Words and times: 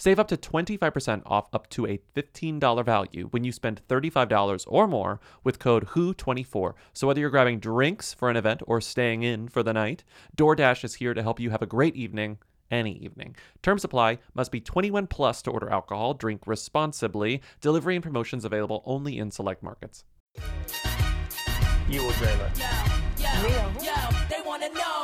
save 0.00 0.18
up 0.18 0.28
to 0.28 0.36
25% 0.36 1.22
off 1.26 1.48
up 1.52 1.68
to 1.68 1.86
a 1.86 2.00
$15 2.16 2.84
value 2.84 3.28
when 3.30 3.44
you 3.44 3.52
spend 3.52 3.82
$35 3.86 4.64
or 4.66 4.88
more 4.88 5.20
with 5.44 5.58
code 5.58 5.88
WHO24. 5.88 6.72
So 6.94 7.06
whether 7.06 7.20
you're 7.20 7.28
grabbing 7.30 7.60
drinks 7.60 8.14
for 8.14 8.30
an 8.30 8.36
event 8.36 8.62
or 8.66 8.80
staying 8.80 9.22
in 9.22 9.48
for 9.48 9.62
the 9.62 9.74
night, 9.74 10.02
DoorDash 10.36 10.84
is 10.84 10.94
here 10.94 11.12
to 11.12 11.22
help 11.22 11.38
you 11.38 11.50
have 11.50 11.62
a 11.62 11.66
great 11.66 11.94
evening 11.94 12.38
any 12.70 12.92
evening. 12.98 13.36
Terms 13.62 13.84
apply. 13.84 14.18
Must 14.32 14.50
be 14.50 14.60
21 14.60 15.06
plus 15.08 15.42
to 15.42 15.50
order 15.50 15.68
alcohol. 15.68 16.14
Drink 16.14 16.46
responsibly. 16.46 17.42
Delivery 17.60 17.96
and 17.96 18.02
promotions 18.02 18.44
available 18.44 18.82
only 18.86 19.18
in 19.18 19.30
select 19.30 19.62
markets. 19.62 20.04
You 21.88 22.04
will 22.04 22.12
dream 22.12 22.40
it. 22.40 22.58
Hey, 23.18 23.50
hey, 24.28 24.99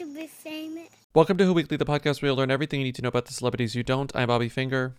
want 0.00 0.12
to 0.12 0.20
be 0.20 0.26
famous. 0.26 0.88
Welcome 1.14 1.36
to 1.36 1.44
Who 1.44 1.52
Weekly, 1.52 1.76
the 1.76 1.84
podcast 1.84 2.20
where 2.20 2.28
you'll 2.28 2.36
learn 2.36 2.50
everything 2.50 2.80
you 2.80 2.84
need 2.84 2.94
to 2.96 3.02
know 3.02 3.08
about 3.08 3.26
the 3.26 3.34
celebrities 3.34 3.74
you 3.76 3.82
don't. 3.84 4.10
I'm 4.14 4.28
Bobby 4.28 4.48
Finger. 4.48 4.94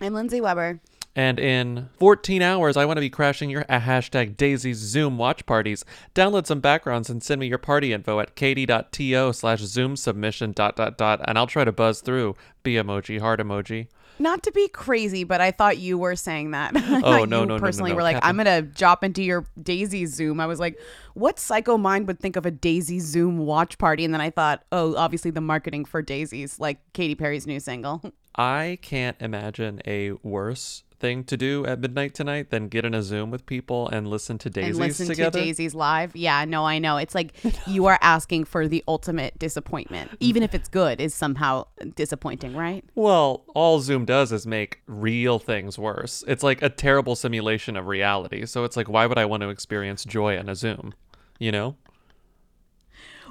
I'm 0.00 0.14
Lindsay 0.14 0.40
Weber. 0.40 0.80
And 1.14 1.38
in 1.38 1.90
14 1.98 2.42
hours, 2.42 2.76
I 2.76 2.84
want 2.84 2.96
to 2.96 3.02
be 3.02 3.10
crashing 3.10 3.50
your 3.50 3.62
a 3.68 3.78
hashtag 3.78 4.36
Daisy 4.36 4.72
Zoom 4.72 5.16
watch 5.18 5.46
parties. 5.46 5.84
Download 6.14 6.46
some 6.46 6.60
backgrounds 6.60 7.08
and 7.08 7.22
send 7.22 7.40
me 7.40 7.46
your 7.46 7.58
party 7.58 7.92
info 7.92 8.18
at 8.18 8.34
katie.to 8.34 9.32
slash 9.32 9.60
Zoom 9.60 9.96
submission 9.96 10.52
dot 10.52 10.74
dot 10.74 10.98
dot, 10.98 11.20
and 11.28 11.38
I'll 11.38 11.46
try 11.46 11.64
to 11.64 11.72
buzz 11.72 12.00
through. 12.00 12.34
Be 12.62 12.74
emoji, 12.74 13.20
heart 13.20 13.38
emoji. 13.38 13.88
Not 14.18 14.42
to 14.44 14.52
be 14.52 14.68
crazy, 14.68 15.24
but 15.24 15.40
I 15.40 15.50
thought 15.50 15.78
you 15.78 15.98
were 15.98 16.16
saying 16.16 16.52
that. 16.52 16.72
Oh, 16.92 17.00
no, 17.00 17.18
you 17.18 17.26
no, 17.26 17.44
no, 17.44 17.56
no, 17.56 17.58
personally 17.58 17.90
no. 17.90 17.96
were 17.96 18.02
like, 18.02 18.16
Captain- 18.16 18.28
I'm 18.28 18.36
gonna 18.36 18.62
drop 18.62 19.02
into 19.02 19.22
your 19.22 19.44
Daisy 19.60 20.06
Zoom. 20.06 20.40
I 20.40 20.46
was 20.46 20.60
like, 20.60 20.78
what 21.14 21.38
psycho 21.38 21.76
mind 21.78 22.06
would 22.06 22.20
think 22.20 22.36
of 22.36 22.46
a 22.46 22.50
Daisy 22.50 23.00
Zoom 23.00 23.38
watch 23.38 23.78
party? 23.78 24.04
And 24.04 24.12
then 24.12 24.20
I 24.20 24.30
thought, 24.30 24.64
oh, 24.70 24.94
obviously 24.96 25.30
the 25.30 25.40
marketing 25.40 25.84
for 25.84 26.02
Daisies, 26.02 26.60
like 26.60 26.78
Katy 26.92 27.14
Perry's 27.14 27.46
new 27.46 27.60
single. 27.60 28.02
I 28.36 28.78
can't 28.82 29.16
imagine 29.20 29.80
a 29.86 30.12
worse 30.22 30.84
thing 31.02 31.24
to 31.24 31.36
do 31.36 31.66
at 31.66 31.80
midnight 31.80 32.14
tonight 32.14 32.48
than 32.48 32.68
get 32.68 32.86
in 32.86 32.94
a 32.94 33.02
Zoom 33.02 33.30
with 33.30 33.44
people 33.44 33.88
and 33.88 34.08
listen 34.08 34.38
to 34.38 34.48
daisies 34.48 34.70
and 34.78 34.86
listen 34.86 35.06
together. 35.08 35.38
to 35.38 35.44
Daisies 35.44 35.74
live. 35.74 36.16
Yeah, 36.16 36.46
no, 36.46 36.64
I 36.64 36.78
know. 36.78 36.96
It's 36.96 37.14
like 37.14 37.32
you 37.66 37.84
are 37.84 37.98
asking 38.00 38.44
for 38.44 38.66
the 38.68 38.82
ultimate 38.88 39.38
disappointment, 39.38 40.12
even 40.20 40.42
if 40.42 40.54
it's 40.54 40.68
good, 40.70 41.00
is 41.00 41.12
somehow 41.14 41.66
disappointing, 41.96 42.56
right? 42.56 42.84
Well, 42.94 43.44
all 43.54 43.80
Zoom 43.80 44.06
does 44.06 44.32
is 44.32 44.46
make 44.46 44.80
real 44.86 45.38
things 45.38 45.78
worse. 45.78 46.24
It's 46.26 46.42
like 46.42 46.62
a 46.62 46.70
terrible 46.70 47.16
simulation 47.16 47.76
of 47.76 47.86
reality. 47.88 48.46
So 48.46 48.64
it's 48.64 48.76
like, 48.78 48.88
why 48.88 49.04
would 49.06 49.18
I 49.18 49.26
want 49.26 49.42
to 49.42 49.50
experience 49.50 50.04
joy 50.04 50.38
in 50.38 50.48
a 50.48 50.54
Zoom? 50.54 50.94
You 51.38 51.50
know, 51.52 51.76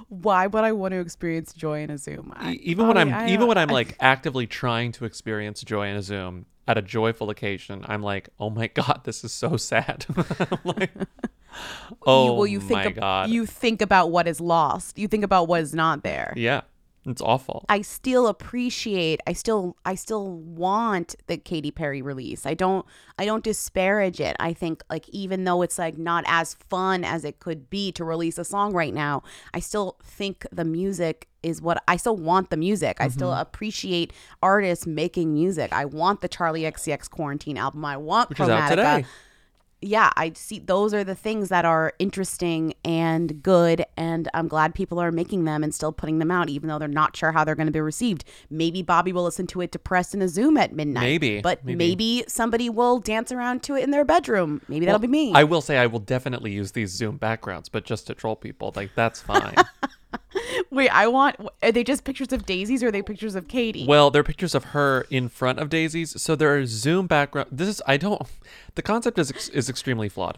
Why 0.10 0.48
would 0.48 0.64
I 0.66 0.74
want 0.74 0.92
to 0.94 1.00
experience 1.00 1.54
joy 1.54 1.82
in 1.84 1.90
a 1.90 1.98
Zoom? 1.98 2.34
I- 2.36 2.54
even 2.62 2.88
when 2.88 2.98
I'm 2.98 3.14
I 3.14 3.28
even 3.28 3.40
don't- 3.42 3.48
when 3.48 3.58
I'm 3.58 3.70
like 3.70 3.96
actively 4.02 4.46
trying 4.48 4.92
to 4.94 5.06
experience 5.06 5.62
joy 5.62 5.88
in 5.88 5.96
a 5.96 6.02
Zoom 6.02 6.46
at 6.72 6.78
a 6.78 6.82
joyful 6.82 7.30
occasion, 7.30 7.86
I'm 7.88 8.02
like, 8.02 8.30
oh 8.40 8.50
my 8.50 8.68
god, 8.68 9.02
this 9.04 9.24
is 9.24 9.32
so 9.32 9.58
sad. 9.58 10.06
Like, 10.64 10.92
oh 12.06 12.26
you, 12.26 12.34
well, 12.34 12.48
you 12.48 12.58
oh 12.60 12.62
think 12.62 12.72
my 12.72 12.86
ab- 12.86 12.96
god, 12.96 13.30
you 13.30 13.46
think 13.46 13.82
about 13.82 14.10
what 14.12 14.28
is 14.28 14.40
lost. 14.40 14.98
You 14.98 15.08
think 15.08 15.24
about 15.24 15.48
what 15.48 15.62
is 15.62 15.74
not 15.74 16.04
there. 16.04 16.34
yeah, 16.38 16.62
it's 17.06 17.22
awful. 17.22 17.66
I 17.70 17.82
still 17.82 18.28
appreciate 18.28 19.22
I 19.26 19.34
still 19.34 19.76
I 19.86 19.96
still 19.96 20.32
want 20.32 21.16
the 21.28 21.38
Katy 21.38 21.72
Perry 21.72 22.02
release. 22.02 22.46
I 22.46 22.54
don't 22.54 22.86
I 23.18 23.26
don't 23.26 23.44
disparage 23.44 24.20
it. 24.20 24.36
I 24.40 24.54
think 24.54 24.84
like 24.90 25.10
even 25.10 25.44
though 25.44 25.62
it's 25.64 25.80
like 25.80 25.98
not 25.98 26.24
as 26.28 26.54
fun 26.70 27.04
as 27.04 27.26
it 27.26 27.40
could 27.40 27.70
be 27.70 27.92
to 27.94 28.04
release 28.04 28.38
a 28.38 28.44
song 28.46 28.74
right 28.74 28.94
now, 28.94 29.24
I 29.54 29.60
still 29.60 29.98
think 30.04 30.46
the 30.52 30.66
music 30.66 31.28
is 31.42 31.60
what 31.60 31.82
I 31.88 31.98
still 31.98 32.18
want 32.18 32.52
the 32.52 32.58
music. 32.58 32.98
I 33.00 33.08
still 33.08 33.30
Mm-hmm. 33.32 33.42
appreciate 33.42 34.14
artists 34.44 34.86
making 34.86 35.34
music. 35.34 35.74
I 35.74 35.86
want 35.86 36.22
the 36.22 36.30
Charli 36.30 36.72
XCX 36.72 37.10
quarantine 37.10 37.58
album. 37.58 37.84
I 37.84 37.98
want 37.98 38.30
Which 38.30 38.40
is 38.40 38.48
out 38.50 38.70
today. 38.70 39.06
Yeah, 39.82 40.12
I 40.16 40.34
see 40.36 40.60
those 40.60 40.94
are 40.94 41.04
the 41.04 41.16
things 41.16 41.50
that 41.50 41.66
are 41.66 41.94
interesting 41.98 42.76
and 42.86 43.42
good, 43.42 43.84
and 43.98 44.30
I'm 44.34 44.48
glad 44.48 44.76
people 44.76 45.00
are 45.00 45.12
making 45.12 45.46
them 45.46 45.64
and 45.64 45.74
still 45.74 45.92
putting 45.92 46.20
them 46.20 46.30
out, 46.30 46.50
even 46.50 46.70
though 46.70 46.78
they're 46.78 46.88
not 46.88 47.16
sure 47.16 47.32
how 47.32 47.44
they're 47.44 47.56
going 47.56 47.68
to 47.68 47.72
be 47.72 47.82
received. 47.82 48.24
Maybe 48.50 48.84
Bobby 48.84 49.12
will 49.12 49.24
listen 49.24 49.48
to 49.48 49.62
it 49.62 49.72
depressed 49.72 50.14
in 50.14 50.22
a 50.22 50.28
Zoom 50.28 50.58
at 50.58 50.74
midnight. 50.74 51.02
Maybe, 51.02 51.42
but 51.42 51.66
maybe. 51.66 51.78
maybe, 51.78 52.24
somebody 52.28 52.70
will 52.70 53.00
dance 53.00 53.32
around 53.32 53.64
to 53.64 53.76
it 53.76 53.84
in 53.84 53.92
their 53.92 54.06
bedroom. 54.06 54.62
Maybe 54.68 54.86
that'll 54.86 55.00
be 55.00 55.08
me. 55.08 55.34
I 55.34 55.44
will 55.44 55.62
say 55.62 55.78
I 55.78 55.88
will 55.88 56.00
definitely 56.00 56.52
use 56.52 56.74
these 56.74 56.92
Zoom 56.92 57.18
backgrounds, 57.18 57.68
but 57.68 57.84
just 57.84 58.08
to 58.08 58.14
troll 58.14 58.36
people. 58.36 58.72
Like 58.76 58.92
that's 58.96 59.20
fine. 59.22 59.56
Wait, 60.72 60.90
I 60.90 61.08
want. 61.08 61.38
Are 61.64 61.72
they 61.72 61.84
just 61.84 62.04
pictures 62.04 62.32
of 62.32 62.46
daisies 62.46 62.84
or 62.84 62.88
are 62.88 62.92
they 62.92 63.02
pictures 63.02 63.36
of 63.36 63.48
Katy? 63.48 63.86
Well, 63.86 64.12
they're 64.12 64.24
pictures 64.24 64.56
of 64.56 64.66
her 64.66 65.06
in 65.10 65.30
front 65.30 65.60
of 65.60 65.70
daisies. 65.70 66.22
So 66.22 66.36
there 66.36 66.56
are 66.56 66.66
Zoom 66.66 67.08
background. 67.08 67.50
This 67.52 67.68
is 67.68 67.82
I 67.88 67.98
don't. 67.98 68.22
The 68.76 68.82
concept 68.82 69.20
is 69.20 69.32
is 69.50 69.70
extremely 69.70 70.10
flawed. 70.10 70.38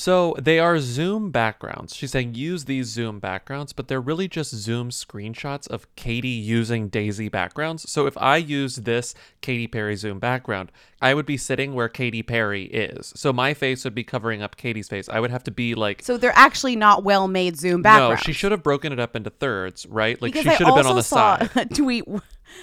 So 0.00 0.34
they 0.40 0.58
are 0.58 0.80
Zoom 0.80 1.30
backgrounds. 1.30 1.94
She's 1.94 2.12
saying 2.12 2.34
use 2.34 2.64
these 2.64 2.86
Zoom 2.86 3.20
backgrounds, 3.20 3.74
but 3.74 3.88
they're 3.88 4.00
really 4.00 4.28
just 4.28 4.54
Zoom 4.54 4.88
screenshots 4.88 5.68
of 5.68 5.94
Katy 5.94 6.26
using 6.26 6.88
Daisy 6.88 7.28
backgrounds. 7.28 7.90
So 7.90 8.06
if 8.06 8.16
I 8.16 8.38
use 8.38 8.76
this 8.76 9.14
Katy 9.42 9.66
Perry 9.66 9.96
Zoom 9.96 10.18
background, 10.18 10.72
I 11.02 11.12
would 11.12 11.26
be 11.26 11.36
sitting 11.36 11.74
where 11.74 11.90
Katy 11.90 12.22
Perry 12.22 12.62
is. 12.62 13.12
So 13.14 13.30
my 13.30 13.52
face 13.52 13.84
would 13.84 13.94
be 13.94 14.02
covering 14.02 14.40
up 14.40 14.56
Katy's 14.56 14.88
face. 14.88 15.06
I 15.06 15.20
would 15.20 15.30
have 15.30 15.44
to 15.44 15.50
be 15.50 15.74
like. 15.74 16.00
so 16.00 16.16
they're 16.16 16.32
actually 16.34 16.76
not 16.76 17.04
well 17.04 17.28
made 17.28 17.58
Zoom 17.58 17.82
backgrounds. 17.82 18.22
no, 18.22 18.24
she 18.24 18.32
should 18.32 18.52
have 18.52 18.62
broken 18.62 18.94
it 18.94 19.00
up 19.00 19.14
into 19.14 19.28
thirds, 19.28 19.84
right? 19.84 20.20
Like 20.22 20.32
because 20.32 20.44
she 20.44 20.48
I 20.48 20.56
should 20.56 20.66
have 20.66 20.76
been 20.76 20.86
on 20.86 20.96
the 20.96 21.02
saw 21.02 21.40
side. 21.40 21.50
a 21.56 21.66
tweet. 21.66 22.04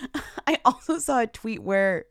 I 0.48 0.58
also 0.66 0.98
saw 0.98 1.20
a 1.20 1.28
tweet 1.28 1.62
where 1.62 2.06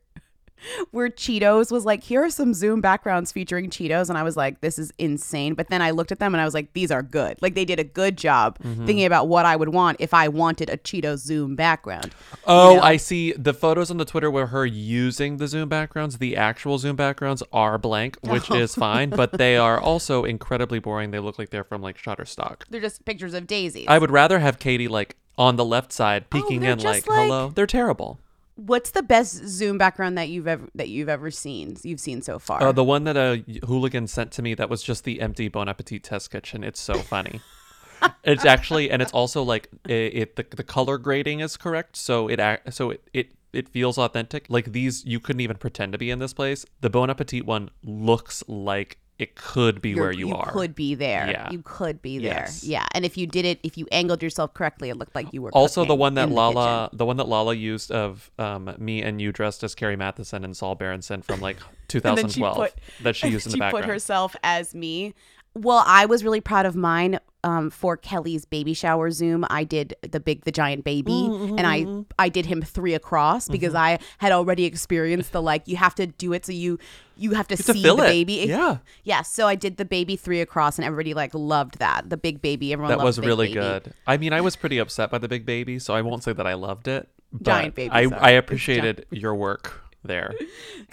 where 0.91 1.09
Cheetos 1.09 1.71
was 1.71 1.85
like, 1.85 2.03
"Here 2.03 2.23
are 2.23 2.29
some 2.29 2.53
Zoom 2.53 2.81
backgrounds 2.81 3.31
featuring 3.31 3.69
Cheetos," 3.69 4.09
and 4.09 4.17
I 4.17 4.23
was 4.23 4.35
like, 4.37 4.61
"This 4.61 4.77
is 4.79 4.91
insane." 4.97 5.53
But 5.53 5.69
then 5.69 5.81
I 5.81 5.91
looked 5.91 6.11
at 6.11 6.19
them 6.19 6.33
and 6.33 6.41
I 6.41 6.45
was 6.45 6.53
like, 6.53 6.73
"These 6.73 6.91
are 6.91 7.03
good. 7.03 7.37
Like 7.41 7.55
they 7.55 7.65
did 7.65 7.79
a 7.79 7.83
good 7.83 8.17
job 8.17 8.57
Mm-hmm. 8.59 8.85
thinking 8.85 9.05
about 9.05 9.27
what 9.27 9.45
I 9.45 9.55
would 9.55 9.69
want 9.69 9.97
if 9.99 10.13
I 10.13 10.27
wanted 10.27 10.69
a 10.69 10.77
Cheetos 10.77 11.19
Zoom 11.19 11.55
background." 11.55 12.11
Oh, 12.45 12.75
know? 12.75 12.81
I 12.81 12.97
see 12.97 13.33
the 13.33 13.53
photos 13.53 13.91
on 13.91 13.97
the 13.97 14.05
Twitter 14.05 14.29
were 14.31 14.47
her 14.47 14.65
using 14.65 15.37
the 15.37 15.47
Zoom 15.47 15.69
backgrounds. 15.69 16.17
The 16.17 16.35
actual 16.35 16.77
Zoom 16.77 16.95
backgrounds 16.95 17.43
are 17.53 17.77
blank, 17.77 18.17
which 18.23 18.49
is 18.51 18.75
fine, 18.75 19.09
but 19.09 19.33
they 19.33 19.57
are 19.57 19.79
also 19.79 20.23
incredibly 20.23 20.79
boring. 20.79 21.11
They 21.11 21.19
look 21.19 21.37
like 21.39 21.49
they're 21.49 21.63
from 21.63 21.81
like 21.81 21.97
Shutterstock. 21.97 22.63
They're 22.69 22.81
just 22.81 23.05
pictures 23.05 23.33
of 23.33 23.47
daisies. 23.47 23.85
I 23.87 23.97
would 23.97 24.11
rather 24.11 24.39
have 24.39 24.59
Katy 24.59 24.87
like 24.87 25.15
on 25.37 25.55
the 25.55 25.65
left 25.65 25.91
side 25.93 26.29
peeking 26.29 26.65
Oh, 26.65 26.71
in 26.71 26.79
like, 26.79 27.07
like- 27.07 27.25
hello. 27.25 27.51
They're 27.53 27.67
terrible. 27.67 28.19
What's 28.57 28.91
the 28.91 29.03
best 29.03 29.47
Zoom 29.47 29.77
background 29.77 30.17
that 30.17 30.29
you've 30.29 30.47
ever 30.47 30.67
that 30.75 30.89
you've 30.89 31.09
ever 31.09 31.29
seen? 31.29 31.77
You've 31.83 31.99
seen 31.99 32.21
so 32.21 32.39
far? 32.39 32.61
Uh, 32.61 32.71
the 32.71 32.83
one 32.83 33.03
that 33.03 33.15
a 33.15 33.43
hooligan 33.65 34.07
sent 34.07 34.31
to 34.33 34.41
me 34.41 34.55
that 34.55 34.69
was 34.69 34.81
just 34.81 35.03
the 35.03 35.21
empty 35.21 35.47
Bon 35.47 35.69
Appetit 35.69 36.03
test 36.03 36.31
kitchen. 36.31 36.63
It's 36.63 36.79
so 36.79 36.95
funny. 36.95 37.39
it's 38.23 38.45
actually, 38.45 38.89
and 38.89 39.01
it's 39.01 39.11
also 39.11 39.43
like 39.43 39.69
it, 39.87 39.93
it 39.93 40.35
the, 40.37 40.45
the 40.55 40.63
color 40.63 40.97
grading 40.97 41.39
is 41.39 41.55
correct, 41.55 41.95
so 41.95 42.27
it 42.27 42.39
so 42.69 42.91
it, 42.91 43.07
it 43.13 43.31
it 43.53 43.69
feels 43.69 43.97
authentic. 43.97 44.47
Like 44.49 44.71
these, 44.71 45.05
you 45.05 45.19
couldn't 45.19 45.41
even 45.41 45.57
pretend 45.57 45.91
to 45.91 45.97
be 45.97 46.09
in 46.09 46.19
this 46.19 46.33
place. 46.33 46.65
The 46.81 46.89
Bon 46.89 47.09
Appetit 47.09 47.45
one 47.45 47.69
looks 47.83 48.43
like 48.47 48.97
it 49.19 49.35
could 49.35 49.81
be 49.81 49.89
you're- 49.89 50.01
where 50.01 50.11
you, 50.11 50.33
are. 50.35 50.45
You 50.47 50.51
could 50.51 50.75
be 50.75 50.93
there. 50.95 51.29
Yeah. 51.29 51.49
You 51.49 51.61
could 51.63 52.01
be 52.01 52.19
there. 52.19 52.45
Yes. 52.45 52.63
Yeah. 52.63 52.85
And 52.91 53.03
if 53.03 53.17
you 53.17 53.25
did 53.25 53.45
it, 53.45 53.59
if 53.63 53.77
you 53.77 53.87
angled 53.91 54.21
yourself 54.21 54.53
correctly, 54.53 54.89
it 54.89 54.97
looked 54.97 55.15
like 55.15 55.33
you 55.33 55.41
were 55.41 55.51
also 55.51 55.85
the 55.85 55.95
one 55.95 56.13
that 56.15 56.25
in 56.25 56.29
the 56.29 56.35
Lala, 56.35 56.89
the, 56.93 57.05
one 57.05 57.17
that 57.17 57.27
Lala 57.27 57.55
used 57.55 57.91
of 57.91 58.29
um, 58.37 58.75
me 58.77 59.01
and 59.01 59.19
you 59.19 59.31
dressed 59.31 59.63
as 59.63 59.73
Carrie 59.73 59.97
Mathison 59.97 60.43
and 60.43 60.55
Saul 60.55 60.75
Berenson 60.75 61.23
from 61.23 61.39
like 61.41 61.57
2012 61.87 62.69
that 63.01 63.15
she 63.15 63.27
used 63.29 63.47
in 63.47 63.51
the 63.51 63.55
she 63.55 63.59
background. 63.59 63.85
put 63.85 63.91
herself 63.91 64.35
as 64.43 64.75
me. 64.75 65.13
Well, 65.61 65.83
I 65.85 66.05
was 66.05 66.23
really 66.23 66.41
proud 66.41 66.65
of 66.65 66.75
mine. 66.75 67.19
Um, 67.43 67.69
for 67.69 67.95
Kelly's 67.95 68.43
baby 68.43 68.73
shower 68.73 69.09
Zoom, 69.09 69.45
I 69.49 69.63
did 69.63 69.95
the 70.01 70.19
big, 70.19 70.43
the 70.43 70.51
giant 70.51 70.83
baby, 70.83 71.11
Mm-hmm, 71.11 71.57
and 71.57 71.67
I 71.67 72.23
I 72.25 72.27
did 72.29 72.45
him 72.45 72.61
three 72.61 72.93
across 72.93 73.47
because 73.47 73.73
I 73.73 73.99
had 74.17 74.33
already 74.33 74.65
experienced 74.65 75.31
the 75.31 75.41
like 75.41 75.65
you 75.65 75.77
have 75.77 75.95
to 75.95 76.07
do 76.07 76.33
it 76.33 76.45
so 76.45 76.51
you 76.51 76.77
you 77.15 77.35
have 77.35 77.47
to 77.49 77.55
to 77.55 77.63
see 77.63 77.81
fill 77.83 77.97
the 77.97 78.03
it. 78.03 78.07
baby. 78.07 78.33
Yeah. 78.47 78.79
yeah. 79.03 79.21
So 79.21 79.47
I 79.47 79.55
did 79.55 79.77
the 79.77 79.85
baby 79.85 80.17
three 80.17 80.41
across, 80.41 80.77
and 80.77 80.83
everybody 80.83 81.13
like 81.13 81.33
loved 81.33 81.77
that 81.79 82.09
the 82.09 82.17
big 82.17 82.41
baby. 82.41 82.73
Everyone 82.73 82.97
that 82.97 83.03
was 83.03 83.17
really 83.19 83.47
baby. 83.47 83.59
good. 83.61 83.93
I 84.05 84.17
mean, 84.17 84.33
I 84.33 84.41
was 84.41 84.55
pretty 84.57 84.79
upset 84.79 85.09
by 85.11 85.19
the 85.19 85.29
big 85.29 85.45
baby, 85.45 85.79
so 85.79 85.93
I 85.93 86.01
won't 86.01 86.23
say 86.23 86.33
that 86.33 86.47
I 86.47 86.55
loved 86.55 86.87
it. 86.89 87.07
But 87.31 87.43
Giant 87.43 87.75
baby, 87.75 87.91
I, 87.91 88.07
sorry. 88.07 88.21
I 88.21 88.29
appreciated 88.31 89.05
your 89.11 89.35
work 89.35 89.83
there. 90.07 90.33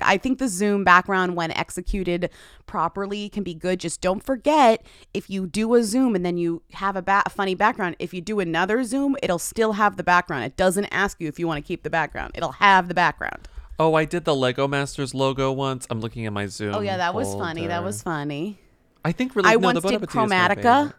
I 0.00 0.18
think 0.18 0.38
the 0.38 0.48
zoom 0.48 0.84
background, 0.84 1.36
when 1.36 1.50
executed 1.52 2.30
properly, 2.66 3.28
can 3.28 3.42
be 3.42 3.54
good. 3.54 3.80
Just 3.80 4.00
don't 4.00 4.22
forget 4.22 4.84
if 5.12 5.30
you 5.30 5.46
do 5.46 5.74
a 5.74 5.82
zoom 5.82 6.14
and 6.14 6.24
then 6.24 6.36
you 6.36 6.62
have 6.72 6.96
a, 6.96 7.02
ba- 7.02 7.22
a 7.26 7.30
funny 7.30 7.54
background, 7.54 7.96
if 7.98 8.12
you 8.12 8.20
do 8.20 8.40
another 8.40 8.84
zoom, 8.84 9.16
it'll 9.22 9.38
still 9.38 9.74
have 9.74 9.96
the 9.96 10.04
background. 10.04 10.44
It 10.44 10.56
doesn't 10.56 10.86
ask 10.86 11.20
you 11.20 11.28
if 11.28 11.38
you 11.38 11.46
want 11.46 11.64
to 11.64 11.66
keep 11.66 11.82
the 11.82 11.90
background, 11.90 12.32
it'll 12.34 12.52
have 12.52 12.88
the 12.88 12.94
background. 12.94 13.48
Oh, 13.78 13.94
I 13.94 14.04
did 14.04 14.24
the 14.24 14.36
Lego 14.36 14.68
Masters 14.68 15.14
logo 15.14 15.50
once. 15.50 15.86
I'm 15.90 16.00
looking 16.00 16.26
at 16.26 16.32
my 16.32 16.46
Zoom. 16.46 16.74
Oh, 16.76 16.80
yeah, 16.80 16.96
that 16.98 17.14
was 17.14 17.34
funny. 17.34 17.66
That 17.66 17.82
was 17.82 18.02
funny. 18.02 18.58
I 19.04 19.12
think 19.12 19.36
really. 19.36 19.50
I 19.50 19.54
no, 19.54 19.58
once 19.58 19.82
did 19.82 19.94
Appetit 19.94 20.08
is 20.08 20.14
my 20.14 20.26
Chromatica. 20.26 20.94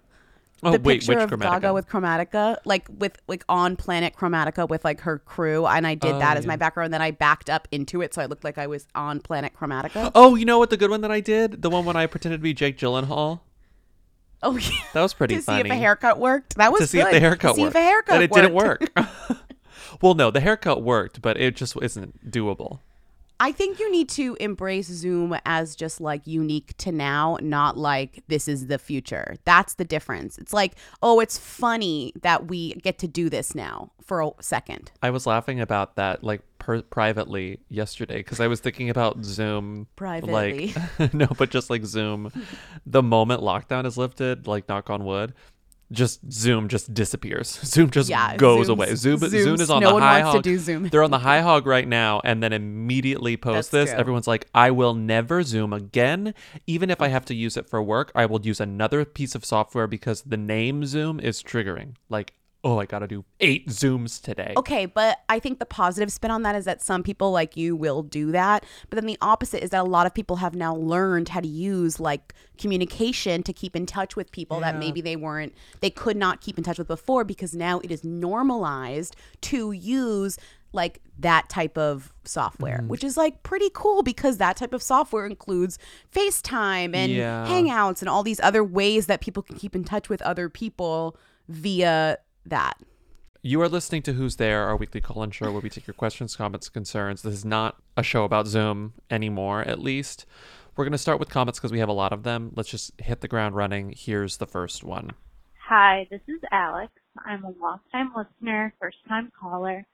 Oh 0.64 0.72
the 0.72 0.80
wait, 0.80 1.02
picture 1.02 1.16
which 1.16 1.24
of 1.24 1.30
Chromatica? 1.30 1.42
Gaga 1.62 1.74
with 1.74 1.88
Chromatica, 1.88 2.58
like 2.66 2.88
with 2.98 3.18
like 3.28 3.44
on 3.50 3.76
planet 3.76 4.16
Chromatica 4.16 4.68
with 4.70 4.84
like 4.86 5.02
her 5.02 5.20
crew, 5.20 5.66
and 5.68 5.86
I 5.86 5.96
did 5.96 6.14
Oh, 6.16 6.20
that 6.20 6.38
as 6.38 6.46
yeah. 6.46 6.50
my 6.50 6.56
background. 6.56 6.94
Then 6.94 7.02
I 7.02 7.12
backed 7.12 7.50
up 7.50 7.68
into 7.72 8.02
it, 8.02 8.14
so 8.14 8.22
I 8.22 8.26
looked 8.26 8.44
like 8.44 8.58
I 8.58 8.66
was 8.68 8.88
on 8.96 9.20
planet 9.20 9.54
Chromatica. 9.54 10.12
Oh, 10.16 10.36
you 10.36 10.46
know 10.46 10.58
what? 10.58 10.70
The 10.70 10.78
good 10.78 10.90
one 10.90 11.02
that 11.02 11.12
I 11.12 11.20
did, 11.20 11.62
the 11.62 11.70
one 11.70 11.84
when 11.86 11.96
I 11.96 12.08
pretended 12.08 12.38
to 12.38 12.42
be 12.44 12.54
Jake 12.54 12.78
Gyllenhaal. 12.78 13.42
Oh 14.42 14.58
yeah, 14.58 14.70
That 14.94 15.02
was 15.02 15.14
pretty 15.14 15.36
to 15.36 15.42
see 15.42 15.60
if 15.60 15.66
a 15.70 15.76
haircut 15.76 16.20
worked. 16.20 16.56
That 16.56 16.72
was 16.72 16.82
to 16.82 16.88
see 16.88 16.98
good. 17.00 17.08
if 17.08 17.14
the 17.14 17.20
haircut 17.20 17.52
to 17.52 17.56
see 17.56 17.62
worked. 17.64 17.76
if 17.76 17.82
a 17.82 17.84
haircut 17.84 18.16
and 18.16 18.24
it 18.24 18.32
worked. 18.32 18.96
didn't 18.96 19.06
work. 19.06 19.40
well, 20.02 20.14
no, 20.14 20.32
the 20.32 20.40
haircut 20.40 20.84
worked, 20.84 21.22
but 21.22 21.38
it 21.38 21.56
just 21.56 21.76
isn't 21.82 22.32
doable. 22.32 22.80
I 23.40 23.52
think 23.52 23.80
you 23.80 23.92
need 23.92 24.10
to 24.10 24.38
embrace 24.40 24.88
Zoom 24.88 25.36
as 25.46 25.76
just 25.76 26.00
like 26.00 26.26
unique 26.26 26.76
to 26.78 26.92
now, 26.92 27.38
not 27.42 27.78
like 27.78 28.24
this 28.28 28.48
is 28.48 28.68
the 28.68 28.78
future. 28.78 29.36
That's 29.46 29.74
the 29.74 29.86
difference. 29.86 30.38
It's 30.38 30.54
like, 30.54 30.74
oh, 31.02 31.20
it's 31.20 31.38
funny 31.38 32.14
that 32.22 32.48
we 32.48 32.74
get 32.76 32.98
to 33.00 33.08
do 33.08 33.30
this 33.30 33.54
now 33.54 33.92
for 34.04 34.22
a 34.22 34.32
second. 34.40 34.92
I 35.02 35.10
was 35.10 35.26
laughing 35.26 35.60
about 35.60 35.96
that 35.96 36.24
like 36.24 36.42
per- 36.60 36.84
privately 36.84 37.60
yesterday 37.70 38.18
because 38.18 38.40
I 38.40 38.48
was 38.48 38.60
thinking 38.60 38.90
about 38.90 39.24
Zoom 39.24 39.88
Privately. 39.96 40.74
Like 41.00 41.14
no, 41.14 41.28
but 41.38 41.50
just 41.50 41.70
like 41.70 41.86
Zoom, 41.86 42.32
the 42.86 43.04
moment 43.04 43.42
lockdown 43.42 43.86
is 43.86 43.98
lifted, 43.98 44.48
like 44.48 44.70
knock 44.70 44.90
on 44.90 45.04
wood, 45.04 45.34
just 45.92 46.20
Zoom 46.32 46.68
just 46.68 46.94
disappears. 46.94 47.48
Zoom 47.64 47.90
just 47.90 48.10
Yeah, 48.10 48.36
goes 48.38 48.68
Zoom's- 48.68 48.70
away. 48.70 48.96
Zoom 48.96 49.20
Zoom 49.20 49.60
is 49.62 49.70
on 49.70 49.82
no 49.82 49.96
the 49.96 50.02
high 50.02 50.22
hog. 50.22 50.44
They're 50.44 51.04
on 51.04 51.12
the 51.12 51.20
high 51.20 51.42
hog 51.42 51.66
right 51.68 51.88
now, 51.88 52.22
and 52.24 52.42
then 52.42 52.54
immediately 52.54 53.38
post 53.38 53.72
That's 53.72 53.86
this. 53.86 53.90
true. 53.92 54.00
Everyone's 54.00 54.28
like, 54.28 54.48
"I 54.54 54.72
will 54.72 54.94
never 54.94 55.44
Zoom 55.44 55.74
again, 55.74 56.34
even 56.68 56.90
if 56.90 57.02
I 57.02 57.10
have 57.10 57.26
to 57.26 57.36
use 57.36 57.56
it 57.58 57.68
for 57.70 57.82
work. 57.82 58.12
I 58.16 58.26
will 58.26 58.42
use 58.42 58.60
another 58.60 59.06
piece 59.06 59.36
of 59.36 59.46
software 59.46 59.88
because 59.88 60.22
the 60.24 60.38
name 60.38 60.86
Zoom 60.86 61.20
is 61.20 61.42
triggering. 61.44 61.96
Like, 62.10 62.34
oh, 62.66 62.80
I 62.80 62.86
got 62.86 63.00
to 63.00 63.08
do 63.08 63.24
eight 63.40 63.68
Zooms 63.68 64.20
today. 64.20 64.54
Okay, 64.58 64.88
but 64.88 65.20
I 65.30 65.38
think 65.40 65.60
the 65.60 65.68
positive 65.68 66.12
spin 66.12 66.32
on 66.32 66.42
that 66.42 66.56
is 66.56 66.66
that 66.66 66.82
some 66.82 67.04
people 67.04 67.32
like 67.32 67.56
you 67.56 67.76
will 67.76 68.02
do 68.02 68.32
that. 68.32 68.66
But 68.90 68.96
then 68.96 69.06
the 69.06 69.20
opposite 69.22 69.64
is 69.64 69.70
that 69.70 69.82
a 69.82 69.88
lot 69.88 70.08
of 70.08 70.16
people 70.16 70.38
have 70.38 70.56
now 70.56 70.76
learned 70.76 71.30
how 71.30 71.42
to 71.42 71.48
use 71.48 72.00
like 72.00 72.34
communication 72.58 73.44
to 73.44 73.54
keep 73.54 73.76
in 73.76 73.86
touch 73.86 74.16
with 74.16 74.32
people 74.32 74.60
that 74.62 74.80
maybe 74.80 75.00
they 75.00 75.16
weren't, 75.16 75.54
they 75.82 75.92
could 75.92 76.18
not 76.18 76.42
keep 76.42 76.58
in 76.58 76.64
touch 76.64 76.80
with 76.80 76.88
before 76.88 77.24
because 77.24 77.54
now 77.54 77.80
it 77.82 77.92
is 77.92 78.04
normalized 78.04 79.16
to 79.42 79.72
use 79.72 80.38
like 80.74 81.02
that 81.20 81.48
type 81.48 81.78
of 81.78 82.14
software, 82.24 82.80
mm-hmm. 82.80 82.88
which 82.88 83.04
is 83.04 83.16
like 83.16 83.44
pretty 83.44 83.70
cool 83.74 84.02
because 84.02 84.38
that 84.38 84.58
type 84.58 84.74
of 84.74 84.82
software 84.82 85.26
includes 85.26 85.78
FaceTime 86.14 86.96
and 86.96 87.12
Yeah. 87.12 87.46
Hangouts 87.48 88.02
and 88.02 88.10
all 88.10 88.24
these 88.24 88.40
other 88.42 88.64
ways 88.64 89.06
that 89.06 89.22
people 89.22 89.44
can 89.44 89.56
keep 89.56 89.76
in 89.76 89.84
touch 89.84 90.10
with 90.10 90.22
other 90.24 90.50
people 90.50 91.16
via 91.48 92.18
that. 92.46 92.78
You 93.42 93.62
are 93.62 93.70
listening 93.70 94.02
to 94.04 94.14
Who's 94.14 94.38
There, 94.38 94.64
our 94.64 94.76
weekly 94.76 95.02
call-in 95.02 95.32
show 95.32 95.52
where 95.52 95.62
we 95.62 95.70
take 95.70 95.86
your 95.86 95.94
questions, 95.94 96.36
comments, 96.36 96.68
concerns. 96.68 97.22
This 97.22 97.36
is 97.36 97.46
not 97.46 97.76
a 97.96 98.02
show 98.02 98.24
about 98.24 98.48
Zoom 98.48 98.94
anymore, 99.12 99.62
at 99.62 99.80
least. 99.80 100.26
We're 100.76 100.84
going 100.84 100.94
to 100.94 100.98
start 100.98 101.20
with 101.20 101.30
comments 101.30 101.60
because 101.60 101.72
we 101.72 101.80
have 101.80 101.90
a 101.90 101.94
lot 101.94 102.12
of 102.12 102.24
them. 102.24 102.52
Let's 102.56 102.70
just 102.70 103.00
hit 103.00 103.22
the 103.22 103.28
ground 103.28 103.56
running. 103.56 103.94
Here's 103.96 104.38
the 104.38 104.48
first 104.48 104.84
one. 104.84 105.12
Hi, 105.70 106.08
this 106.10 106.22
is 106.28 106.42
Alex. 106.52 106.92
I'm 107.24 107.44
a 107.44 107.54
long-time 107.62 108.12
listener, 108.16 108.74
first-time 108.80 109.32
caller, 109.40 109.86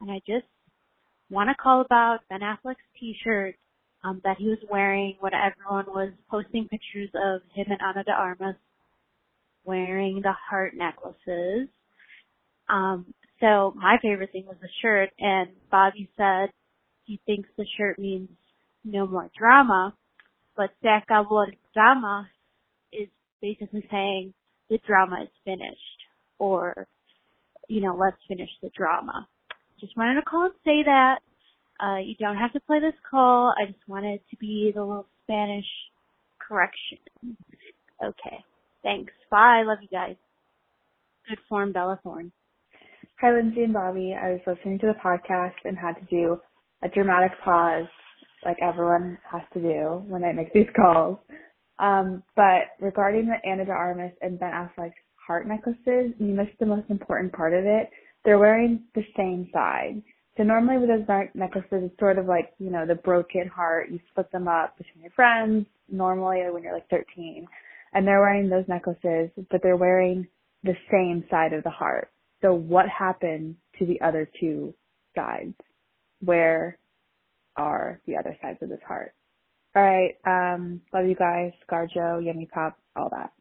and 0.00 0.10
I 0.10 0.20
just 0.26 0.46
want 1.28 1.50
to 1.50 1.54
call 1.54 1.80
about 1.80 2.20
Ben 2.30 2.40
Affleck's 2.40 2.78
T-shirt 2.98 3.56
um, 4.04 4.20
that 4.24 4.36
he 4.38 4.48
was 4.48 4.58
wearing 4.70 5.16
when 5.20 5.32
everyone 5.34 5.86
was 5.88 6.12
posting 6.30 6.68
pictures 6.68 7.10
of 7.14 7.42
him 7.54 7.66
and 7.68 7.80
Ana 7.82 8.04
de 8.04 8.12
Armas 8.12 8.56
wearing 9.64 10.22
the 10.22 10.32
heart 10.32 10.74
necklaces. 10.76 11.68
Um, 12.72 13.12
so 13.40 13.74
my 13.76 13.98
favorite 14.00 14.32
thing 14.32 14.46
was 14.46 14.56
the 14.62 14.68
shirt, 14.80 15.10
and 15.18 15.50
Bobby 15.70 16.08
said 16.16 16.50
he 17.04 17.20
thinks 17.26 17.48
the 17.58 17.66
shirt 17.76 17.98
means 17.98 18.30
no 18.84 19.06
more 19.06 19.30
drama, 19.38 19.94
but 20.56 20.70
se 20.82 20.88
acabó 20.88 21.46
drama 21.74 22.28
is 22.92 23.08
basically 23.42 23.86
saying 23.90 24.32
the 24.70 24.78
drama 24.86 25.22
is 25.22 25.28
finished 25.44 26.00
or 26.38 26.86
you 27.68 27.80
know 27.80 27.96
let's 27.98 28.16
finish 28.26 28.50
the 28.62 28.70
drama. 28.76 29.28
Just 29.80 29.96
wanted 29.96 30.14
to 30.14 30.22
call 30.22 30.44
and 30.46 30.54
say 30.64 30.82
that. 30.84 31.18
Uh 31.82 31.98
you 31.98 32.14
don't 32.18 32.36
have 32.36 32.52
to 32.52 32.60
play 32.60 32.80
this 32.80 32.98
call. 33.10 33.52
I 33.60 33.66
just 33.66 33.86
wanted 33.88 34.20
to 34.30 34.36
be 34.36 34.72
the 34.74 34.82
little 34.82 35.06
spanish 35.24 35.66
correction. 36.38 36.98
Okay. 38.02 38.44
Thanks. 38.82 39.12
Bye. 39.30 39.62
Love 39.64 39.78
you 39.82 39.88
guys. 39.88 40.16
Good 41.28 41.38
form 41.48 41.72
bella 41.72 42.00
thorne 42.02 42.32
Hi, 43.22 43.30
Lindsay 43.30 43.62
and 43.62 43.72
Bobby. 43.72 44.16
I 44.20 44.30
was 44.30 44.40
listening 44.48 44.80
to 44.80 44.88
the 44.88 44.98
podcast 44.98 45.54
and 45.64 45.78
had 45.78 45.92
to 45.92 46.04
do 46.10 46.40
a 46.82 46.88
dramatic 46.88 47.30
pause, 47.44 47.86
like 48.44 48.56
everyone 48.60 49.16
has 49.30 49.42
to 49.54 49.60
do 49.60 50.02
when 50.08 50.22
they 50.22 50.32
make 50.32 50.52
these 50.52 50.66
calls. 50.76 51.18
Um, 51.78 52.24
but 52.34 52.74
regarding 52.80 53.26
the 53.26 53.36
Ana 53.48 53.64
de 53.64 53.70
Armas 53.70 54.10
and 54.22 54.40
Ben 54.40 54.50
Affleck's 54.50 54.98
heart 55.24 55.46
necklaces, 55.46 56.14
you 56.18 56.34
missed 56.34 56.58
the 56.58 56.66
most 56.66 56.90
important 56.90 57.32
part 57.32 57.54
of 57.54 57.64
it. 57.64 57.90
They're 58.24 58.40
wearing 58.40 58.82
the 58.96 59.04
same 59.16 59.48
side. 59.52 60.02
So 60.36 60.42
normally 60.42 60.78
with 60.78 60.88
those 60.88 61.28
necklaces, 61.34 61.90
it's 61.92 61.98
sort 62.00 62.18
of 62.18 62.26
like, 62.26 62.50
you 62.58 62.70
know, 62.70 62.86
the 62.86 62.96
broken 62.96 63.46
heart. 63.46 63.88
You 63.92 64.00
split 64.10 64.32
them 64.32 64.48
up 64.48 64.76
between 64.78 65.00
your 65.00 65.12
friends, 65.12 65.66
normally 65.88 66.40
when 66.50 66.64
you're 66.64 66.74
like 66.74 66.90
13. 66.90 67.46
And 67.94 68.04
they're 68.04 68.18
wearing 68.18 68.48
those 68.48 68.66
necklaces, 68.66 69.30
but 69.48 69.60
they're 69.62 69.76
wearing 69.76 70.26
the 70.64 70.74
same 70.90 71.22
side 71.30 71.52
of 71.52 71.62
the 71.62 71.70
heart. 71.70 72.11
So 72.42 72.52
what 72.52 72.88
happened 72.88 73.56
to 73.78 73.86
the 73.86 74.00
other 74.00 74.28
two 74.38 74.74
sides? 75.14 75.54
Where 76.20 76.78
are 77.56 78.00
the 78.06 78.16
other 78.16 78.36
sides 78.42 78.58
of 78.62 78.68
this 78.68 78.80
heart? 78.86 79.14
All 79.74 79.82
right. 79.82 80.16
Um, 80.26 80.80
love 80.92 81.06
you 81.06 81.14
guys. 81.14 81.52
Scarjo, 81.66 82.24
Yummy 82.24 82.46
Pop, 82.46 82.78
all 82.96 83.08
that. 83.10 83.32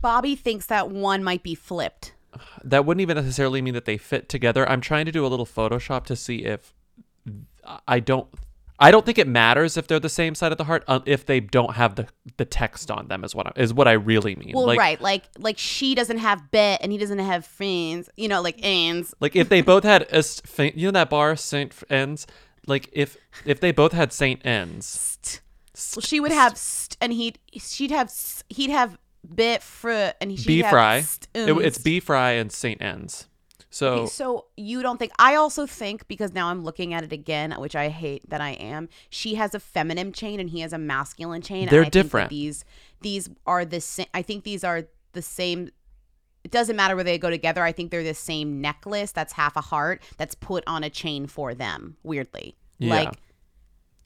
Bobby 0.00 0.36
thinks 0.36 0.66
that 0.66 0.90
one 0.90 1.24
might 1.24 1.42
be 1.42 1.54
flipped. 1.54 2.14
That 2.62 2.84
wouldn't 2.84 3.00
even 3.00 3.16
necessarily 3.16 3.62
mean 3.62 3.74
that 3.74 3.86
they 3.86 3.96
fit 3.96 4.28
together. 4.28 4.68
I'm 4.68 4.80
trying 4.80 5.06
to 5.06 5.12
do 5.12 5.24
a 5.24 5.28
little 5.28 5.46
Photoshop 5.46 6.04
to 6.04 6.16
see 6.16 6.44
if 6.44 6.74
I 7.86 8.00
don't. 8.00 8.28
I 8.80 8.90
don't 8.90 9.04
think 9.04 9.18
it 9.18 9.26
matters 9.26 9.76
if 9.76 9.88
they're 9.88 9.98
the 9.98 10.08
same 10.08 10.34
side 10.34 10.52
of 10.52 10.58
the 10.58 10.64
heart 10.64 10.84
uh, 10.86 11.00
if 11.04 11.26
they 11.26 11.40
don't 11.40 11.74
have 11.74 11.96
the, 11.96 12.06
the 12.36 12.44
text 12.44 12.90
on 12.90 13.08
them 13.08 13.24
is 13.24 13.34
what 13.34 13.48
I, 13.48 13.52
is 13.56 13.74
what 13.74 13.88
I 13.88 13.92
really 13.92 14.36
mean. 14.36 14.52
Well, 14.54 14.66
like, 14.66 14.78
right, 14.78 15.00
like 15.00 15.24
like 15.38 15.58
she 15.58 15.94
doesn't 15.94 16.18
have 16.18 16.50
bet 16.50 16.80
and 16.82 16.92
he 16.92 16.98
doesn't 16.98 17.18
have 17.18 17.44
friends. 17.44 18.08
You 18.16 18.28
know, 18.28 18.40
like 18.40 18.60
ends. 18.62 19.14
Like 19.20 19.34
if 19.34 19.48
they 19.48 19.62
both 19.62 19.82
had 19.84 20.02
a 20.10 20.22
st- 20.22 20.76
you 20.76 20.86
know 20.86 20.92
that 20.92 21.10
bar 21.10 21.34
Saint 21.36 21.72
Ends. 21.90 22.26
Like 22.66 22.88
if 22.92 23.16
if 23.44 23.60
they 23.60 23.72
both 23.72 23.92
had 23.92 24.12
Saint 24.12 24.44
Ends. 24.46 24.86
St. 24.86 25.40
Well, 25.96 26.02
she 26.02 26.20
would 26.20 26.32
have 26.32 26.56
st, 26.56 26.96
and 27.00 27.12
he'd 27.12 27.38
she'd 27.56 27.90
have 27.90 28.12
he'd 28.48 28.70
have 28.70 28.98
bit 29.34 29.62
fr 29.62 29.90
and 30.20 30.30
he 30.30 30.36
B 30.44 30.62
fry. 30.62 31.00
St- 31.00 31.28
It- 31.34 31.64
it's 31.66 31.78
B 31.78 31.98
fry 32.00 32.32
and 32.32 32.52
Saint 32.52 32.80
Ends. 32.80 33.26
So, 33.70 33.92
Okay, 33.92 34.06
so 34.06 34.46
you 34.56 34.82
don't 34.82 34.98
think 34.98 35.12
I 35.18 35.34
also 35.34 35.66
think 35.66 36.08
because 36.08 36.32
now 36.32 36.48
I'm 36.48 36.64
looking 36.64 36.94
at 36.94 37.04
it 37.04 37.12
again, 37.12 37.52
which 37.58 37.76
I 37.76 37.88
hate 37.88 38.28
that 38.30 38.40
I 38.40 38.50
am. 38.50 38.88
She 39.10 39.34
has 39.34 39.54
a 39.54 39.60
feminine 39.60 40.12
chain 40.12 40.40
and 40.40 40.48
he 40.50 40.60
has 40.60 40.72
a 40.72 40.78
masculine 40.78 41.42
chain. 41.42 41.68
They're 41.68 41.84
different. 41.84 42.30
these 42.30 42.64
these 43.02 43.28
are 43.46 43.64
the 43.64 43.80
same. 43.80 44.06
I 44.14 44.22
think 44.22 44.44
these 44.44 44.64
are 44.64 44.84
the 45.12 45.22
same. 45.22 45.70
It 46.44 46.50
doesn't 46.50 46.76
matter 46.76 46.94
where 46.94 47.04
they 47.04 47.18
go 47.18 47.28
together. 47.30 47.62
I 47.62 47.72
think 47.72 47.90
they're 47.90 48.02
the 48.02 48.14
same 48.14 48.60
necklace. 48.60 49.12
That's 49.12 49.34
half 49.34 49.54
a 49.56 49.60
heart. 49.60 50.02
That's 50.16 50.34
put 50.34 50.64
on 50.66 50.82
a 50.82 50.88
chain 50.90 51.26
for 51.26 51.54
them. 51.54 51.96
Weirdly, 52.02 52.56
Yeah. 52.78 52.94
like. 52.94 53.20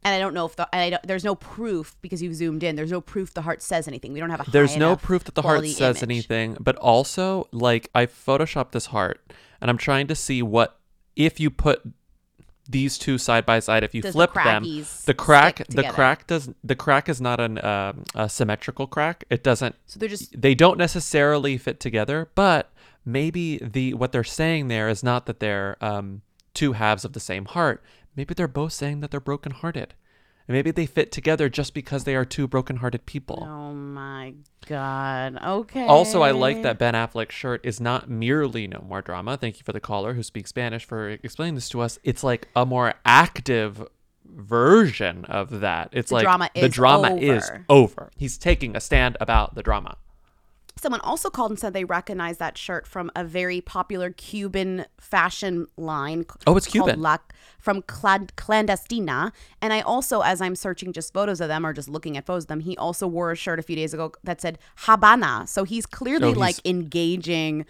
And 0.04 0.14
I 0.14 0.18
don't 0.18 0.34
know 0.34 0.46
if 0.46 0.56
the 0.56 0.68
and 0.72 0.82
I 0.82 0.90
don't, 0.90 1.02
there's 1.04 1.24
no 1.24 1.34
proof 1.34 1.96
because 2.02 2.20
you've 2.22 2.34
zoomed 2.34 2.62
in. 2.62 2.74
There's 2.76 2.90
no 2.90 3.00
proof 3.00 3.34
the 3.34 3.42
heart 3.42 3.62
says 3.62 3.86
anything. 3.86 4.12
We 4.12 4.20
don't 4.20 4.30
have 4.30 4.46
a. 4.46 4.50
there's 4.50 4.76
no 4.76 4.96
proof 4.96 5.24
that 5.24 5.34
the 5.34 5.42
heart 5.42 5.66
says 5.66 6.02
image. 6.02 6.02
anything, 6.02 6.56
but 6.60 6.76
also 6.76 7.48
like 7.52 7.88
I 7.94 8.06
photoshopped 8.06 8.72
this 8.72 8.86
heart 8.86 9.20
and 9.60 9.70
I'm 9.70 9.78
trying 9.78 10.08
to 10.08 10.14
see 10.14 10.42
what 10.42 10.78
if 11.16 11.40
you 11.40 11.50
put 11.50 11.82
these 12.68 12.96
two 12.98 13.18
side 13.18 13.44
by 13.44 13.58
side 13.58 13.82
if 13.84 13.94
you 13.94 14.02
Does 14.02 14.12
the 14.14 14.18
flip 14.18 14.34
them 14.34 14.64
the 14.64 15.14
crack 15.14 15.66
the 15.68 15.82
crack 15.84 16.26
does 16.26 16.48
the 16.62 16.76
crack 16.76 17.08
is 17.08 17.20
not 17.20 17.40
an 17.40 17.62
um 17.64 18.04
a 18.14 18.28
symmetrical 18.28 18.86
crack 18.86 19.24
it 19.30 19.42
doesn't 19.42 19.74
So 19.86 19.98
they're 19.98 20.08
just 20.08 20.40
they 20.40 20.54
don't 20.54 20.78
necessarily 20.78 21.58
fit 21.58 21.80
together 21.80 22.30
but 22.34 22.72
maybe 23.04 23.58
the 23.58 23.94
what 23.94 24.12
they're 24.12 24.22
saying 24.24 24.68
there 24.68 24.88
is 24.88 25.02
not 25.02 25.26
that 25.26 25.40
they're 25.40 25.76
um 25.80 26.22
two 26.54 26.72
halves 26.74 27.04
of 27.04 27.14
the 27.14 27.20
same 27.20 27.46
heart 27.46 27.82
maybe 28.16 28.34
they're 28.34 28.48
both 28.48 28.72
saying 28.72 29.00
that 29.00 29.10
they're 29.10 29.20
brokenhearted 29.20 29.94
and 30.48 30.56
maybe 30.56 30.70
they 30.72 30.86
fit 30.86 31.12
together 31.12 31.48
just 31.48 31.72
because 31.72 32.02
they 32.04 32.16
are 32.16 32.24
two 32.24 32.48
brokenhearted 32.48 33.06
people 33.06 33.46
Oh 33.48 33.72
my 33.72 34.34
god. 34.66 35.38
Okay. 35.42 35.86
also, 35.86 36.22
I 36.22 36.30
like 36.32 36.62
that 36.62 36.78
Ben 36.78 36.94
Affleck's 36.94 37.34
shirt 37.34 37.60
is 37.64 37.80
not 37.80 38.08
merely 38.10 38.66
no 38.66 38.84
more 38.86 39.02
drama. 39.02 39.36
Thank 39.36 39.58
you 39.58 39.64
for 39.64 39.72
the 39.72 39.80
caller 39.80 40.14
who 40.14 40.22
speaks 40.22 40.50
Spanish 40.50 40.84
for 40.84 41.10
explaining 41.10 41.54
this 41.56 41.68
to 41.70 41.80
us. 41.80 41.98
It's 42.04 42.22
like 42.24 42.48
a 42.56 42.64
more 42.66 42.94
active 43.04 43.86
version 44.24 45.24
of 45.26 45.60
that. 45.60 45.90
It's 45.92 46.08
The 46.08 46.14
like 46.16 46.24
drama 46.24 46.50
the 46.54 46.64
is 46.64 46.72
drama 46.74 47.14
is 47.16 47.48
over. 47.50 47.64
over. 47.68 48.10
He's 48.16 48.38
taking 48.38 48.76
a 48.76 48.80
stand 48.80 49.16
about 49.20 49.54
the 49.54 49.62
drama. 49.62 49.96
Someone 50.82 51.00
also 51.02 51.30
called 51.30 51.52
and 51.52 51.60
said 51.60 51.74
they 51.74 51.84
recognize 51.84 52.38
that 52.38 52.58
shirt 52.58 52.88
from 52.88 53.08
a 53.14 53.22
very 53.22 53.60
popular 53.60 54.10
Cuban 54.10 54.84
fashion 54.98 55.68
line. 55.76 56.24
Oh, 56.44 56.56
it's 56.56 56.66
Cuban. 56.66 57.00
La, 57.00 57.18
from 57.60 57.82
Clad, 57.82 58.34
Clandestina. 58.34 59.32
And 59.60 59.72
I 59.72 59.80
also, 59.82 60.22
as 60.22 60.40
I'm 60.40 60.56
searching 60.56 60.92
just 60.92 61.12
photos 61.12 61.40
of 61.40 61.46
them 61.46 61.64
or 61.64 61.72
just 61.72 61.88
looking 61.88 62.16
at 62.16 62.26
photos 62.26 62.44
of 62.44 62.48
them, 62.48 62.60
he 62.60 62.76
also 62.76 63.06
wore 63.06 63.30
a 63.30 63.36
shirt 63.36 63.60
a 63.60 63.62
few 63.62 63.76
days 63.76 63.94
ago 63.94 64.10
that 64.24 64.40
said 64.40 64.58
Habana. 64.78 65.44
So 65.46 65.62
he's 65.62 65.86
clearly 65.86 66.24
Oh, 66.24 66.28
he's- 66.30 66.38
like 66.38 66.56
engaging, 66.66 67.64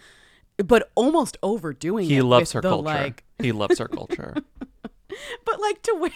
but 0.57 0.89
almost 0.95 1.37
overdoing 1.43 2.09
He 2.09 2.17
it. 2.17 2.23
loves 2.23 2.51
her 2.53 2.57
with 2.57 2.63
the, 2.63 2.69
culture. 2.69 2.83
Like, 2.83 3.23
he 3.37 3.51
loves 3.51 3.77
her 3.77 3.87
culture. 3.87 4.33
but 5.45 5.59
like 5.61 5.83
to 5.83 5.95
wear. 5.99 6.11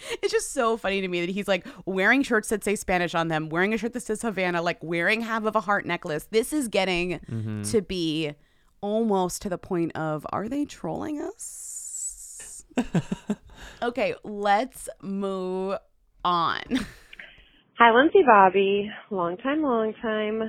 It's 0.22 0.32
just 0.32 0.52
so 0.52 0.76
funny 0.76 1.00
to 1.00 1.08
me 1.08 1.20
that 1.20 1.30
he's 1.30 1.46
like 1.48 1.66
wearing 1.84 2.22
shirts 2.22 2.48
that 2.48 2.64
say 2.64 2.74
Spanish 2.76 3.14
on 3.14 3.28
them, 3.28 3.48
wearing 3.48 3.74
a 3.74 3.78
shirt 3.78 3.92
that 3.92 4.00
says 4.00 4.22
Havana, 4.22 4.62
like 4.62 4.78
wearing 4.82 5.20
half 5.20 5.44
of 5.44 5.54
a 5.56 5.60
heart 5.60 5.84
necklace. 5.86 6.26
This 6.30 6.52
is 6.52 6.68
getting 6.68 7.20
Mm-hmm. 7.30 7.62
to 7.62 7.82
be 7.82 8.34
almost 8.80 9.42
to 9.42 9.48
the 9.48 9.58
point 9.58 9.94
of 9.96 10.26
are 10.30 10.48
they 10.48 10.64
trolling 10.64 11.20
us? 11.20 12.64
okay, 13.82 14.14
let's 14.24 14.88
move 15.02 15.76
on. 16.24 16.60
Hi, 17.78 17.94
Lindsay 17.94 18.22
Bobby. 18.26 18.90
Long 19.10 19.36
time, 19.38 19.62
long 19.62 19.94
time. 20.02 20.42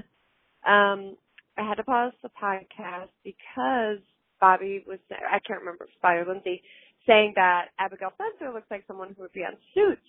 Um, 0.66 1.16
I 1.58 1.68
had 1.68 1.76
to 1.76 1.84
pause 1.84 2.14
the 2.24 2.30
podcast 2.42 3.10
because 3.24 4.00
Bobby 4.40 4.84
was, 4.88 5.00
I 5.12 5.40
can't 5.40 5.60
remember 5.60 5.86
if 5.86 5.90
it 5.90 5.94
was 5.94 6.02
Bobby 6.02 6.18
or 6.20 6.26
Lindsay, 6.34 6.62
saying 7.08 7.34
that 7.36 7.70
Abigail 7.80 8.12
Spencer 8.16 8.54
looks 8.54 8.70
like 8.70 8.84
someone 8.88 9.14
who 9.16 9.24
would 9.24 9.34
be 9.34 9.42
on 9.42 9.58
Suits. 9.74 10.02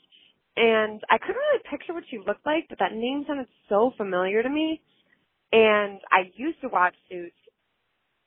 And 0.56 1.00
I 1.11 1.16
couldn't 1.18 1.37
really 1.37 1.62
picture 1.70 1.94
what 1.94 2.04
she 2.11 2.18
looked 2.18 2.44
like, 2.44 2.66
but 2.68 2.78
that 2.78 2.92
name 2.92 3.25
sounded 3.26 3.49
so 3.68 3.92
familiar 3.96 4.42
to 4.42 4.50
me. 4.50 4.82
And 5.52 6.00
I 6.11 6.30
used 6.34 6.61
to 6.61 6.68
watch 6.68 6.94
Suits, 7.11 7.37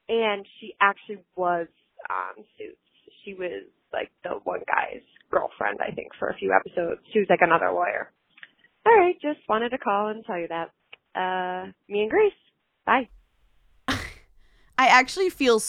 and 0.09 0.45
she 0.59 0.73
actually 0.81 1.23
was 1.35 1.67
on 2.09 2.43
Suits. 2.57 2.77
She 3.23 3.33
was 3.33 3.63
like 3.93 4.11
the 4.23 4.39
one 4.43 4.61
guy's 4.67 5.01
girlfriend, 5.31 5.79
I 5.81 5.91
think, 5.93 6.09
for 6.19 6.29
a 6.29 6.35
few 6.35 6.53
episodes. 6.53 7.01
She 7.13 7.19
was 7.19 7.27
like 7.29 7.41
another 7.41 7.71
lawyer. 7.71 8.11
All 8.85 8.95
right, 8.95 9.15
just 9.21 9.39
wanted 9.49 9.69
to 9.69 9.77
call 9.77 10.09
and 10.09 10.23
tell 10.25 10.37
you 10.37 10.47
that. 10.49 10.69
Uh, 11.15 11.71
me 11.89 12.01
and 12.01 12.09
Grace. 12.09 12.33
Bye. 12.85 13.09
I 14.77 14.87
actually 14.87 15.29
feel 15.29 15.61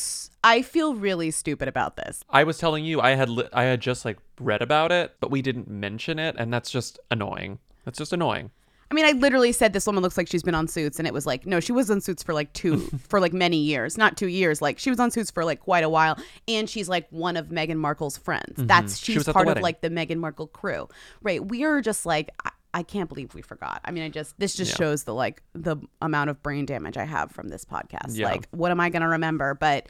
I 0.42 0.62
feel 0.62 0.94
really 0.94 1.30
stupid 1.30 1.68
about 1.68 1.96
this. 1.96 2.22
I 2.30 2.44
was 2.44 2.58
telling 2.58 2.84
you 2.84 3.00
I 3.00 3.10
had 3.14 3.28
li- 3.28 3.48
I 3.52 3.64
had 3.64 3.80
just 3.80 4.04
like 4.04 4.18
read 4.40 4.62
about 4.62 4.92
it, 4.92 5.14
but 5.20 5.30
we 5.30 5.42
didn't 5.42 5.68
mention 5.68 6.18
it, 6.18 6.36
and 6.38 6.52
that's 6.52 6.70
just 6.70 6.98
annoying. 7.10 7.58
That's 7.84 7.98
just 7.98 8.12
annoying. 8.12 8.50
I 8.88 8.94
mean, 8.94 9.04
I 9.04 9.12
literally 9.12 9.50
said 9.50 9.72
this 9.72 9.84
woman 9.86 10.00
looks 10.00 10.16
like 10.16 10.28
she's 10.28 10.44
been 10.44 10.54
on 10.54 10.68
Suits, 10.68 10.98
and 11.00 11.08
it 11.08 11.14
was 11.14 11.26
like, 11.26 11.44
no, 11.44 11.58
she 11.58 11.72
was 11.72 11.90
on 11.90 12.00
Suits 12.00 12.22
for 12.22 12.32
like 12.32 12.52
two, 12.52 12.78
for 13.08 13.18
like 13.18 13.32
many 13.32 13.56
years, 13.56 13.98
not 13.98 14.16
two 14.16 14.28
years. 14.28 14.62
Like 14.62 14.78
she 14.78 14.90
was 14.90 15.00
on 15.00 15.10
Suits 15.10 15.30
for 15.30 15.44
like 15.44 15.60
quite 15.60 15.82
a 15.82 15.88
while, 15.88 16.16
and 16.46 16.70
she's 16.70 16.88
like 16.88 17.08
one 17.10 17.36
of 17.36 17.48
Meghan 17.48 17.78
Markle's 17.78 18.16
friends. 18.16 18.54
That's 18.56 18.94
Mm-hmm. 18.94 19.04
She 19.04 19.12
she's 19.12 19.26
was 19.26 19.32
part 19.32 19.48
of 19.48 19.58
like 19.60 19.80
the 19.80 19.90
Meghan 19.90 20.18
Markle 20.18 20.46
crew, 20.46 20.88
right? 21.22 21.44
We 21.44 21.64
are 21.64 21.80
just 21.80 22.06
like, 22.06 22.30
I, 22.44 22.50
I 22.74 22.82
can't 22.82 23.08
believe 23.08 23.34
we 23.34 23.42
forgot. 23.42 23.80
I 23.84 23.90
mean, 23.90 24.02
I 24.02 24.08
just 24.08 24.38
this 24.38 24.54
just 24.54 24.72
Yeah. 24.72 24.76
shows 24.76 25.04
the 25.04 25.14
like 25.14 25.42
the 25.54 25.76
amount 26.02 26.30
of 26.30 26.42
brain 26.42 26.66
damage 26.66 26.96
I 26.96 27.04
have 27.04 27.30
from 27.32 27.48
this 27.48 27.64
podcast. 27.64 28.16
Yeah. 28.16 28.26
Like, 28.26 28.48
what 28.50 28.70
am 28.70 28.80
I 28.80 28.90
gonna 28.90 29.08
remember? 29.08 29.54
But. 29.54 29.88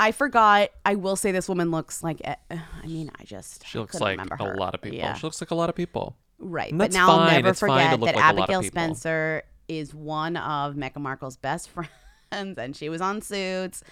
I 0.00 0.12
forgot. 0.12 0.68
I 0.86 0.94
will 0.94 1.16
say 1.16 1.32
this 1.32 1.48
woman 1.48 1.72
looks 1.72 2.04
like. 2.04 2.20
eh, 2.22 2.36
I 2.52 2.86
mean, 2.86 3.10
I 3.18 3.24
just 3.24 3.66
She 3.66 3.80
looks 3.80 3.98
like 3.98 4.16
a 4.20 4.36
her. 4.44 4.54
lot 4.54 4.72
of 4.72 4.80
people. 4.80 4.96
Yeah. 4.96 5.14
She 5.14 5.26
looks 5.26 5.40
like 5.40 5.50
a 5.50 5.56
lot 5.56 5.68
of 5.68 5.74
people. 5.74 6.14
Right. 6.38 6.70
And 6.70 6.78
But 6.78 6.92
now 6.92 7.10
I'll 7.10 7.28
never 7.28 7.48
It's 7.48 7.58
forget 7.58 7.90
that 7.90 7.98
like 8.00 8.14
a 8.14 8.18
lot 8.20 8.32
of 8.34 8.38
Abigail. 8.44 8.62
Spencer 8.62 9.42
is 9.66 9.92
one 9.92 10.36
of 10.36 10.76
Meghan 10.76 10.98
Markle's 11.00 11.36
best 11.36 11.68
friends 12.30 12.56
and 12.58 12.76
she 12.76 12.88
was 12.88 13.00
on 13.00 13.20
Suits. 13.22 13.82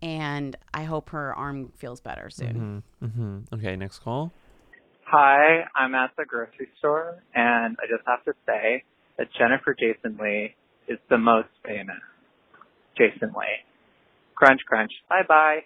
And 0.00 0.54
I 0.72 0.84
hope 0.84 1.10
her 1.10 1.34
arm 1.34 1.72
feels 1.76 2.00
better 2.00 2.30
soon. 2.30 2.84
mm-hmm 3.02 3.38
Okay, 3.52 3.74
next 3.74 3.98
call. 3.98 4.32
Hi, 5.08 5.68
I'm 5.76 5.94
at 5.94 6.10
the 6.18 6.24
grocery 6.24 6.66
store, 6.78 7.22
and 7.32 7.76
I 7.80 7.86
just 7.88 8.02
have 8.08 8.24
to 8.24 8.32
say 8.44 8.82
that 9.18 9.28
Jennifer 9.38 9.72
Jason 9.72 10.18
Lee 10.20 10.56
is 10.88 10.98
the 11.08 11.16
most 11.16 11.48
famous 11.64 12.00
Jason 12.98 13.28
Lee. 13.28 13.62
Crunch, 14.34 14.62
crunch. 14.66 14.90
Bye 15.08 15.22
bye. 15.28 15.58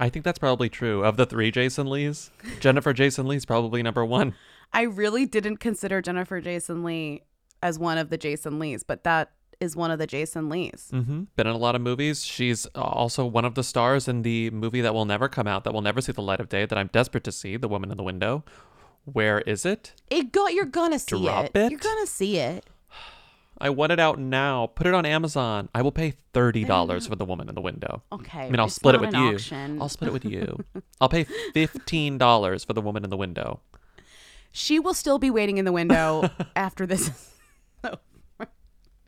I 0.00 0.08
think 0.08 0.24
that's 0.24 0.40
probably 0.40 0.68
true. 0.68 1.04
Of 1.04 1.16
the 1.16 1.24
three 1.24 1.52
Jason 1.52 1.88
Lees, 1.88 2.32
Jennifer 2.60 2.92
Jason 2.92 3.28
Lee's 3.28 3.46
probably 3.46 3.80
number 3.84 4.04
one. 4.04 4.34
I 4.72 4.82
really 4.82 5.24
didn't 5.24 5.58
consider 5.58 6.02
Jennifer 6.02 6.40
Jason 6.40 6.82
Lee 6.82 7.22
as 7.62 7.78
one 7.78 7.96
of 7.96 8.10
the 8.10 8.18
Jason 8.18 8.58
Lees, 8.58 8.82
but 8.82 9.04
that 9.04 9.30
is 9.60 9.76
one 9.76 9.92
of 9.92 10.00
the 10.00 10.06
Jason 10.06 10.48
Lees. 10.48 10.90
Mm-hmm. 10.92 11.24
Been 11.36 11.46
in 11.46 11.54
a 11.54 11.58
lot 11.58 11.76
of 11.76 11.80
movies. 11.80 12.24
She's 12.24 12.66
also 12.74 13.24
one 13.24 13.44
of 13.44 13.54
the 13.54 13.62
stars 13.62 14.08
in 14.08 14.22
the 14.22 14.50
movie 14.50 14.80
that 14.80 14.94
will 14.94 15.04
never 15.04 15.28
come 15.28 15.46
out, 15.46 15.62
that 15.62 15.72
will 15.72 15.82
never 15.82 16.00
see 16.00 16.10
the 16.10 16.22
light 16.22 16.40
of 16.40 16.48
day, 16.48 16.66
that 16.66 16.76
I'm 16.76 16.88
desperate 16.88 17.22
to 17.24 17.32
see, 17.32 17.56
The 17.56 17.68
Woman 17.68 17.92
in 17.92 17.96
the 17.96 18.02
Window. 18.02 18.42
Where 19.04 19.40
is 19.40 19.64
it? 19.66 19.92
It 20.10 20.32
got 20.32 20.52
you're 20.54 20.64
gonna 20.66 20.98
see 20.98 21.22
Drop 21.22 21.46
it. 21.46 21.52
it? 21.56 21.70
You're 21.70 21.80
gonna 21.80 22.06
see 22.06 22.36
it. 22.38 22.64
I 23.62 23.68
want 23.70 23.92
it 23.92 24.00
out 24.00 24.18
now. 24.18 24.68
Put 24.68 24.86
it 24.86 24.94
on 24.94 25.04
Amazon. 25.04 25.68
I 25.74 25.82
will 25.82 25.92
pay 25.92 26.14
thirty 26.32 26.64
dollars 26.64 27.06
for 27.06 27.16
The 27.16 27.24
Woman 27.26 27.48
in 27.48 27.54
the 27.54 27.60
Window. 27.60 28.02
Okay. 28.12 28.40
I 28.46 28.50
mean, 28.50 28.58
I'll 28.58 28.66
it's 28.66 28.74
split 28.74 28.94
it 28.94 28.98
not 29.02 29.06
with 29.06 29.14
an 29.14 29.22
you. 29.22 29.34
auction. 29.34 29.82
I'll 29.82 29.88
split 29.88 30.08
it 30.08 30.12
with 30.12 30.24
you. 30.24 30.64
I'll 31.00 31.08
pay 31.10 31.24
fifteen 31.52 32.16
dollars 32.18 32.64
for 32.64 32.72
The 32.72 32.80
Woman 32.80 33.04
in 33.04 33.10
the 33.10 33.16
Window. 33.18 33.60
She 34.52 34.78
will 34.78 34.94
still 34.94 35.18
be 35.18 35.30
waiting 35.30 35.58
in 35.58 35.64
the 35.64 35.72
window 35.72 36.28
after 36.56 36.86
this. 36.86 37.29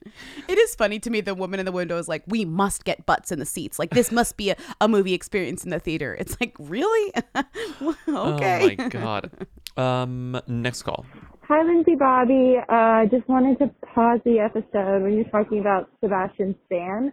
Is 0.06 0.12
over. 0.12 0.52
it 0.52 0.58
is 0.58 0.74
funny 0.74 0.98
to 1.00 1.10
me. 1.10 1.20
The 1.20 1.34
woman 1.34 1.60
in 1.60 1.66
the 1.66 1.72
window 1.72 1.98
is 1.98 2.08
like, 2.08 2.22
"We 2.26 2.44
must 2.44 2.84
get 2.84 3.06
butts 3.06 3.32
in 3.32 3.38
the 3.38 3.46
seats. 3.46 3.78
Like 3.78 3.90
this 3.90 4.12
must 4.12 4.36
be 4.36 4.50
a, 4.50 4.56
a 4.80 4.88
movie 4.88 5.14
experience 5.14 5.64
in 5.64 5.70
the 5.70 5.80
theater." 5.80 6.16
It's 6.18 6.36
like, 6.40 6.54
really? 6.58 7.12
okay. 7.36 8.76
Oh 8.78 8.82
my 8.82 8.88
god. 8.88 9.30
Um, 9.76 10.40
next 10.46 10.82
call. 10.82 11.06
Hi, 11.48 11.62
Lindsay 11.62 11.96
Bobby. 11.96 12.56
Uh, 12.68 13.06
just 13.06 13.28
wanted 13.28 13.58
to 13.58 13.70
pause 13.94 14.20
the 14.24 14.38
episode 14.38 15.02
when 15.02 15.14
you're 15.14 15.24
talking 15.24 15.60
about 15.60 15.90
Sebastian 16.00 16.54
Stan 16.66 17.12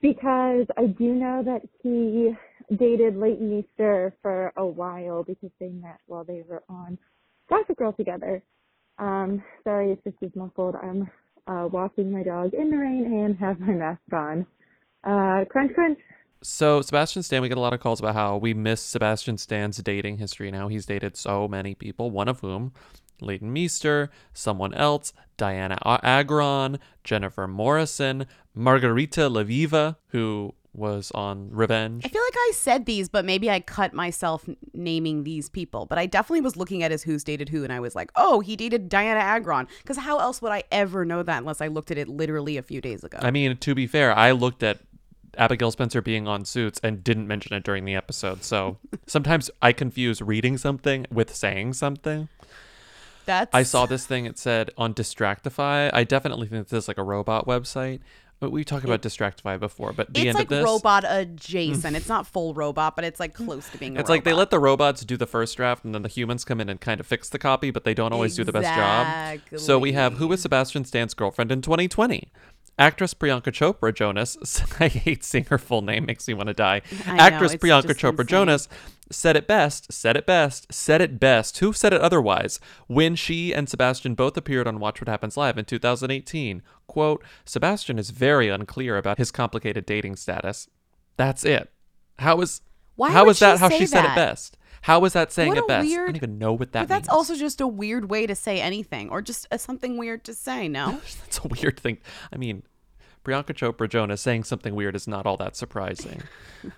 because 0.00 0.66
I 0.76 0.86
do 0.86 1.14
know 1.14 1.42
that 1.44 1.62
he 1.82 2.34
dated 2.76 3.16
Leighton 3.16 3.50
Meester 3.50 4.14
for 4.22 4.52
a 4.56 4.66
while 4.66 5.24
because 5.24 5.50
they 5.58 5.68
met 5.68 5.98
while 6.06 6.24
they 6.24 6.42
were 6.48 6.62
on 6.68 6.98
Gossip 7.48 7.76
Girl 7.76 7.92
together. 7.92 8.42
Um, 8.98 9.42
sorry 9.64 9.92
if 9.92 10.02
this 10.04 10.14
is 10.22 10.34
muffled. 10.34 10.74
I'm 10.82 11.10
uh, 11.46 11.68
walking 11.70 12.10
my 12.10 12.22
dog 12.22 12.54
in 12.54 12.70
the 12.70 12.76
rain 12.76 13.04
and 13.04 13.36
have 13.38 13.60
my 13.60 13.72
mask 13.72 14.00
on. 14.12 14.46
Uh, 15.04 15.44
crunch, 15.48 15.72
crunch. 15.74 15.98
So 16.42 16.80
Sebastian 16.82 17.22
Stan, 17.22 17.42
we 17.42 17.48
get 17.48 17.58
a 17.58 17.60
lot 17.60 17.72
of 17.72 17.80
calls 17.80 18.00
about 18.00 18.14
how 18.14 18.36
we 18.36 18.54
miss 18.54 18.80
Sebastian 18.80 19.38
Stan's 19.38 19.78
dating 19.78 20.18
history 20.18 20.50
now. 20.50 20.68
He's 20.68 20.86
dated 20.86 21.16
so 21.16 21.48
many 21.48 21.74
people, 21.74 22.10
one 22.10 22.28
of 22.28 22.40
whom, 22.40 22.72
Leighton 23.20 23.52
Meester, 23.52 24.10
someone 24.32 24.74
else, 24.74 25.12
Dianna 25.38 25.78
Agron, 26.02 26.78
Jennifer 27.04 27.48
Morrison, 27.48 28.26
Margarita 28.54 29.22
Levieva, 29.22 29.96
who 30.08 30.54
was 30.76 31.10
on 31.12 31.50
Revenge. 31.50 32.04
I 32.04 32.08
feel 32.08 32.22
like 32.22 32.36
I 32.36 32.52
said 32.54 32.86
these, 32.86 33.08
but 33.08 33.24
maybe 33.24 33.50
I 33.50 33.60
cut 33.60 33.94
myself 33.94 34.48
naming 34.74 35.24
these 35.24 35.48
people. 35.48 35.86
But 35.86 35.98
I 35.98 36.06
definitely 36.06 36.42
was 36.42 36.56
looking 36.56 36.82
at 36.82 36.90
his 36.90 37.02
Who's 37.02 37.24
Dated 37.24 37.48
Who, 37.48 37.64
and 37.64 37.72
I 37.72 37.80
was 37.80 37.94
like, 37.94 38.10
oh, 38.16 38.40
he 38.40 38.56
dated 38.56 38.90
Dianna 38.90 39.20
Agron. 39.20 39.68
Because 39.78 39.96
how 39.96 40.18
else 40.18 40.42
would 40.42 40.52
I 40.52 40.64
ever 40.70 41.04
know 41.04 41.22
that 41.22 41.38
unless 41.38 41.60
I 41.60 41.68
looked 41.68 41.90
at 41.90 41.98
it 41.98 42.08
literally 42.08 42.56
a 42.56 42.62
few 42.62 42.80
days 42.80 43.02
ago? 43.04 43.18
I 43.20 43.30
mean, 43.30 43.56
to 43.56 43.74
be 43.74 43.86
fair, 43.86 44.14
I 44.14 44.32
looked 44.32 44.62
at 44.62 44.78
Abigail 45.38 45.70
Spencer 45.70 46.00
being 46.02 46.26
on 46.28 46.44
Suits 46.44 46.80
and 46.82 47.02
didn't 47.02 47.26
mention 47.26 47.54
it 47.54 47.64
during 47.64 47.84
the 47.84 47.94
episode. 47.94 48.44
So 48.44 48.78
sometimes 49.06 49.50
I 49.62 49.72
confuse 49.72 50.20
reading 50.20 50.58
something 50.58 51.06
with 51.10 51.34
saying 51.34 51.74
something. 51.74 52.28
That's 53.26 53.52
I 53.52 53.64
saw 53.64 53.86
this 53.86 54.06
thing. 54.06 54.24
It 54.24 54.38
said 54.38 54.70
on 54.78 54.94
Distractify. 54.94 55.90
I 55.92 56.04
definitely 56.04 56.46
think 56.46 56.68
this 56.68 56.84
is 56.84 56.88
like 56.88 56.98
a 56.98 57.02
robot 57.02 57.46
website. 57.46 58.00
But 58.38 58.52
we 58.52 58.64
talked 58.64 58.84
about 58.84 59.00
Distractify 59.00 59.58
before. 59.58 59.92
But 59.92 60.12
the 60.12 60.20
It's 60.20 60.26
end 60.28 60.34
like 60.36 60.44
of 60.44 60.48
this, 60.50 60.64
robot 60.64 61.04
adjacent. 61.06 61.96
it's 61.96 62.08
not 62.08 62.26
full 62.26 62.52
robot, 62.52 62.94
but 62.94 63.04
it's 63.04 63.18
like 63.18 63.32
close 63.32 63.68
to 63.70 63.78
being. 63.78 63.96
A 63.96 64.00
it's 64.00 64.10
like 64.10 64.24
they 64.24 64.32
robot. 64.32 64.38
let 64.38 64.50
the 64.50 64.58
robots 64.58 65.04
do 65.04 65.16
the 65.16 65.26
first 65.26 65.56
draft, 65.56 65.84
and 65.84 65.94
then 65.94 66.02
the 66.02 66.08
humans 66.08 66.44
come 66.44 66.60
in 66.60 66.68
and 66.68 66.78
kind 66.80 67.00
of 67.00 67.06
fix 67.06 67.28
the 67.30 67.38
copy, 67.38 67.70
but 67.70 67.84
they 67.84 67.94
don't 67.94 68.12
always 68.12 68.36
do 68.36 68.44
the 68.44 68.52
best 68.52 68.74
job. 68.74 69.58
So 69.58 69.78
we 69.78 69.92
have 69.92 70.14
who 70.14 70.28
was 70.28 70.42
Sebastian 70.42 70.84
Stan's 70.84 71.14
girlfriend 71.14 71.50
in 71.50 71.62
2020. 71.62 72.28
Actress 72.78 73.14
Priyanka 73.14 73.44
Chopra 73.52 73.94
Jonas, 73.94 74.36
I 74.80 74.88
hate 74.88 75.24
seeing 75.24 75.46
her 75.46 75.56
full 75.56 75.80
name, 75.80 76.04
makes 76.04 76.28
me 76.28 76.34
want 76.34 76.48
to 76.48 76.54
die. 76.54 76.82
I 77.06 77.16
Actress 77.16 77.54
it's 77.54 77.64
Priyanka 77.64 77.94
Chopra 77.94 78.20
insane. 78.20 78.26
Jonas 78.26 78.68
said 79.10 79.36
it 79.36 79.46
best, 79.46 79.92
said 79.92 80.16
it 80.16 80.26
best, 80.26 80.72
said 80.72 81.00
it 81.00 81.20
best. 81.20 81.58
Who 81.58 81.72
said 81.72 81.92
it 81.92 82.00
otherwise? 82.00 82.58
When 82.86 83.14
she 83.16 83.52
and 83.54 83.68
Sebastian 83.68 84.14
both 84.14 84.36
appeared 84.36 84.66
on 84.66 84.80
Watch 84.80 85.00
What 85.00 85.08
Happens 85.08 85.36
Live 85.36 85.58
in 85.58 85.64
2018. 85.64 86.62
Quote, 86.86 87.22
Sebastian 87.44 87.98
is 87.98 88.10
very 88.10 88.48
unclear 88.48 88.96
about 88.96 89.18
his 89.18 89.30
complicated 89.30 89.86
dating 89.86 90.16
status. 90.16 90.68
That's 91.16 91.44
it. 91.44 91.70
How 92.18 92.40
is 92.40 92.60
Why 92.96 93.10
how 93.10 93.28
is 93.28 93.38
that 93.40 93.58
how 93.58 93.68
she 93.68 93.86
said 93.86 94.00
it 94.04 94.08
that? 94.08 94.16
best? 94.16 94.56
How 94.82 95.04
is 95.04 95.14
that 95.14 95.32
saying 95.32 95.48
What 95.48 95.58
it 95.58 95.64
a 95.64 95.66
best? 95.66 95.88
I 95.90 95.94
don't 95.96 96.16
even 96.16 96.38
know 96.38 96.52
what 96.52 96.72
that 96.72 96.82
But 96.82 96.88
that's 96.88 97.08
means. 97.08 97.16
also 97.16 97.34
just 97.36 97.60
a 97.60 97.66
weird 97.66 98.08
way 98.08 98.26
to 98.26 98.34
say 98.34 98.60
anything, 98.60 99.10
or 99.10 99.20
just 99.20 99.46
uh, 99.50 99.56
something 99.58 99.96
weird 99.96 100.24
to 100.24 100.34
say. 100.34 100.68
No, 100.68 100.92
That's 101.20 101.38
a 101.40 101.48
weird 101.48 101.80
thing. 101.80 101.98
I 102.32 102.36
mean, 102.36 102.62
Priyanka 103.24 103.52
Chopra 103.54 103.88
Jonas 103.88 104.20
saying 104.20 104.44
something 104.44 104.74
weird 104.76 104.94
is 104.94 105.08
not 105.08 105.26
all 105.26 105.36
that 105.38 105.56
surprising. 105.56 106.22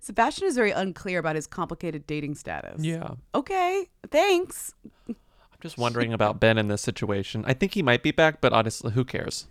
Sebastian 0.00 0.46
is 0.46 0.54
very 0.56 0.70
unclear 0.70 1.18
about 1.18 1.36
his 1.36 1.46
complicated 1.46 2.06
dating 2.06 2.34
status. 2.34 2.82
yeah. 2.84 3.10
Okay. 3.34 3.88
Thanks. 4.10 4.74
I'm 5.08 5.16
just 5.60 5.78
wondering 5.78 6.12
about 6.12 6.40
Ben 6.40 6.58
in 6.58 6.68
this 6.68 6.82
situation. 6.82 7.44
I 7.46 7.54
think 7.54 7.74
he 7.74 7.82
might 7.82 8.02
be 8.02 8.10
back, 8.10 8.40
but 8.40 8.52
honestly, 8.52 8.92
who 8.92 9.04
cares? 9.04 9.46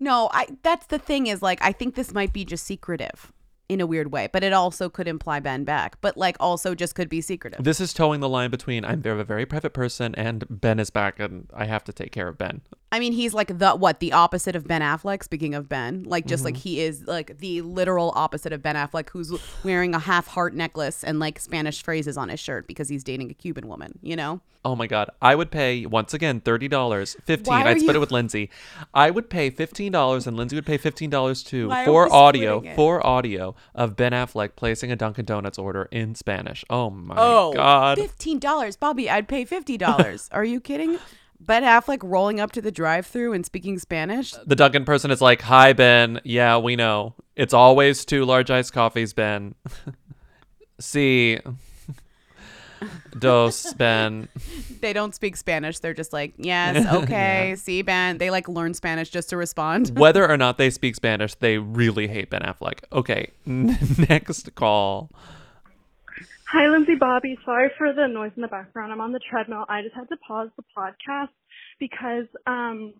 No, 0.00 0.28
I. 0.32 0.46
That's 0.62 0.86
the 0.86 0.98
thing 0.98 1.26
is 1.26 1.42
like 1.42 1.58
I 1.62 1.72
think 1.72 1.94
this 1.94 2.12
might 2.12 2.32
be 2.32 2.44
just 2.44 2.66
secretive 2.66 3.32
in 3.68 3.80
a 3.80 3.86
weird 3.86 4.12
way, 4.12 4.28
but 4.32 4.44
it 4.44 4.52
also 4.52 4.88
could 4.88 5.08
imply 5.08 5.40
Ben 5.40 5.64
back, 5.64 6.00
but 6.00 6.16
like 6.16 6.36
also 6.38 6.74
just 6.74 6.94
could 6.94 7.08
be 7.08 7.20
secretive. 7.20 7.64
This 7.64 7.80
is 7.80 7.92
towing 7.92 8.20
the 8.20 8.28
line 8.28 8.50
between 8.50 8.84
I'm 8.84 9.02
there 9.02 9.18
a 9.18 9.24
very 9.24 9.44
private 9.46 9.72
person 9.72 10.14
and 10.14 10.44
Ben 10.48 10.78
is 10.78 10.90
back 10.90 11.18
and 11.18 11.50
I 11.52 11.64
have 11.64 11.82
to 11.84 11.92
take 11.92 12.12
care 12.12 12.28
of 12.28 12.38
Ben. 12.38 12.60
I 12.92 13.00
mean, 13.00 13.12
he's 13.12 13.34
like 13.34 13.58
the 13.58 13.72
what 13.74 13.98
the 14.00 14.12
opposite 14.12 14.54
of 14.54 14.66
Ben 14.66 14.80
Affleck. 14.82 15.24
Speaking 15.24 15.54
of 15.54 15.68
Ben, 15.68 16.04
like 16.04 16.26
just 16.26 16.44
Mm-hmm. 16.44 16.54
like 16.54 16.56
he 16.58 16.80
is 16.80 17.06
like 17.06 17.38
the 17.38 17.62
literal 17.62 18.12
opposite 18.14 18.52
of 18.52 18.62
Ben 18.62 18.76
Affleck, 18.76 19.10
who's 19.10 19.32
wearing 19.64 19.94
a 19.94 19.98
half 19.98 20.28
heart 20.28 20.54
necklace 20.54 21.02
and 21.02 21.18
like 21.18 21.40
Spanish 21.40 21.82
phrases 21.82 22.16
on 22.16 22.28
his 22.28 22.38
shirt 22.38 22.68
because 22.68 22.88
he's 22.88 23.02
dating 23.02 23.30
a 23.30 23.34
Cuban 23.34 23.66
woman. 23.66 23.98
You 24.02 24.14
know, 24.16 24.40
Oh 24.66 24.74
my 24.74 24.88
god. 24.88 25.10
I 25.22 25.36
would 25.36 25.52
pay 25.52 25.86
once 25.86 26.12
again 26.12 26.40
$30, 26.40 27.16
15. 27.24 27.54
I'd 27.54 27.78
split 27.78 27.94
you- 27.94 27.94
it 27.94 28.00
with 28.00 28.10
Lindsay. 28.10 28.50
I 28.92 29.12
would 29.12 29.30
pay 29.30 29.48
$15 29.48 30.26
and 30.26 30.36
Lindsay 30.36 30.56
would 30.56 30.66
pay 30.66 30.76
$15 30.76 31.46
too 31.46 31.68
Why 31.68 31.84
for 31.84 32.12
audio, 32.12 32.60
for 32.74 33.06
audio 33.06 33.54
of 33.76 33.94
Ben 33.94 34.10
Affleck 34.10 34.56
placing 34.56 34.90
a 34.90 34.96
Dunkin 34.96 35.24
Donuts 35.24 35.56
order 35.56 35.88
in 35.92 36.16
Spanish. 36.16 36.64
Oh 36.68 36.90
my 36.90 37.14
oh, 37.16 37.52
god. 37.52 37.96
fifteen 37.96 38.40
dollars, 38.40 38.76
Bobby. 38.76 39.08
I'd 39.08 39.28
pay 39.28 39.44
fifty 39.44 39.78
dollars. 39.78 40.28
Are 40.32 40.44
you 40.44 40.60
kidding? 40.60 40.98
Ben 41.38 41.62
Affleck 41.62 42.00
rolling 42.02 42.40
up 42.40 42.50
to 42.52 42.60
the 42.60 42.72
drive-through 42.72 43.34
and 43.34 43.46
speaking 43.46 43.78
Spanish. 43.78 44.32
the 44.32 44.56
Dunkin' 44.56 44.84
person 44.84 45.12
is 45.12 45.20
like, 45.20 45.42
"Hi 45.42 45.74
Ben, 45.74 46.20
yeah, 46.24 46.58
we 46.58 46.74
know. 46.74 47.14
It's 47.36 47.54
always 47.54 48.04
two 48.04 48.24
large 48.24 48.50
iced 48.50 48.72
coffees, 48.72 49.12
Ben. 49.12 49.54
See, 50.80 51.38
dos, 53.18 53.72
Ben. 53.74 54.28
They 54.80 54.92
don't 54.92 55.14
speak 55.14 55.36
Spanish. 55.36 55.78
They're 55.78 55.94
just 55.94 56.12
like, 56.12 56.34
yes, 56.36 56.86
okay, 56.92 57.54
see, 57.56 57.82
Ben. 57.82 58.18
They 58.18 58.30
like 58.30 58.48
learn 58.48 58.74
Spanish 58.74 59.10
just 59.10 59.30
to 59.30 59.36
respond. 59.36 59.92
Whether 59.98 60.28
or 60.28 60.36
not 60.36 60.58
they 60.58 60.70
speak 60.70 60.94
Spanish, 60.96 61.34
they 61.34 61.58
really 61.58 62.06
hate 62.06 62.30
Ben 62.30 62.42
Affleck. 62.42 62.80
Okay, 62.92 63.30
next 63.46 64.54
call. 64.54 65.10
Hi, 66.52 66.68
Lindsay 66.68 66.94
Bobby. 66.94 67.36
Sorry 67.44 67.70
for 67.76 67.92
the 67.92 68.06
noise 68.06 68.30
in 68.36 68.42
the 68.42 68.48
background. 68.48 68.92
I'm 68.92 69.00
on 69.00 69.12
the 69.12 69.20
treadmill. 69.30 69.64
I 69.68 69.82
just 69.82 69.94
had 69.94 70.08
to 70.08 70.16
pause 70.16 70.48
the 70.56 70.62
podcast 70.76 71.28
because, 71.80 72.26
um, 72.46 72.94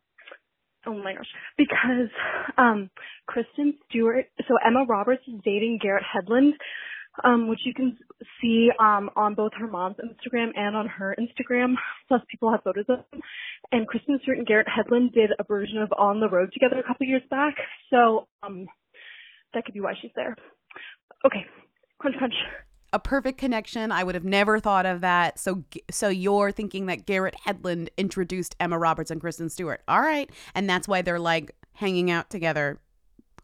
oh 0.84 0.94
my 0.94 1.14
gosh, 1.14 1.28
because, 1.56 2.10
um, 2.58 2.90
Kristen 3.26 3.74
Stewart, 3.88 4.26
so 4.48 4.54
Emma 4.66 4.84
Roberts 4.88 5.22
is 5.28 5.34
dating 5.44 5.78
Garrett 5.80 6.04
Hedlund, 6.04 6.52
um, 7.24 7.48
which 7.48 7.60
you 7.64 7.74
can 7.74 7.96
see, 8.40 8.70
um, 8.78 9.10
on 9.16 9.34
both 9.34 9.52
her 9.58 9.66
mom's 9.66 9.96
Instagram 9.96 10.50
and 10.56 10.76
on 10.76 10.86
her 10.86 11.16
Instagram. 11.18 11.74
Plus 12.08 12.20
people 12.30 12.50
have 12.50 12.62
photos 12.62 12.84
of 12.88 12.98
them. 13.10 13.20
And 13.72 13.86
Kristen 13.86 14.18
Stewart 14.22 14.38
and 14.38 14.46
Garrett 14.46 14.68
Hedlund 14.68 15.12
did 15.12 15.30
a 15.38 15.44
version 15.44 15.78
of 15.78 15.92
On 15.98 16.20
the 16.20 16.28
Road 16.28 16.52
together 16.52 16.78
a 16.78 16.86
couple 16.86 17.06
years 17.06 17.22
back. 17.30 17.54
So, 17.90 18.28
um, 18.42 18.66
that 19.54 19.64
could 19.64 19.74
be 19.74 19.80
why 19.80 19.94
she's 20.00 20.10
there. 20.14 20.36
Okay. 21.24 21.46
Crunch, 21.98 22.16
crunch. 22.18 22.34
a 22.92 22.98
perfect 22.98 23.38
connection. 23.38 23.90
I 23.90 24.04
would 24.04 24.14
have 24.14 24.24
never 24.24 24.60
thought 24.60 24.86
of 24.86 25.00
that. 25.00 25.38
So, 25.38 25.64
so 25.90 26.08
you're 26.08 26.52
thinking 26.52 26.86
that 26.86 27.06
Garrett 27.06 27.34
Hedlund 27.46 27.88
introduced 27.96 28.54
Emma 28.60 28.78
Roberts 28.78 29.10
and 29.10 29.20
Kristen 29.20 29.48
Stewart. 29.48 29.82
All 29.88 30.00
right, 30.00 30.30
and 30.54 30.68
that's 30.68 30.86
why 30.86 31.02
they're 31.02 31.18
like 31.18 31.52
hanging 31.72 32.10
out 32.10 32.30
together, 32.30 32.78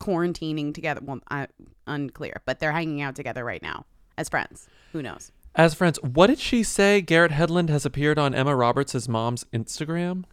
quarantining 0.02 0.74
together. 0.74 1.00
Well, 1.02 1.20
I, 1.30 1.46
unclear, 1.86 2.42
but 2.44 2.58
they're 2.58 2.72
hanging 2.72 3.00
out 3.00 3.14
together 3.16 3.44
right 3.44 3.62
now 3.62 3.86
as 4.18 4.28
friends. 4.28 4.68
Who 4.92 5.02
knows? 5.02 5.32
As 5.54 5.74
friends, 5.74 5.98
what 6.02 6.26
did 6.28 6.38
she 6.38 6.62
say? 6.62 7.00
Garrett 7.00 7.32
Hedlund 7.32 7.68
has 7.68 7.84
appeared 7.86 8.18
on 8.18 8.34
Emma 8.34 8.56
Roberts' 8.56 9.08
mom's 9.08 9.44
Instagram. 9.52 10.24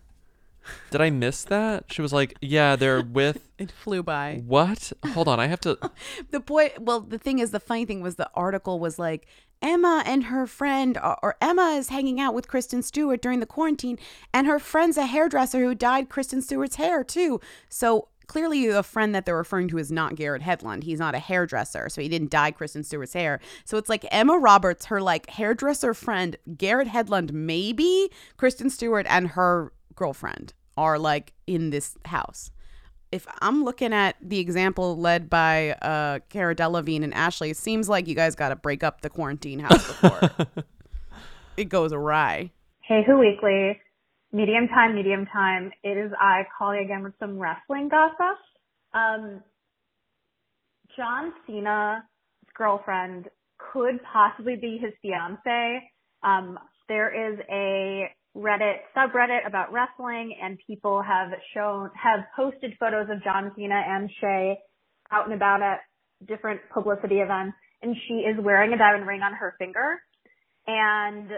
Did 0.92 1.02
I 1.02 1.10
miss 1.10 1.44
that? 1.46 1.86
She 1.92 2.02
was 2.02 2.14
like, 2.14 2.38
"Yeah, 2.42 2.76
they're 2.76 3.02
with." 3.20 3.50
It 3.58 3.72
flew 3.72 4.04
by. 4.04 4.42
What? 4.46 4.92
Hold 5.14 5.28
on, 5.28 5.40
I 5.40 5.48
have 5.48 5.60
to. 5.62 5.78
The 6.32 6.40
boy. 6.40 6.72
Well, 6.80 7.02
the 7.02 7.18
thing 7.18 7.40
is, 7.40 7.52
the 7.52 7.60
funny 7.60 7.86
thing 7.86 8.02
was 8.02 8.16
the 8.16 8.30
article 8.34 8.80
was 8.80 9.00
like 9.00 9.28
Emma 9.62 10.04
and 10.06 10.26
her 10.26 10.48
friend, 10.48 10.98
or, 10.98 11.18
or 11.24 11.36
Emma 11.42 11.76
is 11.78 11.90
hanging 11.90 12.20
out 12.20 12.34
with 12.34 12.48
Kristen 12.48 12.82
Stewart 12.82 13.22
during 13.22 13.40
the 13.40 13.46
quarantine, 13.46 13.98
and 14.34 14.48
her 14.48 14.60
friend's 14.60 14.98
a 14.98 15.06
hairdresser 15.06 15.60
who 15.60 15.76
dyed 15.76 16.10
Kristen 16.10 16.42
Stewart's 16.42 16.76
hair 16.76 17.04
too. 17.04 17.42
So 17.68 18.08
clearly, 18.30 18.68
the 18.68 18.84
friend 18.84 19.14
that 19.14 19.26
they're 19.26 19.36
referring 19.36 19.68
to 19.70 19.78
is 19.78 19.92
not 19.92 20.16
Garrett 20.16 20.44
Hedlund. 20.44 20.84
He's 20.84 21.00
not 21.00 21.16
a 21.16 21.20
hairdresser, 21.20 21.90
so 21.90 22.02
he 22.02 22.08
didn't 22.08 22.30
dye 22.30 22.52
Kristen 22.52 22.84
Stewart's 22.84 23.14
hair. 23.14 23.42
So 23.66 23.78
it's 23.78 23.90
like 23.90 24.06
Emma 24.12 24.38
Roberts, 24.38 24.86
her 24.86 25.02
like 25.02 25.30
hairdresser 25.30 25.94
friend, 25.94 26.38
Garrett 26.56 26.88
Hedlund, 26.88 27.34
maybe 27.34 28.10
Kristen 28.38 28.70
Stewart 28.70 29.06
and 29.10 29.30
her 29.30 29.74
girlfriend 29.96 30.54
are 30.78 30.98
like 30.98 31.34
in 31.46 31.72
this 31.72 31.98
house 32.06 32.52
if 33.12 33.26
I'm 33.42 33.64
looking 33.64 33.92
at 33.92 34.16
the 34.22 34.38
example 34.38 34.96
led 34.96 35.32
by 35.32 35.72
uh, 35.82 36.20
Cara 36.30 36.56
Delevingne 36.56 37.04
and 37.04 37.14
Ashley, 37.14 37.50
it 37.50 37.58
seems 37.58 37.90
like 37.90 38.08
you 38.08 38.14
guys 38.14 38.36
got 38.36 38.50
to 38.50 38.56
break 38.56 38.84
up 38.84 39.02
the 39.02 39.10
quarantine 39.10 39.60
house 39.60 39.88
before 39.88 40.30
it 41.58 41.66
goes 41.66 41.92
awry. 41.92 42.52
Hey, 42.82 43.04
Who 43.06 43.18
Weekly, 43.18 43.80
medium 44.32 44.68
time, 44.68 44.96
medium 44.96 45.26
time. 45.26 45.72
It 45.84 45.98
is 45.98 46.12
I 46.20 46.44
calling 46.58 46.84
again 46.84 47.04
with 47.04 47.14
some 47.20 47.40
wrestling 47.40 47.90
gossip. 47.90 48.38
Um, 48.94 49.44
John 50.96 51.34
Cena's 51.46 52.04
girlfriend 52.56 53.26
could 53.58 54.00
possibly 54.12 54.56
be 54.56 54.80
his 54.82 54.94
fiance. 55.02 55.92
Um, 56.24 56.58
there 56.88 57.32
is 57.32 57.40
a 57.50 58.10
Reddit 58.36 58.78
subreddit 58.96 59.48
about 59.48 59.72
wrestling 59.72 60.36
and 60.42 60.58
people 60.66 61.02
have 61.02 61.30
shown, 61.54 61.90
have 61.96 62.20
posted 62.36 62.74
photos 62.80 63.08
of 63.10 63.24
John 63.24 63.52
Cena 63.56 63.82
and 63.88 64.10
Shay 64.22 64.58
out 65.12 65.26
and 65.26 65.34
about 65.34 65.62
at 65.62 65.80
different 66.28 66.62
publicity 66.74 67.18
events 67.18 67.58
and 67.82 67.96
she 68.08 68.16
is 68.16 68.36
wearing 68.40 68.74
a 68.74 68.78
diamond 68.78 69.08
ring 69.08 69.22
on 69.22 69.34
her 69.34 69.56
finger. 69.58 70.02
And 70.68 71.30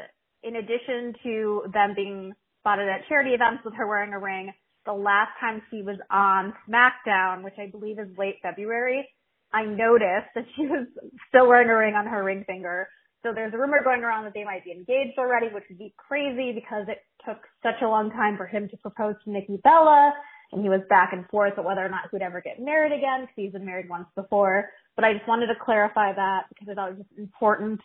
in 0.43 0.55
addition 0.55 1.13
to 1.23 1.63
them 1.71 1.93
being 1.95 2.33
spotted 2.61 2.87
at 2.87 3.07
charity 3.09 3.31
events 3.31 3.65
with 3.65 3.73
her 3.75 3.87
wearing 3.87 4.13
a 4.13 4.19
ring, 4.19 4.53
the 4.85 4.93
last 4.93 5.31
time 5.39 5.61
she 5.69 5.81
was 5.81 5.97
on 6.09 6.53
SmackDown, 6.69 7.43
which 7.43 7.53
I 7.59 7.67
believe 7.69 7.99
is 7.99 8.07
late 8.17 8.37
February, 8.41 9.07
I 9.53 9.65
noticed 9.65 10.31
that 10.35 10.45
she 10.55 10.65
was 10.65 10.87
still 11.27 11.47
wearing 11.47 11.69
a 11.69 11.75
ring 11.75 11.95
on 11.95 12.07
her 12.07 12.23
ring 12.23 12.43
finger. 12.47 12.87
So 13.23 13.31
there's 13.33 13.53
a 13.53 13.57
rumor 13.57 13.83
going 13.83 14.01
around 14.01 14.23
that 14.23 14.33
they 14.33 14.43
might 14.43 14.63
be 14.63 14.71
engaged 14.71 15.19
already, 15.19 15.47
which 15.53 15.65
would 15.69 15.77
be 15.77 15.93
crazy 15.97 16.53
because 16.53 16.87
it 16.87 16.99
took 17.25 17.37
such 17.61 17.81
a 17.83 17.87
long 17.87 18.09
time 18.09 18.37
for 18.37 18.47
him 18.47 18.67
to 18.69 18.77
propose 18.77 19.15
to 19.23 19.31
Nikki 19.31 19.57
Bella. 19.63 20.13
and 20.51 20.61
he 20.61 20.69
was 20.69 20.81
back 20.89 21.13
and 21.13 21.27
forth 21.29 21.53
at 21.57 21.63
whether 21.63 21.85
or 21.85 21.89
not 21.89 22.03
he 22.03 22.09
would 22.13 22.21
ever 22.21 22.41
get 22.41 22.59
married 22.59 22.91
again 22.91 23.21
because 23.21 23.35
he's 23.35 23.51
been 23.53 23.65
married 23.65 23.89
once 23.89 24.07
before. 24.15 24.69
But 24.95 25.05
I 25.05 25.13
just 25.13 25.27
wanted 25.27 25.47
to 25.47 25.55
clarify 25.63 26.13
that 26.13 26.45
because 26.49 26.67
I 26.69 26.73
thought 26.73 26.89
it 26.89 26.97
was 26.97 27.05
an 27.15 27.23
important 27.23 27.79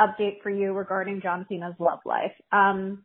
update 0.00 0.42
for 0.42 0.50
you 0.50 0.72
regarding 0.72 1.20
John 1.22 1.46
Cena's 1.48 1.74
love 1.78 2.00
life. 2.04 2.32
Um, 2.52 3.04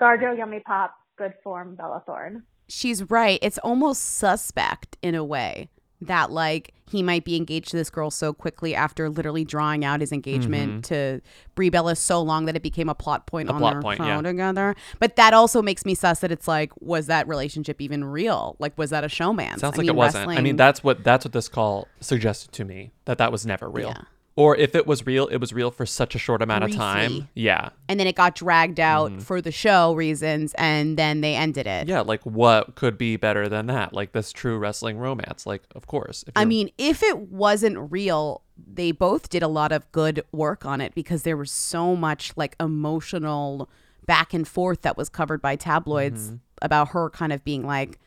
Scarjo, 0.00 0.36
Yummy 0.36 0.60
Pop, 0.60 0.94
good 1.16 1.34
form, 1.42 1.74
Bella 1.74 2.02
Thorne. 2.06 2.42
She's 2.68 3.08
right. 3.10 3.38
It's 3.42 3.58
almost 3.58 4.16
suspect 4.16 4.96
in 5.02 5.14
a 5.14 5.24
way 5.24 5.68
that 6.00 6.30
like 6.30 6.72
he 6.88 7.02
might 7.02 7.24
be 7.24 7.36
engaged 7.36 7.70
to 7.70 7.76
this 7.76 7.90
girl 7.90 8.10
so 8.10 8.32
quickly 8.32 8.74
after 8.74 9.08
literally 9.08 9.44
drawing 9.44 9.84
out 9.84 10.00
his 10.00 10.12
engagement 10.12 10.70
mm-hmm. 10.70 10.80
to 10.82 11.20
Brie 11.54 11.70
Bella 11.70 11.96
so 11.96 12.20
long 12.22 12.44
that 12.44 12.54
it 12.54 12.62
became 12.62 12.88
a 12.88 12.94
plot 12.94 13.26
point 13.26 13.48
A 13.48 13.52
on 13.52 13.58
plot 13.58 13.74
their 13.74 13.82
point, 13.82 13.98
phone 13.98 14.24
yeah. 14.24 14.30
together. 14.30 14.76
But 15.00 15.16
that 15.16 15.32
also 15.32 15.62
makes 15.62 15.84
me 15.84 15.94
sus 15.94 16.20
that 16.20 16.30
it's 16.30 16.46
like, 16.46 16.70
was 16.80 17.06
that 17.06 17.26
relationship 17.26 17.80
even 17.80 18.04
real? 18.04 18.56
Like, 18.58 18.76
was 18.78 18.90
that 18.90 19.04
a 19.04 19.08
showman? 19.08 19.58
Sounds 19.58 19.64
I 19.64 19.68
like 19.68 19.78
mean, 19.78 19.88
it 19.88 19.96
wasn't. 19.96 20.28
I 20.28 20.40
mean, 20.42 20.56
that's 20.56 20.84
what 20.84 21.02
that's 21.02 21.24
what 21.24 21.32
this 21.32 21.48
call 21.48 21.88
suggested 22.00 22.52
to 22.52 22.64
me 22.64 22.92
that 23.06 23.18
that 23.18 23.32
was 23.32 23.46
never 23.46 23.68
real. 23.68 23.88
Yeah. 23.88 24.02
Or 24.36 24.54
if 24.54 24.74
it 24.74 24.86
was 24.86 25.06
real, 25.06 25.26
it 25.28 25.38
was 25.38 25.54
real 25.54 25.70
for 25.70 25.86
such 25.86 26.14
a 26.14 26.18
short 26.18 26.42
amount 26.42 26.62
of 26.64 26.70
time. 26.72 27.28
Yeah. 27.34 27.70
and 27.88 27.98
then 27.98 28.06
it 28.06 28.14
got 28.16 28.34
dragged 28.34 28.78
out 28.78 29.10
Mm-hmm. 29.10 29.20
for 29.20 29.40
the 29.40 29.50
show 29.50 29.94
reasons, 29.94 30.54
and 30.58 30.98
then 30.98 31.22
they 31.22 31.34
ended 31.34 31.66
it. 31.66 31.88
Yeah, 31.88 32.00
like 32.02 32.20
what 32.24 32.74
could 32.74 32.98
be 32.98 33.16
better 33.16 33.48
than 33.48 33.66
that? 33.68 33.92
Like 33.94 34.12
this 34.12 34.32
true 34.32 34.58
wrestling 34.58 34.98
romance. 34.98 35.46
Like, 35.46 35.62
of 35.74 35.86
course. 35.86 36.24
I 36.36 36.44
mean, 36.44 36.70
if 36.76 37.02
it 37.02 37.18
wasn't 37.18 37.90
real, 37.90 38.42
they 38.58 38.92
both 38.92 39.30
did 39.30 39.42
a 39.42 39.48
lot 39.48 39.72
of 39.72 39.90
good 39.92 40.22
work 40.32 40.66
on 40.66 40.80
it 40.82 40.94
because 40.94 41.22
there 41.22 41.36
was 41.36 41.50
so 41.50 41.96
much 41.96 42.32
like 42.36 42.56
emotional 42.60 43.70
back 44.06 44.32
and 44.34 44.46
forth 44.46 44.82
that 44.82 44.96
was 44.96 45.08
covered 45.08 45.40
by 45.42 45.56
tabloids 45.56 46.26
Mm-hmm. 46.28 46.36
about 46.62 46.88
her 46.88 47.10
kind 47.10 47.32
of 47.32 47.42
being 47.44 47.64
like, 47.66 47.98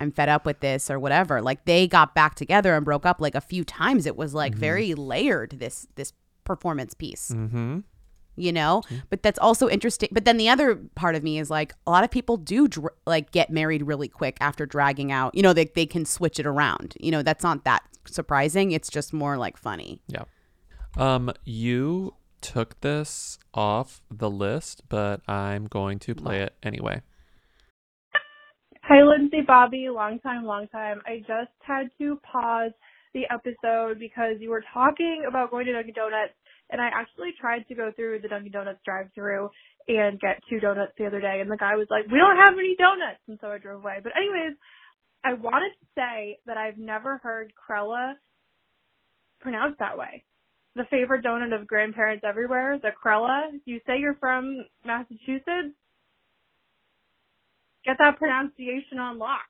I'm 0.00 0.12
fed 0.12 0.28
up 0.28 0.44
with 0.44 0.60
this 0.60 0.90
or 0.90 0.98
whatever. 0.98 1.40
Like 1.40 1.64
they 1.64 1.86
got 1.86 2.14
back 2.14 2.34
together 2.34 2.74
and 2.74 2.84
broke 2.84 3.06
up 3.06 3.20
like 3.20 3.34
a 3.34 3.40
few 3.40 3.64
times. 3.64 4.06
It 4.06 4.16
was 4.16 4.34
like 4.34 4.54
very 4.54 4.94
layered 4.94 5.56
this 5.58 5.86
this 5.96 6.12
performance 6.44 6.94
piece. 6.94 7.30
Mm-hmm. 7.30 7.80
You 8.38 8.52
know, 8.52 8.82
but 9.08 9.22
that's 9.22 9.38
also 9.38 9.66
interesting. 9.66 10.10
But 10.12 10.26
then 10.26 10.36
the 10.36 10.50
other 10.50 10.76
part 10.94 11.14
of 11.14 11.22
me 11.22 11.38
is 11.38 11.48
like 11.48 11.72
a 11.86 11.90
lot 11.90 12.04
of 12.04 12.10
people 12.10 12.36
do 12.36 12.68
dr- 12.68 12.92
like 13.06 13.30
get 13.30 13.48
married 13.48 13.82
really 13.82 14.08
quick 14.08 14.36
after 14.42 14.66
dragging 14.66 15.10
out. 15.10 15.34
You 15.34 15.42
know, 15.42 15.54
they 15.54 15.64
they 15.64 15.86
can 15.86 16.04
switch 16.04 16.38
it 16.38 16.46
around. 16.46 16.94
You 17.00 17.12
know, 17.12 17.22
that's 17.22 17.42
not 17.42 17.64
that 17.64 17.82
surprising. 18.04 18.72
It's 18.72 18.90
just 18.90 19.14
more 19.14 19.38
like 19.38 19.56
funny. 19.56 20.02
Yeah. 20.08 20.24
Um, 20.98 21.32
you 21.44 22.14
took 22.42 22.80
this 22.80 23.38
off 23.54 24.02
the 24.10 24.30
list, 24.30 24.82
but 24.88 25.20
I'm 25.28 25.64
going 25.66 25.98
to 26.00 26.14
play 26.14 26.42
it 26.42 26.54
anyway. 26.62 27.02
Hi, 28.88 29.02
Lindsay, 29.02 29.42
Bobby. 29.44 29.88
Long 29.90 30.20
time, 30.20 30.44
long 30.44 30.68
time. 30.68 31.02
I 31.06 31.18
just 31.18 31.50
had 31.58 31.90
to 31.98 32.20
pause 32.22 32.70
the 33.14 33.24
episode 33.34 33.98
because 33.98 34.38
you 34.38 34.50
were 34.50 34.62
talking 34.72 35.24
about 35.28 35.50
going 35.50 35.66
to 35.66 35.72
Dunkin' 35.72 35.92
Donuts, 35.92 36.38
and 36.70 36.80
I 36.80 36.86
actually 36.94 37.34
tried 37.40 37.66
to 37.66 37.74
go 37.74 37.90
through 37.96 38.20
the 38.22 38.28
Dunkin' 38.28 38.52
Donuts 38.52 38.78
drive-through 38.84 39.50
and 39.88 40.20
get 40.20 40.38
two 40.48 40.60
donuts 40.60 40.92
the 40.98 41.06
other 41.06 41.20
day, 41.20 41.40
and 41.40 41.50
the 41.50 41.56
guy 41.56 41.74
was 41.74 41.88
like, 41.90 42.06
"We 42.06 42.18
don't 42.18 42.36
have 42.36 42.56
any 42.56 42.76
donuts," 42.76 43.18
and 43.26 43.40
so 43.40 43.50
I 43.50 43.58
drove 43.58 43.82
away. 43.82 43.98
But 44.04 44.16
anyways, 44.16 44.56
I 45.24 45.32
wanted 45.32 45.72
to 45.80 45.86
say 45.96 46.38
that 46.46 46.56
I've 46.56 46.78
never 46.78 47.18
heard 47.18 47.52
Krella 47.58 48.14
pronounced 49.40 49.80
that 49.80 49.98
way. 49.98 50.22
The 50.76 50.84
favorite 50.84 51.24
donut 51.24 51.52
of 51.52 51.66
grandparents 51.66 52.22
everywhere, 52.22 52.78
the 52.78 52.92
Krella. 52.92 53.50
You 53.64 53.80
say 53.84 53.98
you're 53.98 54.14
from 54.14 54.64
Massachusetts, 54.84 55.74
get 57.86 57.96
that 57.98 58.18
pronunciation 58.18 58.98
on 58.98 59.18
lock. 59.18 59.40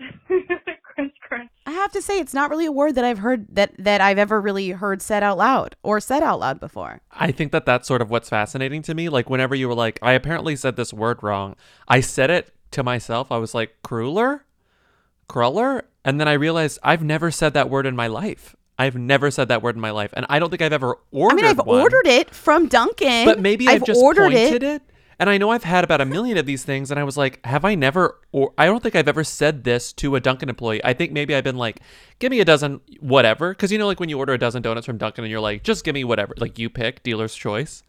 crunch, 0.28 1.12
crunch. 1.20 1.50
I 1.66 1.72
have 1.72 1.90
to 1.92 2.00
say, 2.02 2.18
it's 2.20 2.34
not 2.34 2.50
really 2.50 2.66
a 2.66 2.72
word 2.72 2.94
that 2.94 3.04
I've 3.04 3.18
heard 3.18 3.46
that 3.54 3.72
that 3.78 4.00
I've 4.00 4.18
ever 4.18 4.40
really 4.40 4.70
heard 4.70 5.02
said 5.02 5.22
out 5.22 5.38
loud 5.38 5.76
or 5.82 6.00
said 6.00 6.22
out 6.22 6.40
loud 6.40 6.60
before. 6.60 7.00
I 7.10 7.32
think 7.32 7.52
that 7.52 7.66
that's 7.66 7.88
sort 7.88 8.00
of 8.00 8.10
what's 8.10 8.28
fascinating 8.28 8.82
to 8.82 8.94
me. 8.94 9.08
Like, 9.08 9.28
whenever 9.28 9.54
you 9.54 9.68
were 9.68 9.74
like, 9.74 9.98
I 10.02 10.12
apparently 10.12 10.54
said 10.56 10.76
this 10.76 10.92
word 10.92 11.22
wrong, 11.22 11.56
I 11.88 12.00
said 12.00 12.30
it 12.30 12.52
to 12.72 12.82
myself. 12.82 13.32
I 13.32 13.38
was 13.38 13.54
like, 13.54 13.76
Kruller? 13.82 14.44
cruller, 15.28 15.84
And 16.04 16.18
then 16.18 16.26
I 16.26 16.32
realized 16.32 16.78
I've 16.82 17.04
never 17.04 17.30
said 17.30 17.52
that 17.54 17.68
word 17.68 17.84
in 17.86 17.94
my 17.94 18.06
life. 18.06 18.56
I've 18.78 18.96
never 18.96 19.30
said 19.30 19.48
that 19.48 19.62
word 19.62 19.74
in 19.74 19.80
my 19.80 19.90
life. 19.90 20.14
And 20.16 20.24
I 20.28 20.38
don't 20.38 20.50
think 20.50 20.62
I've 20.62 20.72
ever 20.72 20.96
ordered 21.10 21.34
I 21.34 21.36
mean, 21.36 21.44
I've 21.44 21.66
one. 21.66 21.80
ordered 21.80 22.06
it 22.06 22.30
from 22.34 22.66
Dunkin', 22.68 23.24
But 23.26 23.40
maybe 23.40 23.68
I've, 23.68 23.84
just 23.84 24.00
ordered 24.00 24.32
pointed 24.32 24.62
it. 24.62 24.82
And 25.20 25.28
I 25.28 25.36
know 25.36 25.50
I've 25.50 25.64
had 25.64 25.82
about 25.82 26.00
a 26.00 26.04
million 26.04 26.38
of 26.38 26.46
these 26.46 26.64
things, 26.64 26.90
and 26.92 27.00
I 27.00 27.04
was 27.04 27.16
like, 27.16 27.44
have 27.44 27.64
I 27.64 27.74
never, 27.74 28.20
or 28.30 28.52
I 28.56 28.66
don't 28.66 28.82
think 28.82 28.94
I've 28.94 29.08
ever 29.08 29.24
said 29.24 29.64
this 29.64 29.92
to 29.94 30.14
a 30.14 30.20
Dunkin' 30.20 30.48
employee. 30.48 30.84
I 30.84 30.92
think 30.92 31.10
maybe 31.10 31.34
I've 31.34 31.42
been 31.42 31.56
like, 31.56 31.80
give 32.20 32.30
me 32.30 32.38
a 32.38 32.44
dozen, 32.44 32.80
whatever. 33.00 33.50
Because 33.50 33.72
you 33.72 33.78
know, 33.78 33.86
like 33.86 33.98
when 33.98 34.08
you 34.08 34.18
order 34.18 34.32
a 34.32 34.38
dozen 34.38 34.62
donuts 34.62 34.86
from 34.86 34.96
Dunkin' 34.96 35.24
and 35.24 35.30
you're 35.30 35.40
like, 35.40 35.64
just 35.64 35.84
give 35.84 35.94
me 35.94 36.04
whatever. 36.04 36.34
Like 36.36 36.58
you 36.58 36.70
pick, 36.70 37.02
dealer's 37.02 37.34
choice. 37.34 37.82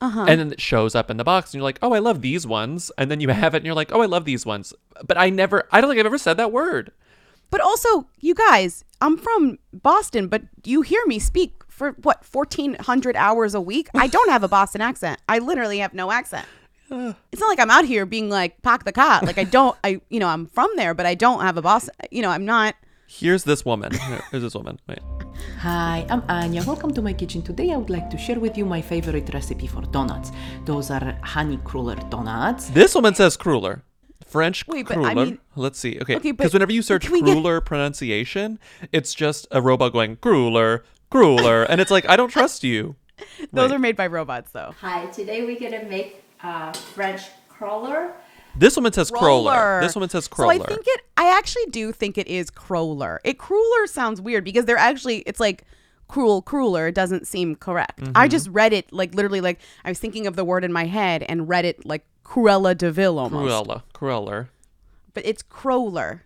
Uh-huh. 0.00 0.24
And 0.26 0.40
then 0.40 0.52
it 0.52 0.60
shows 0.60 0.94
up 0.94 1.10
in 1.10 1.18
the 1.18 1.24
box, 1.24 1.50
and 1.50 1.58
you're 1.58 1.64
like, 1.64 1.78
oh, 1.82 1.92
I 1.92 1.98
love 1.98 2.22
these 2.22 2.46
ones. 2.46 2.90
And 2.96 3.10
then 3.10 3.20
you 3.20 3.28
have 3.28 3.54
it, 3.54 3.58
and 3.58 3.66
you're 3.66 3.74
like, 3.74 3.92
oh, 3.92 4.00
I 4.00 4.06
love 4.06 4.24
these 4.24 4.46
ones. 4.46 4.72
But 5.06 5.18
I 5.18 5.28
never, 5.28 5.68
I 5.70 5.80
don't 5.80 5.90
think 5.90 6.00
I've 6.00 6.06
ever 6.06 6.18
said 6.18 6.38
that 6.38 6.52
word. 6.52 6.90
But 7.50 7.60
also, 7.60 8.08
you 8.18 8.34
guys, 8.34 8.82
I'm 9.02 9.18
from 9.18 9.58
Boston, 9.74 10.28
but 10.28 10.42
you 10.64 10.80
hear 10.80 11.02
me 11.06 11.18
speak 11.18 11.62
for 11.68 11.92
what 12.02 12.24
1400 12.32 13.14
hours 13.14 13.54
a 13.54 13.60
week. 13.60 13.90
I 13.94 14.06
don't 14.06 14.30
have 14.30 14.42
a 14.42 14.48
Boston 14.48 14.80
accent. 14.80 15.20
I 15.28 15.38
literally 15.38 15.78
have 15.78 15.92
no 15.92 16.10
accent. 16.10 16.46
It's 17.32 17.40
not 17.40 17.48
like 17.48 17.58
I'm 17.60 17.70
out 17.70 17.84
here 17.84 18.04
being 18.06 18.28
like 18.28 18.60
pack 18.62 18.84
the 18.84 18.92
cat. 18.92 19.24
Like 19.24 19.38
I 19.38 19.44
don't 19.44 19.76
I 19.82 20.00
you 20.10 20.20
know, 20.20 20.28
I'm 20.28 20.46
from 20.46 20.70
there, 20.76 20.94
but 20.94 21.06
I 21.06 21.14
don't 21.14 21.40
have 21.40 21.56
a 21.56 21.62
boss. 21.62 21.88
you 22.10 22.22
know, 22.22 22.30
I'm 22.30 22.44
not 22.44 22.74
Here's 23.06 23.44
this 23.44 23.62
woman. 23.64 23.92
Here's 24.30 24.42
this 24.42 24.54
woman. 24.54 24.78
Wait. 24.88 25.00
Hi, 25.58 26.06
I'm 26.08 26.22
Anya. 26.30 26.62
Welcome 26.64 26.92
to 26.94 27.02
my 27.02 27.12
kitchen. 27.12 27.42
Today 27.42 27.70
I 27.72 27.76
would 27.76 27.90
like 27.90 28.08
to 28.10 28.16
share 28.16 28.40
with 28.40 28.56
you 28.56 28.64
my 28.64 28.80
favorite 28.80 29.28
recipe 29.34 29.66
for 29.66 29.82
donuts. 29.82 30.32
Those 30.64 30.90
are 30.90 31.18
honey 31.22 31.58
cruller 31.64 31.96
donuts. 32.08 32.68
This 32.70 32.94
woman 32.94 33.14
says 33.14 33.36
cruller. 33.36 33.82
French 34.26 34.66
Wait, 34.66 34.88
but 34.88 34.96
I 34.98 35.12
cruller. 35.12 35.26
mean- 35.26 35.38
Let's 35.56 35.78
see. 35.78 35.98
Okay, 36.00 36.16
Okay, 36.16 36.32
because 36.32 36.54
whenever 36.54 36.72
you 36.72 36.80
search 36.80 37.02
can 37.02 37.12
we 37.12 37.20
get- 37.20 37.32
cruller 37.32 37.60
pronunciation, 37.60 38.58
it's 38.92 39.12
just 39.14 39.46
a 39.50 39.60
robot 39.60 39.92
going 39.92 40.16
cruller, 40.16 40.82
cruller, 41.10 41.64
and 41.64 41.82
it's 41.82 41.90
like 41.90 42.08
I 42.08 42.16
don't 42.16 42.30
trust 42.30 42.64
you. 42.64 42.96
Those 43.52 43.70
Wait. 43.70 43.76
are 43.76 43.78
made 43.78 43.96
by 43.96 44.06
robots 44.06 44.52
though. 44.52 44.74
Hi, 44.80 45.04
today 45.06 45.44
we're 45.44 45.60
gonna 45.60 45.84
make 45.84 46.21
uh, 46.42 46.72
French 46.72 47.22
crawler. 47.48 48.12
This 48.56 48.76
woman 48.76 48.92
says 48.92 49.10
cruller. 49.10 49.80
This 49.80 49.94
woman 49.94 50.08
says 50.10 50.28
crawler. 50.28 50.56
So. 50.56 50.62
I 50.62 50.66
think 50.66 50.82
it 50.86 51.00
I 51.16 51.36
actually 51.38 51.66
do 51.70 51.90
think 51.92 52.18
it 52.18 52.26
is 52.28 52.50
crawler. 52.50 53.20
It 53.24 53.38
cruller 53.38 53.86
sounds 53.86 54.20
weird 54.20 54.44
because 54.44 54.64
they're 54.66 54.76
actually 54.76 55.18
it's 55.20 55.40
like 55.40 55.64
cruel 56.08 56.42
crueler 56.42 56.88
It 56.88 56.94
doesn't 56.94 57.26
seem 57.26 57.54
correct. 57.56 58.00
I 58.14 58.26
Mhm. 58.26 58.30
just 58.30 58.48
read 58.48 58.74
it 58.74 58.92
like 58.92 59.14
literally 59.14 59.40
like 59.40 59.58
I 59.84 59.90
was 59.90 59.98
thinking 59.98 60.26
of 60.26 60.36
the 60.36 60.44
word 60.44 60.64
in 60.64 60.72
my 60.72 60.84
head 60.84 61.22
and 61.22 61.48
read 61.48 61.64
it 61.64 61.86
like 61.86 62.04
Cruella 62.24 62.76
de 62.76 62.90
Vil 62.92 63.18
almost. 63.18 63.46
Cruella, 63.68 63.82
cruller. 63.94 64.50
But 65.14 65.24
it's 65.26 65.42
cruller. 65.42 66.24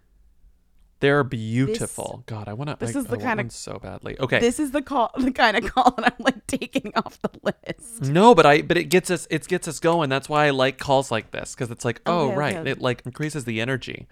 They're 1.01 1.25
beautiful. 1.25 2.23
God, 2.27 2.49
I 2.49 2.55
want 2.55 2.71
to. 2.71 2.77
this 2.79 2.97
I, 2.97 3.01
is 3.01 3.07
the 3.07 3.17
I 3.19 3.21
kind 3.23 3.41
of- 3.41 3.53
so 3.53 3.79
badly. 3.79 4.19
Okay. 4.19 4.39
This 4.39 4.59
is 4.59 4.71
the 4.71 4.81
call 4.83 5.11
the 5.19 5.31
kind 5.33 5.57
of 5.57 5.71
call 5.73 5.93
that 5.99 6.15
I'm 6.19 6.25
like 6.25 6.47
taking 6.47 6.93
off 6.97 7.21
the 7.21 7.31
list. 7.43 8.03
no, 8.03 8.35
but 8.35 8.47
I 8.47 8.63
but 8.63 8.77
it 8.77 8.85
gets 8.85 9.11
us 9.11 9.27
it 9.31 9.47
gets 9.47 9.69
us 9.69 9.79
going. 9.79 10.09
That's 10.09 10.29
why 10.29 10.47
I 10.47 10.51
like 10.51 10.79
calls 10.79 11.11
like 11.11 11.31
this 11.33 11.55
because 11.55 11.71
it's 11.71 11.85
like 11.85 12.01
oh, 12.07 12.13
oh 12.13 12.21
Okay, 12.21 12.29
okay, 12.31 12.37
right, 12.39 12.57
okay. 12.57 12.71
it 12.71 12.81
like 12.81 13.03
increases 13.05 13.45
the 13.45 13.61
energy. 13.61 14.07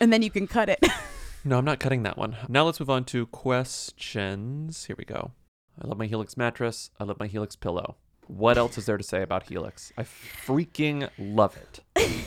And 0.00 0.12
then 0.12 0.22
you 0.22 0.30
can 0.30 0.46
cut 0.46 0.68
it. 0.68 0.80
No, 1.44 1.58
I'm 1.58 1.64
not 1.64 1.78
cutting 1.78 2.02
that 2.02 2.18
one. 2.18 2.36
Now 2.48 2.64
let's 2.64 2.80
move 2.80 2.90
on 2.90 3.04
to 3.04 3.24
questions. 3.26 4.86
Here 4.86 4.96
we 4.98 5.04
go. 5.04 5.30
I 5.80 5.86
love 5.86 5.96
my 5.96 6.06
Helix 6.06 6.36
mattress. 6.36 6.90
I 6.98 7.04
love 7.04 7.20
my 7.20 7.28
Helix 7.28 7.54
pillow. 7.54 7.94
What 8.26 8.58
else 8.58 8.76
is 8.78 8.86
there 8.86 8.96
to 8.96 9.04
say 9.04 9.22
about 9.22 9.44
Helix? 9.44 9.92
I 9.96 10.02
freaking 10.02 11.08
love 11.16 11.56
it. 11.56 11.80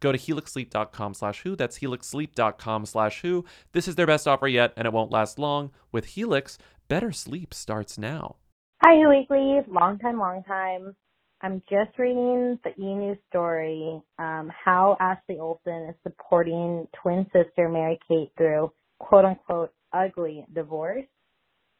Go 0.00 0.12
to 0.12 0.18
helixsleep.com 0.18 1.14
slash 1.14 1.42
who. 1.42 1.56
That's 1.56 1.78
helixsleep.com 1.78 2.86
slash 2.86 3.22
who. 3.22 3.44
This 3.72 3.88
is 3.88 3.94
their 3.94 4.06
best 4.06 4.28
offer 4.28 4.48
yet, 4.48 4.72
and 4.76 4.86
it 4.86 4.92
won't 4.92 5.10
last 5.10 5.38
long. 5.38 5.70
With 5.90 6.06
Helix, 6.06 6.58
better 6.88 7.12
sleep 7.12 7.54
starts 7.54 7.98
now. 7.98 8.36
Hi, 8.82 8.96
Who 8.96 9.08
Weekly. 9.10 9.60
Long 9.68 9.98
time, 9.98 10.18
long 10.18 10.42
time. 10.44 10.96
I'm 11.40 11.60
just 11.68 11.98
reading 11.98 12.58
the 12.62 12.70
E 12.70 12.94
News 12.94 13.18
story 13.28 14.00
um, 14.18 14.50
how 14.64 14.96
Ashley 15.00 15.38
Olsen 15.40 15.88
is 15.88 15.96
supporting 16.04 16.86
twin 17.02 17.26
sister 17.32 17.68
Mary 17.68 17.98
Kate 18.08 18.30
through 18.36 18.72
quote 19.00 19.24
unquote 19.24 19.72
ugly 19.92 20.44
divorce. 20.54 21.04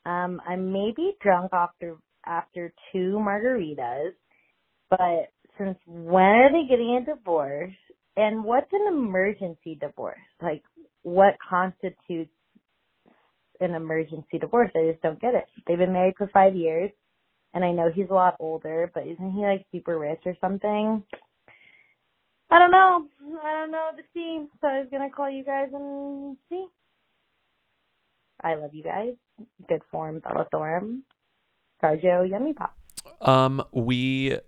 Um, 0.04 0.42
I 0.46 0.56
may 0.56 0.92
be 0.96 1.12
drunk 1.20 1.52
after 1.52 1.96
after 2.26 2.72
two 2.92 3.20
margaritas, 3.20 4.12
but 4.90 5.30
since 5.58 5.78
when 5.86 6.22
are 6.22 6.52
they 6.52 6.68
getting 6.68 7.00
a 7.02 7.14
divorce? 7.14 7.72
And 8.16 8.44
what's 8.44 8.72
an 8.72 8.86
emergency 8.88 9.78
divorce? 9.80 10.18
Like, 10.40 10.62
what 11.02 11.34
constitutes 11.48 12.30
an 13.60 13.74
emergency 13.74 14.38
divorce? 14.38 14.70
I 14.74 14.90
just 14.90 15.02
don't 15.02 15.20
get 15.20 15.34
it. 15.34 15.44
They've 15.66 15.78
been 15.78 15.92
married 15.92 16.14
for 16.18 16.28
five 16.32 16.54
years, 16.54 16.90
and 17.54 17.64
I 17.64 17.72
know 17.72 17.90
he's 17.92 18.10
a 18.10 18.14
lot 18.14 18.36
older, 18.38 18.90
but 18.92 19.06
isn't 19.06 19.32
he 19.32 19.40
like 19.40 19.64
super 19.72 19.98
rich 19.98 20.20
or 20.26 20.36
something? 20.40 21.02
I 22.50 22.58
don't 22.58 22.70
know. 22.70 23.06
I 23.42 23.52
don't 23.52 23.70
know 23.70 23.90
the 23.96 24.02
team, 24.12 24.48
so 24.60 24.66
I 24.68 24.80
was 24.80 24.88
gonna 24.90 25.10
call 25.10 25.30
you 25.30 25.42
guys 25.42 25.68
and 25.72 26.36
see. 26.50 26.66
I 28.42 28.56
love 28.56 28.74
you 28.74 28.82
guys. 28.82 29.14
Good 29.68 29.82
form, 29.90 30.18
Bella 30.18 30.46
Thorne. 30.50 31.02
Carjo, 31.82 32.28
Yummy 32.28 32.52
Pop. 32.52 32.76
Um, 33.20 33.62
we 33.72 34.38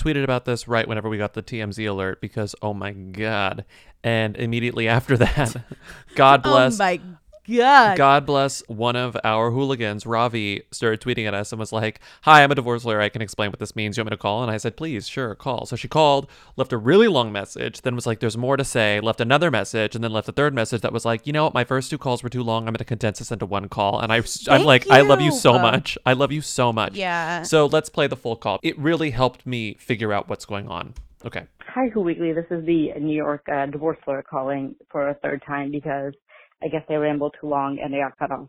tweeted 0.00 0.24
about 0.24 0.44
this 0.44 0.66
right 0.66 0.88
whenever 0.88 1.08
we 1.08 1.18
got 1.18 1.34
the 1.34 1.42
TMZ 1.42 1.88
alert 1.88 2.20
because 2.20 2.54
oh 2.62 2.74
my 2.74 2.92
god. 2.92 3.64
And 4.02 4.36
immediately 4.36 4.88
after 4.88 5.16
that, 5.18 5.56
God 6.14 6.40
oh 6.44 6.50
bless 6.50 6.80
Oh 6.80 6.84
my 6.84 7.00
god. 7.58 7.96
God 7.96 8.26
bless 8.26 8.60
one 8.68 8.96
of 8.96 9.16
our 9.24 9.50
hooligans, 9.50 10.06
Ravi, 10.06 10.62
started 10.70 11.00
tweeting 11.00 11.26
at 11.26 11.34
us 11.34 11.52
and 11.52 11.58
was 11.58 11.72
like, 11.72 12.00
Hi, 12.22 12.42
I'm 12.42 12.50
a 12.50 12.54
divorce 12.54 12.84
lawyer. 12.84 13.00
I 13.00 13.08
can 13.08 13.22
explain 13.22 13.50
what 13.50 13.58
this 13.58 13.76
means. 13.76 13.96
You 13.96 14.02
want 14.02 14.10
me 14.12 14.16
to 14.16 14.20
call? 14.22 14.42
And 14.42 14.50
I 14.50 14.56
said, 14.56 14.76
Please, 14.76 15.08
sure, 15.08 15.34
call. 15.34 15.66
So 15.66 15.76
she 15.76 15.88
called, 15.88 16.28
left 16.56 16.72
a 16.72 16.78
really 16.78 17.08
long 17.08 17.32
message, 17.32 17.82
then 17.82 17.94
was 17.94 18.06
like, 18.06 18.20
There's 18.20 18.36
more 18.36 18.56
to 18.56 18.64
say, 18.64 19.00
left 19.00 19.20
another 19.20 19.50
message, 19.50 19.94
and 19.94 20.04
then 20.04 20.12
left 20.12 20.28
a 20.28 20.32
third 20.32 20.54
message 20.54 20.80
that 20.82 20.92
was 20.92 21.04
like, 21.04 21.26
You 21.26 21.32
know 21.32 21.44
what? 21.44 21.54
My 21.54 21.64
first 21.64 21.90
two 21.90 21.98
calls 21.98 22.22
were 22.22 22.28
too 22.28 22.42
long. 22.42 22.62
I'm 22.62 22.72
going 22.72 22.78
to 22.78 22.84
condense 22.84 23.18
this 23.18 23.32
into 23.32 23.46
one 23.46 23.68
call. 23.68 24.00
And 24.00 24.12
I, 24.12 24.16
I'm 24.16 24.22
Thank 24.22 24.66
like, 24.66 24.90
I 24.90 25.02
love 25.02 25.20
you 25.20 25.32
you. 25.32 25.38
so 25.38 25.58
much. 25.58 25.98
I 26.06 26.12
love 26.14 26.32
you 26.32 26.40
so 26.40 26.72
much. 26.72 26.94
Yeah. 26.94 27.42
So 27.42 27.66
let's 27.66 27.88
play 27.88 28.06
the 28.06 28.16
full 28.16 28.36
call. 28.36 28.58
It 28.62 28.78
really 28.78 29.10
helped 29.10 29.46
me 29.46 29.74
figure 29.74 30.12
out 30.12 30.28
what's 30.28 30.44
going 30.44 30.68
on. 30.68 30.94
Okay. 31.24 31.46
Hi, 31.66 31.88
Who 31.88 32.00
Weekly. 32.00 32.32
This 32.32 32.46
is 32.50 32.64
the 32.64 32.92
New 32.98 33.14
York 33.14 33.46
uh, 33.52 33.66
divorce 33.66 33.98
lawyer 34.06 34.22
calling 34.22 34.74
for 34.90 35.10
a 35.10 35.14
third 35.14 35.42
time 35.46 35.70
because 35.70 36.14
I 36.62 36.68
guess 36.68 36.82
they 36.88 36.96
rambled 36.96 37.34
too 37.40 37.48
long 37.48 37.78
and 37.82 37.92
they 37.92 37.98
got 37.98 38.18
cut 38.18 38.30
off. 38.30 38.48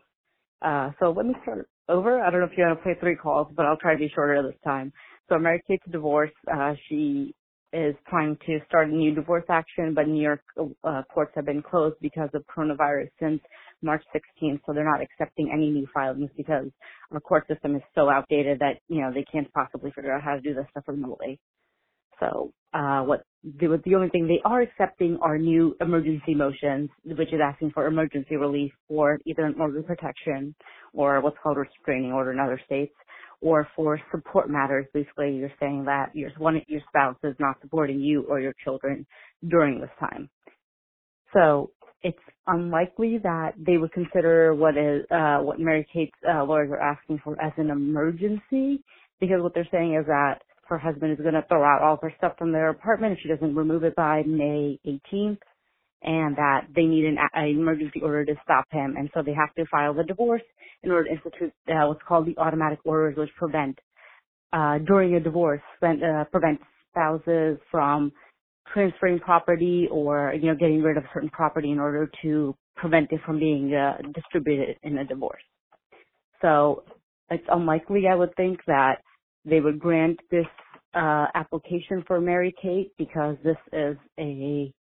Uh, 0.62 0.91
so 1.00 1.12
let 1.12 1.26
me 1.26 1.36
start 1.43 1.67
over. 1.89 2.21
I 2.21 2.30
don't 2.30 2.41
know 2.41 2.47
if 2.47 2.58
you 2.58 2.63
want 2.63 2.80
to 2.80 2.84
play 2.84 2.95
three 3.00 3.15
calls, 3.15 3.47
but 3.56 3.65
I'll 3.65 3.78
try 3.78 3.93
to 3.93 4.00
be 4.00 4.12
shorter 4.13 4.41
this 4.43 4.60
time. 4.63 4.93
So 5.30 5.38
Mary 5.39 5.62
Kate's 5.67 5.84
divorce. 5.91 6.32
Uh, 6.52 6.74
she 6.88 7.34
is 7.74 7.95
trying 8.10 8.38
to 8.45 8.60
start 8.67 8.89
a 8.89 8.95
new 8.95 9.15
divorce 9.15 9.45
action, 9.50 9.93
but 9.93 10.08
New 10.08 10.21
York 10.21 10.41
uh, 10.84 11.04
courts 11.13 11.32
have 11.36 11.45
been 11.45 11.62
closed 11.62 11.95
because 12.02 12.30
of 12.34 12.43
coronavirus 12.45 13.10
since 13.19 13.39
March 13.82 14.04
16th, 14.13 14.60
so 14.65 14.74
they're 14.74 14.84
not 14.84 15.02
accepting 15.02 15.50
any 15.54 15.69
new 15.69 15.88
filings 15.93 16.30
because 16.36 16.67
our 17.12 17.19
court 17.19 17.47
system 17.47 17.76
is 17.76 17.82
so 17.95 18.10
outdated 18.10 18.60
that 18.60 18.80
you 18.89 19.02
know 19.02 19.12
they 19.13 19.26
can't 19.32 19.52
possibly 19.54 19.91
figure 19.91 20.13
out 20.13 20.21
how 20.21 20.36
to 20.36 20.41
do 20.41 20.54
this 20.54 20.65
stuff 20.71 20.84
remotely. 20.88 21.39
So 22.21 22.53
uh, 22.73 23.01
what 23.01 23.23
the, 23.43 23.81
the 23.84 23.95
only 23.95 24.10
thing 24.10 24.27
they 24.27 24.39
are 24.45 24.62
accepting 24.62 25.17
are 25.21 25.38
new 25.38 25.75
emergency 25.81 26.36
motions, 26.36 26.89
which 27.03 27.34
is 27.34 27.41
asking 27.43 27.71
for 27.71 27.88
emergency 27.88 28.38
relief 28.38 28.71
for 28.88 29.19
either 29.25 29.45
an 29.45 29.55
order 29.60 29.79
of 29.79 29.88
protection 29.88 30.55
or 30.93 31.19
what's 31.21 31.38
called 31.43 31.57
restraining 31.57 32.13
order 32.13 32.31
in 32.31 32.39
other 32.39 32.62
states, 32.65 32.93
or 33.41 33.67
for 33.75 33.99
support 34.12 34.49
matters. 34.49 34.86
Basically, 34.93 35.36
you're 35.36 35.51
saying 35.60 35.84
that 35.86 36.12
your 36.13 36.29
one 36.38 36.62
your 36.67 36.81
spouse 36.88 37.17
is 37.23 37.36
not 37.39 37.55
supporting 37.62 37.99
you 37.99 38.23
or 38.29 38.39
your 38.39 38.53
children 38.63 39.05
during 39.49 39.81
this 39.81 39.89
time. 39.99 40.29
So 41.34 41.71
it's 42.03 42.17
unlikely 42.47 43.19
that 43.23 43.53
they 43.57 43.77
would 43.77 43.91
consider 43.93 44.53
what 44.53 44.77
is 44.77 45.05
uh, 45.12 45.39
what 45.39 45.60
Mary 45.60 45.88
Kate's 45.91 46.12
uh, 46.29 46.43
lawyers 46.43 46.69
are 46.71 46.79
asking 46.81 47.19
for 47.23 47.41
as 47.41 47.53
an 47.57 47.71
emergency, 47.71 48.84
because 49.19 49.41
what 49.41 49.53
they're 49.55 49.67
saying 49.71 49.95
is 49.95 50.05
that 50.05 50.41
her 50.71 50.77
husband 50.79 51.12
is 51.12 51.19
going 51.19 51.34
to 51.36 51.45
throw 51.47 51.63
out 51.63 51.81
all 51.81 51.95
of 51.95 52.01
her 52.01 52.13
stuff 52.17 52.34
from 52.38 52.51
their 52.51 52.69
apartment 52.69 53.13
if 53.13 53.19
she 53.21 53.29
doesn't 53.29 53.55
remove 53.55 53.84
it 53.84 53.95
by 53.95 54.23
May 54.25 54.79
18th, 54.88 55.38
and 56.03 56.36
that 56.38 56.62
they 56.75 56.84
need 56.84 57.05
an, 57.05 57.17
an 57.34 57.49
emergency 57.49 58.01
order 58.01 58.25
to 58.25 58.34
stop 58.43 58.65
him, 58.71 58.95
and 58.97 59.10
so 59.13 59.21
they 59.21 59.34
have 59.34 59.53
to 59.55 59.65
file 59.69 59.93
the 59.93 60.03
divorce 60.03 60.41
in 60.84 60.91
order 60.91 61.10
to 61.10 61.12
institute 61.12 61.53
uh, 61.69 61.88
what's 61.88 62.01
called 62.07 62.25
the 62.25 62.38
automatic 62.39 62.79
orders, 62.86 63.17
which 63.17 63.29
prevent 63.38 63.77
uh, 64.53 64.77
during 64.79 65.15
a 65.15 65.19
divorce 65.19 65.62
prevent, 65.79 66.03
uh, 66.03 66.23
prevent 66.25 66.60
spouses 66.89 67.57
from 67.69 68.12
transferring 68.73 69.19
property 69.19 69.88
or 69.91 70.34
you 70.34 70.47
know 70.47 70.55
getting 70.55 70.81
rid 70.81 70.97
of 70.97 71.03
certain 71.13 71.29
property 71.29 71.71
in 71.71 71.79
order 71.79 72.10
to 72.21 72.55
prevent 72.75 73.12
it 73.12 73.19
from 73.25 73.39
being 73.39 73.73
uh, 73.73 73.97
distributed 74.13 74.77
in 74.84 74.97
a 74.97 75.05
divorce. 75.05 75.41
So 76.41 76.84
it's 77.29 77.45
unlikely, 77.49 78.03
I 78.12 78.15
would 78.15 78.36
think, 78.36 78.60
that 78.67 78.95
they 79.45 79.60
would 79.60 79.80
grant 79.80 80.19
this 80.30 80.45
uh, 80.93 81.27
application 81.36 82.04
for 82.08 82.19
Mary 82.19 82.54
Kate 82.62 82.91
because 82.97 83.38
this 83.43 83.58
is 83.73 83.97
a 84.19 84.73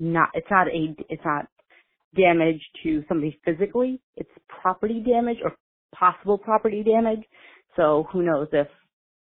not 0.00 0.30
it's 0.34 0.46
not 0.50 0.68
a 0.68 0.94
it's 1.08 1.24
not 1.24 1.46
damage 2.16 2.60
to 2.82 3.04
somebody 3.08 3.38
physically. 3.44 4.00
It's 4.16 4.30
property 4.48 5.04
damage 5.06 5.38
or 5.44 5.54
possible 5.94 6.38
property 6.38 6.82
damage. 6.82 7.24
So 7.76 8.06
who 8.12 8.22
knows 8.22 8.48
if 8.52 8.68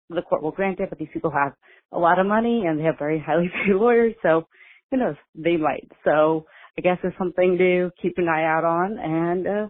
the 0.10 0.21
court 0.21 0.43
will 0.43 0.51
grant 0.51 0.79
it, 0.79 0.89
but 0.89 0.99
these 0.99 1.08
people 1.13 1.31
have 1.31 1.53
a 1.91 1.99
lot 1.99 2.19
of 2.19 2.27
money 2.27 2.65
and 2.67 2.79
they 2.79 2.84
have 2.84 2.99
very 2.99 3.19
highly 3.19 3.49
paid 3.65 3.73
lawyers, 3.75 4.13
so 4.21 4.47
who 4.91 4.97
knows, 4.97 5.15
they 5.34 5.58
might. 5.58 5.89
So 6.03 6.45
I 6.77 6.81
guess 6.81 6.97
it's 7.03 7.17
something 7.17 7.58
to 7.58 7.89
keep 8.01 8.17
an 8.17 8.27
eye 8.27 8.43
out 8.43 8.63
on 8.63 8.97
and 8.99 9.47
uh 9.47 9.67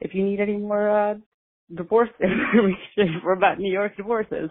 if 0.00 0.14
you 0.14 0.24
need 0.24 0.40
any 0.40 0.56
more 0.56 0.88
uh 0.88 1.14
divorce 1.74 2.10
information 2.20 3.20
for 3.22 3.32
about 3.32 3.58
New 3.58 3.72
York 3.72 3.96
divorces, 3.96 4.50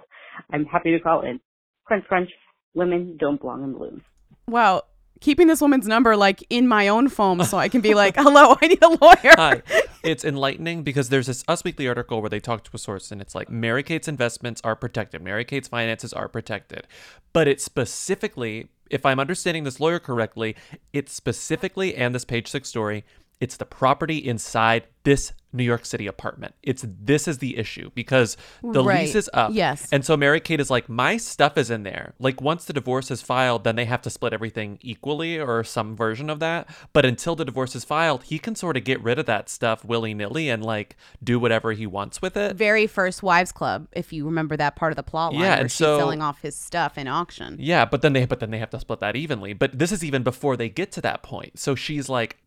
I'm 0.52 0.66
happy 0.66 0.92
to 0.92 1.00
call 1.00 1.22
in. 1.22 1.40
Crunch 1.86 2.06
crunch, 2.06 2.30
women 2.74 3.18
don't 3.20 3.40
belong 3.40 3.64
in 3.64 3.74
balloons. 3.74 4.02
Wow. 4.48 4.84
Keeping 5.22 5.48
this 5.48 5.60
woman's 5.60 5.88
number 5.88 6.16
like 6.16 6.46
in 6.50 6.68
my 6.68 6.88
own 6.88 7.10
phone 7.10 7.44
so 7.44 7.58
I 7.58 7.68
can 7.68 7.82
be 7.82 7.94
like, 7.94 8.16
hello, 8.18 8.56
I 8.62 8.68
need 8.68 8.82
a 8.82 8.88
lawyer. 8.88 9.36
Hi. 9.36 9.62
It's 10.02 10.24
enlightening 10.24 10.84
because 10.84 11.10
there's 11.10 11.28
this 11.28 11.44
Us 11.48 11.64
Weekly 11.64 11.88
article 11.88 12.22
where 12.22 12.30
they 12.30 12.40
talk 12.40 12.64
to 12.64 12.72
a 12.74 12.78
source 12.78 13.12
and 13.12 13.20
it's 13.20 13.36
like 13.36 13.50
Mary 13.50 13.84
Kate's 13.84 14.08
investments 14.08 14.62
are 14.64 14.76
protected, 14.76 15.22
Mary 15.22 15.44
Kate's 15.44 15.68
finances 15.68 16.14
are 16.14 16.30
protected. 16.30 16.88
But 17.34 17.50
it 17.50 17.60
specifically, 17.60 18.70
if 18.90 19.06
I'm 19.06 19.20
understanding 19.20 19.66
this 19.66 19.82
lawyer 19.82 20.00
correctly, 20.00 20.56
it 20.94 21.10
specifically 21.10 21.96
and 21.96 22.16
this 22.16 22.24
page 22.24 22.48
six 22.48 22.70
story 22.70 23.04
It's 23.40 23.58
the 23.58 23.66
property 23.66 24.18
inside 24.18 24.84
this 25.04 25.32
New 25.52 25.64
York 25.64 25.84
City 25.84 26.06
apartment. 26.06 26.54
It's 26.62 26.86
this 26.88 27.28
is 27.28 27.40
the 27.40 27.58
issue 27.58 27.90
because 27.96 28.38
the 28.62 28.84
Right. 28.84 29.00
lease 29.06 29.16
is 29.16 29.28
up. 29.34 29.50
Yes. 29.52 29.88
And 29.92 30.06
so 30.06 30.16
Mary 30.16 30.40
Kate 30.40 30.60
is 30.60 30.70
like, 30.70 30.88
my 30.88 31.18
stuff 31.18 31.58
is 31.58 31.72
in 31.72 31.82
there. 31.82 32.14
Like 32.20 32.40
once 32.40 32.66
the 32.66 32.74
divorce 32.74 33.10
is 33.10 33.24
filed, 33.24 33.64
then 33.64 33.76
they 33.76 33.86
have 33.86 34.04
to 34.04 34.12
split 34.12 34.32
everything 34.32 34.78
equally 34.82 35.40
or 35.40 35.64
some 35.64 35.96
version 35.96 36.30
of 36.30 36.40
that. 36.42 36.70
But 36.94 37.04
until 37.04 37.36
the 37.36 37.46
divorce 37.46 37.76
is 37.76 37.84
filed, 37.84 38.26
he 38.26 38.38
can 38.38 38.54
sort 38.56 38.78
of 38.78 38.84
get 38.84 39.02
rid 39.02 39.18
of 39.18 39.26
that 39.26 39.50
stuff 39.50 39.84
willy 39.84 40.14
nilly 40.14 40.50
and 40.50 40.64
like 40.64 40.96
do 41.24 41.40
whatever 41.40 41.72
he 41.72 41.88
wants 41.88 42.22
with 42.22 42.38
it. 42.38 42.56
Very 42.56 42.86
first 42.86 43.24
wives 43.24 43.52
club, 43.52 43.88
if 43.94 44.14
you 44.14 44.26
remember 44.26 44.56
that 44.56 44.76
part 44.76 44.92
of 44.92 44.98
the 44.98 45.04
plot 45.04 45.32
line 45.34 45.42
Yeah, 45.42 45.50
where 45.52 45.60
and 45.62 45.72
she's 45.72 45.78
so- 45.78 45.98
selling 45.98 46.22
off 46.22 46.42
his 46.42 46.56
stuff 46.56 46.96
in 46.96 47.08
auction. 47.08 47.56
Yeah, 47.60 47.86
but 47.86 48.04
then 48.04 48.14
they 48.14 48.26
but 48.26 48.40
then 48.40 48.52
they 48.52 48.60
have 48.60 48.70
to 48.72 48.80
split 48.80 49.00
that 49.00 49.16
evenly. 49.16 49.54
But 49.54 49.80
this 49.80 49.92
is 49.92 50.04
even 50.04 50.22
before 50.22 50.56
they 50.58 50.70
get 50.70 50.92
to 50.92 51.02
that 51.02 51.24
point. 51.24 51.58
So 51.58 51.74
she's 51.74 52.08
like 52.08 52.38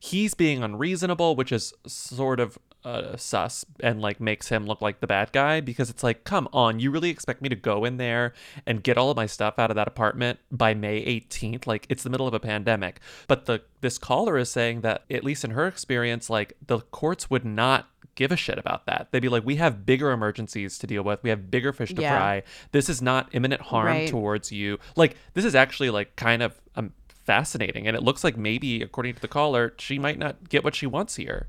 he's 0.00 0.34
being 0.34 0.62
unreasonable, 0.62 1.36
which 1.36 1.52
is 1.52 1.72
sort 1.86 2.40
of 2.40 2.58
uh, 2.84 3.16
sus 3.16 3.64
and 3.80 4.00
like 4.00 4.20
makes 4.20 4.48
him 4.48 4.64
look 4.64 4.80
like 4.80 5.00
the 5.00 5.06
bad 5.06 5.32
guy 5.32 5.60
because 5.60 5.90
it's 5.90 6.02
like, 6.04 6.22
come 6.24 6.48
on, 6.52 6.78
you 6.78 6.90
really 6.90 7.10
expect 7.10 7.42
me 7.42 7.48
to 7.48 7.56
go 7.56 7.84
in 7.84 7.96
there 7.96 8.32
and 8.66 8.82
get 8.84 8.96
all 8.96 9.10
of 9.10 9.16
my 9.16 9.26
stuff 9.26 9.58
out 9.58 9.70
of 9.70 9.74
that 9.74 9.88
apartment 9.88 10.38
by 10.50 10.74
May 10.74 11.04
18th? 11.04 11.66
Like 11.66 11.86
it's 11.88 12.02
the 12.04 12.10
middle 12.10 12.28
of 12.28 12.34
a 12.34 12.40
pandemic. 12.40 13.00
But 13.26 13.46
the 13.46 13.62
this 13.80 13.98
caller 13.98 14.38
is 14.38 14.48
saying 14.50 14.82
that 14.82 15.02
at 15.10 15.24
least 15.24 15.44
in 15.44 15.50
her 15.50 15.66
experience, 15.66 16.30
like 16.30 16.54
the 16.66 16.80
courts 16.80 17.28
would 17.28 17.44
not 17.44 17.88
give 18.14 18.32
a 18.32 18.36
shit 18.36 18.58
about 18.58 18.86
that. 18.86 19.08
They'd 19.10 19.20
be 19.20 19.28
like, 19.28 19.44
we 19.44 19.56
have 19.56 19.84
bigger 19.86 20.10
emergencies 20.10 20.76
to 20.78 20.86
deal 20.88 21.02
with. 21.04 21.22
We 21.22 21.30
have 21.30 21.50
bigger 21.50 21.72
fish 21.72 21.92
to 21.94 22.02
Yeah. 22.02 22.16
fry. 22.16 22.42
This 22.72 22.88
is 22.88 23.00
not 23.02 23.28
imminent 23.32 23.60
harm 23.62 23.86
Right. 23.86 24.08
towards 24.08 24.50
you. 24.52 24.78
Like 24.96 25.16
this 25.34 25.44
is 25.44 25.54
actually 25.56 25.90
like 25.90 26.14
kind 26.16 26.42
of 26.42 26.60
um, 26.76 26.92
fascinating, 27.28 27.86
and 27.86 27.94
it 27.94 28.02
looks 28.02 28.24
like 28.24 28.38
maybe, 28.38 28.80
according 28.80 29.14
to 29.14 29.20
the 29.20 29.28
caller, 29.28 29.74
she 29.78 29.98
might 29.98 30.18
not 30.18 30.48
get 30.48 30.64
what 30.64 30.74
she 30.74 30.86
wants 30.86 31.16
here. 31.16 31.46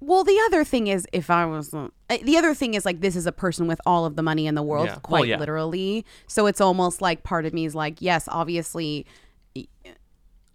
Well, 0.00 0.24
the 0.24 0.40
other 0.46 0.64
thing 0.64 0.86
is, 0.86 1.06
if 1.12 1.28
I 1.28 1.44
was 1.44 1.74
uh, 1.74 1.88
the 2.22 2.38
other 2.38 2.54
thing 2.54 2.72
is 2.72 2.86
like 2.86 3.02
this 3.02 3.14
is 3.14 3.26
a 3.26 3.32
person 3.32 3.66
with 3.66 3.80
all 3.84 4.06
of 4.06 4.16
the 4.16 4.22
money 4.22 4.46
in 4.46 4.54
the 4.54 4.62
world, 4.62 4.86
Yeah. 4.86 4.94
Well, 4.94 5.00
quite 5.00 5.28
yeah. 5.28 5.38
literally. 5.38 6.06
So 6.26 6.46
it's 6.46 6.60
almost 6.60 7.02
like 7.02 7.22
part 7.22 7.44
of 7.44 7.52
me 7.52 7.66
is 7.66 7.74
like, 7.74 8.00
yes, 8.00 8.26
obviously, 8.30 9.04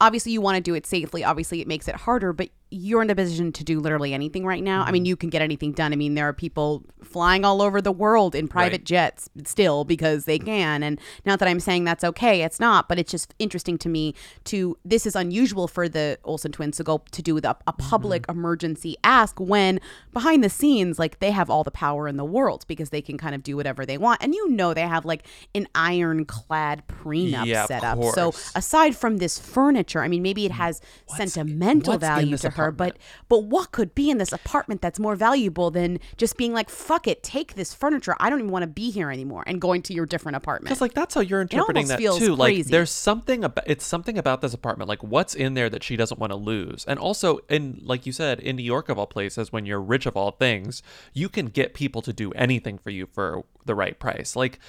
obviously 0.01 0.31
you 0.31 0.41
want 0.41 0.55
to 0.55 0.61
do 0.61 0.73
it 0.73 0.87
safely. 0.87 1.23
Obviously, 1.23 1.61
it 1.61 1.67
makes 1.67 1.87
it 1.87 1.95
harder, 1.95 2.33
but 2.33 2.49
you're 2.71 3.01
in 3.01 3.09
a 3.09 3.15
position 3.15 3.51
to 3.51 3.63
do 3.63 3.79
literally 3.79 4.13
anything 4.13 4.45
right 4.45 4.63
now. 4.63 4.81
Mm-hmm. 4.81 4.89
I 4.89 4.91
mean, 4.91 5.05
you 5.05 5.15
can 5.15 5.29
get 5.29 5.41
anything 5.41 5.71
done. 5.71 5.91
I 5.91 5.95
mean, 5.95 6.13
there 6.13 6.27
are 6.27 6.33
people 6.33 6.83
flying 7.03 7.43
all 7.43 7.61
over 7.61 7.81
the 7.81 7.91
world 7.91 8.35
in 8.35 8.47
private 8.47 8.81
Right. 8.81 8.83
jets 8.83 9.29
still 9.45 9.83
because 9.85 10.25
they 10.25 10.37
can. 10.37 10.83
And 10.83 10.99
not 11.25 11.39
that 11.39 11.47
I'm 11.47 11.59
saying 11.59 11.85
that's 11.85 12.03
okay, 12.03 12.43
it's 12.43 12.59
not, 12.59 12.87
but 12.87 12.99
it's 12.99 13.09
just 13.11 13.33
interesting 13.39 13.77
to 13.79 13.89
me 13.89 14.13
to 14.45 14.77
this 14.85 15.07
is 15.07 15.15
unusual 15.15 15.67
for 15.67 15.89
the 15.89 16.19
Olsen 16.23 16.51
twins 16.51 16.77
to 16.77 16.83
go 16.83 17.01
to 17.11 17.21
do 17.23 17.37
a, 17.39 17.55
a 17.65 17.73
public 17.73 18.23
Mm-hmm. 18.27 18.37
emergency 18.39 18.95
ask 19.03 19.39
when 19.39 19.79
behind 20.13 20.43
the 20.43 20.49
scenes, 20.49 20.99
like 20.99 21.19
they 21.19 21.31
have 21.31 21.49
all 21.49 21.63
the 21.63 21.71
power 21.71 22.07
in 22.07 22.17
the 22.17 22.25
world 22.25 22.65
because 22.67 22.89
they 22.91 23.01
can 23.01 23.17
kind 23.17 23.33
of 23.33 23.41
do 23.41 23.55
whatever 23.55 23.85
they 23.85 23.97
want. 23.97 24.21
And 24.21 24.35
you 24.35 24.49
know, 24.49 24.73
they 24.73 24.81
have 24.81 25.05
like 25.05 25.25
an 25.55 25.67
ironclad 25.73 26.83
prenup 26.87 27.45
Yeah, 27.45 27.65
set 27.65 27.83
up. 27.83 28.03
So 28.13 28.29
aside 28.55 28.95
from 28.95 29.17
this 29.17 29.39
furniture, 29.39 30.01
I 30.03 30.07
mean, 30.07 30.21
maybe 30.21 30.45
it 30.45 30.51
has 30.51 30.81
sentimental 31.17 31.93
what's 31.93 32.03
in 32.03 32.07
value 32.09 32.31
this 32.31 32.41
to 32.41 32.49
her, 32.51 32.58
but 32.71 32.97
but 33.27 33.45
what 33.45 33.71
could 33.71 33.95
be 33.95 34.09
in 34.09 34.17
this 34.17 34.31
apartment 34.31 34.81
that's 34.81 34.99
more 34.99 35.15
valuable 35.15 35.71
than 35.71 35.99
just 36.17 36.37
being 36.37 36.53
like, 36.53 36.69
fuck 36.69 37.07
it, 37.07 37.23
take 37.23 37.55
this 37.55 37.73
furniture. 37.73 38.15
I 38.19 38.29
don't 38.29 38.39
even 38.39 38.51
want 38.51 38.63
to 38.63 38.67
be 38.67 38.91
here 38.91 39.11
anymore 39.11 39.43
and 39.47 39.59
going 39.59 39.81
to 39.83 39.93
your 39.93 40.05
different 40.05 40.35
apartment. 40.35 40.69
Because 40.69 40.81
like 40.81 40.93
that's 40.93 41.15
how 41.15 41.21
you're 41.21 41.41
interpreting 41.41 41.87
that 41.87 41.99
too. 41.99 42.35
Like 42.35 42.65
there's 42.65 42.91
something 42.91 43.43
about 43.43 43.65
it's 43.67 43.85
something 43.85 44.17
about 44.17 44.41
this 44.41 44.53
apartment. 44.53 44.89
Like 44.89 45.03
what's 45.03 45.35
in 45.35 45.53
there 45.53 45.69
that 45.69 45.83
she 45.83 45.95
doesn't 45.95 46.19
want 46.19 46.31
to 46.31 46.37
lose. 46.37 46.85
And 46.85 46.99
also 46.99 47.39
in 47.49 47.81
like 47.83 48.05
you 48.05 48.11
said, 48.11 48.39
in 48.39 48.55
New 48.55 48.63
York 48.63 48.89
of 48.89 48.97
all 48.97 49.07
places, 49.07 49.51
when 49.51 49.65
you're 49.65 49.81
rich 49.81 50.05
of 50.05 50.15
all 50.15 50.31
things, 50.31 50.83
you 51.13 51.29
can 51.29 51.47
get 51.47 51.73
people 51.73 52.01
to 52.01 52.13
do 52.13 52.31
anything 52.33 52.77
for 52.77 52.89
you 52.89 53.05
for 53.05 53.43
the 53.65 53.75
right 53.75 53.97
price. 53.99 54.35
Like 54.35 54.59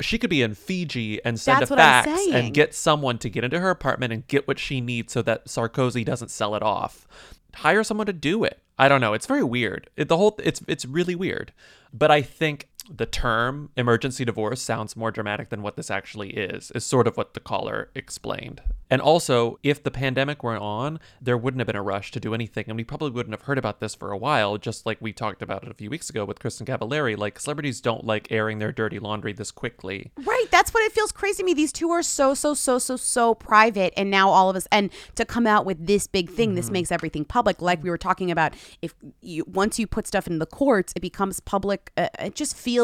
she 0.00 0.18
could 0.18 0.30
be 0.30 0.42
in 0.42 0.54
Fiji 0.54 1.22
and 1.24 1.38
send 1.38 1.62
That's 1.62 1.70
a 1.70 1.76
fax 1.76 2.26
and 2.32 2.54
get 2.54 2.74
someone 2.74 3.18
to 3.18 3.30
get 3.30 3.44
into 3.44 3.60
her 3.60 3.70
apartment 3.70 4.12
and 4.12 4.26
get 4.26 4.46
what 4.46 4.58
she 4.58 4.80
needs 4.80 5.12
so 5.12 5.22
that 5.22 5.46
Sarkozy 5.46 6.04
doesn't 6.04 6.30
sell 6.30 6.54
it 6.54 6.62
off. 6.62 7.06
Hire 7.54 7.84
someone 7.84 8.06
to 8.06 8.12
do 8.12 8.44
it. 8.44 8.60
I 8.78 8.88
don't 8.88 9.00
know. 9.00 9.14
It's 9.14 9.26
very 9.26 9.42
weird. 9.42 9.90
It, 9.96 10.08
the 10.08 10.16
whole 10.16 10.38
it's 10.42 10.62
it's 10.68 10.84
really 10.84 11.14
weird. 11.14 11.52
But 11.92 12.10
I 12.10 12.22
think 12.22 12.67
the 12.88 13.06
term 13.06 13.70
emergency 13.76 14.24
divorce 14.24 14.60
sounds 14.60 14.96
more 14.96 15.10
dramatic 15.10 15.50
than 15.50 15.62
what 15.62 15.76
this 15.76 15.90
actually 15.90 16.30
is. 16.30 16.70
Is 16.72 16.84
sort 16.84 17.06
of 17.06 17.16
what 17.16 17.34
the 17.34 17.40
caller 17.40 17.90
explained. 17.94 18.62
And 18.90 19.02
also, 19.02 19.58
if 19.62 19.82
the 19.82 19.90
pandemic 19.90 20.42
were 20.42 20.56
on, 20.56 20.98
there 21.20 21.36
wouldn't 21.36 21.60
have 21.60 21.66
been 21.66 21.76
a 21.76 21.82
rush 21.82 22.10
to 22.12 22.20
do 22.20 22.32
anything, 22.32 22.64
and 22.68 22.76
we 22.76 22.84
probably 22.84 23.10
wouldn't 23.10 23.34
have 23.34 23.42
heard 23.42 23.58
about 23.58 23.80
this 23.80 23.94
for 23.94 24.12
a 24.12 24.16
while. 24.16 24.56
Just 24.56 24.86
like 24.86 24.96
we 25.00 25.12
talked 25.12 25.42
about 25.42 25.62
it 25.62 25.70
a 25.70 25.74
few 25.74 25.90
weeks 25.90 26.08
ago 26.08 26.24
with 26.24 26.38
Kristin 26.38 26.66
Cavallari, 26.66 27.16
like 27.16 27.38
celebrities 27.38 27.82
don't 27.82 28.04
like 28.04 28.32
airing 28.32 28.60
their 28.60 28.72
dirty 28.72 28.98
laundry 28.98 29.34
this 29.34 29.50
quickly. 29.50 30.10
Right. 30.16 30.46
That's 30.50 30.72
what 30.72 30.82
it 30.84 30.92
feels 30.92 31.12
crazy 31.12 31.42
to 31.42 31.44
me. 31.44 31.52
These 31.52 31.72
two 31.72 31.90
are 31.90 32.02
so, 32.02 32.32
so, 32.32 32.54
so, 32.54 32.78
so, 32.78 32.96
so 32.96 33.34
private. 33.34 33.92
And 33.96 34.10
now 34.10 34.30
all 34.30 34.48
of 34.48 34.56
us, 34.56 34.66
and 34.72 34.90
to 35.16 35.26
come 35.26 35.46
out 35.46 35.66
with 35.66 35.86
this 35.86 36.06
big 36.06 36.30
thing, 36.30 36.54
this 36.54 36.70
makes 36.70 36.90
everything 36.90 37.26
public. 37.26 37.60
Like 37.60 37.82
we 37.82 37.90
were 37.90 37.98
talking 37.98 38.30
about, 38.30 38.54
if 38.80 38.94
you, 39.20 39.44
once 39.46 39.78
you 39.78 39.86
put 39.86 40.06
stuff 40.06 40.26
in 40.26 40.38
the 40.38 40.46
courts, 40.46 40.94
it 40.96 41.00
becomes 41.00 41.40
public. 41.40 41.92
Uh, 41.96 42.08
it 42.20 42.34
just 42.34 42.56
feels 42.56 42.77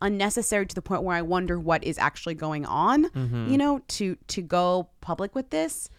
unnecessary 0.00 0.66
to 0.66 0.74
the 0.74 0.82
point 0.82 1.02
where 1.02 1.16
I 1.16 1.22
wonder 1.22 1.58
what 1.58 1.82
is 1.84 1.98
actually 1.98 2.34
going 2.34 2.64
on, 2.66 3.06
Mhm. 3.10 3.50
you 3.50 3.58
know, 3.58 3.80
to, 3.88 4.16
to 4.28 4.42
go 4.42 4.88
public 5.00 5.34
with 5.34 5.50
this. 5.50 5.90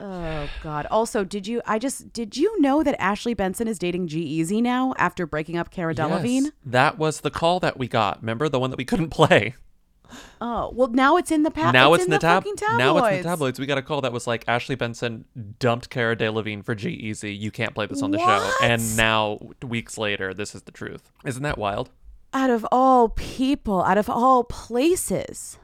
Oh 0.00 0.48
God! 0.64 0.86
Also, 0.90 1.22
did 1.22 1.46
you? 1.46 1.62
I 1.64 1.78
just 1.78 2.12
did 2.12 2.36
you 2.36 2.60
know 2.60 2.82
that 2.82 3.00
Ashley 3.00 3.34
Benson 3.34 3.68
is 3.68 3.78
dating 3.78 4.08
G-Eazy 4.08 4.60
now 4.60 4.94
after 4.98 5.26
breaking 5.26 5.56
up 5.56 5.70
Cara 5.70 5.94
Delevingne? 5.94 6.42
Yes, 6.44 6.52
that 6.66 6.98
was 6.98 7.20
the 7.20 7.30
call 7.30 7.60
that 7.60 7.78
we 7.78 7.86
got. 7.86 8.20
Remember 8.20 8.48
the 8.48 8.58
one 8.58 8.70
that 8.70 8.78
we 8.78 8.84
couldn't 8.84 9.10
play? 9.10 9.54
Oh 10.40 10.72
well, 10.74 10.88
now 10.88 11.16
it's 11.18 11.30
in 11.30 11.42
the 11.44 11.50
pa- 11.52 11.70
now 11.70 11.94
it's, 11.94 12.02
it's, 12.02 12.08
in 12.08 12.12
in 12.14 12.18
the, 12.18 12.18
tab- 12.18 12.42
tabloids. 12.42 12.78
Now 12.78 12.96
it's 12.96 13.08
in 13.16 13.22
the 13.22 13.28
tabloids. 13.28 13.60
We 13.60 13.66
got 13.66 13.78
a 13.78 13.82
call 13.82 14.00
that 14.00 14.12
was 14.12 14.26
like 14.26 14.44
Ashley 14.48 14.74
Benson 14.74 15.24
dumped 15.60 15.88
Cara 15.88 16.16
Delevingne 16.16 16.64
for 16.64 16.74
G-Eazy. 16.74 17.38
You 17.38 17.50
can't 17.52 17.72
play 17.74 17.86
this 17.86 18.02
on 18.02 18.10
the 18.10 18.18
show. 18.18 18.50
And 18.62 18.96
now 18.96 19.38
weeks 19.62 19.96
later, 19.98 20.34
this 20.34 20.54
is 20.54 20.62
the 20.62 20.72
truth. 20.72 21.12
Isn't 21.24 21.44
that 21.44 21.58
wild? 21.58 21.90
Out 22.32 22.50
of 22.50 22.66
all 22.72 23.10
people, 23.10 23.82
out 23.82 23.98
of 23.98 24.08
all 24.08 24.44
places, 24.44 25.58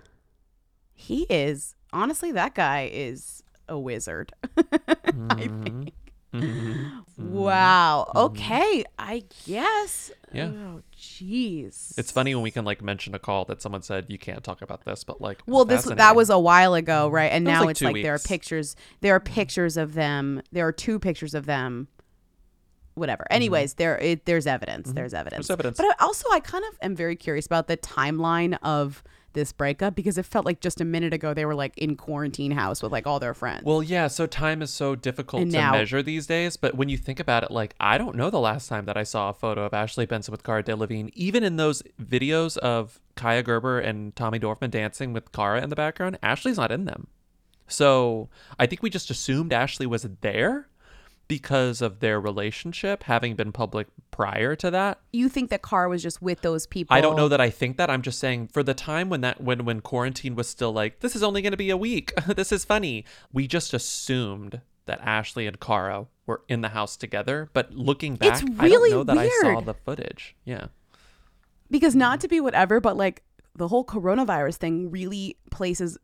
he 0.95 1.27
is 1.31 1.75
honestly 1.93 2.33
that 2.33 2.55
guy 2.55 2.91
is 2.93 3.43
a 3.69 3.79
wizard. 3.79 4.33
I 4.57 4.63
mm-hmm. 4.63 5.63
think. 5.63 5.93
Mm-hmm. 6.35 6.99
Mm-hmm. 7.21 7.33
Wow. 7.35 8.11
Okay. 8.15 8.85
I 8.99 9.25
guess. 9.47 10.13
Yeah. 10.33 10.51
Oh, 10.55 10.83
jeez. 10.97 11.99
It's 11.99 12.13
funny 12.13 12.35
when 12.35 12.43
we 12.43 12.51
can 12.51 12.65
like 12.65 12.83
mention 12.83 13.15
a 13.15 13.19
call 13.19 13.45
that 13.47 13.63
someone 13.63 13.83
said 13.83 14.07
you 14.09 14.19
can't 14.19 14.45
talk 14.45 14.63
about 14.63 14.85
this, 14.85 15.05
but 15.05 15.21
like 15.21 15.41
Well, 15.47 15.65
this 15.65 15.85
that 15.85 16.15
was 16.15 16.31
a 16.31 16.39
while 16.39 16.75
ago, 16.75 17.09
right? 17.09 17.33
And 17.33 17.45
now 17.45 17.63
like 17.63 17.71
it's 17.71 17.83
like 17.83 18.03
there 18.03 18.15
are 18.15 18.19
pictures. 18.19 18.77
There 19.01 19.15
are 19.15 19.21
pictures 19.21 19.77
of 19.77 19.95
them. 19.95 20.43
There 20.53 20.67
are 20.67 20.73
two 20.73 20.99
pictures 20.99 21.35
of 21.35 21.47
them. 21.47 21.89
Whatever. 22.99 23.27
Anyways, 23.31 23.75
there 23.75 23.99
it, 23.99 24.25
there's 24.27 24.47
evidence. 24.47 24.93
There's 24.93 25.15
evidence. 25.15 25.47
Mm-hmm. 25.47 25.49
There's 25.49 25.51
evidence. 25.51 25.77
But 25.79 25.87
I, 25.87 26.05
also, 26.05 26.29
I 26.31 26.41
kind 26.41 26.65
of 26.71 26.79
am 26.83 26.95
very 26.97 27.17
curious 27.17 27.47
about 27.47 27.69
the 27.69 27.77
timeline 27.77 28.59
of 28.63 29.03
this 29.35 29.53
breakup 29.53 29.95
because 29.95 30.17
it 30.17 30.25
felt 30.25 30.47
like 30.47 30.59
just 30.61 30.81
a 30.81 30.85
minute 30.85 31.13
ago 31.13 31.35
they 31.35 31.45
were 31.45 31.55
like 31.55 31.77
in 31.77 31.95
quarantine 31.97 32.51
house 32.51 32.83
with 32.83 32.91
like 32.91 33.07
all 33.07 33.21
their 33.21 33.35
friends. 33.35 33.63
Well, 33.63 33.83
yeah, 33.83 34.09
so 34.09 34.27
time 34.27 34.63
is 34.63 34.73
so 34.73 34.95
difficult 34.95 35.43
And 35.43 35.51
to 35.53 35.59
now- 35.59 35.73
measure 35.73 36.03
these 36.03 36.27
days. 36.27 36.57
But 36.57 36.75
when 36.75 36.89
you 36.89 36.97
think 36.97 37.21
about 37.21 37.43
it, 37.45 37.51
like, 37.51 37.75
I 37.79 37.99
don't 37.99 38.17
know 38.17 38.31
the 38.31 38.41
last 38.41 38.69
time 38.69 38.87
that 38.87 38.97
I 38.97 39.03
saw 39.03 39.29
a 39.29 39.35
photo 39.35 39.65
of 39.65 39.75
Ashley 39.75 40.07
Benson 40.07 40.33
with 40.33 40.43
Cara 40.43 40.63
Delevingne. 40.63 41.11
Even 41.15 41.45
in 41.45 41.57
those 41.57 41.83
videos 42.03 42.57
of 42.59 43.01
Kaia 43.17 43.45
Gerber 43.45 43.79
and 43.79 44.17
Tommy 44.17 44.41
Dorfman 44.41 44.71
dancing 44.71 45.13
with 45.13 45.31
Cara 45.31 45.63
in 45.63 45.69
the 45.69 45.77
background, 45.77 46.19
Ashley's 46.23 46.57
not 46.57 46.73
in 46.73 46.87
them. 46.87 47.07
So 47.69 48.31
I 48.59 48.67
think 48.67 48.83
we 48.83 48.89
just 48.91 49.11
assumed 49.11 49.53
Ashley 49.53 49.87
was 49.87 50.07
there 50.23 50.69
because 51.29 51.83
of 51.83 52.01
their 52.01 52.21
relationship 52.21 53.05
having 53.05 53.37
been 53.37 53.53
public 53.53 53.87
prior 54.11 54.57
to 54.57 54.71
that. 54.71 54.99
you 55.13 55.29
think 55.29 55.51
that 55.51 55.63
Carr 55.63 55.89
was 55.89 56.03
just 56.03 56.21
with 56.21 56.41
those 56.41 56.67
people? 56.67 56.97
I 56.97 57.01
don't 57.01 57.17
know 57.17 57.29
that 57.29 57.41
I 57.41 57.51
think 57.51 57.77
that. 57.77 57.91
I'm 57.91 58.03
just 58.03 58.19
saying 58.19 58.49
for 58.49 58.63
the 58.63 58.75
time 58.75 59.11
when 59.11 59.21
that 59.21 59.41
when 59.41 59.65
when 59.65 59.81
quarantine 59.81 60.35
was 60.35 60.49
still 60.49 60.73
like 60.73 61.01
this 61.01 61.15
is 61.15 61.23
only 61.23 61.43
going 61.43 61.53
to 61.53 61.59
be 61.59 61.71
a 61.71 61.77
week. 61.77 62.13
this 62.27 62.51
is 62.51 62.65
funny. 62.65 63.05
We 63.33 63.47
just 63.47 63.75
assumed 63.75 64.63
that 64.87 65.01
Ashley 65.03 65.47
and 65.47 65.61
Cara 65.61 66.07
were 66.27 66.43
in 66.49 66.63
the 66.63 66.71
house 66.71 66.97
together, 66.97 67.51
but 67.53 67.73
looking 67.73 68.17
back, 68.17 68.43
It's 68.43 68.51
I 68.59 68.65
really 68.65 68.91
don't 68.91 69.07
know 69.07 69.15
that 69.15 69.19
I 69.19 69.29
saw 69.43 69.61
the 69.61 69.75
footage. 69.75 70.35
Yeah. 70.45 70.69
because 71.71 71.95
not 71.95 72.21
to 72.23 72.29
be 72.29 72.41
whatever, 72.41 72.81
but 72.81 72.97
like 72.97 73.23
the 73.55 73.69
whole 73.69 73.85
coronavirus 73.85 74.57
thing 74.57 74.91
really 74.91 75.37
places 75.51 75.99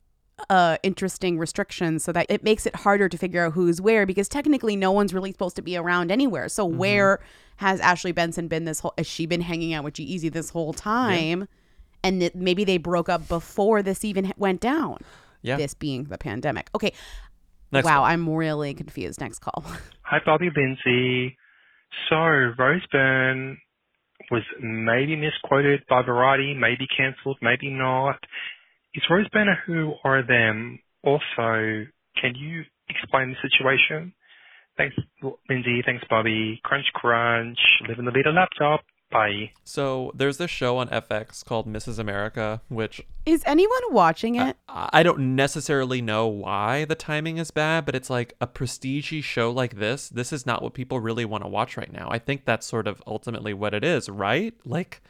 uh 0.50 0.76
interesting 0.82 1.38
restrictions 1.38 2.02
so 2.02 2.10
that 2.12 2.26
it 2.28 2.42
makes 2.42 2.66
it 2.66 2.74
harder 2.74 3.08
to 3.08 3.16
figure 3.16 3.44
out 3.46 3.52
who's 3.52 3.80
where 3.80 4.04
because 4.04 4.28
technically 4.28 4.74
no 4.74 4.90
one's 4.90 5.14
really 5.14 5.30
supposed 5.30 5.54
to 5.56 5.62
be 5.62 5.76
around 5.76 6.10
anywhere. 6.10 6.48
So 6.48 6.66
Mm-hmm. 6.66 6.78
where 6.78 7.20
has 7.58 7.78
Ashley 7.80 8.10
Benson 8.12 8.48
been 8.48 8.64
this 8.64 8.80
whole 8.80 8.94
has 8.98 9.06
she 9.06 9.26
been 9.26 9.40
hanging 9.40 9.74
out 9.74 9.84
with 9.84 9.94
G-Eazy 9.94 10.32
this 10.32 10.50
whole 10.50 10.72
time? 10.72 11.46
And 12.02 12.20
that 12.20 12.34
maybe 12.34 12.64
they 12.64 12.76
broke 12.78 13.08
up 13.08 13.28
before 13.28 13.82
this 13.82 14.04
even 14.04 14.32
went 14.36 14.60
down. 14.60 14.98
Yeah. 15.42 15.56
This 15.56 15.72
being 15.74 16.04
the 16.04 16.18
pandemic. 16.18 16.68
Okay. 16.74 16.92
Next 17.72 17.84
wow, 17.86 17.98
call. 17.98 18.04
I'm 18.04 18.28
really 18.28 18.74
confused. 18.74 19.20
Next 19.20 19.38
call. 19.38 19.64
Hi, 20.02 20.18
Bobby 20.24 20.50
Lindsay. 20.54 21.36
So, 22.08 22.16
Rose 22.16 22.82
Byrne 22.92 23.56
was 24.30 24.42
maybe 24.60 25.16
misquoted 25.16 25.82
by 25.88 26.02
Variety, 26.02 26.54
maybe 26.54 26.86
cancelled, 26.96 27.38
maybe 27.40 27.70
not. 27.70 28.18
Is 28.94 29.02
Rose 29.10 29.28
Byrne 29.32 29.56
who 29.66 29.94
or 30.04 30.22
them? 30.22 30.78
Also, 31.02 31.86
can 32.20 32.34
you 32.36 32.62
explain 32.88 33.30
the 33.30 33.48
situation? 33.48 34.14
Thanks, 34.76 34.96
Lindsay. 35.48 35.82
Thanks, 35.84 36.04
Bobby. 36.08 36.60
Crunch, 36.64 36.86
crunch. 36.94 37.58
Live 37.88 37.98
in 37.98 38.04
the 38.04 38.10
little 38.10 38.34
laptop. 38.34 38.84
Bye. 39.10 39.52
So 39.62 40.10
there's 40.14 40.38
this 40.38 40.50
show 40.50 40.78
on 40.78 40.88
FX 40.88 41.44
called 41.44 41.68
Mrs. 41.68 41.98
America, 42.00 42.62
which 42.68 43.00
Is 43.26 43.44
anyone 43.46 43.80
watching 43.90 44.34
it? 44.34 44.56
I 44.68 44.90
I 44.92 45.02
don't 45.04 45.36
necessarily 45.36 46.02
know 46.02 46.26
why 46.26 46.84
the 46.84 46.96
timing 46.96 47.38
is 47.38 47.50
bad, 47.52 47.86
but 47.86 47.94
it's 47.94 48.10
like 48.10 48.34
a 48.40 48.46
prestige 48.48 49.24
show 49.24 49.52
like 49.52 49.76
this. 49.76 50.08
This 50.08 50.32
is 50.32 50.46
not 50.46 50.62
what 50.62 50.74
people 50.74 50.98
really 50.98 51.24
want 51.24 51.44
to 51.44 51.48
watch 51.48 51.76
right 51.76 51.92
now. 51.92 52.08
I 52.10 52.18
think 52.18 52.44
that's 52.44 52.66
sort 52.66 52.88
of 52.88 53.02
ultimately 53.06 53.54
what 53.54 53.72
it 53.72 53.84
is, 53.84 54.08
right? 54.08 54.54
Like, 54.64 55.00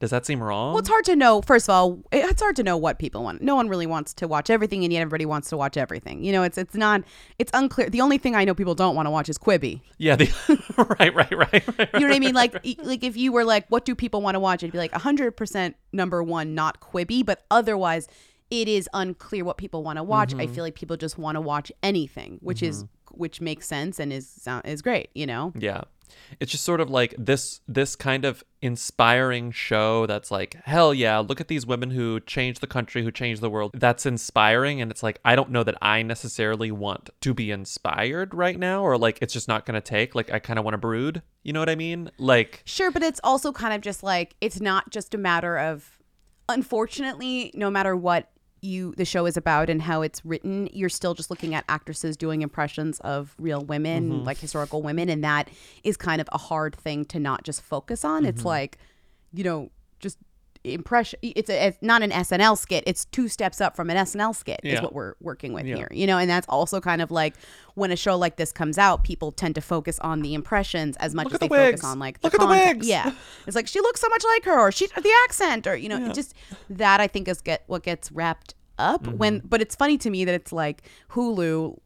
does 0.00 0.10
that 0.10 0.24
seem 0.26 0.42
wrong? 0.42 0.72
Well, 0.72 0.78
it's 0.78 0.88
hard 0.88 1.04
to 1.06 1.16
know. 1.16 1.42
First 1.42 1.68
of 1.68 1.74
all, 1.74 1.98
it's 2.12 2.40
hard 2.40 2.54
to 2.56 2.62
know 2.62 2.76
what 2.76 2.98
people 2.98 3.24
want. 3.24 3.42
No 3.42 3.56
one 3.56 3.68
really 3.68 3.86
wants 3.86 4.14
to 4.14 4.28
watch 4.28 4.48
everything, 4.50 4.84
and 4.84 4.92
yet 4.92 5.00
everybody 5.00 5.26
wants 5.26 5.48
to 5.50 5.56
watch 5.56 5.76
everything. 5.76 6.22
You 6.22 6.32
know, 6.32 6.42
it's 6.44 6.56
it's 6.58 6.74
not. 6.74 7.02
It's 7.38 7.50
unclear. 7.54 7.90
The 7.90 8.00
only 8.00 8.18
thing 8.18 8.36
I 8.36 8.44
know 8.44 8.54
people 8.54 8.74
don't 8.74 8.94
want 8.94 9.06
to 9.06 9.10
watch 9.10 9.28
is 9.28 9.38
Quibi. 9.38 9.80
yeah, 9.98 10.16
the, 10.16 10.26
right, 11.00 11.14
right, 11.14 11.32
right, 11.32 11.78
right. 11.78 11.88
You 11.94 12.00
know 12.00 12.06
what 12.08 12.16
I 12.16 12.18
mean? 12.20 12.34
Like, 12.34 12.54
like 12.84 13.02
if 13.02 13.16
you 13.16 13.32
were 13.32 13.44
like, 13.44 13.66
what 13.68 13.84
do 13.84 13.94
people 13.94 14.22
want 14.22 14.34
to 14.36 14.40
watch? 14.40 14.62
It'd 14.62 14.72
be 14.72 14.78
like 14.78 14.92
hundred 14.92 15.32
percent 15.36 15.76
number 15.92 16.22
one, 16.22 16.54
not 16.54 16.80
Quibi, 16.80 17.24
but 17.26 17.44
otherwise, 17.50 18.06
it 18.50 18.68
is 18.68 18.88
unclear 18.94 19.44
what 19.44 19.56
people 19.58 19.82
want 19.82 19.96
to 19.98 20.02
watch. 20.02 20.32
I 20.34 20.46
Mhm. 20.46 20.54
feel 20.54 20.64
like 20.64 20.74
people 20.74 20.96
just 20.96 21.18
want 21.18 21.36
to 21.36 21.40
watch 21.40 21.70
anything, 21.82 22.38
which 22.40 22.62
is 22.62 22.84
which 23.12 23.40
makes 23.40 23.66
sense 23.66 23.98
and 23.98 24.12
is 24.12 24.46
is 24.64 24.82
great. 24.82 25.10
You 25.14 25.26
know. 25.26 25.52
Yeah. 25.58 25.82
It's 26.40 26.52
just 26.52 26.64
sort 26.64 26.80
of 26.80 26.90
like 26.90 27.14
this 27.18 27.60
this 27.68 27.96
kind 27.96 28.24
of 28.24 28.42
inspiring 28.62 29.50
show 29.50 30.06
that's 30.06 30.30
like, 30.30 30.56
hell 30.64 30.92
yeah, 30.92 31.18
look 31.18 31.40
at 31.40 31.48
these 31.48 31.66
women 31.66 31.90
who 31.90 32.20
changed 32.20 32.60
the 32.60 32.66
country, 32.66 33.02
who 33.02 33.10
changed 33.10 33.40
the 33.40 33.50
world. 33.50 33.72
That's 33.74 34.06
inspiring 34.06 34.80
and 34.80 34.90
it's 34.90 35.02
like 35.02 35.20
I 35.24 35.36
don't 35.36 35.50
know 35.50 35.64
that 35.64 35.76
I 35.82 36.02
necessarily 36.02 36.70
want 36.70 37.10
to 37.20 37.34
be 37.34 37.50
inspired 37.50 38.34
right 38.34 38.58
now 38.58 38.82
or 38.82 38.96
like 38.98 39.18
it's 39.20 39.32
just 39.32 39.48
not 39.48 39.66
going 39.66 39.74
to 39.74 39.80
take. 39.80 40.14
Like 40.14 40.32
I 40.32 40.38
kind 40.38 40.58
of 40.58 40.64
want 40.64 40.74
to 40.74 40.78
brood. 40.78 41.22
You 41.42 41.52
know 41.52 41.60
what 41.60 41.70
I 41.70 41.76
mean? 41.76 42.10
Like 42.18 42.62
Sure, 42.64 42.90
but 42.90 43.02
it's 43.02 43.20
also 43.22 43.52
kind 43.52 43.74
of 43.74 43.80
just 43.80 44.02
like 44.02 44.34
it's 44.40 44.60
not 44.60 44.90
just 44.90 45.14
a 45.14 45.18
matter 45.18 45.58
of 45.58 45.98
unfortunately, 46.48 47.52
no 47.54 47.70
matter 47.70 47.94
what 47.94 48.30
you 48.60 48.94
the 48.96 49.04
show 49.04 49.26
is 49.26 49.36
about 49.36 49.68
and 49.70 49.82
how 49.82 50.02
it's 50.02 50.24
written, 50.24 50.68
you're 50.72 50.88
still 50.88 51.14
just 51.14 51.30
looking 51.30 51.54
at 51.54 51.64
actresses 51.68 52.16
doing 52.16 52.42
impressions 52.42 53.00
of 53.00 53.34
real 53.38 53.64
women, 53.64 54.22
Mhm. 54.22 54.26
like 54.26 54.38
historical 54.38 54.82
women, 54.82 55.08
and 55.08 55.22
that 55.24 55.48
is 55.84 55.96
kind 55.96 56.20
of 56.20 56.28
a 56.32 56.38
hard 56.38 56.74
thing 56.76 57.04
to 57.06 57.18
not 57.18 57.44
just 57.44 57.60
focus 57.62 58.04
on. 58.04 58.24
It's 58.24 58.42
Mhm. 58.42 58.46
like, 58.46 58.78
you 59.32 59.44
know, 59.44 59.70
impression 60.64 61.18
it's 61.22 61.48
a 61.50 61.68
it's 61.68 61.78
not 61.82 62.02
an 62.02 62.10
SNL 62.10 62.56
skit. 62.58 62.84
It's 62.86 63.04
two 63.06 63.28
steps 63.28 63.60
up 63.60 63.76
from 63.76 63.90
an 63.90 63.96
SNL 63.96 64.34
skit 64.34 64.60
is 64.64 64.80
what 64.80 64.92
we're 64.92 65.14
working 65.20 65.52
with 65.52 65.66
Yeah. 65.66 65.76
here. 65.76 65.88
You 65.90 66.06
know, 66.06 66.18
and 66.18 66.28
that's 66.28 66.46
also 66.48 66.80
kind 66.80 67.00
of 67.02 67.10
like 67.10 67.34
when 67.74 67.90
a 67.90 67.96
show 67.96 68.16
like 68.16 68.36
this 68.36 68.52
comes 68.52 68.78
out, 68.78 69.04
people 69.04 69.32
tend 69.32 69.54
to 69.54 69.60
focus 69.60 69.98
on 70.00 70.22
the 70.22 70.34
impressions 70.34 70.96
as 70.98 71.14
much 71.14 71.24
Look 71.26 71.34
as 71.34 71.40
they 71.40 71.48
the 71.48 71.54
focus 71.54 71.84
on 71.84 71.98
like 71.98 72.18
Look 72.22 72.34
at 72.34 72.40
the 72.40 72.46
content. 72.46 72.78
wigs. 72.78 72.88
Yeah. 72.88 73.12
It's 73.46 73.56
like 73.56 73.66
she 73.68 73.80
looks 73.80 74.00
so 74.00 74.08
much 74.08 74.24
like 74.24 74.44
her 74.44 74.58
or 74.58 74.72
she 74.72 74.86
the 74.88 75.12
accent 75.24 75.66
or 75.66 75.76
you 75.76 75.88
know, 75.88 75.98
Yeah. 75.98 76.12
just 76.12 76.34
that 76.70 77.00
I 77.00 77.06
think 77.06 77.28
is 77.28 77.40
get 77.40 77.64
what 77.66 77.82
gets 77.82 78.10
wrapped 78.12 78.54
up 78.78 79.06
when 79.08 79.38
Mm-hmm. 79.38 79.48
but 79.48 79.60
it's 79.60 79.74
funny 79.74 79.98
to 79.98 80.08
me 80.10 80.24
that 80.24 80.34
it's 80.34 80.52
like 80.52 80.82
Hulu 81.10 81.78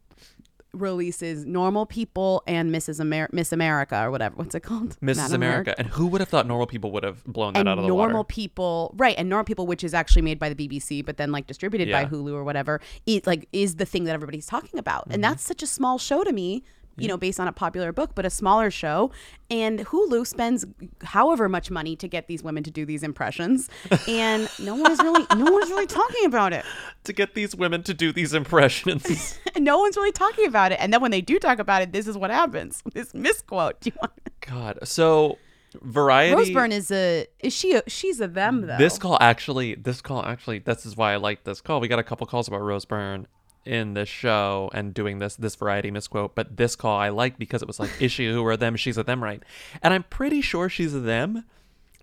releases 0.74 1.44
normal 1.44 1.86
people 1.86 2.42
and 2.46 2.74
Mrs. 2.74 3.00
Amer- 3.00 3.28
Miss 3.32 3.52
America 3.52 4.02
or 4.02 4.10
whatever. 4.10 4.34
What's 4.36 4.54
it 4.54 4.60
called? 4.60 4.98
Mrs. 5.00 5.16
Madam 5.16 5.34
America. 5.34 5.74
And 5.78 5.88
who 5.88 6.06
would 6.06 6.20
have 6.20 6.28
thought 6.28 6.46
normal 6.46 6.66
people 6.66 6.90
would 6.92 7.02
have 7.04 7.22
blown 7.24 7.52
that 7.52 7.60
and 7.60 7.68
out 7.68 7.78
of 7.78 7.84
the 7.84 7.94
water? 7.94 8.08
normal 8.08 8.20
water? 8.20 8.26
people 8.28 8.94
right 8.96 9.14
and 9.18 9.28
normal 9.28 9.44
people 9.44 9.66
which 9.66 9.84
is 9.84 9.92
actually 9.94 10.22
made 10.22 10.38
by 10.38 10.48
the 10.48 10.54
bbc 10.68 11.04
but 11.04 11.16
then 11.18 11.30
like 11.32 11.46
distributed 11.46 11.90
by 11.92 12.04
hulu 12.06 12.32
or 12.32 12.42
whatever 12.44 12.80
it 13.06 13.26
like 13.26 13.48
is 13.52 13.76
the 13.76 13.84
thing 13.84 14.04
that 14.04 14.12
everybody's 14.12 14.46
talking 14.46 14.78
about 14.78 15.02
Mm-hmm. 15.04 15.12
and 15.14 15.24
that's 15.24 15.44
such 15.44 15.62
a 15.62 15.66
small 15.66 15.98
show 15.98 16.22
to 16.24 16.32
me 16.32 16.62
you 16.96 17.08
know 17.08 17.16
based 17.16 17.40
on 17.40 17.48
a 17.48 17.52
popular 17.52 17.92
book 17.92 18.14
but 18.14 18.24
a 18.24 18.30
smaller 18.30 18.70
show. 18.70 19.10
And 19.50 19.80
hulu 19.80 20.26
spends 20.26 20.64
however 21.02 21.48
much 21.48 21.70
money 21.70 21.94
to 21.96 22.08
get 22.08 22.26
these 22.26 22.42
women 22.42 22.62
to 22.64 22.70
do 22.70 22.86
these 22.86 23.02
impressions. 23.02 23.68
And 24.08 24.48
no 24.58 24.74
one 24.74 24.90
is 24.90 24.98
really 24.98 25.26
no 25.36 25.50
one's 25.50 25.70
really 25.70 25.86
talking 25.86 26.24
about 26.26 26.52
it. 26.52 26.64
To 27.04 27.12
get 27.12 27.34
these 27.34 27.56
women 27.56 27.82
to 27.84 27.94
do 27.94 28.12
these 28.12 28.32
impressions. 28.32 29.38
no 29.56 29.78
one's 29.78 29.96
really 29.96 30.12
talking 30.12 30.46
about 30.46 30.70
it. 30.70 30.78
And 30.80 30.92
then 30.92 31.02
when 31.02 31.10
they 31.10 31.20
do 31.20 31.38
talk 31.40 31.58
about 31.58 31.82
it 31.82 31.92
this 31.92 32.06
is 32.06 32.16
what 32.16 32.30
happens. 32.30 32.82
This 32.92 33.12
misquote. 33.12 33.80
Do 33.80 33.90
you 33.90 33.96
want 34.00 34.12
God. 34.40 34.78
So 34.84 35.38
variety 35.80 36.34
Rose 36.34 36.50
Byrne 36.50 36.72
is 36.72 36.90
a 36.90 37.26
is 37.40 37.52
she 37.52 37.74
a, 37.74 37.82
she's 37.88 38.20
a 38.20 38.28
them 38.28 38.62
though. 38.62 38.78
This 38.78 38.98
call 38.98 39.18
actually, 39.20 39.74
this 39.74 40.00
call 40.00 40.24
actually, 40.24 40.58
this 40.58 40.86
is 40.86 40.96
why 40.96 41.12
I 41.12 41.16
like 41.16 41.44
this 41.44 41.60
call. 41.60 41.80
We 41.80 41.88
got 41.88 41.98
a 41.98 42.04
couple 42.04 42.26
calls 42.26 42.48
about 42.48 42.60
Rose 42.60 42.84
Byrne 42.84 43.26
in 43.64 43.94
this 43.94 44.08
show 44.08 44.70
and 44.74 44.92
doing 44.92 45.18
this 45.18 45.36
this 45.36 45.54
variety 45.54 45.90
misquote, 45.90 46.34
but 46.34 46.56
this 46.56 46.74
call 46.76 46.98
I 46.98 47.10
like 47.10 47.38
because 47.38 47.62
it 47.62 47.68
was 47.68 47.78
like, 47.80 47.90
is 48.00 48.10
she 48.12 48.28
who 48.30 48.42
or 48.42 48.56
them? 48.56 48.76
She's 48.76 48.98
a 48.98 49.02
them, 49.02 49.22
right? 49.22 49.42
And 49.82 49.94
I'm 49.94 50.02
pretty 50.04 50.40
sure 50.40 50.68
she's 50.68 50.94
a 50.94 51.00
them, 51.00 51.44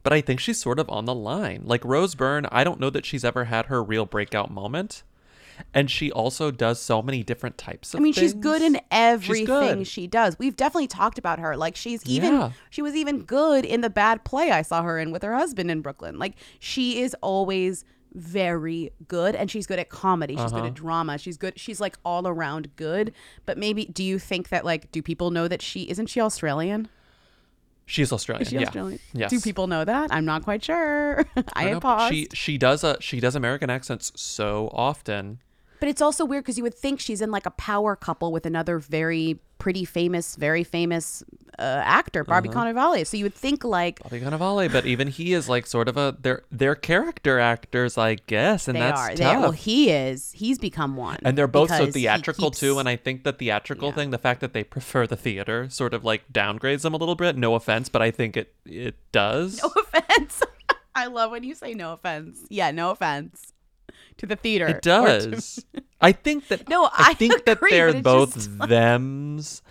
but 0.03 0.14
I 0.14 0.22
think 0.22 0.39
she's 0.39 0.60
sort 0.60 0.80
of 0.80 0.89
on 0.89 1.05
the 1.05 1.16
line. 1.16 1.64
Like 1.66 1.84
Rose 1.84 2.16
Byrne, 2.16 2.45
I 2.51 2.64
don't 2.64 2.80
know 2.80 2.89
that 2.89 3.05
she's 3.05 3.26
ever 3.26 3.45
had 3.45 3.66
her 3.68 3.84
real 3.84 4.05
breakout 4.05 4.49
moment. 4.51 5.03
And 5.74 5.91
she 5.91 6.10
also 6.10 6.51
does 6.51 6.80
so 6.82 7.01
many 7.01 7.22
different 7.22 7.57
types 7.57 7.93
of 7.93 7.99
I 7.99 8.03
mean, 8.03 8.14
she's 8.14 8.34
good 8.34 8.62
in 8.62 8.80
everything 8.91 9.45
good. 9.80 9.88
she 9.88 10.07
does. 10.07 10.39
We've 10.39 10.55
definitely 10.55 10.88
talked 10.88 11.18
about 11.18 11.38
her. 11.39 11.57
Like 11.57 11.76
she's 11.76 12.05
even 12.05 12.32
Yeah. 12.32 12.51
she 12.70 12.82
was 12.82 12.95
even 12.95 13.24
good 13.24 13.66
in 13.66 13.82
the 13.82 13.89
bad 13.89 14.24
play 14.24 14.51
I 14.51 14.62
saw 14.62 14.84
her 14.84 14.97
in 14.97 15.12
with 15.12 15.22
her 15.22 15.36
husband 15.36 15.70
in 15.70 15.82
Brooklyn. 15.82 16.18
Like 16.18 16.36
she 16.60 17.01
is 17.01 17.14
always 17.22 17.84
very 18.14 18.91
good 19.07 19.36
and 19.36 19.49
she's 19.51 19.68
good 19.68 19.80
at 19.80 19.89
comedy. 19.89 20.36
She's 20.36 20.51
good 20.51 20.57
Uh-huh. 20.60 20.68
at 20.68 20.74
drama. 20.74 21.18
She's 21.18 21.38
good 21.38 21.60
she's 21.60 21.80
like 21.80 21.97
all 22.03 22.28
around 22.28 22.76
good. 22.76 23.14
But 23.45 23.57
maybe 23.57 23.86
do 23.86 24.03
you 24.03 24.20
think 24.20 24.49
that 24.49 24.66
like 24.66 24.91
do 24.91 25.01
people 25.01 25.32
know 25.32 25.47
that 25.47 25.62
she 25.62 25.84
isn't 25.89 26.07
she 26.07 26.20
Australian? 26.22 26.88
She's 27.86 28.12
Australian. 28.14 28.43
Is 28.43 28.49
she 28.49 28.55
yeah. 28.55 28.68
Australian? 28.68 28.99
Yes. 29.14 29.32
Do 29.32 29.39
people 29.39 29.66
know 29.68 29.84
that? 29.84 30.14
I'm 30.14 30.26
not 30.26 30.43
quite 30.43 30.64
sure. 30.64 31.26
I, 31.53 31.72
know, 31.72 31.80
paused. 31.80 32.14
She 32.14 32.28
she 32.34 32.57
does 32.57 32.84
a 32.84 32.97
she 33.01 33.20
does 33.20 33.36
American 33.36 33.70
accents 33.70 34.12
so 34.16 34.70
often. 34.74 35.39
But 35.80 35.89
it's 35.89 36.01
also 36.01 36.26
weird 36.26 36.43
because 36.43 36.57
you 36.57 36.64
would 36.64 36.76
think 36.76 36.99
she's 36.99 37.22
in 37.22 37.32
like 37.32 37.45
a 37.45 37.51
power 37.51 37.95
couple 37.95 38.32
with 38.32 38.45
another 38.45 38.80
very 38.80 39.39
pretty 39.60 39.86
famous, 39.86 40.36
very 40.36 40.64
famous 40.64 41.24
uh, 41.60 41.82
actor, 41.84 42.24
Bobby 42.24 42.47
Uh-huh. 42.49 42.64
Cannavale. 42.66 43.05
So 43.05 43.18
you 43.18 43.26
would 43.26 43.36
think 43.36 43.64
like 43.66 44.01
Bobby 44.01 44.22
Cannavale, 44.22 44.72
but 44.72 44.86
even 44.86 45.10
he 45.10 45.34
is 45.34 45.47
like 45.49 45.68
sort 45.68 45.88
of 45.89 45.97
a 45.97 46.16
they're 46.20 46.43
they're 46.51 46.74
character 46.76 47.38
actors, 47.38 47.97
I 47.97 48.16
guess, 48.16 48.68
and 48.68 48.76
they 48.78 48.80
that's 48.80 48.99
are. 49.01 49.10
tough. 49.10 49.18
They, 49.18 49.26
well, 49.41 49.51
he 49.51 49.91
is. 49.91 50.32
He's 50.32 50.57
become 50.57 50.95
one. 50.95 51.18
and 51.24 51.38
they're 51.38 51.47
both 51.47 51.70
so 51.70 51.86
theatrical 51.91 52.49
keeps- 52.51 52.60
too, 52.62 52.80
and 52.80 52.88
I 52.89 52.95
think 52.95 53.24
the 53.26 53.34
theatrical 53.34 53.91
thing, 53.91 54.12
the 54.12 54.18
fact 54.18 54.39
that 54.41 54.53
they 54.53 54.64
prefer 54.64 55.05
the 55.05 55.18
theater, 55.18 55.68
sort 55.70 55.93
of 55.93 56.03
like 56.05 56.32
downgrades 56.32 56.82
them 56.84 56.93
a 56.93 56.97
little 56.97 57.16
bit. 57.16 57.36
No 57.36 57.55
offense, 57.55 57.89
but 57.89 58.01
I 58.01 58.10
think 58.12 58.38
it 58.38 58.53
it 58.66 58.95
does. 59.12 59.62
No 59.64 59.70
offense. 59.82 60.41
I 60.95 61.05
love 61.07 61.32
when 61.32 61.43
you 61.43 61.53
say 61.55 61.74
no 61.74 61.93
offense. 61.93 62.39
Yeah, 62.49 62.72
no 62.72 62.91
offense 62.91 63.53
to 64.20 64.26
the 64.26 64.36
theater. 64.36 64.67
It 64.67 64.76
or 64.78 64.80
to- 64.80 64.80
does. 65.30 65.65
I 66.01 66.11
think 66.13 66.47
that 66.47 66.70
No, 66.70 66.86
I 66.86 66.91
I 67.09 67.13
think 67.15 67.43
that 67.45 67.59
they're 67.70 68.01
both 68.01 68.36
just 68.36 68.51
thems, 68.57 69.61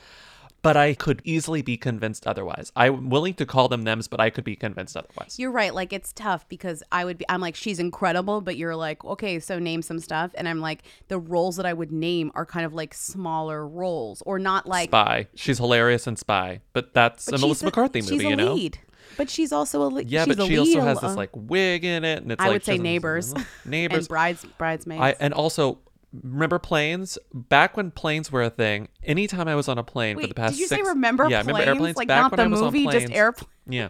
but 0.60 0.76
I 0.76 0.92
could 0.92 1.22
easily 1.24 1.62
be 1.62 1.76
convinced 1.78 2.26
otherwise. 2.26 2.70
I'm 2.76 3.08
willing 3.08 3.32
to 3.34 3.46
call 3.46 3.68
them 3.68 3.84
thems, 3.84 4.08
but 4.08 4.20
I 4.20 4.28
could 4.28 4.44
be 4.44 4.54
convinced 4.56 4.94
otherwise. 4.96 5.38
You're 5.38 5.50
right. 5.52 5.72
Like 5.74 5.92
it's 5.92 6.12
tough 6.12 6.46
because 6.48 6.82
I 6.92 7.04
would 7.06 7.16
be. 7.16 7.24
I'm 7.30 7.40
like 7.40 7.54
she's 7.54 7.78
incredible, 7.78 8.40
but 8.42 8.56
you're 8.58 8.76
like 8.76 9.02
okay, 9.04 9.38
so 9.38 9.58
name 9.58 9.80
some 9.80 10.00
stuff, 10.00 10.32
and 10.34 10.46
I'm 10.48 10.60
like 10.60 10.82
the 11.08 11.18
roles 11.18 11.56
that 11.56 11.64
I 11.64 11.72
would 11.72 11.92
name 11.92 12.30
are 12.34 12.44
kind 12.44 12.66
of 12.66 12.74
like 12.74 12.92
smaller 12.92 13.66
roles 13.66 14.22
or 14.26 14.38
not 14.38 14.66
like 14.66 14.90
Spy. 14.90 15.28
She's 15.34 15.56
hilarious 15.58 16.06
in 16.06 16.16
Spy, 16.16 16.60
but 16.74 16.92
that's 16.92 17.24
But 17.26 17.36
a 17.36 17.38
Melissa 17.38 17.64
a- 17.64 17.68
McCarthy 17.68 18.00
she's 18.02 18.10
movie, 18.10 18.26
a 18.26 18.30
you 18.30 18.36
know. 18.36 18.52
lead. 18.54 18.78
But 19.16 19.30
she's 19.30 19.52
also 19.52 19.82
a. 19.96 20.02
Yeah, 20.02 20.24
she's 20.24 20.36
but 20.36 20.46
she 20.46 20.58
also 20.58 20.80
has 20.80 20.98
uh, 20.98 21.08
this 21.08 21.16
like 21.16 21.30
wig 21.34 21.84
in 21.84 22.04
it, 22.04 22.22
and 22.22 22.30
it's 22.32 22.38
like 22.40 22.46
I 22.46 22.48
like 22.50 22.54
would 22.56 22.64
say 22.64 22.78
neighbors, 22.78 23.34
neighbors, 23.64 23.98
and 24.00 24.08
brides 24.08 24.44
bridesmaids. 24.58 25.00
I 25.02 25.14
and 25.20 25.32
also 25.34 25.78
remember 26.22 26.58
planes 26.58 27.18
back 27.34 27.76
when 27.76 27.90
planes 27.90 28.30
were 28.32 28.42
a 28.42 28.50
thing. 28.50 28.88
Anytime 29.02 29.48
I 29.48 29.54
was 29.54 29.68
on 29.68 29.78
a 29.78 29.82
plane 29.84 30.18
for 30.18 30.26
the 30.26 30.34
past 30.34 30.54
did 30.54 30.60
you 30.60 30.66
say 30.66 30.76
six, 30.76 30.88
remember 30.88 31.24
yeah, 31.28 31.40
remember 31.40 31.52
planes? 31.54 31.68
airplanes 31.68 31.96
Like, 31.96 32.08
back 32.08 32.22
not 32.22 32.30
when 32.32 32.38
the 32.38 32.44
I 32.44 32.46
was 32.48 32.60
movie, 32.62 32.86
on 32.86 32.92
just 32.92 33.06
planes. 33.06 33.18
airplane- 33.18 33.48
Yeah, 33.68 33.88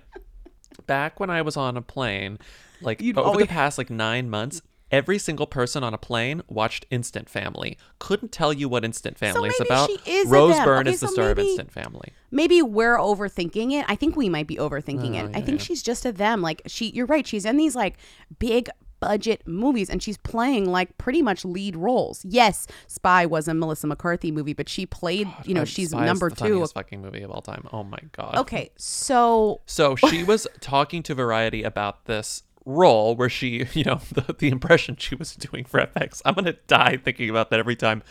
back 0.87 1.21
when 1.21 1.31
I 1.31 1.43
was 1.43 1.57
on 1.57 1.77
a 1.77 1.83
plane, 1.83 2.39
like 2.81 3.01
You'd 3.01 3.19
over 3.19 3.29
always- 3.29 3.47
the 3.47 3.53
past 3.53 3.79
like 3.79 3.91
nine 3.91 4.31
months. 4.31 4.63
Every 4.91 5.19
single 5.19 5.47
person 5.47 5.85
on 5.85 5.93
a 5.93 5.99
plane 5.99 6.43
watched 6.49 6.87
Instant 6.91 7.29
Family. 7.29 7.77
Couldn't 7.99 8.33
tell 8.33 8.53
you 8.53 8.69
what 8.69 8.85
Instant 8.85 9.19
Family 9.19 9.51
is 9.51 9.61
about. 9.61 9.91
she 9.91 9.99
is 10.11 10.29
Rose 10.29 10.55
them. 10.57 10.65
Byrne 10.65 10.87
Okay, 10.89 10.95
is 10.95 11.01
the 11.01 11.09
star 11.09 11.27
maybe- 11.29 11.43
of 11.43 11.47
Instant 11.49 11.73
Family. 11.73 12.13
Maybe 12.31 12.63
we're 12.63 12.97
overthinking 12.99 13.73
it. 13.73 13.85
I 13.89 13.97
think 13.97 14.17
we 14.17 14.29
might 14.29 14.47
be 14.47 14.57
overthinking 14.57 15.21
Oh, 15.23 15.27
it. 15.27 15.37
I 15.37 15.41
think 15.43 15.61
yeah. 15.61 15.65
she's 15.65 15.83
just 15.83 16.05
a 16.07 16.13
them. 16.13 16.41
Like 16.43 16.63
she, 16.67 16.87
you're 16.91 17.07
right. 17.07 17.27
She's 17.27 17.45
in 17.45 17.57
these 17.59 17.75
like 17.77 17.97
big 18.39 18.71
budget 19.01 19.47
movies 19.47 19.89
and 19.89 20.03
she's 20.03 20.17
playing 20.17 20.65
like 20.65 20.99
pretty 20.99 21.23
much 21.23 21.45
lead 21.45 21.77
roles. 21.77 22.25
Yes, 22.25 22.67
Spy 22.89 23.27
was 23.27 23.47
a 23.47 23.55
Melissa 23.55 23.87
McCarthy 23.87 24.33
movie, 24.33 24.55
but 24.55 24.69
she 24.69 24.87
played, 24.87 25.29
you 25.45 25.55
know, 25.55 25.65
she's 25.65 25.91
Spy 25.91 26.05
number 26.05 26.29
the 26.31 26.35
two. 26.37 26.45
funniest 26.45 26.75
fucking 26.75 27.01
movie 27.01 27.23
of 27.23 27.31
all 27.31 27.41
time. 27.43 27.69
Oh 27.73 27.85
my 27.85 28.01
god. 28.13 28.37
Okay, 28.39 28.71
so 28.77 29.61
So 29.67 29.95
she 29.95 30.25
was 30.25 30.47
talking 30.61 31.03
to 31.05 31.15
Variety 31.15 31.63
about 31.63 32.07
this 32.07 32.43
role 32.69 33.17
where 33.17 33.29
she, 33.29 33.67
you 33.73 33.85
know, 33.85 34.01
the, 34.13 34.35
the 34.39 34.49
impression 34.49 34.97
she 34.97 35.15
was 35.15 35.35
doing 35.35 35.65
for 35.65 35.81
FX. 35.81 36.23
I'm 36.25 36.35
gonna 36.35 36.55
die 36.67 36.99
thinking 37.03 37.31
about 37.31 37.51
that 37.51 37.59
every 37.59 37.77
time. 37.77 38.03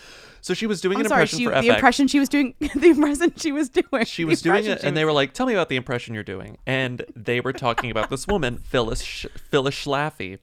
So 0.42 0.54
she 0.54 0.68
was 0.68 0.82
doing 0.82 0.98
I'm 0.98 1.04
an 1.06 1.10
sorry, 1.10 1.22
impression 1.24 1.40
she, 1.40 1.46
for 1.46 1.52
the 1.52 1.68
FX. 1.68 1.74
impression 1.76 2.08
she 2.08 2.20
was 2.20 2.30
doing, 2.30 2.54
the 2.76 2.90
impression 2.90 3.34
she 3.38 3.52
was 3.52 3.70
doing. 3.70 4.06
she 4.06 4.26
was 4.26 4.42
doing 4.42 4.66
it, 4.66 4.84
and 4.84 4.96
they 4.96 5.04
were 5.06 5.12
like, 5.12 5.34
"Tell 5.34 5.46
me 5.46 5.54
about 5.54 5.70
the 5.70 5.76
impression 5.76 6.14
you're 6.14 6.24
doing." 6.24 6.58
And 6.66 7.06
they 7.16 7.40
were 7.42 7.54
talking 7.54 7.92
about 7.92 8.10
this 8.10 8.28
woman, 8.28 8.58
Phyllis 8.58 9.02
Sh- 9.02 9.26
Phyllis 9.50 9.76
Schlafly. 9.76 10.40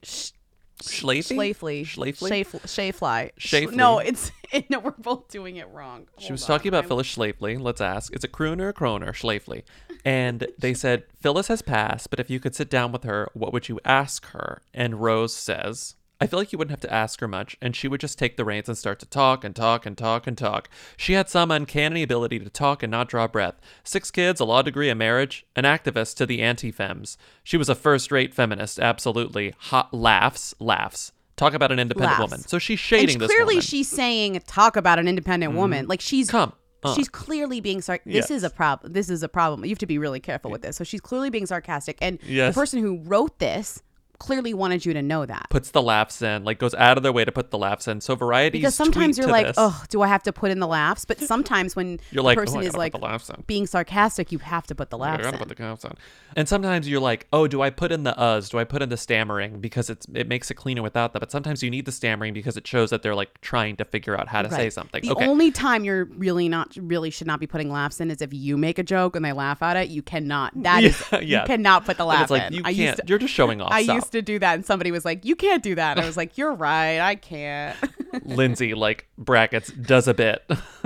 Schlafly? 0.83 1.55
Schlafly. 1.85 1.85
Schlafly? 1.85 3.31
Schafly. 3.39 3.75
No, 3.75 3.99
it's 3.99 4.33
no, 4.71 4.79
we're 4.81 4.91
both 4.93 5.29
doing 5.29 5.57
it 5.57 5.69
wrong. 5.71 6.07
She 6.19 6.33
was 6.33 6.45
talking 6.45 6.69
about 6.69 6.87
Phyllis 6.87 7.15
Schlafly. 7.15 7.61
Let's 7.61 7.81
ask. 7.81 8.13
It's 8.13 8.25
a 8.25 8.29
crooner 8.29 8.65
or 8.65 8.73
croner? 8.73 9.11
Schlafly. 9.11 9.63
And 10.05 10.47
they 10.59 10.75
said, 10.75 11.05
Phyllis 11.21 11.49
has 11.49 11.63
passed, 11.63 12.11
but 12.11 12.21
if 12.21 12.29
you 12.29 12.41
could 12.41 12.55
sit 12.55 12.69
down 12.69 12.93
with 12.93 13.05
her, 13.05 13.31
what 13.33 13.53
would 13.53 13.69
you 13.69 13.81
ask 13.85 14.27
her? 14.27 14.61
And 14.75 15.01
Rose 15.01 15.35
says, 15.35 15.95
I 16.21 16.27
feel 16.27 16.39
like 16.39 16.53
you 16.53 16.59
wouldn't 16.59 16.71
have 16.71 16.89
to 16.89 16.93
ask 16.93 17.21
her 17.21 17.29
much, 17.29 17.57
and 17.61 17.75
she 17.75 17.89
would 17.89 18.01
just 18.01 18.19
take 18.19 18.37
the 18.37 18.45
reins 18.45 18.69
and 18.69 18.79
start 18.79 18.99
to 19.01 19.07
talk 19.07 19.45
and 19.45 19.55
talk 19.55 19.85
and 19.85 19.99
talk 19.99 20.27
and 20.27 20.39
talk. 20.39 20.69
She 20.97 21.15
had 21.15 21.29
some 21.29 21.51
uncanny 21.51 22.03
ability 22.03 22.39
to 22.39 22.49
talk 22.49 22.83
and 22.83 22.91
not 22.91 23.09
draw 23.09 23.27
breath. 23.27 23.57
Six 23.83 24.11
kids, 24.11 24.41
a 24.41 24.45
law 24.45 24.63
degree, 24.63 24.89
a 24.89 24.95
marriage, 24.95 25.45
an 25.57 25.65
activist 25.65 26.17
to 26.17 26.27
the 26.27 26.41
anti 26.41 26.73
fems. 26.73 27.17
She 27.43 27.57
was 27.57 27.69
a 27.69 27.75
first 27.75 28.13
rate 28.13 28.33
feminist, 28.33 28.79
absolutely. 28.79 29.55
Hot 29.59 29.93
laughs, 29.93 30.55
laughs. 30.61 31.13
Talk 31.37 31.53
about 31.53 31.73
an 31.73 31.81
independent 31.81 32.13
Laughs. 32.21 32.31
woman. 32.31 32.47
So 32.47 32.61
she's 32.61 32.79
shading 32.79 33.17
and 33.17 33.21
this 33.23 33.29
clearly 33.31 33.55
woman. 33.57 33.63
she's 33.63 33.89
saying 33.89 34.41
talk 34.47 34.77
about 34.77 35.01
an 35.01 35.09
independent 35.09 35.55
woman. 35.55 35.87
Mhm. 35.87 35.89
Like 35.89 36.01
she's 36.01 36.31
Come 36.31 36.53
on. 36.85 36.95
She's 36.95 37.09
clearly 37.09 37.61
being 37.61 37.81
sarcastic. 37.81 38.13
This 38.13 38.31
Yes. 38.31 38.39
is 38.39 38.45
a 38.45 38.51
problem. 38.51 38.93
This 38.93 39.09
is 39.11 39.23
a 39.25 39.29
problem. 39.29 39.65
You 39.65 39.71
have 39.71 39.79
to 39.79 39.87
be 39.87 39.99
really 39.99 40.21
careful 40.21 40.51
with 40.51 40.63
this. 40.63 40.77
So 40.77 40.85
she's 40.85 41.01
clearly 41.01 41.31
being 41.31 41.47
sarcastic, 41.47 41.99
and 42.01 42.19
Yes. 42.23 42.55
the 42.55 42.61
person 42.61 42.79
who 42.81 42.99
wrote 43.03 43.39
this 43.41 43.83
clearly 44.19 44.55
wanted 44.55 44.85
you 44.87 44.93
to 44.95 45.03
know 45.03 45.27
that. 45.27 45.47
puts 45.51 45.71
the 45.71 45.83
laughs 45.83 46.23
in, 46.23 46.45
like 46.45 46.59
goes 46.59 46.75
out 46.75 46.97
of 46.97 47.03
their 47.03 47.13
way 47.13 47.25
to 47.25 47.33
put 47.33 47.51
the 47.51 47.59
laughs 47.59 47.89
in. 47.89 48.01
So 48.01 48.15
variety 48.15 48.59
Because 48.59 48.75
sometimes 48.75 49.19
you're 49.19 49.27
like, 49.27 49.47
this- 49.49 49.57
oh, 49.59 49.85
do 49.89 50.03
I 50.03 50.09
have 50.09 50.23
to 50.25 50.33
put 50.33 50.51
in 50.51 50.61
the 50.61 50.67
laughs? 50.67 51.05
But 51.05 51.21
sometimes 51.33 51.77
when 51.77 52.01
You're 52.11 52.23
the 52.23 52.23
like, 52.23 52.39
oh, 52.39 52.41
person 52.43 52.59
oh, 52.59 52.63
is 52.63 52.77
like 52.77 52.99
laughs 53.01 53.31
being 53.47 53.67
sarcastic, 53.67 54.33
you 54.33 54.39
have 54.39 54.67
to 54.69 54.75
put 54.75 54.91
the 54.91 54.99
I 54.99 55.01
laughs 55.03 55.25
gotta 55.25 55.37
in. 55.37 55.45
put 55.49 55.57
the 55.57 55.63
laughs 55.63 55.85
on. 55.85 55.95
And 56.37 56.49
sometimes 56.49 56.89
you're 56.89 57.01
like, 57.01 57.27
oh, 57.33 57.47
do 57.47 57.63
I 57.63 57.71
put 57.71 57.93
in 57.93 58.03
the 58.05 58.13
uhs? 58.13 58.51
Do 58.51 58.59
I 58.59 58.65
put 58.65 58.83
in 58.83 58.89
the 58.89 58.97
stammering 58.97 59.61
because 59.61 59.91
it's 59.91 60.07
it 60.15 60.27
makes 60.29 60.51
it 60.51 60.55
cleaner 60.55 60.83
without 60.83 61.13
that? 61.13 61.21
But 61.21 61.31
sometimes 61.31 61.63
you 61.63 61.71
need 61.71 61.85
the 61.87 61.93
stammering 61.93 62.35
because 62.35 62.57
it 62.57 62.67
shows 62.67 62.91
that 62.91 63.03
they're 63.03 63.15
like 63.15 63.41
trying 63.41 63.77
to 63.77 63.85
figure 63.85 64.19
out 64.19 64.29
how 64.29 64.43
to 64.43 64.51
say 64.51 64.71
something. 64.71 65.03
The 65.05 65.13
okay. 65.13 65.27
only 65.27 65.51
time 65.51 65.85
you're 65.85 66.05
really 66.07 66.49
not 66.49 66.77
really 66.81 67.11
should 67.11 67.27
not 67.27 67.41
be 67.41 67.47
putting 67.47 67.71
laughs 67.71 68.01
in 68.01 68.11
is 68.11 68.21
if 68.23 68.33
you 68.35 68.57
make 68.57 68.79
a 68.79 68.83
joke 68.83 69.17
and 69.17 69.25
they 69.25 69.33
laugh 69.33 69.63
at 69.63 69.77
it. 69.77 69.89
You 69.91 70.03
cannot. 70.03 70.53
That 70.63 70.83
Yeah, 70.85 70.89
is 70.89 71.05
yeah. 71.13 71.19
you 71.43 71.47
cannot 71.47 71.85
put 71.85 71.97
the 71.97 72.03
And 72.05 72.09
laugh 72.09 72.23
it's 72.23 72.31
like, 72.31 72.43
in. 72.49 72.53
you 72.55 72.63
I 72.65 72.71
used 72.71 72.79
can't- 72.81 72.97
to- 72.99 73.05
you're 73.07 73.19
just 73.19 73.33
showing 73.35 73.61
off. 73.61 73.73
Used 74.05 74.13
to 74.13 74.23
do 74.23 74.39
that, 74.39 74.55
and 74.55 74.65
somebody 74.65 74.91
was 74.91 75.05
like, 75.05 75.25
"You 75.25 75.37
can't 75.37 75.63
do 75.63 75.75
that." 75.75 75.97
And 75.97 76.05
I 76.05 76.07
was 76.07 76.17
like, 76.17 76.37
"You're 76.39 76.55
right. 76.55 77.01
I 77.01 77.15
can't." 77.15 77.77
Lindsay 78.25 78.75
like 78.75 79.07
brackets 79.19 79.73
does 79.73 80.09
a 80.09 80.15
bit. 80.15 80.45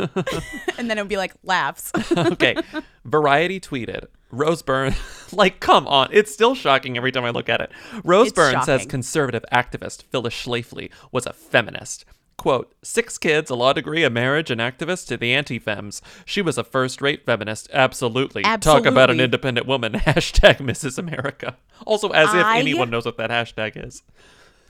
and 0.78 0.90
then 0.90 0.98
it 0.98 1.02
would 1.02 1.08
be 1.08 1.16
like 1.16 1.34
laughs. 1.42 1.92
okay. 2.16 2.56
Variety 3.04 3.60
tweeted. 3.60 4.06
Rose 4.30 4.60
Byrne, 4.60 4.94
like, 5.32 5.58
come 5.58 5.86
on. 5.86 6.10
It's 6.12 6.30
still 6.30 6.54
shocking 6.54 6.98
every 6.98 7.10
time 7.10 7.24
I 7.24 7.30
look 7.30 7.48
at 7.48 7.62
it. 7.62 7.72
Rose 8.04 8.28
It's 8.28 8.34
Byrne 8.34 8.62
says 8.62 8.84
conservative 8.84 9.42
activist 9.50 10.02
Phyllis 10.10 10.34
Schlafly 10.34 10.90
was 11.10 11.24
a 11.24 11.32
feminist. 11.32 12.04
Quote, 12.38 12.72
six 12.82 13.18
kids, 13.18 13.50
a 13.50 13.56
law 13.56 13.72
degree, 13.72 14.04
a 14.04 14.10
marriage, 14.10 14.48
an 14.50 14.58
activist 14.60 15.08
to 15.08 15.16
the 15.16 15.34
anti 15.34 15.58
fems. 15.58 16.00
She 16.24 16.40
was 16.40 16.56
a 16.56 16.62
first 16.62 17.02
rate 17.02 17.26
feminist. 17.26 17.68
Absolutely. 17.72 18.42
Talk 18.60 18.86
about 18.86 19.10
an 19.10 19.18
independent 19.20 19.66
woman. 19.66 19.92
Hashtag 19.94 20.58
Mrs. 20.58 20.98
America. 20.98 21.56
Also, 21.84 22.10
as 22.10 22.32
if 22.32 22.44
I- 22.44 22.60
anyone 22.60 22.90
knows 22.90 23.04
what 23.04 23.16
that 23.18 23.30
hashtag 23.30 23.84
is. 23.84 24.04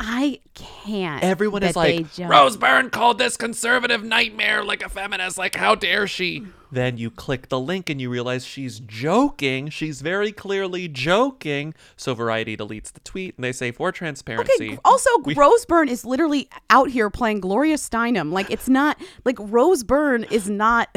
I 0.00 0.38
can't. 0.54 1.24
Everyone 1.24 1.62
is 1.64 1.74
like, 1.74 2.12
just- 2.14 2.30
Rose 2.30 2.56
Byrne 2.56 2.88
called 2.90 3.18
this 3.18 3.36
conservative 3.36 4.04
nightmare 4.04 4.62
like 4.64 4.82
a 4.82 4.88
feminist. 4.88 5.36
Like, 5.38 5.56
how 5.56 5.74
dare 5.74 6.06
she? 6.06 6.46
Then 6.70 6.98
you 6.98 7.10
click 7.10 7.48
the 7.48 7.58
link 7.58 7.88
and 7.90 8.00
you 8.00 8.08
realize 8.10 8.44
she's 8.44 8.78
joking. 8.78 9.70
She's 9.70 10.00
very 10.02 10.30
clearly 10.32 10.86
joking. 10.86 11.74
So 11.96 12.14
Variety 12.14 12.56
deletes 12.56 12.92
the 12.92 13.00
tweet 13.00 13.34
and 13.36 13.42
they 13.44 13.52
say, 13.52 13.72
for 13.72 13.90
transparency. 13.90 14.68
Okay. 14.72 14.78
Also, 14.84 15.10
we- 15.24 15.34
Rose 15.34 15.64
Byrne 15.66 15.88
is 15.88 16.04
literally 16.04 16.48
out 16.70 16.90
here 16.90 17.10
playing 17.10 17.40
Gloria 17.40 17.76
Steinem. 17.76 18.30
Like 18.32 18.50
it's 18.50 18.68
not 18.68 19.00
like 19.24 19.36
Rose 19.40 19.82
Byrne 19.82 20.24
is 20.24 20.48
not. 20.48 20.88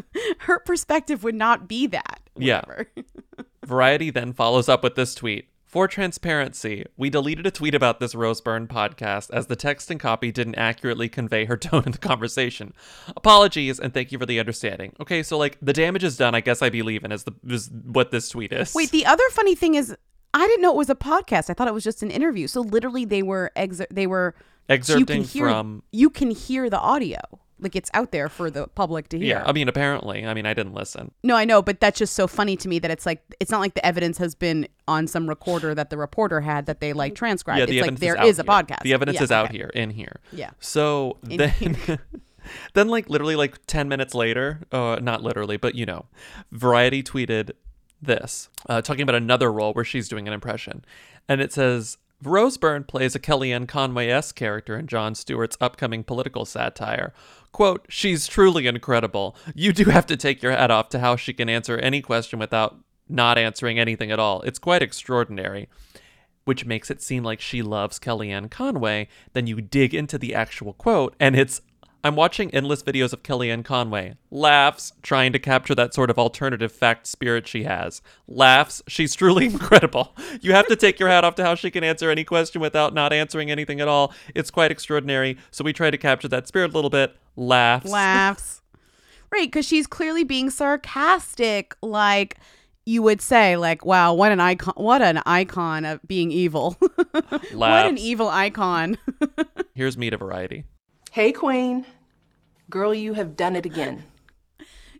her 0.40 0.58
perspective 0.58 1.22
would 1.24 1.34
not 1.34 1.66
be 1.68 1.86
that. 1.86 2.20
Yeah. 2.36 2.62
Variety 3.64 4.10
then 4.10 4.32
follows 4.32 4.68
up 4.68 4.82
with 4.82 4.96
this 4.96 5.14
tweet. 5.14 5.48
For 5.70 5.86
transparency, 5.86 6.84
we 6.96 7.10
deleted 7.10 7.46
a 7.46 7.50
tweet 7.52 7.76
about 7.76 8.00
this 8.00 8.12
Rose 8.16 8.40
Byrne 8.40 8.66
podcast 8.66 9.30
as 9.32 9.46
the 9.46 9.54
text 9.54 9.88
and 9.88 10.00
copy 10.00 10.32
didn't 10.32 10.56
accurately 10.56 11.08
convey 11.08 11.44
her 11.44 11.56
tone 11.56 11.84
in 11.86 11.92
the 11.92 11.98
conversation. 11.98 12.74
Apologies 13.16 13.78
and 13.78 13.94
thank 13.94 14.10
you 14.10 14.18
for 14.18 14.26
the 14.26 14.40
understanding. 14.40 14.94
Okay, 14.98 15.22
so 15.22 15.38
like 15.38 15.58
the 15.62 15.72
damage 15.72 16.02
is 16.02 16.16
done. 16.16 16.34
I 16.34 16.40
guess 16.40 16.60
I 16.60 16.70
be 16.70 16.82
leaving 16.82 17.12
is 17.12 17.22
the 17.22 17.32
is 17.46 17.70
what 17.84 18.10
this 18.10 18.28
tweet 18.28 18.52
is. 18.52 18.74
Wait, 18.74 18.90
the 18.90 19.06
other 19.06 19.22
funny 19.30 19.54
thing 19.54 19.76
is, 19.76 19.94
I 20.34 20.44
didn't 20.48 20.62
know 20.62 20.72
it 20.72 20.76
was 20.76 20.90
a 20.90 20.96
podcast. 20.96 21.50
I 21.50 21.54
thought 21.54 21.68
it 21.68 21.74
was 21.74 21.84
just 21.84 22.02
an 22.02 22.10
interview. 22.10 22.48
So 22.48 22.62
literally, 22.62 23.04
they 23.04 23.22
were 23.22 23.52
ex- 23.54 23.80
they 23.92 24.08
were 24.08 24.34
you 24.68 24.74
Excerpting 24.76 25.06
can 25.06 25.22
hear, 25.22 25.48
from- 25.48 25.84
You 25.92 26.10
can 26.10 26.32
hear 26.32 26.68
the 26.68 26.80
audio, 26.80 27.20
like 27.60 27.76
it's 27.76 27.90
out 27.94 28.12
there 28.12 28.28
for 28.28 28.50
the 28.50 28.66
public 28.68 29.08
to 29.10 29.18
hear. 29.18 29.38
Yeah, 29.38 29.44
I 29.44 29.52
mean, 29.52 29.68
apparently, 29.68 30.26
I 30.26 30.34
mean, 30.34 30.46
I 30.46 30.54
didn't 30.54 30.74
listen. 30.74 31.12
No, 31.22 31.36
I 31.36 31.44
know, 31.44 31.62
but 31.62 31.80
that's 31.80 31.98
just 31.98 32.14
so 32.14 32.26
funny 32.26 32.56
to 32.56 32.68
me 32.68 32.78
that 32.78 32.90
it's 32.90 33.06
like 33.06 33.22
it's 33.40 33.50
not 33.50 33.60
like 33.60 33.74
the 33.74 33.84
evidence 33.84 34.18
has 34.18 34.34
been 34.34 34.68
on 34.88 35.06
some 35.06 35.28
recorder 35.28 35.74
that 35.74 35.90
the 35.90 35.96
reporter 35.96 36.40
had 36.40 36.66
that 36.66 36.80
they 36.80 36.92
like 36.92 37.14
transcribed. 37.14 37.58
Yeah, 37.58 37.64
it's 37.64 37.70
the 37.70 37.80
like 37.80 37.88
evidence 37.92 38.00
there 38.00 38.22
is, 38.24 38.30
is 38.30 38.38
a 38.38 38.44
podcast. 38.44 38.82
The 38.82 38.94
evidence 38.94 39.16
Yeah, 39.16 39.22
is 39.24 39.30
out 39.30 39.46
okay. 39.46 39.58
here, 39.58 39.70
in 39.74 39.90
here. 39.90 40.20
Yeah. 40.32 40.50
So 40.58 41.18
In 41.28 41.36
then, 41.38 41.98
then 42.74 42.88
like 42.88 43.08
literally 43.08 43.36
like 43.36 43.58
ten 43.66 43.88
minutes 43.88 44.14
later, 44.14 44.60
uh, 44.72 44.98
not 45.00 45.22
literally, 45.22 45.56
but 45.56 45.74
you 45.74 45.86
know, 45.86 46.06
Variety 46.52 47.02
tweeted 47.02 47.52
this, 48.02 48.48
uh, 48.68 48.80
talking 48.80 49.02
about 49.02 49.14
another 49.14 49.52
role 49.52 49.72
where 49.72 49.84
she's 49.84 50.08
doing 50.08 50.26
an 50.26 50.34
impression, 50.34 50.84
and 51.28 51.40
it 51.40 51.52
says. 51.52 51.98
Rose 52.22 52.58
Byrne 52.58 52.84
plays 52.84 53.14
a 53.14 53.18
Kellyanne 53.18 53.66
Conway-esque 53.66 54.36
character 54.36 54.78
in 54.78 54.86
Jon 54.86 55.14
Stewart's 55.14 55.56
upcoming 55.58 56.04
political 56.04 56.44
satire. 56.44 57.14
Quote, 57.52 57.86
she's 57.88 58.26
truly 58.26 58.66
incredible. 58.66 59.36
You 59.54 59.72
do 59.72 59.84
have 59.86 60.06
to 60.06 60.16
take 60.16 60.42
your 60.42 60.52
hat 60.52 60.70
off 60.70 60.88
to 60.90 61.00
how 61.00 61.16
she 61.16 61.32
can 61.32 61.48
answer 61.48 61.78
any 61.78 62.00
question 62.00 62.38
without 62.38 62.78
not 63.08 63.38
answering 63.38 63.78
anything 63.78 64.10
at 64.10 64.20
all. 64.20 64.42
It's 64.42 64.58
quite 64.58 64.82
extraordinary 64.82 65.68
which 66.44 66.64
makes 66.64 66.90
it 66.90 67.02
seem 67.02 67.22
like 67.22 67.40
she 67.40 67.62
loves 67.62 68.00
Kellyanne 68.00 68.50
Conway. 68.50 69.06
Then 69.34 69.46
you 69.46 69.60
dig 69.60 69.94
into 69.94 70.18
the 70.18 70.34
actual 70.34 70.72
quote, 70.72 71.14
and 71.20 71.36
it's 71.36 71.60
I'm 72.02 72.16
watching 72.16 72.52
endless 72.54 72.82
videos 72.82 73.12
of 73.12 73.22
Kellyanne 73.22 73.62
Conway. 73.62 74.14
Laughs, 74.30 74.94
trying 75.02 75.34
to 75.34 75.38
capture 75.38 75.74
that 75.74 75.92
sort 75.92 76.08
of 76.08 76.18
alternative 76.18 76.72
fact 76.72 77.06
spirit 77.06 77.46
she 77.46 77.64
has. 77.64 78.00
Laughs, 78.26 78.82
she's 78.88 79.14
truly 79.14 79.44
incredible. 79.52 80.16
You 80.40 80.52
have 80.52 80.66
to 80.68 80.76
take 80.76 80.98
your 80.98 81.10
hat 81.10 81.24
off 81.24 81.34
to 81.34 81.44
how 81.44 81.54
she 81.54 81.70
can 81.70 81.84
answer 81.84 82.10
any 82.10 82.24
question 82.24 82.62
without 82.62 82.94
not 82.94 83.12
answering 83.12 83.50
anything 83.50 83.82
at 83.82 83.88
all. 83.88 84.14
It's 84.34 84.50
quite 84.50 84.70
extraordinary. 84.70 85.36
So 85.50 85.62
we 85.62 85.74
try 85.74 85.90
to 85.90 85.98
capture 85.98 86.28
that 86.28 86.48
spirit 86.48 86.70
a 86.70 86.74
little 86.74 86.90
bit. 86.90 87.16
Laughs. 87.40 87.90
laughs. 87.90 88.62
Right, 89.32 89.46
because 89.46 89.64
she's 89.66 89.86
clearly 89.86 90.24
being 90.24 90.50
sarcastic, 90.50 91.76
like 91.82 92.36
you 92.84 93.00
would 93.02 93.22
say, 93.22 93.56
like, 93.56 93.84
"Wow, 93.84 94.12
what 94.14 94.32
an 94.32 94.40
icon! 94.40 94.74
What 94.76 95.00
an 95.02 95.22
icon 95.24 95.84
of 95.84 96.00
being 96.06 96.32
evil! 96.32 96.76
what 97.52 97.86
an 97.86 97.96
evil 97.96 98.28
icon!" 98.28 98.98
Here's 99.74 99.96
me 99.96 100.10
to 100.10 100.16
variety. 100.16 100.64
Hey, 101.12 101.30
Queen. 101.32 101.86
Girl, 102.68 102.92
you 102.92 103.14
have 103.14 103.36
done 103.36 103.56
it 103.56 103.64
again. 103.66 104.04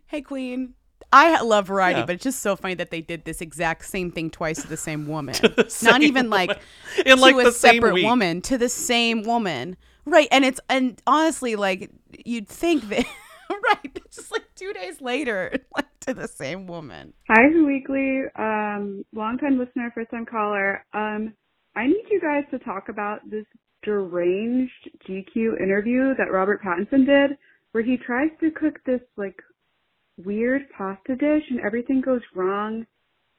hey, 0.07 0.21
Queen. 0.21 0.73
I 1.13 1.41
love 1.41 1.67
variety, 1.67 1.99
Yeah. 1.99 2.05
but 2.05 2.15
it's 2.15 2.23
just 2.23 2.39
so 2.39 2.55
funny 2.55 2.73
that 2.75 2.89
they 2.89 3.01
did 3.01 3.25
this 3.25 3.41
exact 3.41 3.85
same 3.85 4.11
thing 4.11 4.29
twice 4.29 4.61
to 4.61 4.67
the 4.69 4.77
same 4.77 5.07
woman. 5.07 5.35
the 5.41 5.53
Not 5.57 5.71
same 5.71 6.03
even 6.03 6.29
like 6.29 6.49
woman. 6.49 6.63
In, 7.05 7.17
to 7.17 7.21
like, 7.21 7.35
a 7.35 7.43
the 7.43 7.51
separate 7.51 7.93
week. 7.95 8.05
woman 8.05 8.41
to 8.43 8.57
the 8.57 8.69
same 8.69 9.23
woman, 9.23 9.75
right? 10.05 10.27
And 10.31 10.45
it's 10.45 10.59
and 10.69 11.01
honestly, 11.07 11.55
like 11.55 11.89
you'd 12.25 12.47
think 12.47 12.87
that, 12.89 13.05
right? 13.49 13.99
Just 14.11 14.31
like 14.31 14.43
two 14.55 14.73
days 14.73 15.01
later, 15.01 15.53
like 15.75 15.99
to 16.01 16.13
the 16.13 16.27
same 16.27 16.67
woman. 16.67 17.13
Hi, 17.29 17.49
Who 17.51 17.65
Weekly. 17.65 18.23
Um, 18.37 19.05
longtime 19.13 19.57
listener, 19.57 19.91
first 19.93 20.11
time 20.11 20.25
caller. 20.25 20.85
Um, 20.93 21.33
I 21.75 21.87
need 21.87 22.03
you 22.09 22.19
guys 22.19 22.43
to 22.51 22.59
talk 22.59 22.89
about 22.89 23.19
this 23.29 23.45
deranged 23.83 24.89
GQ 25.07 25.61
interview 25.61 26.13
that 26.17 26.31
Robert 26.31 26.61
Pattinson 26.61 27.05
did, 27.05 27.37
where 27.71 27.83
he 27.83 27.97
tries 27.97 28.29
to 28.41 28.51
cook 28.51 28.75
this 28.85 29.01
like 29.17 29.39
weird 30.17 30.63
pasta 30.77 31.15
dish 31.15 31.43
and 31.49 31.59
everything 31.61 32.01
goes 32.01 32.21
wrong, 32.35 32.85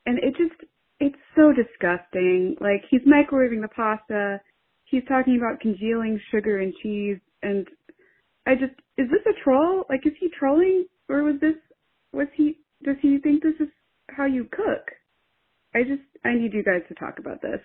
and 0.06 0.18
it 0.18 0.34
just 0.36 0.60
it's 1.00 1.18
so 1.36 1.52
disgusting. 1.52 2.56
Like 2.60 2.82
he's 2.90 3.02
microwaving 3.02 3.60
the 3.60 3.68
pasta, 3.68 4.40
he's 4.92 5.02
talking 5.08 5.36
about 5.38 5.58
congealing 5.58 6.20
sugar 6.30 6.60
and 6.60 6.72
cheese, 6.82 7.18
and 7.42 7.66
I 8.46 8.54
just 8.54 8.74
is 8.96 9.08
this 9.10 9.26
a 9.26 9.34
troll? 9.42 9.84
Like, 9.90 10.06
is 10.06 10.12
he 10.20 10.28
trolling, 10.38 10.84
or 11.08 11.24
was 11.24 11.40
this 11.40 11.56
was 12.12 12.28
he? 12.36 12.58
Does 12.84 12.96
he 13.02 13.18
think 13.18 13.42
this 13.42 13.54
is 13.58 13.68
how 14.10 14.26
you 14.26 14.44
cook? 14.52 14.92
I 15.74 15.82
just 15.82 16.02
I 16.24 16.34
need 16.34 16.52
you 16.52 16.62
guys 16.62 16.82
to 16.88 16.94
talk 16.94 17.18
about 17.18 17.42
this. 17.42 17.60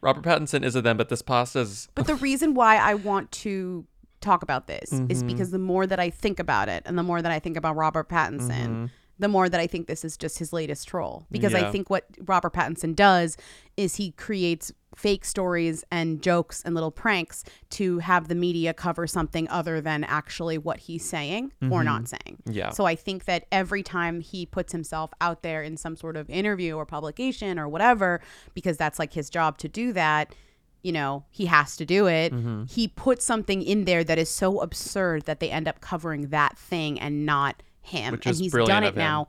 Robert 0.00 0.24
Pattinson 0.24 0.64
is 0.64 0.74
a 0.74 0.82
them, 0.82 0.96
but 0.96 1.08
this 1.08 1.22
pasta 1.22 1.60
is. 1.60 1.88
But 1.94 2.06
the 2.06 2.14
reason 2.28 2.54
why 2.54 2.76
I 2.76 2.94
want 2.94 3.30
to 3.32 3.86
talk 4.20 4.42
about 4.42 4.66
this 4.66 4.90
is 5.10 5.22
Mhm. 5.22 5.26
because 5.26 5.50
the 5.50 5.58
more 5.58 5.86
that 5.86 6.00
I 6.00 6.08
think 6.08 6.38
about 6.38 6.68
it 6.70 6.82
and 6.86 6.96
the 6.96 7.02
more 7.02 7.20
that 7.20 7.30
I 7.30 7.38
think 7.38 7.58
about 7.58 7.76
Robert 7.76 8.08
Pattinson, 8.08 8.68
Mhm. 8.68 8.90
the 9.18 9.28
more 9.28 9.48
that 9.50 9.60
I 9.60 9.66
think 9.66 9.86
this 9.86 10.02
is 10.04 10.16
just 10.16 10.38
his 10.38 10.50
latest 10.52 10.88
troll. 10.88 11.26
Because 11.30 11.54
I 11.54 11.70
think 11.70 11.90
what 11.90 12.06
Robert 12.26 12.52
Pattinson 12.54 12.96
does 12.96 13.36
is 13.76 13.96
he 13.96 14.12
creates 14.12 14.72
fake 14.96 15.24
stories 15.24 15.84
and 15.90 16.22
jokes 16.22 16.62
and 16.64 16.74
little 16.74 16.90
pranks 16.90 17.44
to 17.70 17.98
have 17.98 18.28
the 18.28 18.34
media 18.34 18.72
cover 18.72 19.06
something 19.06 19.48
other 19.48 19.80
than 19.80 20.04
actually 20.04 20.56
what 20.58 20.78
he's 20.78 21.04
saying 21.04 21.52
or 21.62 21.80
Mhm. 21.80 21.84
not 21.84 22.08
saying. 22.08 22.38
Yeah. 22.46 22.70
So 22.70 22.84
I 22.86 22.94
think 22.94 23.24
that 23.24 23.46
every 23.50 23.82
time 23.82 24.20
he 24.20 24.46
puts 24.46 24.72
himself 24.72 25.12
out 25.20 25.42
there 25.42 25.62
in 25.62 25.76
some 25.76 25.96
sort 25.96 26.16
of 26.16 26.28
interview 26.30 26.74
or 26.76 26.86
publication 26.86 27.58
or 27.58 27.68
whatever, 27.68 28.20
because 28.54 28.76
that's 28.76 28.98
like 28.98 29.12
his 29.14 29.28
job 29.30 29.58
to 29.58 29.68
do 29.68 29.92
that, 29.92 30.34
you 30.82 30.92
know, 30.92 31.24
he 31.30 31.46
has 31.46 31.76
to 31.76 31.84
do 31.86 32.06
it. 32.06 32.32
Mhm. 32.32 32.70
He 32.70 32.88
puts 32.88 33.24
something 33.24 33.62
in 33.62 33.84
there 33.86 34.04
that 34.04 34.18
is 34.18 34.28
so 34.28 34.60
absurd 34.60 35.24
that 35.24 35.40
they 35.40 35.50
end 35.50 35.66
up 35.66 35.80
covering 35.80 36.28
that 36.28 36.58
thing 36.58 37.00
and 37.00 37.24
not 37.26 37.62
him. 37.82 38.12
Which 38.12 38.26
and 38.26 38.32
is 38.32 38.38
he's 38.38 38.52
done 38.52 38.84
it 38.84 38.96
now 38.96 39.28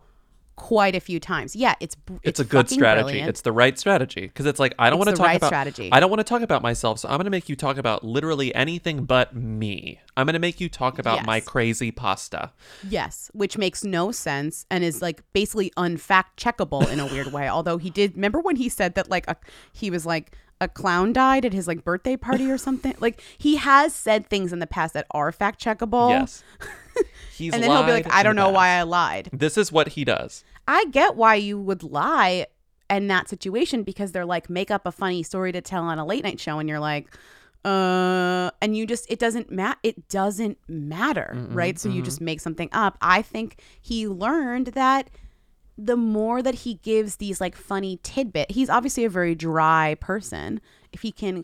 quite 0.55 0.95
a 0.95 0.99
few 0.99 1.19
times. 1.19 1.55
Yeah, 1.55 1.75
it's 1.79 1.95
br- 1.95 2.15
It's, 2.23 2.39
a 2.39 2.45
good 2.45 2.69
strategy. 2.69 3.03
brilliant. 3.03 3.29
It's 3.29 3.41
the 3.41 3.51
right 3.51 3.77
strategy 3.77 4.21
because 4.21 4.45
it's 4.45 4.59
like 4.59 4.73
I 4.79 4.89
don't 4.89 4.99
want 4.99 5.09
to 5.09 5.15
talk 5.15 5.27
right 5.27 5.37
about. 5.37 5.47
strategy. 5.47 5.89
I 5.91 5.99
don't 5.99 6.09
want 6.09 6.19
to 6.19 6.23
talk 6.23 6.41
about 6.41 6.61
myself, 6.61 6.99
so 6.99 7.09
I'm 7.09 7.17
going 7.17 7.25
to 7.25 7.31
make 7.31 7.49
you 7.49 7.55
talk 7.55 7.77
about 7.77 8.03
literally 8.03 8.53
anything 8.55 9.05
but 9.05 9.35
me. 9.35 9.99
I'm 10.17 10.25
going 10.25 10.33
to 10.33 10.39
make 10.39 10.61
you 10.61 10.69
talk 10.69 10.97
about 10.97 11.25
my 11.25 11.39
crazy 11.39 11.91
pasta. 11.91 12.51
Yes, 12.87 13.29
which 13.33 13.57
makes 13.57 13.83
no 13.83 14.11
sense 14.11 14.65
and 14.71 14.83
is 14.83 15.01
like 15.01 15.21
basically 15.33 15.71
unfact 15.77 16.37
checkable 16.37 16.89
in 16.89 16.99
a 16.99 17.05
weird 17.05 17.31
way. 17.33 17.49
Although 17.49 17.77
he 17.77 17.89
did 17.89 18.15
remember 18.15 18.39
when 18.39 18.55
he 18.55 18.69
said 18.69 18.95
that 18.95 19.09
like 19.09 19.27
a, 19.27 19.35
he 19.73 19.89
was 19.89 20.05
like 20.05 20.31
a 20.61 20.67
clown 20.67 21.13
died 21.13 21.45
at 21.45 21.53
his 21.53 21.67
like 21.67 21.83
birthday 21.83 22.17
party 22.17 22.49
or 22.49 22.57
something. 22.67 22.95
Like 22.99 23.21
he 23.37 23.57
has 23.57 23.93
said 23.93 24.27
things 24.27 24.53
in 24.53 24.59
the 24.59 24.67
past 24.67 24.93
that 24.93 25.07
are 25.11 25.31
fact 25.31 25.63
checkable. 25.63 26.09
Yes. 26.09 26.43
He's 27.35 27.53
and 27.53 27.61
then 27.61 27.69
he'll 27.69 27.83
be 27.83 27.91
like, 27.91 28.11
I 28.11 28.23
don't 28.23 28.37
know 28.37 28.49
why. 28.49 28.69
I 28.69 28.83
lied. 28.83 29.29
This 29.33 29.57
is 29.57 29.69
what 29.71 29.89
he 29.89 30.05
does. 30.05 30.45
I 30.67 30.85
get 30.85 31.15
why 31.15 31.35
you 31.35 31.59
would 31.59 31.83
lie 31.83 32.47
in 32.89 33.07
that 33.07 33.27
situation 33.27 33.83
because 33.83 34.11
they're 34.11 34.25
like 34.25 34.49
make 34.49 34.71
up 34.71 34.85
a 34.85 34.91
funny 34.91 35.23
story 35.23 35.51
to 35.51 35.61
tell 35.61 35.83
on 35.83 35.99
a 35.99 36.05
late 36.05 36.23
night 36.23 36.39
show 36.39 36.59
and 36.59 36.69
you're 36.69 36.79
like 36.79 37.07
uh 37.63 38.51
and 38.61 38.77
you 38.77 38.85
just 38.85 39.09
it 39.09 39.17
doesn't 39.17 39.49
matter 39.49 39.79
it 39.81 40.07
doesn't 40.07 40.57
matter 40.67 41.33
Mm-mm, 41.35 41.55
right 41.55 41.79
so 41.79 41.89
you 41.89 42.03
mhm. 42.03 42.05
just 42.05 42.21
make 42.21 42.39
something 42.39 42.69
up 42.71 42.95
i 43.01 43.23
think 43.23 43.59
he 43.81 44.07
learned 44.07 44.67
that 44.67 45.09
the 45.77 45.95
more 45.97 46.41
that 46.41 46.55
he 46.55 46.75
gives 46.75 47.17
these 47.17 47.41
like 47.41 47.55
funny 47.55 47.99
tidbit 48.03 48.49
he's 48.51 48.69
obviously 48.69 49.03
a 49.05 49.09
very 49.09 49.35
dry 49.35 49.95
person 49.99 50.61
if 50.93 51.01
he 51.01 51.11
can 51.11 51.43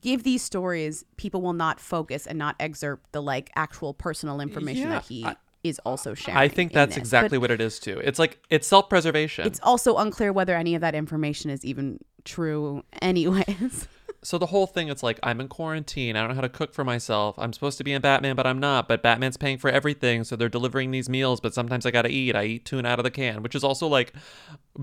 give 0.00 0.22
these 0.24 0.42
stories 0.42 1.04
people 1.16 1.40
will 1.40 1.54
not 1.54 1.80
focus 1.80 2.26
and 2.26 2.38
not 2.38 2.54
excerpt 2.60 3.10
the 3.12 3.22
like 3.22 3.50
actual 3.56 3.94
personal 3.94 4.40
information 4.40 4.84
Yeah, 4.84 4.90
that 4.90 5.04
he 5.04 5.24
I- 5.24 5.36
is 5.64 5.80
also 5.86 6.12
sharing 6.14 6.38
I 6.38 6.48
think 6.48 6.72
that's 6.72 6.96
exactly 6.98 7.38
But- 7.38 7.42
what 7.42 7.50
it 7.50 7.60
is 7.60 7.78
too. 7.80 7.98
It's 8.04 8.18
like 8.18 8.38
it's 8.50 8.68
self-preservation. 8.68 9.46
it's 9.46 9.58
also 9.62 9.96
unclear 9.96 10.32
whether 10.32 10.54
any 10.54 10.74
of 10.76 10.80
that 10.82 10.94
information 10.94 11.50
is 11.50 11.64
even 11.64 11.98
true, 12.24 12.82
anyways. 13.02 13.88
so 14.22 14.38
the 14.38 14.46
whole 14.46 14.66
thing 14.66 14.88
it's 14.88 15.02
like 15.02 15.18
i'm 15.22 15.40
in 15.40 15.48
quarantine 15.48 16.16
i 16.16 16.20
don't 16.20 16.28
know 16.28 16.34
how 16.34 16.40
to 16.40 16.48
cook 16.48 16.74
for 16.74 16.84
myself 16.84 17.34
i'm 17.38 17.52
supposed 17.52 17.78
to 17.78 17.84
be 17.84 17.92
in 17.92 18.02
batman 18.02 18.36
but 18.36 18.46
i'm 18.46 18.58
not 18.58 18.88
but 18.88 19.02
batman's 19.02 19.36
paying 19.36 19.58
for 19.58 19.70
everything 19.70 20.24
so 20.24 20.36
they're 20.36 20.48
delivering 20.48 20.90
these 20.90 21.08
meals 21.08 21.40
but 21.40 21.54
sometimes 21.54 21.86
i 21.86 21.90
gotta 21.90 22.10
eat 22.10 22.34
i 22.34 22.44
eat 22.44 22.64
tuna 22.64 22.88
out 22.88 22.98
of 22.98 23.04
the 23.04 23.10
can 23.10 23.42
which 23.42 23.54
is 23.54 23.64
also 23.64 23.86
like 23.86 24.12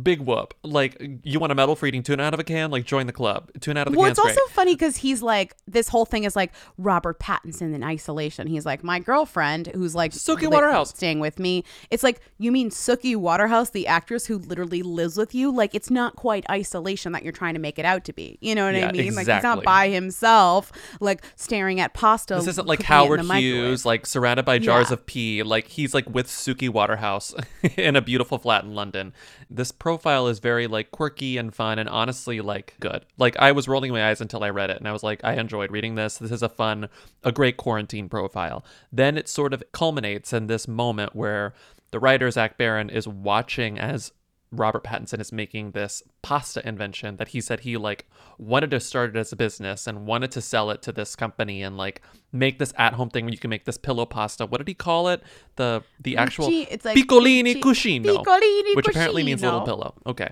big 0.02 0.20
whoop 0.22 0.54
like 0.64 1.02
you 1.24 1.39
want 1.39 1.52
a 1.52 1.56
medal 1.56 1.76
for 1.76 1.86
eating 1.86 2.02
tuna 2.02 2.24
out 2.24 2.34
of 2.34 2.39
a 2.39 2.44
can 2.44 2.72
like 2.72 2.84
join 2.86 3.06
the 3.06 3.14
club 3.14 3.52
tuna 3.62 3.82
out 3.82 3.88
of 3.88 3.94
the 3.94 3.98
can. 3.98 4.02
well, 4.02 4.10
it's 4.10 4.20
also 4.20 4.34
great 4.34 4.50
funny 4.50 4.74
because 4.76 4.98
he's 4.98 5.22
like, 5.22 5.56
this 5.68 5.88
whole 5.88 6.06
thing 6.06 6.24
is 6.24 6.36
like 6.36 6.52
Robert 6.78 7.20
Pattinson 7.20 7.74
in 7.76 7.84
isolation. 7.84 8.48
He's 8.48 8.66
like, 8.66 8.84
my 8.84 9.00
girlfriend 9.00 9.68
who's 9.68 9.94
like 9.96 10.12
Suki 10.12 10.50
Waterhouse. 10.50 10.89
staying 10.89 11.20
with 11.20 11.38
me. 11.39 11.64
It's 11.91 12.04
like, 12.04 12.20
you 12.39 12.52
mean 12.52 12.70
Suki 12.70 13.16
Waterhouse, 13.16 13.70
the 13.72 13.88
actress 13.88 14.26
who 14.26 14.38
literally 14.39 14.82
lives 14.82 15.18
with 15.18 15.36
you? 15.36 15.52
Like, 15.52 15.76
it's 15.76 15.89
not 15.89 16.16
quite 16.16 16.44
isolation 16.50 17.12
that 17.12 17.24
you're 17.24 17.32
trying 17.32 17.54
to 17.54 17.60
make 17.60 17.78
it 17.78 17.86
out 17.86 18.04
to 18.06 18.14
be. 18.14 18.38
You 18.41 18.56
know 18.56 18.66
what 18.66 18.76
Yeah, 18.76 18.88
I 18.88 18.91
mean? 18.91 19.02
Exactly. 19.08 19.26
Like, 19.26 19.36
he's 19.38 19.44
not 19.44 19.64
by 19.64 19.89
himself, 19.89 20.72
like 21.00 21.24
staring 21.36 21.80
at 21.80 21.94
pasta. 21.94 22.36
this 22.36 22.48
isn't 22.48 22.68
like 22.68 22.82
Howard 22.84 23.20
the 23.20 23.24
microwave. 23.24 23.44
Hughes, 23.44 23.86
like 23.86 24.06
surrounded 24.06 24.46
by 24.46 24.58
jars 24.60 24.89
Yeah. 24.89 24.94
of 24.94 25.06
pee. 25.06 25.44
Like 25.44 25.68
he's 25.68 25.94
like 25.94 26.10
with 26.10 26.28
Suki 26.28 26.70
Waterhouse 26.70 27.34
in 27.78 27.96
a 27.96 28.02
beautiful 28.02 28.38
flat 28.38 28.64
in 28.64 28.74
London. 28.76 29.14
This 29.50 29.72
profile 29.84 30.29
is 30.29 30.39
very 30.39 30.65
like 30.65 30.91
quirky 30.91 31.36
and 31.36 31.53
fun 31.53 31.77
and 31.77 31.89
honestly 31.89 32.39
like 32.39 32.73
good. 32.79 33.05
Like 33.17 33.36
I 33.36 33.51
was 33.51 33.67
rolling 33.67 33.91
my 33.91 34.09
eyes 34.09 34.21
until 34.21 34.41
I 34.41 34.49
read 34.49 34.69
it 34.69 34.77
and 34.77 34.88
I 34.88 34.93
was 34.93 35.03
like, 35.03 35.19
I 35.25 35.34
enjoyed 35.34 35.71
reading 35.71 35.95
this. 35.95 36.19
This 36.19 36.31
is 36.31 36.41
a 36.41 36.47
fun, 36.47 36.88
a 37.21 37.34
great 37.34 37.57
quarantine 37.57 38.07
profile. 38.07 38.63
Then 38.93 39.17
it 39.17 39.27
sort 39.27 39.53
of 39.53 39.61
culminates 39.73 40.31
in 40.31 40.47
this 40.47 40.69
moment 40.69 41.17
where 41.17 41.53
the 41.91 41.99
writer 41.99 42.31
Zach 42.31 42.57
Baron 42.57 42.89
is 42.89 43.09
watching 43.09 43.77
as 43.77 44.13
Robert 44.54 44.84
Pattinson 44.84 45.20
is 45.20 45.32
making 45.32 45.72
this 45.72 46.04
pasta 46.22 46.66
invention 46.68 47.18
that 47.18 47.30
he 47.30 47.41
said 47.41 47.62
he 47.62 47.76
like 47.78 48.08
wanted 48.38 48.72
to 48.72 48.80
start 48.80 49.16
it 49.16 49.20
as 49.20 49.32
a 49.32 49.36
business 49.36 49.88
and 49.88 50.06
wanted 50.06 50.32
to 50.32 50.41
sell 50.41 50.70
it 50.70 50.82
to 50.84 50.91
this 50.91 51.16
company 51.16 51.62
and 51.64 51.76
like 51.78 52.01
make 52.32 52.60
this 52.60 52.74
at 52.78 52.93
home 52.93 53.10
thing 53.10 53.26
where 53.26 53.32
you 53.32 53.38
can 53.38 53.49
make 53.49 53.66
this 53.66 53.78
pillow 53.78 54.06
pasta. 54.06 54.45
What 54.45 54.60
did 54.60 54.68
he 54.68 54.74
call 54.74 55.08
it? 55.10 55.24
The 55.56 55.84
the 55.99 56.18
actual 56.18 56.47
it's 56.51 56.86
like 56.86 56.95
piccolini 56.97 57.62
cuscino, 57.62 58.06
piccolini 58.06 58.76
which 58.76 58.88
apparently 58.88 59.24
means 59.24 59.41
little 59.41 59.62
pillow. 59.62 59.95
Okay, 60.06 60.30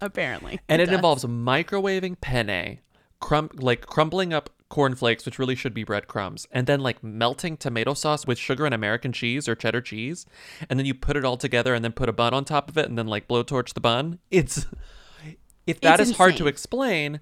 Apparently. 0.00 0.60
and 0.68 0.80
it 0.82 0.86
does. 0.86 0.94
involves 0.94 1.24
microwaving 1.24 2.20
penne, 2.20 2.78
crum 3.20 3.50
like 3.54 3.86
crumbling 3.86 4.32
up 4.32 4.50
cornflakes, 4.72 5.26
which 5.26 5.38
really 5.38 5.54
should 5.54 5.74
be 5.74 5.84
breadcrumbs, 5.84 6.48
and 6.50 6.66
then 6.66 6.80
like 6.80 7.04
melting 7.04 7.58
tomato 7.58 7.92
sauce 7.92 8.26
with 8.26 8.38
sugar 8.38 8.64
and 8.64 8.74
American 8.74 9.12
cheese 9.12 9.46
or 9.46 9.54
cheddar 9.54 9.82
cheese, 9.82 10.24
and 10.70 10.78
then 10.78 10.86
you 10.86 10.94
put 10.94 11.14
it 11.14 11.26
all 11.26 11.36
together 11.36 11.74
and 11.74 11.84
then 11.84 11.92
put 11.92 12.08
a 12.08 12.12
bun 12.12 12.32
on 12.32 12.42
top 12.46 12.70
of 12.70 12.78
it 12.78 12.88
and 12.88 12.96
then 12.96 13.06
like 13.06 13.28
blowtorch 13.28 13.74
the 13.74 13.80
bun. 13.80 14.18
It's 14.30 14.66
if 15.66 15.78
that 15.82 16.00
is 16.00 16.08
It's 16.08 16.16
hard 16.16 16.38
to 16.38 16.46
explain, 16.46 17.20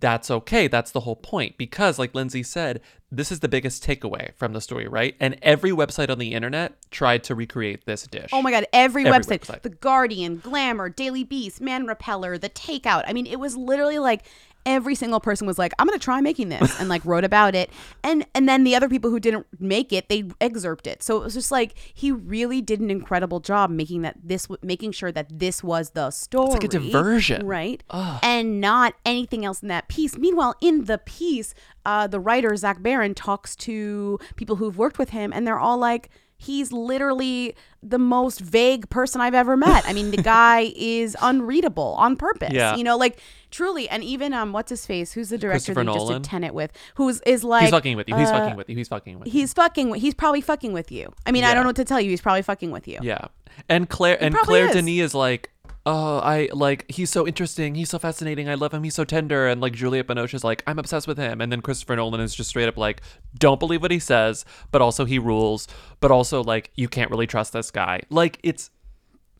that's 0.00 0.30
okay. 0.30 0.66
That's 0.66 0.90
the 0.90 1.00
whole 1.00 1.16
point. 1.16 1.56
Because, 1.58 1.96
like 1.98 2.12
Lindsay 2.12 2.42
said, 2.42 2.80
this 3.10 3.32
is 3.32 3.40
the 3.40 3.48
biggest 3.48 3.84
takeaway 3.84 4.34
from 4.34 4.52
the 4.52 4.60
story, 4.60 4.86
right? 4.86 5.14
And 5.18 5.38
every 5.42 5.70
website 5.70 6.10
on 6.10 6.18
the 6.18 6.34
internet 6.34 6.74
tried 6.90 7.24
to 7.24 7.34
recreate 7.34 7.86
this 7.86 8.06
dish. 8.06 8.30
Oh 8.32 8.42
my 8.42 8.50
god, 8.50 8.66
every, 8.72 9.06
Every 9.06 9.18
website, 9.18 9.46
website. 9.46 9.62
The 9.62 9.70
Guardian, 9.70 10.38
Glamour, 10.38 10.88
Daily 10.90 11.24
Beast, 11.24 11.60
Man 11.60 11.86
Repeller, 11.86 12.36
The 12.36 12.50
Takeout. 12.50 13.04
I 13.06 13.12
mean, 13.12 13.26
it 13.26 13.40
was 13.40 13.56
literally 13.56 13.98
like 13.98 14.24
every 14.68 14.94
single 14.94 15.18
person 15.18 15.46
was 15.46 15.58
like, 15.58 15.72
"I'm 15.78 15.86
going 15.86 15.98
to 15.98 16.04
try 16.04 16.20
making 16.20 16.50
this," 16.50 16.78
and 16.78 16.88
like 16.88 17.04
wrote 17.04 17.24
about 17.24 17.54
it. 17.56 17.70
And 18.04 18.24
and 18.34 18.48
then 18.48 18.62
the 18.62 18.76
other 18.76 18.88
people 18.88 19.10
who 19.10 19.18
didn't 19.18 19.46
make 19.58 19.92
it, 19.92 20.08
they 20.08 20.24
excerpt 20.40 20.86
it. 20.86 21.02
So 21.02 21.16
it 21.16 21.24
was 21.24 21.34
just 21.34 21.50
like 21.50 21.74
he 21.92 22.12
really 22.12 22.60
did 22.60 22.78
an 22.80 22.90
incredible 22.90 23.40
job 23.40 23.70
making 23.70 24.02
that 24.02 24.16
this 24.22 24.46
making 24.62 24.92
sure 24.92 25.10
that 25.10 25.26
this 25.40 25.64
was 25.64 25.90
the 25.90 26.10
story. 26.10 26.50
like 26.50 26.64
a 26.64 26.68
diversion. 26.68 27.46
right? 27.46 27.82
Ugh. 27.90 28.20
And 28.22 28.60
not 28.60 28.94
anything 29.04 29.44
else 29.44 29.62
in 29.62 29.68
that 29.68 29.88
piece. 29.88 30.16
Meanwhile, 30.18 30.54
in 30.60 30.84
the 30.84 30.98
piece, 30.98 31.54
uh, 31.86 32.06
the 32.06 32.20
writer 32.20 32.54
Zach 32.54 32.82
Baron 32.82 33.14
talks 33.14 33.56
to 33.56 34.18
people 34.36 34.56
who've 34.56 34.76
worked 34.76 34.98
with 34.98 35.10
him, 35.10 35.32
and 35.32 35.46
they're 35.46 35.58
all 35.58 35.78
like 35.78 36.10
he's 36.38 36.70
literally 36.72 37.54
the 37.82 37.98
most 37.98 38.40
vague 38.40 38.88
person 38.90 39.20
I've 39.20 39.34
ever 39.34 39.56
met. 39.56 39.84
I 39.86 39.92
mean, 39.92 40.10
the 40.12 40.22
guy 40.22 40.72
is 40.76 41.16
unreadable 41.20 41.94
on 41.98 42.16
purpose. 42.16 42.52
Yeah. 42.52 42.76
You 42.76 42.84
know, 42.84 42.96
like 42.96 43.20
truly. 43.50 43.88
And 43.88 44.02
even 44.04 44.32
um, 44.32 44.52
what's 44.52 44.70
his 44.70 44.86
face? 44.86 45.12
Who's 45.12 45.28
the 45.30 45.38
director 45.38 45.74
that 45.74 45.84
you 45.86 45.92
just 45.94 46.06
did 46.08 46.24
Tenet 46.24 46.54
with? 46.54 46.72
Who's 46.94 47.20
is 47.22 47.44
like 47.44 47.62
he's 47.62 47.70
fucking 47.70 47.96
with 47.96 48.08
you. 48.08 48.16
He's 48.16 48.28
uh, 48.28 48.38
fucking 48.38 48.56
with 48.56 48.68
you. 48.70 48.76
He's 48.76 48.88
fucking 48.88 49.18
with 49.18 49.26
you. 49.26 49.32
He's 49.32 49.52
fucking. 49.52 49.90
with- 49.90 50.00
He's 50.00 50.14
probably 50.14 50.40
fucking 50.40 50.72
with 50.72 50.92
you. 50.92 51.12
I 51.26 51.32
mean, 51.32 51.44
I 51.44 51.54
don't 51.54 51.64
know 51.64 51.68
what 51.70 51.76
to 51.76 51.84
tell 51.84 52.00
you. 52.00 52.10
He's 52.10 52.20
probably 52.20 52.42
fucking 52.42 52.70
with 52.70 52.86
you. 52.88 52.98
Yeah. 53.02 53.26
And 53.68 53.88
Claire 53.88 54.22
and 54.22 54.34
Claire 54.34 54.66
is. 54.68 54.74
Denis 54.74 55.00
is 55.00 55.14
like, 55.14 55.50
oh, 55.86 56.18
I 56.18 56.48
like 56.52 56.90
he's 56.90 57.10
so 57.10 57.26
interesting, 57.26 57.74
he's 57.74 57.90
so 57.90 57.98
fascinating, 57.98 58.48
I 58.48 58.54
love 58.54 58.72
him, 58.74 58.82
he's 58.82 58.94
so 58.94 59.04
tender, 59.04 59.46
and 59.46 59.60
like 59.60 59.72
Juliette 59.72 60.06
Binoche 60.06 60.34
is 60.34 60.44
like, 60.44 60.62
I'm 60.66 60.78
obsessed 60.78 61.06
with 61.06 61.18
him, 61.18 61.40
and 61.40 61.50
then 61.50 61.60
Christopher 61.60 61.96
Nolan 61.96 62.20
is 62.20 62.34
just 62.34 62.50
straight 62.50 62.68
up 62.68 62.76
like, 62.76 63.00
don't 63.38 63.58
believe 63.58 63.82
what 63.82 63.90
he 63.90 63.98
says, 63.98 64.44
but 64.70 64.82
also 64.82 65.04
he 65.04 65.18
rules, 65.18 65.66
but 66.00 66.10
also 66.10 66.42
like 66.42 66.70
you 66.74 66.88
can't 66.88 67.10
really 67.10 67.26
trust 67.26 67.52
this 67.52 67.70
guy. 67.70 68.00
Like 68.10 68.38
it's 68.42 68.70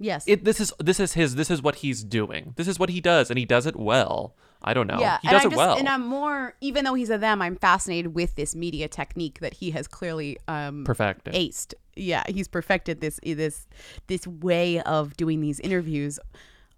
Yes. 0.01 0.25
it 0.29 0.45
this 0.45 0.61
is 0.61 0.73
this 0.79 1.01
is 1.01 1.15
his 1.15 1.35
this 1.35 1.51
is 1.51 1.61
what 1.61 1.77
he's 1.77 2.05
doing. 2.05 2.55
This 2.57 2.69
is 2.69 2.79
what 2.79 2.89
he 2.89 3.01
does, 3.01 3.31
and 3.31 3.39
he 3.39 3.45
does 3.45 3.67
it 3.67 3.77
well. 3.77 4.37
I 4.63 4.75
don't 4.75 4.87
know. 4.87 4.99
Yeah, 5.01 5.19
he 5.23 5.29
does 5.29 5.45
it 5.45 5.51
just, 5.51 5.57
well. 5.57 5.77
And 5.77 5.89
I'm 5.89 6.05
more, 6.05 6.55
even 6.61 6.85
though 6.85 6.95
he's 6.95 7.11
a 7.11 7.19
them, 7.19 7.41
I'm 7.41 7.57
fascinated 7.57 8.15
with 8.15 8.35
this 8.35 8.57
media 8.57 8.89
technique 8.89 9.39
that 9.41 9.55
he 9.55 9.71
has 9.71 9.87
clearly 9.87 10.39
um, 10.49 10.85
Perfected. 10.85 11.35
aced. 11.35 11.75
Yeah, 11.99 12.23
he's 12.29 12.49
perfected 12.49 13.01
this 13.01 13.21
this 13.23 13.67
this 14.07 14.27
way 14.27 14.81
of 14.83 15.17
doing 15.17 15.41
these 15.41 15.61
interviews 15.61 16.19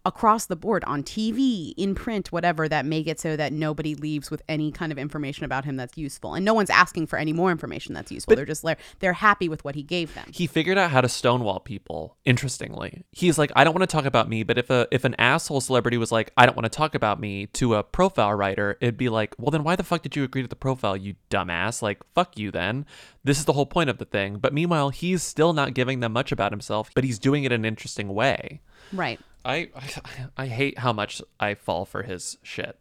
across 0.04 0.46
the 0.46 0.56
board 0.56 0.82
on 0.84 1.02
TV, 1.02 1.74
in 1.76 1.94
print, 1.94 2.32
whatever 2.32 2.68
that 2.68 2.86
make 2.86 3.06
it 3.06 3.20
so 3.20 3.36
that 3.36 3.52
nobody 3.52 3.94
leaves 3.94 4.30
with 4.30 4.42
any 4.48 4.72
kind 4.72 4.92
of 4.92 4.98
information 4.98 5.44
about 5.44 5.64
him 5.64 5.76
that's 5.76 5.96
useful. 5.96 6.34
And 6.34 6.44
no 6.44 6.54
one's 6.54 6.70
asking 6.70 7.06
for 7.06 7.18
any 7.18 7.32
more 7.32 7.50
information 7.50 7.94
that's 7.94 8.10
useful. 8.10 8.36
they're 8.36 8.46
just 8.46 8.64
they're 9.00 9.12
happy 9.12 9.48
with 9.48 9.64
what 9.64 9.74
he 9.74 9.82
gave 9.82 10.14
them. 10.14 10.30
He 10.32 10.46
figured 10.46 10.78
out 10.78 10.90
how 10.90 11.00
to 11.00 11.08
stonewall 11.08 11.60
people. 11.60 12.16
Interestingly, 12.24 13.04
he's 13.12 13.38
like, 13.38 13.52
I 13.54 13.64
don't 13.64 13.74
want 13.74 13.88
to 13.88 13.94
talk 13.94 14.04
about 14.04 14.28
me, 14.28 14.42
but 14.42 14.58
if 14.58 14.70
a 14.70 14.88
if 14.90 15.04
an 15.04 15.14
asshole 15.18 15.60
celebrity 15.60 15.96
was 15.96 16.12
like, 16.12 16.32
I 16.36 16.46
don't 16.46 16.56
want 16.56 16.64
to 16.64 16.76
talk 16.76 16.94
about 16.94 17.20
me 17.20 17.46
to 17.46 17.74
a 17.74 17.82
profile 17.82 18.34
writer, 18.34 18.78
it'd 18.80 18.96
be 18.96 19.08
like, 19.08 19.34
well, 19.38 19.50
then 19.50 19.64
why 19.64 19.76
the 19.76 19.84
fuck 19.84 20.02
did 20.02 20.16
you 20.16 20.24
agree 20.24 20.42
to 20.42 20.48
the 20.48 20.56
profile, 20.56 20.96
you 20.96 21.14
dumbass? 21.30 21.82
Like, 21.82 22.00
fuck 22.14 22.38
you 22.38 22.50
then. 22.50 22.86
This 23.22 23.38
is 23.38 23.44
the 23.44 23.52
whole 23.52 23.66
point 23.66 23.90
of 23.90 23.98
the 23.98 24.04
thing. 24.04 24.38
But 24.38 24.54
meanwhile, 24.54 24.88
he's 24.90 25.22
still 25.22 25.52
not 25.52 25.74
giving 25.74 26.00
them 26.00 26.12
much 26.12 26.32
about 26.32 26.52
himself, 26.52 26.90
but 26.94 27.04
he's 27.04 27.18
doing 27.18 27.44
it 27.44 27.52
in 27.52 27.60
an 27.60 27.64
interesting 27.66 28.14
way. 28.14 28.62
Right. 28.92 29.20
I, 29.44 29.68
I 29.74 30.26
I 30.36 30.46
hate 30.46 30.78
how 30.78 30.92
much 30.92 31.22
I 31.38 31.54
fall 31.54 31.84
for 31.84 32.02
his 32.02 32.38
shit. 32.42 32.78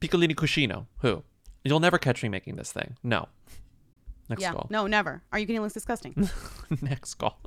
Piccolini 0.00 0.34
Cuscino, 0.34 0.86
who? 0.98 1.24
You'll 1.64 1.80
never 1.80 1.98
catch 1.98 2.22
me 2.22 2.28
making 2.28 2.56
this 2.56 2.72
thing. 2.72 2.96
No. 3.02 3.28
Next 4.28 4.42
yeah. 4.42 4.52
call. 4.52 4.66
No, 4.70 4.86
never. 4.86 5.22
Are 5.32 5.38
you 5.38 5.46
getting 5.46 5.62
looks 5.62 5.74
disgusting? 5.74 6.28
Next 6.82 7.14
call. 7.14 7.40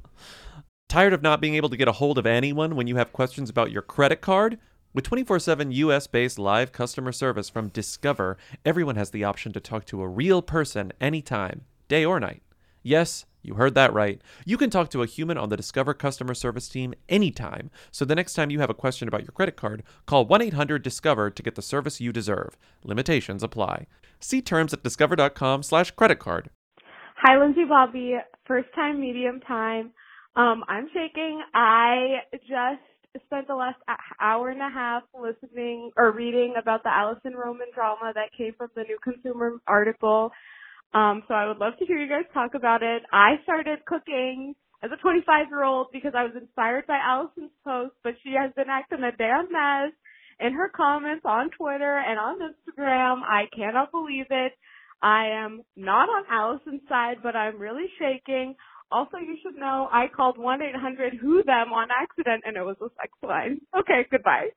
Tired 0.89 1.13
of 1.13 1.21
not 1.21 1.41
being 1.41 1.55
able 1.55 1.69
to 1.69 1.77
get 1.77 1.87
a 1.87 1.93
hold 1.93 2.17
of 2.17 2.25
anyone 2.25 2.75
when 2.75 2.87
you 2.87 2.95
have 2.95 3.13
questions 3.13 3.49
about 3.49 3.71
your 3.71 3.81
credit 3.81 4.21
card? 4.21 4.57
With 4.93 5.03
24 5.03 5.39
7 5.39 5.71
US 5.71 6.07
based 6.07 6.39
live 6.39 6.71
customer 6.71 7.11
service 7.11 7.49
from 7.49 7.67
Discover, 7.69 8.37
everyone 8.65 8.95
has 8.95 9.11
the 9.11 9.23
option 9.23 9.53
to 9.53 9.59
talk 9.59 9.85
to 9.85 10.01
a 10.01 10.07
real 10.07 10.41
person 10.41 10.93
anytime, 10.99 11.65
day 11.87 12.05
or 12.05 12.19
night. 12.19 12.41
Yes, 12.81 13.25
you 13.47 13.55
heard 13.55 13.75
that 13.75 13.93
right. 13.93 14.21
You 14.45 14.57
can 14.57 14.69
talk 14.69 14.89
to 14.91 15.01
a 15.01 15.07
human 15.07 15.37
on 15.37 15.49
the 15.49 15.57
Discover 15.57 15.93
customer 15.93 16.33
service 16.33 16.67
team 16.67 16.93
anytime. 17.07 17.71
So 17.91 18.05
the 18.05 18.15
next 18.15 18.33
time 18.33 18.51
you 18.51 18.59
have 18.59 18.69
a 18.69 18.75
question 18.75 19.07
about 19.07 19.21
your 19.21 19.31
credit 19.31 19.55
card, 19.55 19.83
call 20.05 20.25
1 20.25 20.41
800 20.41 20.83
Discover 20.83 21.31
to 21.31 21.43
get 21.43 21.55
the 21.55 21.61
service 21.61 22.01
you 22.01 22.11
deserve. 22.11 22.57
Limitations 22.83 23.43
apply. 23.43 23.87
See 24.19 24.41
terms 24.41 24.73
at 24.73 24.83
discover.com/slash 24.83 25.91
credit 25.91 26.19
card. 26.19 26.49
Hi, 27.21 27.39
Lindsay 27.39 27.63
Bobby. 27.63 28.15
First 28.45 28.67
time, 28.75 28.99
medium 28.99 29.39
time. 29.39 29.91
Um, 30.35 30.63
I'm 30.67 30.87
shaking. 30.93 31.41
I 31.53 32.17
just 32.47 32.81
spent 33.25 33.47
the 33.47 33.55
last 33.55 33.77
hour 34.21 34.49
and 34.49 34.61
a 34.61 34.69
half 34.69 35.03
listening 35.19 35.91
or 35.97 36.11
reading 36.11 36.53
about 36.59 36.83
the 36.83 36.89
Alison 36.89 37.33
Roman 37.33 37.67
drama 37.73 38.11
that 38.13 38.29
came 38.37 38.53
from 38.57 38.69
the 38.75 38.83
New 38.83 38.97
Consumer 39.03 39.53
article. 39.67 40.31
Um, 40.93 41.23
so 41.27 41.33
I 41.33 41.47
would 41.47 41.57
love 41.57 41.73
to 41.79 41.85
hear 41.85 41.97
you 41.97 42.09
guys 42.09 42.25
talk 42.33 42.53
about 42.55 42.81
it. 42.81 43.03
I 43.11 43.35
started 43.43 43.85
cooking 43.85 44.55
as 44.83 44.91
a 44.91 44.97
25 44.97 45.47
year 45.49 45.63
old 45.63 45.87
because 45.91 46.13
I 46.15 46.23
was 46.23 46.33
inspired 46.39 46.87
by 46.87 46.97
Alison's 46.97 47.51
post, 47.63 47.93
but 48.03 48.13
she 48.23 48.33
has 48.33 48.51
been 48.55 48.69
acting 48.69 49.03
a 49.03 49.15
damn 49.15 49.51
mess 49.51 49.91
in 50.39 50.53
her 50.53 50.69
comments 50.69 51.23
on 51.25 51.49
Twitter 51.51 51.97
and 51.97 52.19
on 52.19 52.39
Instagram. 52.39 53.21
I 53.23 53.45
cannot 53.55 53.91
believe 53.91 54.27
it. 54.29 54.53
I 55.01 55.27
am 55.43 55.61
not 55.75 56.09
on 56.09 56.23
Alison's 56.31 56.87
side, 56.87 57.17
but 57.21 57.35
I'm 57.35 57.59
really 57.59 57.87
shaking. 57.99 58.55
Also, 58.91 59.17
you 59.17 59.37
should 59.43 59.59
know 59.59 59.89
I 59.91 60.07
called 60.07 60.37
1-800-WHO-THEM 60.37 61.73
on 61.73 61.89
accident 61.91 62.43
and 62.45 62.55
it 62.55 62.63
was 62.63 62.77
a 62.81 62.89
sex 62.99 63.11
line. 63.21 63.59
Okay, 63.77 64.05
goodbye. 64.09 64.49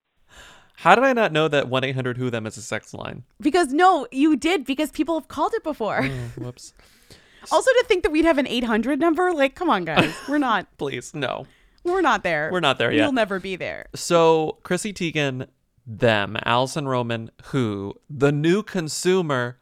How 0.81 0.95
did 0.95 1.05
I 1.05 1.13
not 1.13 1.31
know 1.31 1.47
that 1.47 1.69
1 1.69 1.85
800 1.85 2.17
Who 2.17 2.31
Them 2.31 2.47
is 2.47 2.57
a 2.57 2.63
sex 2.63 2.95
line? 2.95 3.25
Because 3.39 3.69
no, 3.71 4.07
you 4.11 4.35
did 4.35 4.65
because 4.65 4.91
people 4.91 5.19
have 5.19 5.29
called 5.29 5.53
it 5.53 5.63
before. 5.63 6.05
Oh, 6.05 6.41
whoops. 6.41 6.73
also 7.53 7.71
to 7.71 7.85
think 7.87 8.03
that 8.03 8.11
we'd 8.11 8.25
have 8.25 8.39
an 8.39 8.47
800 8.47 8.99
number, 8.99 9.31
like 9.35 9.55
come 9.55 9.69
on 9.69 9.85
guys. 9.85 10.15
We're 10.29 10.39
not 10.39 10.67
Please, 10.79 11.13
no. 11.13 11.47
we're 11.85 12.01
not 12.01 12.23
there. 12.23 12.49
We're 12.51 12.61
not 12.61 12.79
there 12.79 12.91
yet. 12.93 13.03
We'll 13.03 13.13
never 13.13 13.39
be 13.39 13.57
there. 13.57 13.89
So, 13.95 14.57
Chrissy 14.63 14.95
Teigen, 14.95 15.49
them, 15.87 16.39
Alison 16.45 16.89
Roman, 16.89 17.31
who, 17.47 17.95
the 18.09 18.33
new 18.33 18.63
consumer, 18.63 19.59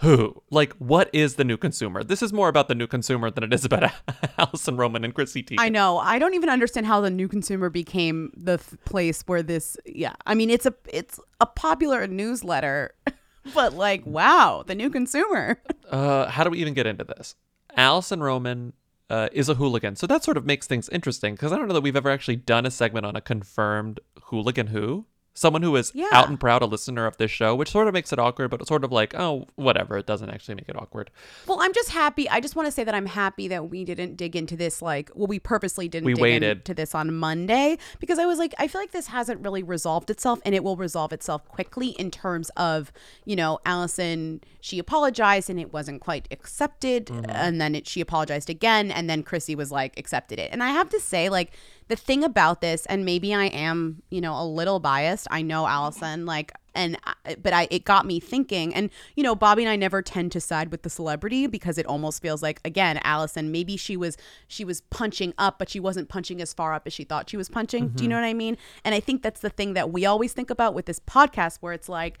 who? 0.00 0.42
Like, 0.50 0.72
what 0.74 1.10
is 1.12 1.34
the 1.34 1.44
new 1.44 1.56
consumer? 1.56 2.02
This 2.02 2.22
is 2.22 2.32
more 2.32 2.48
about 2.48 2.68
the 2.68 2.74
new 2.74 2.86
consumer 2.86 3.30
than 3.30 3.44
it 3.44 3.52
is 3.52 3.64
about 3.64 3.92
Alison 4.38 4.76
Roman 4.76 5.04
and 5.04 5.14
Chrissy 5.14 5.42
Teigen. 5.42 5.56
I 5.58 5.68
know. 5.68 5.98
I 5.98 6.18
don't 6.18 6.34
even 6.34 6.48
understand 6.48 6.86
how 6.86 7.00
the 7.02 7.10
new 7.10 7.28
consumer 7.28 7.68
became 7.68 8.32
the 8.34 8.56
th- 8.56 8.80
place 8.84 9.22
where 9.26 9.42
this 9.42 9.76
yeah. 9.84 10.14
I 10.26 10.34
mean, 10.34 10.48
it's 10.48 10.64
a 10.64 10.74
it's 10.88 11.20
a 11.40 11.46
popular 11.46 12.06
newsletter. 12.06 12.94
but 13.54 13.74
like, 13.74 14.04
wow, 14.06 14.64
the 14.66 14.74
new 14.74 14.90
consumer. 14.90 15.60
Uh, 15.90 16.30
how 16.30 16.44
do 16.44 16.50
we 16.50 16.58
even 16.58 16.72
get 16.72 16.86
into 16.86 17.02
this? 17.02 17.34
Alison 17.76 18.22
Roman 18.22 18.74
uh, 19.10 19.28
is 19.32 19.48
a 19.48 19.54
hooligan. 19.54 19.96
So 19.96 20.06
that 20.06 20.22
sort 20.22 20.36
of 20.36 20.46
makes 20.46 20.68
things 20.68 20.88
interesting 20.90 21.34
because 21.34 21.50
I 21.50 21.56
don't 21.56 21.66
know 21.66 21.74
that 21.74 21.80
we've 21.80 21.96
ever 21.96 22.10
actually 22.10 22.36
done 22.36 22.64
a 22.64 22.70
segment 22.70 23.04
on 23.04 23.16
a 23.16 23.20
confirmed 23.20 23.98
hooligan 24.26 24.68
who. 24.68 25.06
Someone 25.32 25.62
who 25.62 25.74
is 25.76 25.92
Yeah. 25.94 26.08
out 26.12 26.28
and 26.28 26.38
proud 26.38 26.60
a 26.60 26.66
listener 26.66 27.06
of 27.06 27.16
this 27.16 27.30
show, 27.30 27.54
which 27.54 27.70
sort 27.70 27.86
of 27.86 27.94
makes 27.94 28.12
it 28.12 28.18
awkward, 28.18 28.50
but 28.50 28.60
it's 28.60 28.68
sort 28.68 28.82
of 28.84 28.90
like, 28.90 29.14
oh, 29.14 29.46
whatever. 29.54 29.96
It 29.96 30.04
doesn't 30.04 30.28
actually 30.28 30.56
make 30.56 30.68
it 30.68 30.76
awkward. 30.76 31.10
Well, 31.46 31.58
I'm 31.60 31.72
just 31.72 31.90
happy. 31.90 32.28
I 32.28 32.40
just 32.40 32.56
want 32.56 32.66
to 32.66 32.72
say 32.72 32.82
that 32.82 32.94
I'm 32.94 33.06
happy 33.06 33.46
that 33.48 33.70
we 33.70 33.84
didn't 33.84 34.16
dig 34.16 34.34
into 34.34 34.56
this 34.56 34.82
like 34.82 35.10
well, 35.14 35.28
we 35.28 35.38
purposely 35.38 35.88
didn't 35.88 36.06
We 36.06 36.14
dig 36.14 36.22
waited. 36.22 36.58
into 36.58 36.74
this 36.74 36.94
on 36.94 37.14
Monday 37.14 37.78
because 38.00 38.18
I 38.18 38.26
was 38.26 38.38
like, 38.38 38.54
I 38.58 38.66
feel 38.66 38.80
like 38.80 38.90
this 38.90 39.06
hasn't 39.06 39.40
really 39.44 39.62
resolved 39.62 40.10
itself 40.10 40.40
and 40.44 40.54
it 40.54 40.64
will 40.64 40.76
resolve 40.76 41.12
itself 41.12 41.46
quickly 41.48 41.90
in 41.90 42.10
terms 42.10 42.50
of, 42.56 42.92
you 43.24 43.36
know, 43.36 43.60
Alison, 43.64 44.40
she 44.60 44.78
apologized 44.78 45.48
and 45.48 45.60
it 45.60 45.72
wasn't 45.72 46.00
quite 46.00 46.26
accepted. 46.30 47.06
Mm-hmm. 47.06 47.30
And 47.30 47.60
then 47.60 47.74
it, 47.76 47.86
she 47.86 48.00
apologized 48.00 48.50
again. 48.50 48.90
And 48.90 49.08
then 49.08 49.22
Chrissy 49.22 49.54
was 49.54 49.70
like, 49.70 49.98
accepted 49.98 50.38
it. 50.38 50.50
And 50.52 50.62
I 50.62 50.70
have 50.70 50.88
to 50.90 51.00
say, 51.00 51.28
like, 51.28 51.52
the 51.90 51.96
thing 51.96 52.24
about 52.24 52.60
this, 52.62 52.86
and 52.86 53.04
maybe 53.04 53.34
I 53.34 53.46
am, 53.46 54.02
you 54.10 54.20
know, 54.20 54.40
a 54.40 54.46
little 54.46 54.80
biased. 54.80 55.26
I 55.30 55.42
know 55.42 55.66
Alison, 55.66 56.24
like, 56.24 56.52
and 56.74 56.96
but 57.42 57.52
I 57.52 57.66
it 57.70 57.84
got 57.84 58.06
me 58.06 58.20
thinking. 58.20 58.72
And 58.74 58.90
you 59.16 59.22
know, 59.22 59.34
Bobby 59.34 59.64
and 59.64 59.70
I 59.70 59.76
never 59.76 60.00
tend 60.00 60.30
to 60.32 60.40
side 60.40 60.70
with 60.70 60.82
the 60.82 60.88
celebrity 60.88 61.48
because 61.48 61.78
it 61.78 61.86
almost 61.86 62.22
feels 62.22 62.42
like 62.42 62.60
again, 62.64 63.00
Alison. 63.02 63.50
Maybe 63.50 63.76
she 63.76 63.96
was 63.96 64.16
she 64.48 64.64
was 64.64 64.80
punching 64.82 65.34
up, 65.36 65.58
but 65.58 65.68
she 65.68 65.80
wasn't 65.80 66.08
punching 66.08 66.40
as 66.40 66.54
far 66.54 66.72
up 66.72 66.86
as 66.86 66.92
she 66.92 67.04
thought 67.04 67.28
she 67.28 67.36
was 67.36 67.48
punching. 67.48 67.88
Do 67.88 68.04
you 68.04 68.08
Mhm. 68.08 68.10
know 68.12 68.16
what 68.20 68.24
I 68.26 68.34
mean? 68.34 68.56
And 68.84 68.94
I 68.94 69.00
think 69.00 69.22
that's 69.22 69.40
the 69.40 69.50
thing 69.50 69.74
that 69.74 69.90
we 69.92 70.06
always 70.06 70.32
think 70.32 70.48
about 70.48 70.72
with 70.74 70.86
this 70.86 71.00
podcast, 71.00 71.58
where 71.60 71.74
it's 71.74 71.88
like. 71.88 72.18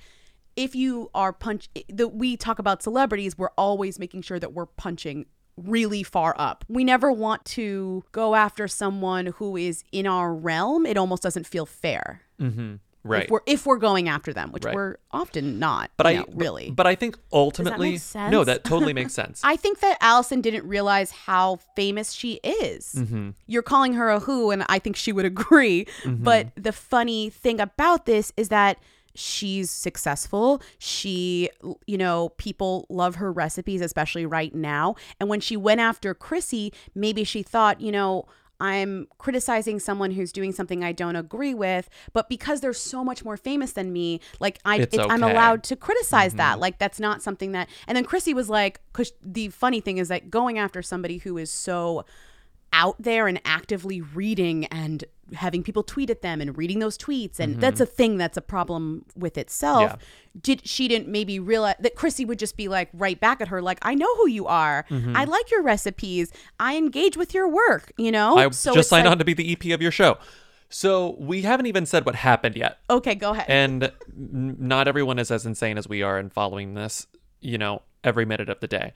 If 0.56 0.74
you 0.74 1.10
are 1.14 1.32
punch, 1.32 1.70
that 1.88 2.08
we 2.08 2.36
talk 2.36 2.58
about 2.58 2.82
celebrities, 2.82 3.38
we're 3.38 3.52
always 3.56 4.00
making 4.00 4.22
sure 4.22 4.38
that 4.40 4.52
we're 4.52 4.66
punching 4.66 5.26
really 5.64 6.02
far 6.02 6.34
up. 6.38 6.64
We 6.68 6.84
never 6.84 7.10
want 7.12 7.44
to 7.56 8.04
go 8.12 8.34
after 8.34 8.68
someone 8.68 9.26
who 9.26 9.56
is 9.56 9.84
in 9.92 10.06
our 10.06 10.32
realm. 10.34 10.86
It 10.86 10.96
almost 10.96 11.22
doesn't 11.22 11.46
feel 11.46 11.66
fair. 11.66 12.22
Mm-hmm. 12.40 12.76
Right. 13.02 13.24
If 13.24 13.30
we're 13.30 13.40
if 13.46 13.64
we're 13.66 13.78
going 13.78 14.08
after 14.10 14.30
them, 14.34 14.52
which 14.52 14.64
Right. 14.66 14.74
we're 14.74 14.96
often 15.10 15.58
not. 15.58 15.90
but 15.96 16.04
you 16.12 16.20
I 16.20 16.22
know, 16.22 16.26
really. 16.34 16.70
But 16.70 16.86
I 16.86 16.94
think 16.94 17.16
ultimately, 17.32 17.92
make 17.92 18.00
sense? 18.00 18.30
no, 18.30 18.44
that 18.44 18.62
totally 18.62 18.92
makes 18.92 19.14
sense. 19.22 19.40
I 19.42 19.56
think 19.56 19.80
that 19.80 19.96
Alison 20.02 20.42
didn't 20.42 20.68
realize 20.68 21.10
how 21.10 21.60
famous 21.76 22.12
she 22.12 22.34
is. 22.44 22.94
Mhm. 22.98 23.32
You're 23.46 23.62
calling 23.62 23.94
her 23.94 24.10
a 24.10 24.20
who, 24.20 24.50
and 24.50 24.66
I 24.68 24.78
think 24.78 24.96
she 24.96 25.12
would 25.12 25.24
agree. 25.34 25.86
Mhm. 26.02 26.22
But 26.22 26.48
the 26.56 26.72
funny 26.72 27.30
thing 27.30 27.58
about 27.58 28.04
this 28.04 28.32
is 28.36 28.50
that 28.50 28.76
she's 29.14 29.70
successful. 29.70 30.62
She, 30.78 31.50
you 31.86 31.98
know, 31.98 32.30
people 32.38 32.86
love 32.88 33.16
her 33.16 33.32
recipes, 33.32 33.80
especially 33.80 34.26
right 34.26 34.54
now. 34.54 34.94
And 35.18 35.28
when 35.28 35.40
she 35.40 35.56
went 35.56 35.80
after 35.80 36.14
Chrissy, 36.14 36.72
maybe 36.94 37.24
she 37.24 37.42
thought, 37.42 37.80
you 37.80 37.92
know, 37.92 38.26
I'm 38.60 39.08
criticizing 39.16 39.80
someone 39.80 40.10
who's 40.10 40.32
doing 40.32 40.52
something 40.52 40.84
I 40.84 40.92
don't 40.92 41.16
agree 41.16 41.54
with, 41.54 41.88
but 42.12 42.28
because 42.28 42.60
they're 42.60 42.74
so 42.74 43.02
much 43.02 43.24
more 43.24 43.38
famous 43.38 43.72
than 43.72 43.90
me, 43.90 44.20
like 44.38 44.58
I, 44.66 44.80
It's 44.80 44.94
it's, 44.94 45.06
I'm 45.08 45.22
allowed 45.22 45.62
to 45.64 45.76
criticize 45.76 46.34
that. 46.34 46.52
Mm-hmm. 46.52 46.60
Like 46.60 46.78
that's 46.78 47.00
not 47.00 47.22
something 47.22 47.52
that. 47.52 47.70
And 47.86 47.96
then 47.96 48.04
Chrissy 48.04 48.34
was 48.34 48.50
like, 48.50 48.80
because 48.92 49.12
the 49.22 49.48
funny 49.48 49.80
thing 49.80 49.96
is 49.96 50.08
that 50.08 50.30
going 50.30 50.58
after 50.58 50.82
somebody 50.82 51.18
who 51.18 51.38
is 51.38 51.50
so 51.50 52.04
out 52.72 52.96
there 53.02 53.26
and 53.26 53.40
actively 53.44 54.00
reading 54.00 54.64
and 54.66 55.04
having 55.34 55.62
people 55.62 55.82
tweet 55.84 56.10
at 56.10 56.22
them 56.22 56.40
and 56.40 56.58
reading 56.58 56.78
those 56.80 56.98
tweets 56.98 57.38
and 57.38 57.56
Mhm. 57.56 57.60
that's 57.60 57.80
a 57.80 57.86
thing 57.86 58.16
that's 58.16 58.36
a 58.36 58.40
problem 58.40 59.04
with 59.16 59.38
itself 59.38 59.82
Yeah. 59.82 59.96
did 60.40 60.66
she 60.66 60.88
didn't 60.88 61.06
maybe 61.08 61.38
realize 61.38 61.76
that 61.78 61.94
chrissy 61.94 62.24
would 62.24 62.38
just 62.40 62.56
be 62.56 62.66
like 62.66 62.88
right 62.92 63.18
back 63.20 63.40
at 63.40 63.46
her 63.48 63.62
like 63.62 63.78
i 63.82 63.94
know 63.94 64.12
who 64.16 64.28
you 64.28 64.46
are 64.48 64.84
Mhm. 64.90 65.16
i 65.16 65.22
like 65.24 65.48
your 65.52 65.62
recipes 65.62 66.32
i 66.58 66.76
engage 66.76 67.16
with 67.16 67.32
your 67.32 67.46
work 67.48 67.92
you 67.96 68.10
know 68.10 68.36
I 68.38 68.50
so 68.50 68.74
just 68.74 68.88
signed 68.88 69.04
like- 69.06 69.12
on 69.12 69.18
to 69.18 69.24
be 69.24 69.34
the 69.34 69.52
EP 69.52 69.70
of 69.72 69.80
your 69.80 69.92
show. 69.92 70.18
So 70.72 71.16
we 71.18 71.42
haven't 71.42 71.66
even 71.66 71.86
said 71.86 72.06
what 72.06 72.14
happened 72.16 72.56
yet. 72.56 72.78
okay 72.88 73.14
go 73.14 73.30
ahead 73.30 73.46
And 73.48 73.90
not 74.16 74.86
everyone 74.88 75.18
is 75.20 75.30
as 75.30 75.44
insane 75.46 75.78
as 75.78 75.88
we 75.88 76.02
are 76.02 76.18
in 76.18 76.28
following 76.30 76.74
this, 76.74 77.06
you 77.40 77.58
know, 77.58 77.82
every 78.04 78.24
minute 78.24 78.48
of 78.48 78.58
the 78.60 78.68
day. 78.68 78.92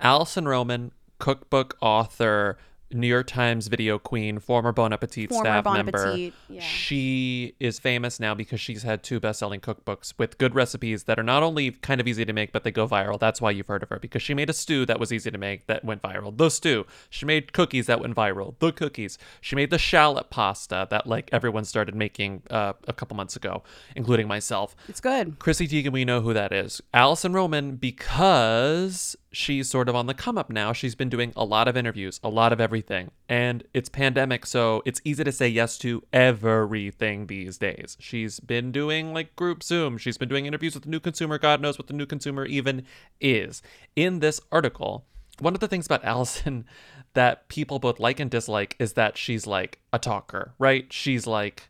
Allison 0.00 0.46
Roman, 0.48 0.92
cookbook 1.18 1.76
author, 1.80 2.58
New 2.92 3.06
York 3.06 3.26
Times 3.26 3.68
video 3.68 3.98
queen, 3.98 4.38
former 4.38 4.72
Bon 4.72 4.92
Appetit 4.92 5.30
Former 5.30 5.44
staff 5.44 5.64
Bon 5.64 5.74
member. 5.74 6.06
Appetit, 6.06 6.34
yeah. 6.48 6.60
She 6.60 7.54
is 7.60 7.78
famous 7.78 8.18
now 8.18 8.34
because 8.34 8.60
she's 8.60 8.82
had 8.82 9.02
two 9.02 9.20
best-selling 9.20 9.60
cookbooks 9.60 10.14
with 10.18 10.38
good 10.38 10.54
recipes 10.54 11.04
that 11.04 11.18
are 11.18 11.22
not 11.22 11.42
only 11.42 11.70
kind 11.70 12.00
of 12.00 12.08
easy 12.08 12.24
to 12.24 12.32
make, 12.32 12.52
but 12.52 12.64
they 12.64 12.70
go 12.70 12.88
viral. 12.88 13.18
That's 13.18 13.40
why 13.40 13.52
you've 13.52 13.66
heard 13.66 13.82
of 13.82 13.88
her 13.90 13.98
because 13.98 14.22
she 14.22 14.34
made 14.34 14.50
a 14.50 14.52
stew 14.52 14.84
that 14.86 14.98
was 14.98 15.12
easy 15.12 15.30
to 15.30 15.38
make 15.38 15.66
that 15.66 15.84
went 15.84 16.02
viral. 16.02 16.36
The 16.36 16.48
stew. 16.48 16.86
She 17.08 17.26
made 17.26 17.52
cookies 17.52 17.86
that 17.86 18.00
went 18.00 18.14
viral. 18.14 18.58
The 18.58 18.72
cookies. 18.72 19.18
She 19.40 19.56
made 19.56 19.70
the 19.70 19.78
shallot 19.78 20.30
pasta 20.30 20.86
that 20.90 21.06
like 21.06 21.28
everyone 21.32 21.64
started 21.64 21.94
making 21.94 22.42
uh, 22.50 22.72
a 22.88 22.92
couple 22.92 23.16
months 23.16 23.36
ago, 23.36 23.62
including 23.94 24.26
myself. 24.26 24.74
It's 24.88 25.00
good. 25.00 25.38
Chrissy 25.38 25.68
Teigen, 25.68 25.92
we 25.92 26.04
know 26.04 26.20
who 26.20 26.34
that 26.34 26.52
is. 26.52 26.80
Alison 26.92 27.32
Roman, 27.32 27.76
because 27.76 29.16
she's 29.32 29.68
sort 29.68 29.88
of 29.88 29.94
on 29.94 30.06
the 30.06 30.14
come 30.14 30.36
up 30.36 30.50
now. 30.50 30.72
She's 30.72 30.94
been 30.94 31.08
doing 31.08 31.32
a 31.36 31.44
lot 31.44 31.68
of 31.68 31.76
interviews, 31.76 32.20
a 32.22 32.28
lot 32.28 32.52
of 32.52 32.60
everything. 32.60 33.10
And 33.28 33.64
it's 33.72 33.88
pandemic, 33.88 34.46
so 34.46 34.82
it's 34.84 35.00
easy 35.04 35.24
to 35.24 35.32
say 35.32 35.48
yes 35.48 35.78
to 35.78 36.02
everything 36.12 37.26
these 37.26 37.58
days. 37.58 37.96
She's 38.00 38.40
been 38.40 38.72
doing 38.72 39.12
like 39.12 39.36
group 39.36 39.62
Zoom. 39.62 39.98
She's 39.98 40.18
been 40.18 40.28
doing 40.28 40.46
interviews 40.46 40.74
with 40.74 40.84
the 40.84 40.90
new 40.90 41.00
consumer. 41.00 41.38
God 41.38 41.60
knows 41.60 41.78
what 41.78 41.86
the 41.86 41.94
new 41.94 42.06
consumer 42.06 42.44
even 42.44 42.84
is. 43.20 43.62
In 43.96 44.18
this 44.18 44.40
article, 44.50 45.04
one 45.38 45.54
of 45.54 45.60
the 45.60 45.68
things 45.68 45.86
about 45.86 46.04
Alison 46.10 46.64
that 47.14 47.48
people 47.48 47.78
both 47.78 47.98
like 47.98 48.20
and 48.20 48.30
dislike 48.30 48.76
is 48.78 48.94
that 48.94 49.16
she's 49.16 49.46
like 49.46 49.80
a 49.92 49.98
talker, 49.98 50.54
right? 50.58 50.92
She's 50.92 51.26
like, 51.26 51.68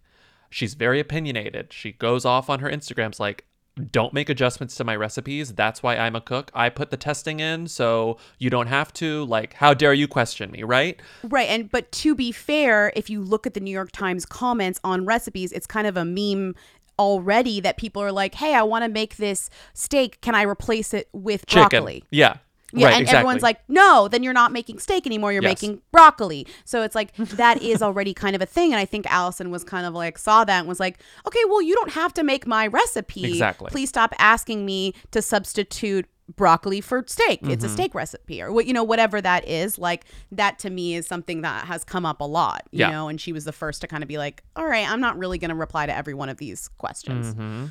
she's 0.51 0.75
very 0.75 1.01
opinionated. 1.01 1.73
She 1.73 1.93
goes 1.93 2.25
off 2.25 2.51
on 2.51 2.61
her 2.61 2.71
Instagrams 2.71 3.19
like, 3.19 3.47
don't 3.91 4.13
make 4.13 4.29
adjustments 4.29 4.75
to 4.77 4.85
my 4.85 4.97
recipes. 4.97 5.55
That's 5.55 5.83
why 5.83 5.97
I'm 5.97 6.17
a 6.17 6.21
cook. 6.21 6.51
I 6.55 6.69
put 6.69 6.91
the 6.91 6.97
testing 6.97 7.41
in, 7.41 7.69
so 7.69 8.19
you 8.39 8.51
don't 8.51 8.67
have 8.67 8.93
to. 8.95 9.25
Like, 9.25 9.55
how 9.55 9.75
dare 9.75 9.95
you 9.95 10.09
question 10.09 10.51
me, 10.51 10.63
right? 10.63 11.01
Right. 11.25 11.49
And 11.49 11.71
but 11.71 11.91
to 11.93 12.15
be 12.15 12.33
fair, 12.33 12.93
if 12.97 13.09
you 13.09 13.23
look 13.23 13.47
at 13.47 13.55
the 13.55 13.61
New 13.61 13.71
York 13.71 13.93
Times 13.93 14.27
comments 14.27 14.81
on 14.85 15.07
recipes, 15.07 15.53
it's 15.53 15.67
kind 15.67 15.87
of 15.87 15.97
a 15.97 16.05
meme 16.05 16.55
already 16.99 17.61
that 17.61 17.77
people 17.77 18.03
are 18.03 18.13
like, 18.13 18.35
"Hey, 18.35 18.55
I 18.55 18.63
want 18.63 18.85
to 18.85 18.91
make 18.91 19.17
this 19.17 19.49
steak. 19.73 20.21
Can 20.21 20.35
I 20.35 20.43
replace 20.43 20.93
it 20.93 21.09
with 21.13 21.47
Chicken. 21.47 21.69
broccoli?" 21.69 22.05
Yeah. 22.11 22.37
Yeah, 22.73 22.87
right, 22.87 22.93
and 22.95 23.03
exactly. 23.03 23.19
everyone's 23.19 23.43
like, 23.43 23.61
"No, 23.69 24.09
then 24.09 24.23
you're 24.23 24.33
not 24.33 24.53
making 24.53 24.79
steak 24.79 25.07
anymore. 25.07 25.33
You're 25.33 25.43
Yes. 25.43 25.63
making 25.63 25.83
broccoli." 25.93 26.47
So 26.65 26.83
it's 26.83 26.95
like 26.95 27.15
that 27.17 27.63
is 27.63 27.83
already 27.83 28.15
kind 28.15 28.37
of 28.37 28.43
a 28.43 28.47
thing, 28.47 28.73
and 28.73 28.79
I 28.81 28.85
think 28.85 29.07
Alison 29.11 29.51
was 29.51 29.65
kind 29.65 29.87
of 29.87 29.95
like 29.95 30.19
saw 30.19 30.45
that 30.45 30.59
and 30.61 30.69
was 30.69 30.81
like, 30.81 30.99
"Okay, 31.27 31.41
well, 31.49 31.63
you 31.63 31.75
don't 31.75 31.93
have 31.93 32.15
to 32.15 32.23
make 32.23 32.47
my 32.47 32.67
recipe. 32.67 33.25
Exactly. 33.25 33.71
Please 33.71 33.89
stop 33.89 34.15
asking 34.19 34.65
me 34.65 34.95
to 35.11 35.21
substitute." 35.23 36.07
Broccoli 36.37 36.81
for 36.81 37.03
steak 37.07 37.41
it's 37.49 37.65
a 37.65 37.67
Mhm. 37.67 37.71
steak 37.73 37.95
recipe 37.95 38.41
or 38.43 38.53
what 38.53 38.67
you 38.67 38.73
know 38.73 38.85
whatever 38.85 39.21
that 39.21 39.47
is 39.49 39.79
like 39.79 40.05
that 40.31 40.59
to 40.59 40.71
me 40.71 40.95
is 40.95 41.07
something 41.07 41.41
that 41.43 41.67
has 41.67 41.83
come 41.85 42.07
up 42.07 42.21
a 42.21 42.25
lot 42.25 42.63
you 42.71 42.81
Yeah. 42.81 42.91
know 42.91 43.09
and 43.09 43.21
she 43.21 43.33
was 43.33 43.45
the 43.45 43.53
first 43.53 43.81
to 43.81 43.87
kind 43.89 44.03
of 44.03 44.09
be 44.09 44.19
like 44.19 44.43
all 44.57 44.67
right 44.67 44.89
i'm 44.89 45.01
not 45.01 45.19
really 45.19 45.39
going 45.39 45.49
to 45.49 45.55
reply 45.55 45.87
to 45.87 45.97
every 45.97 46.15
one 46.15 46.29
of 46.29 46.37
these 46.37 46.69
questions 46.79 47.33
hmm 47.35 47.67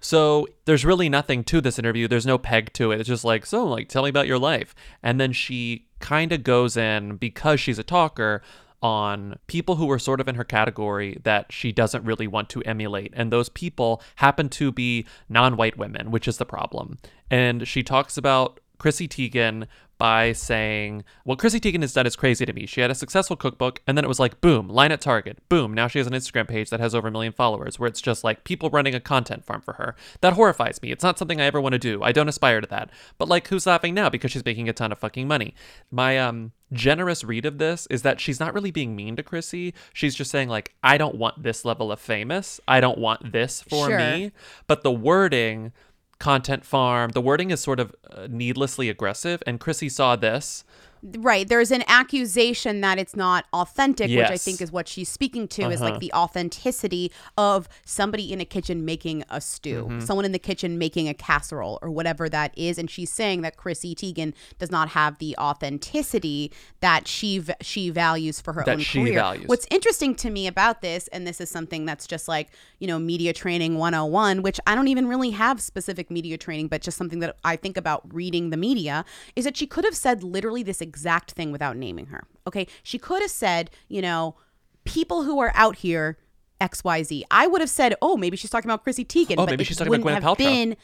So 0.00 0.48
there's 0.64 0.84
really 0.84 1.08
nothing 1.08 1.44
to 1.44 1.60
this 1.60 1.78
interview. 1.78 2.08
There's 2.08 2.26
no 2.26 2.38
peg 2.38 2.72
to 2.72 2.90
it. 2.90 2.98
It's 3.00 3.08
just 3.08 3.24
like, 3.24 3.44
so, 3.46 3.64
like, 3.64 3.88
tell 3.88 4.02
me 4.02 4.08
about 4.08 4.26
your 4.26 4.38
life. 4.38 4.74
And 5.02 5.20
then 5.20 5.32
she 5.32 5.86
kind 6.00 6.32
of 6.32 6.42
goes 6.42 6.76
in 6.76 7.16
because 7.16 7.60
she's 7.60 7.78
a 7.78 7.82
talker 7.84 8.42
on 8.82 9.38
people 9.46 9.76
who 9.76 9.90
are 9.90 9.98
sort 9.98 10.20
of 10.20 10.28
in 10.28 10.34
her 10.34 10.44
category 10.44 11.18
that 11.22 11.52
she 11.52 11.72
doesn't 11.72 12.04
really 12.04 12.26
want 12.26 12.48
to 12.50 12.62
emulate. 12.62 13.12
And 13.14 13.32
those 13.32 13.48
people 13.48 14.02
happen 14.16 14.48
to 14.50 14.72
be 14.72 15.06
non 15.28 15.56
white 15.56 15.76
women, 15.76 16.10
which 16.10 16.26
is 16.26 16.38
the 16.38 16.46
problem. 16.46 16.98
And 17.30 17.66
she 17.68 17.82
talks 17.82 18.16
about 18.16 18.60
Chrissy 18.78 19.06
Teigen 19.06 19.66
by 20.00 20.32
saying, 20.32 21.04
What 21.24 21.38
Chrissy 21.38 21.60
Teigen 21.60 21.82
has 21.82 21.92
done 21.92 22.06
is 22.06 22.16
crazy 22.16 22.46
to 22.46 22.52
me. 22.54 22.64
She 22.66 22.80
had 22.80 22.90
a 22.90 22.94
successful 22.94 23.36
cookbook, 23.36 23.82
and 23.86 23.96
then 23.96 24.04
it 24.04 24.08
was 24.08 24.18
like, 24.18 24.40
boom, 24.40 24.66
line 24.68 24.90
at 24.92 25.00
Target. 25.02 25.38
Boom, 25.50 25.74
now 25.74 25.86
she 25.88 25.98
has 25.98 26.06
an 26.06 26.14
Instagram 26.14 26.48
page 26.48 26.70
that 26.70 26.80
has 26.80 26.94
over 26.94 27.08
a 27.08 27.10
million 27.10 27.34
followers, 27.34 27.78
where 27.78 27.86
it's 27.86 28.00
just 28.00 28.24
like 28.24 28.42
people 28.42 28.70
running 28.70 28.94
a 28.94 29.00
content 29.00 29.44
farm 29.44 29.60
for 29.60 29.74
her. 29.74 29.94
That 30.22 30.32
horrifies 30.32 30.80
me. 30.82 30.90
It's 30.90 31.04
not 31.04 31.18
something 31.18 31.38
I 31.40 31.44
ever 31.44 31.60
want 31.60 31.74
to 31.74 31.78
do. 31.78 32.02
I 32.02 32.12
don't 32.12 32.28
aspire 32.30 32.62
to 32.62 32.66
that. 32.68 32.90
But 33.18 33.28
like, 33.28 33.46
who's 33.48 33.66
laughing 33.66 33.92
now 33.94 34.08
because 34.08 34.32
she's 34.32 34.44
making 34.44 34.68
a 34.68 34.72
ton 34.72 34.90
of 34.90 34.98
fucking 34.98 35.28
money? 35.28 35.54
My 35.90 36.18
um 36.18 36.52
generous 36.72 37.22
read 37.24 37.44
of 37.44 37.58
this 37.58 37.86
is 37.90 38.02
that 38.02 38.20
she's 38.20 38.40
not 38.40 38.54
really 38.54 38.70
being 38.70 38.94
mean 38.96 39.16
to 39.16 39.22
Chrissy. 39.22 39.74
She's 39.92 40.14
just 40.14 40.30
saying, 40.30 40.48
like, 40.48 40.72
I 40.82 40.96
don't 40.98 41.16
want 41.16 41.42
this 41.42 41.64
level 41.64 41.92
of 41.92 42.00
famous. 42.00 42.60
I 42.66 42.80
don't 42.80 42.96
want 42.98 43.32
this 43.32 43.60
for 43.62 43.88
Sure. 43.88 43.98
me. 43.98 44.32
But 44.66 44.82
the 44.82 44.92
wording 44.92 45.72
content 46.20 46.64
farm. 46.64 47.10
The 47.10 47.20
wording 47.20 47.50
is 47.50 47.60
sort 47.60 47.80
of 47.80 47.92
uh, 48.08 48.28
needlessly 48.30 48.88
aggressive, 48.88 49.42
and 49.46 49.58
Chrissy 49.58 49.88
saw 49.88 50.14
this. 50.14 50.64
Right. 51.02 51.48
There's 51.48 51.70
an 51.70 51.82
accusation 51.86 52.80
that 52.82 52.98
it's 52.98 53.16
not 53.16 53.46
authentic, 53.52 54.10
which 54.10 54.30
I 54.30 54.36
think 54.36 54.60
is 54.60 54.70
what 54.70 54.86
she's 54.88 55.08
speaking 55.08 55.48
to 55.48 55.70
is 55.70 55.80
Uh-huh. 55.80 55.92
like 55.92 56.00
the 56.00 56.12
authenticity 56.12 57.10
of 57.38 57.68
somebody 57.84 58.32
in 58.32 58.40
a 58.40 58.44
kitchen 58.44 58.84
making 58.84 59.24
a 59.30 59.40
stew, 59.40 59.86
Mhm. 59.90 60.02
someone 60.06 60.24
in 60.26 60.32
the 60.32 60.38
kitchen 60.38 60.76
making 60.78 61.08
a 61.08 61.14
casserole 61.14 61.78
or 61.80 61.90
whatever 61.90 62.28
that 62.28 62.52
is. 62.56 62.76
And 62.78 62.90
she's 62.90 63.10
saying 63.10 63.40
that 63.42 63.56
Chrissy 63.56 63.94
Teigen 63.94 64.34
does 64.58 64.70
not 64.70 64.90
have 64.90 65.18
the 65.18 65.34
authenticity 65.38 66.52
that 66.80 67.08
she 67.08 67.38
v- 67.38 67.52
she 67.62 67.90
values 67.90 68.40
for 68.40 68.52
her 68.52 68.62
That 68.64 68.78
own 68.78 68.84
career. 68.84 69.14
values. 69.14 69.48
What's 69.48 69.66
interesting 69.70 70.14
to 70.16 70.30
me 70.30 70.46
about 70.46 70.82
this, 70.82 71.08
and 71.08 71.26
this 71.26 71.40
is 71.40 71.50
something 71.50 71.84
that's 71.86 72.06
just 72.06 72.28
like, 72.28 72.48
you 72.78 72.86
know, 72.86 72.98
media 72.98 73.32
training 73.32 73.78
101, 73.78 74.42
which 74.42 74.60
I 74.66 74.74
don't 74.74 74.88
even 74.88 75.06
really 75.06 75.30
have 75.30 75.60
specific 75.60 76.10
media 76.10 76.36
training, 76.36 76.68
but 76.68 76.82
just 76.82 76.98
something 76.98 77.20
that 77.20 77.36
I 77.44 77.56
think 77.56 77.76
about 77.76 78.02
reading 78.12 78.50
the 78.50 78.56
media, 78.56 79.04
is 79.36 79.44
that 79.44 79.56
she 79.56 79.66
could 79.66 79.84
have 79.84 79.96
said 79.96 80.22
literally 80.22 80.62
this 80.62 80.80
exact 80.90 81.28
thing 81.32 81.50
without 81.52 81.76
naming 81.76 82.06
her. 82.06 82.22
Okay. 82.48 82.66
She 82.82 82.98
could 82.98 83.22
have 83.22 83.30
said, 83.30 83.70
you 83.88 84.02
know, 84.02 84.36
people 84.84 85.22
who 85.24 85.38
are 85.40 85.52
out 85.54 85.76
here, 85.76 86.18
XYZ. 86.60 87.22
I 87.30 87.46
would 87.46 87.60
have 87.60 87.70
said, 87.70 87.94
oh, 88.02 88.16
maybe 88.16 88.36
she's 88.36 88.50
talking 88.50 88.68
about 88.70 88.82
Chrissy 88.84 89.04
Teigen. 89.04 89.34
Oh, 89.38 89.46
but 89.46 89.50
maybe 89.50 89.64
she's 89.64 89.76
talking 89.78 89.94
about 89.94 90.06
Gwyneth 90.06 90.22
Paltrow. 90.22 90.38
Been, 90.38 90.76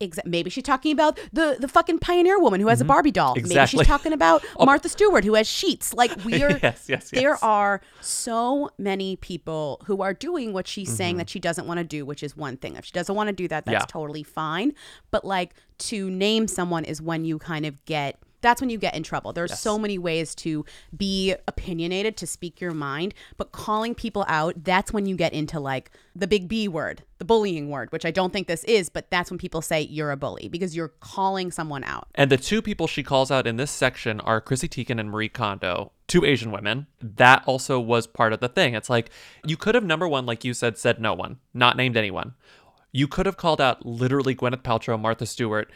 Exa- 0.00 0.26
maybe 0.26 0.50
she's 0.50 0.64
talking 0.64 0.90
about 0.90 1.16
the 1.32 1.56
the 1.60 1.68
fucking 1.68 2.00
pioneer 2.00 2.36
woman 2.40 2.60
who 2.60 2.66
has 2.66 2.80
a 2.80 2.84
Mhm. 2.84 2.88
Barbie 2.88 3.12
doll. 3.12 3.34
Exactly. 3.34 3.54
Maybe 3.54 3.66
she's 3.68 3.86
talking 3.86 4.12
about 4.12 4.44
Oh. 4.56 4.66
Martha 4.66 4.88
Stewart 4.88 5.22
who 5.24 5.34
has 5.34 5.46
sheets. 5.48 5.94
Like 5.94 6.10
we 6.24 6.42
are 6.42 6.58
Yes, 6.60 6.86
yes, 6.88 7.10
there 7.10 7.30
yes. 7.30 7.42
are 7.42 7.80
so 8.00 8.70
many 8.76 9.14
people 9.14 9.80
who 9.86 10.02
are 10.02 10.12
doing 10.12 10.52
what 10.52 10.66
she's 10.66 10.92
saying 10.94 11.14
Mhm. 11.14 11.18
that 11.18 11.30
she 11.30 11.38
doesn't 11.38 11.66
want 11.68 11.78
to 11.78 11.84
do, 11.84 12.04
which 12.04 12.24
is 12.24 12.36
one 12.36 12.56
thing. 12.56 12.74
If 12.74 12.84
she 12.86 12.92
doesn't 12.92 13.14
want 13.14 13.28
to 13.28 13.32
do 13.32 13.46
that, 13.46 13.66
that's 13.66 13.82
Yeah. 13.84 13.86
totally 13.88 14.24
fine. 14.24 14.72
But 15.12 15.24
like 15.24 15.54
to 15.90 16.10
name 16.10 16.48
someone 16.48 16.84
is 16.84 17.00
when 17.00 17.24
you 17.24 17.38
kind 17.38 17.64
of 17.64 17.82
get 17.84 18.18
that's 18.44 18.60
when 18.60 18.70
you 18.70 18.78
get 18.78 18.94
in 18.94 19.02
trouble. 19.02 19.32
There's 19.32 19.50
Yes. 19.50 19.60
so 19.60 19.78
many 19.78 19.98
ways 19.98 20.34
to 20.36 20.64
be 20.96 21.34
opinionated, 21.48 22.16
to 22.18 22.26
speak 22.26 22.60
your 22.60 22.72
mind, 22.72 23.14
but 23.36 23.50
calling 23.52 23.94
people 23.94 24.24
out, 24.28 24.62
that's 24.64 24.92
when 24.92 25.06
you 25.06 25.16
get 25.16 25.32
into 25.32 25.58
like 25.58 25.90
the 26.14 26.26
big 26.26 26.46
B 26.46 26.68
word, 26.68 27.02
the 27.18 27.24
bullying 27.24 27.70
word, 27.70 27.90
which 27.90 28.04
I 28.04 28.10
don't 28.10 28.32
think 28.32 28.46
this 28.46 28.62
is, 28.64 28.88
but 28.88 29.10
that's 29.10 29.30
when 29.30 29.38
people 29.38 29.62
say 29.62 29.80
you're 29.80 30.10
a 30.12 30.16
bully 30.16 30.48
because 30.48 30.76
you're 30.76 30.92
calling 31.00 31.50
someone 31.50 31.82
out. 31.84 32.06
And 32.14 32.30
the 32.30 32.36
two 32.36 32.62
people 32.62 32.86
she 32.86 33.02
calls 33.02 33.30
out 33.30 33.46
in 33.46 33.56
this 33.56 33.70
section 33.70 34.20
are 34.20 34.40
Chrissy 34.40 34.68
Teigen 34.68 35.00
and 35.00 35.10
Marie 35.10 35.28
Kondo, 35.28 35.90
two 36.06 36.24
Asian 36.24 36.52
women. 36.52 36.86
That 37.00 37.42
also 37.46 37.80
was 37.80 38.06
part 38.06 38.32
of 38.32 38.40
the 38.40 38.48
thing. 38.48 38.74
It's 38.74 38.90
like 38.90 39.10
you 39.44 39.56
could 39.56 39.74
have 39.74 39.84
number 39.84 40.06
one, 40.06 40.26
like 40.26 40.44
you 40.44 40.54
said, 40.54 40.78
said 40.78 41.00
no 41.00 41.14
one, 41.14 41.38
not 41.52 41.76
named 41.76 41.96
anyone. 41.96 42.34
You 42.92 43.08
could 43.08 43.26
have 43.26 43.36
called 43.36 43.60
out 43.60 43.84
literally 43.84 44.36
Gwyneth 44.36 44.62
Paltrow, 44.62 45.00
Martha 45.00 45.26
Stewart, 45.26 45.68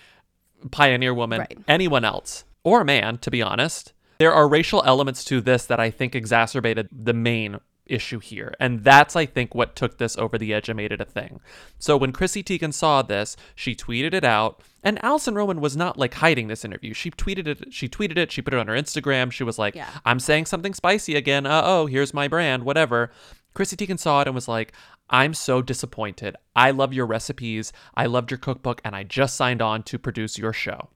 Pioneer 0.71 1.14
Woman, 1.14 1.41
Right. 1.41 1.59
anyone 1.66 2.05
else, 2.05 2.45
or 2.69 2.83
a 2.83 2.85
man, 2.85 3.19
to 3.19 3.31
be 3.31 3.43
honest. 3.43 3.93
There 4.19 4.33
are 4.33 4.49
racial 4.49 4.83
elements 4.85 5.25
to 5.25 5.41
this 5.41 5.66
that 5.66 5.81
I 5.81 5.91
think 5.91 6.14
exacerbated 6.14 6.89
the 6.93 7.14
main 7.14 7.61
issue 7.87 8.19
here. 8.19 8.55
And 8.61 8.85
that's, 8.85 9.16
I 9.16 9.27
think, 9.27 9.55
what 9.55 9.75
took 9.75 9.99
this 9.99 10.16
over 10.16 10.37
the 10.37 10.53
edge 10.53 10.69
and 10.69 10.77
made 10.77 10.93
it 10.93 11.01
a 11.01 11.05
thing. 11.05 11.41
So 11.79 11.97
when 11.97 12.12
Chrissy 12.12 12.43
Teigen 12.43 12.75
saw 12.75 13.03
this, 13.03 13.37
she 13.55 13.75
tweeted 13.75 14.12
it 14.14 14.25
out. 14.25 14.62
And 14.83 15.03
Alison 15.03 15.35
Roman 15.35 15.61
was 15.61 15.77
not 15.77 15.97
like 15.99 16.14
hiding 16.14 16.49
this 16.49 16.64
interview. 16.64 16.95
She 16.95 17.11
tweeted 17.11 17.47
it. 17.47 17.73
She 17.73 17.89
tweeted 17.89 18.19
it. 18.19 18.31
She 18.31 18.43
put 18.43 18.55
it 18.55 18.61
on 18.61 18.69
her 18.69 18.75
Instagram. 18.75 19.33
She 19.33 19.45
was 19.45 19.59
like, 19.59 19.75
Yeah. 19.75 19.89
I'm 20.05 20.21
saying 20.21 20.47
something 20.47 20.75
spicy 20.75 21.14
again. 21.14 21.47
Uh 21.47 21.62
oh, 21.64 21.87
here's 21.87 22.14
my 22.14 22.29
brand, 22.29 22.64
whatever. 22.64 23.11
Chrissy 23.55 23.77
Teigen 23.77 23.99
saw 23.99 24.21
it 24.21 24.29
and 24.29 24.35
was 24.35 24.47
like, 24.47 24.73
I'm 25.11 25.35
so 25.35 25.62
disappointed. 25.62 26.37
I 26.55 26.71
love 26.71 26.93
your 26.93 27.07
recipes. 27.07 27.73
I 27.95 28.07
loved 28.07 28.31
your 28.31 28.39
cookbook, 28.39 28.81
and 28.85 28.95
I 28.95 29.05
just 29.05 29.37
signed 29.37 29.62
on 29.62 29.83
to 29.85 29.99
produce 29.99 30.39
your 30.39 30.53
show. 30.53 30.91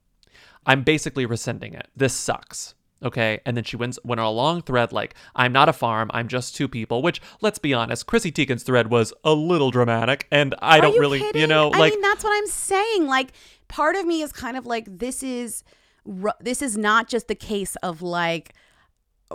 I'm 0.67 0.83
basically 0.83 1.27
rescinding 1.27 1.75
it. 1.75 1.89
This 1.97 2.15
sucks. 2.15 2.75
Okay. 3.03 3.41
And 3.45 3.57
then 3.57 3.65
she 3.65 3.77
went, 3.77 3.99
went 4.05 4.21
on 4.21 4.27
a 4.27 4.31
long 4.31 4.63
thread 4.63 4.93
like, 4.93 5.15
I'm 5.35 5.53
not 5.53 5.69
a 5.69 5.73
farm. 5.73 6.11
I'm 6.15 6.29
just 6.29 6.55
two 6.55 6.69
people, 6.69 7.03
which, 7.03 7.21
let's 7.41 7.59
be 7.59 7.75
honest, 7.75 8.07
Chrissy 8.07 8.31
Teigen's 8.31 8.63
thread 8.63 8.91
was 8.91 9.13
a 9.25 9.35
little 9.35 9.71
dramatic. 9.73 10.29
And 10.31 10.55
I 10.61 10.79
Are 10.79 10.83
don't 10.83 10.95
you 10.95 11.01
really, 11.01 11.19
you 11.19 11.25
kidding? 11.33 11.49
know, 11.49 11.71
I 11.73 11.79
like, 11.79 11.93
mean, 11.93 12.01
that's 12.01 12.23
what 12.23 12.33
I'm 12.33 12.47
saying. 12.47 13.07
Like, 13.07 13.33
part 13.67 13.97
of 13.97 14.07
me 14.07 14.23
is 14.23 14.31
kind 14.33 14.57
of 14.57 14.67
like, 14.67 14.87
this 14.87 15.23
is, 15.23 15.65
this 16.41 16.63
is 16.63 16.77
not 16.77 17.09
just 17.09 17.27
the 17.29 17.35
case 17.35 17.75
of 17.83 18.03
like 18.03 18.55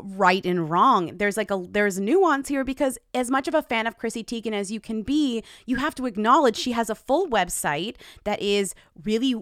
right 0.04 0.46
and 0.46 0.70
wrong. 0.70 1.18
There's 1.18 1.38
like 1.38 1.52
a 1.52 1.66
there's 1.70 2.00
nuance 2.00 2.48
here 2.48 2.64
because 2.64 2.98
as 3.14 3.30
much 3.30 3.48
of 3.48 3.54
a 3.54 3.62
fan 3.62 3.88
of 3.88 3.98
Chrissy 3.98 4.24
Teigen 4.24 4.54
as 4.54 4.72
you 4.72 4.80
can 4.80 5.02
be, 5.02 5.44
you 5.66 5.78
have 5.78 5.96
to 5.96 6.06
acknowledge 6.06 6.56
she 6.56 6.72
has 6.74 6.90
a 6.90 6.96
full 6.96 7.28
website 7.28 7.96
that 8.24 8.42
is 8.42 8.76
really 9.04 9.36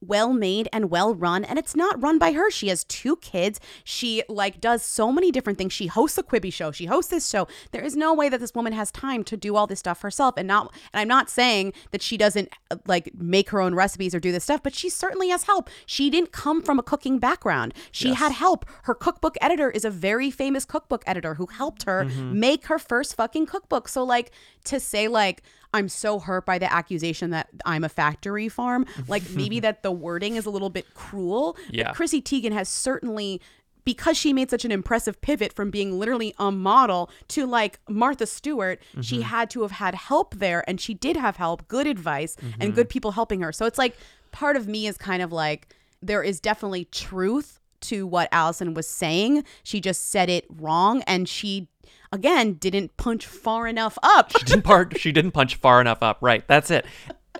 well 0.00 0.32
made 0.32 0.68
and 0.72 0.90
well 0.90 1.14
run 1.14 1.44
and 1.44 1.58
it's 1.58 1.74
not 1.74 2.00
run 2.02 2.18
by 2.18 2.32
her. 2.32 2.50
She 2.50 2.68
has 2.68 2.84
two 2.84 3.16
kids. 3.16 3.58
She 3.84 4.22
like 4.28 4.60
does 4.60 4.82
so 4.84 5.10
many 5.12 5.30
different 5.32 5.58
things. 5.58 5.72
She 5.72 5.86
hosts 5.88 6.18
a 6.18 6.22
quibi 6.22 6.52
show. 6.52 6.70
She 6.70 6.86
hosts 6.86 7.10
this 7.10 7.28
show. 7.28 7.48
There 7.72 7.82
is 7.82 7.96
no 7.96 8.14
way 8.14 8.28
that 8.28 8.38
this 8.40 8.54
woman 8.54 8.72
has 8.74 8.90
time 8.92 9.24
to 9.24 9.36
do 9.36 9.56
all 9.56 9.66
this 9.66 9.80
stuff 9.80 10.00
herself 10.02 10.34
and 10.36 10.46
not 10.46 10.72
and 10.92 11.00
i'm 11.00 11.08
not 11.08 11.28
saying 11.30 11.72
that 11.90 12.02
she 12.02 12.16
doesn't 12.16 12.48
like 12.86 13.10
make 13.14 13.50
her 13.50 13.60
own 13.60 13.74
recipes 13.74 14.14
or 14.14 14.20
do 14.20 14.30
this 14.32 14.44
stuff 14.44 14.62
but 14.62 14.74
she 14.74 14.88
certainly 14.88 15.28
has 15.30 15.44
help. 15.44 15.68
She 15.86 16.10
didn't 16.10 16.32
come 16.32 16.62
from 16.62 16.78
a 16.78 16.82
cooking 16.82 17.18
background. 17.18 17.74
She 17.90 18.08
Yes. 18.10 18.18
had 18.18 18.32
help. 18.32 18.64
Her 18.84 18.94
cookbook 18.94 19.36
editor 19.40 19.70
is 19.70 19.84
a 19.84 19.90
very 19.90 20.30
famous 20.30 20.64
cookbook 20.64 21.02
editor 21.06 21.34
who 21.34 21.46
helped 21.46 21.84
her 21.84 22.04
Mhm. 22.04 22.32
make 22.34 22.66
her 22.66 22.78
first 22.78 23.14
fucking 23.16 23.46
cookbook. 23.46 23.88
So 23.88 24.04
like 24.04 24.30
to 24.64 24.78
say 24.78 25.08
like 25.08 25.42
I'm 25.74 25.88
so 25.88 26.18
hurt 26.18 26.44
by 26.46 26.58
the 26.58 26.70
accusation 26.72 27.30
that 27.30 27.48
I'm 27.64 27.84
a 27.84 27.88
factory 27.88 28.48
farm. 28.48 28.86
Like 29.08 29.28
maybe 29.30 29.60
that 29.66 29.82
the 29.82 29.90
wording 29.92 30.36
is 30.36 30.46
a 30.46 30.50
little 30.50 30.70
bit 30.70 30.92
cruel. 30.94 31.56
but 31.66 31.74
Yeah. 31.74 31.92
Chrissy 31.92 32.20
Teigen 32.22 32.52
has 32.52 32.68
certainly 32.68 33.40
because 33.84 34.16
she 34.16 34.32
made 34.32 34.48
such 34.48 34.64
an 34.64 34.70
impressive 34.70 35.20
pivot 35.22 35.52
from 35.52 35.68
being 35.70 35.98
literally 35.98 36.32
a 36.38 36.52
model 36.52 37.10
to 37.28 37.46
like 37.46 37.80
Martha 37.88 38.26
Stewart, 38.26 38.80
she 39.00 39.18
Mhm. 39.18 39.22
had 39.22 39.50
to 39.50 39.62
have 39.62 39.72
had 39.72 39.96
help 39.96 40.36
there 40.36 40.62
and 40.68 40.80
she 40.80 40.94
did 40.94 41.16
have 41.16 41.36
help, 41.36 41.66
good 41.66 41.88
advice 41.88 42.36
and 42.60 42.72
Mhm. 42.72 42.76
good 42.76 42.88
people 42.88 43.10
helping 43.12 43.40
her. 43.40 43.50
So 43.50 43.66
it's 43.66 43.78
like 43.78 43.96
part 44.30 44.54
of 44.56 44.68
me 44.68 44.86
is 44.86 44.96
kind 44.96 45.20
of 45.20 45.32
like 45.32 45.74
there 46.00 46.22
is 46.22 46.38
definitely 46.38 46.84
truth 46.86 47.58
to 47.80 48.06
what 48.06 48.28
Alison 48.30 48.74
was 48.74 48.86
saying. 48.88 49.42
She 49.64 49.80
just 49.80 50.10
said 50.10 50.30
it 50.30 50.44
wrong 50.48 51.02
and 51.02 51.28
she 51.28 51.66
again 52.12 52.54
didn't 52.54 52.96
punch 52.96 53.26
far 53.26 53.66
enough 53.66 53.98
up. 54.02 54.30
she 54.36 54.44
didn't 54.44 54.62
part 54.62 54.98
she 54.98 55.12
didn't 55.12 55.32
punch 55.32 55.56
far 55.56 55.80
enough 55.80 56.02
up. 56.02 56.18
Right. 56.20 56.46
That's 56.46 56.70
it. 56.70 56.86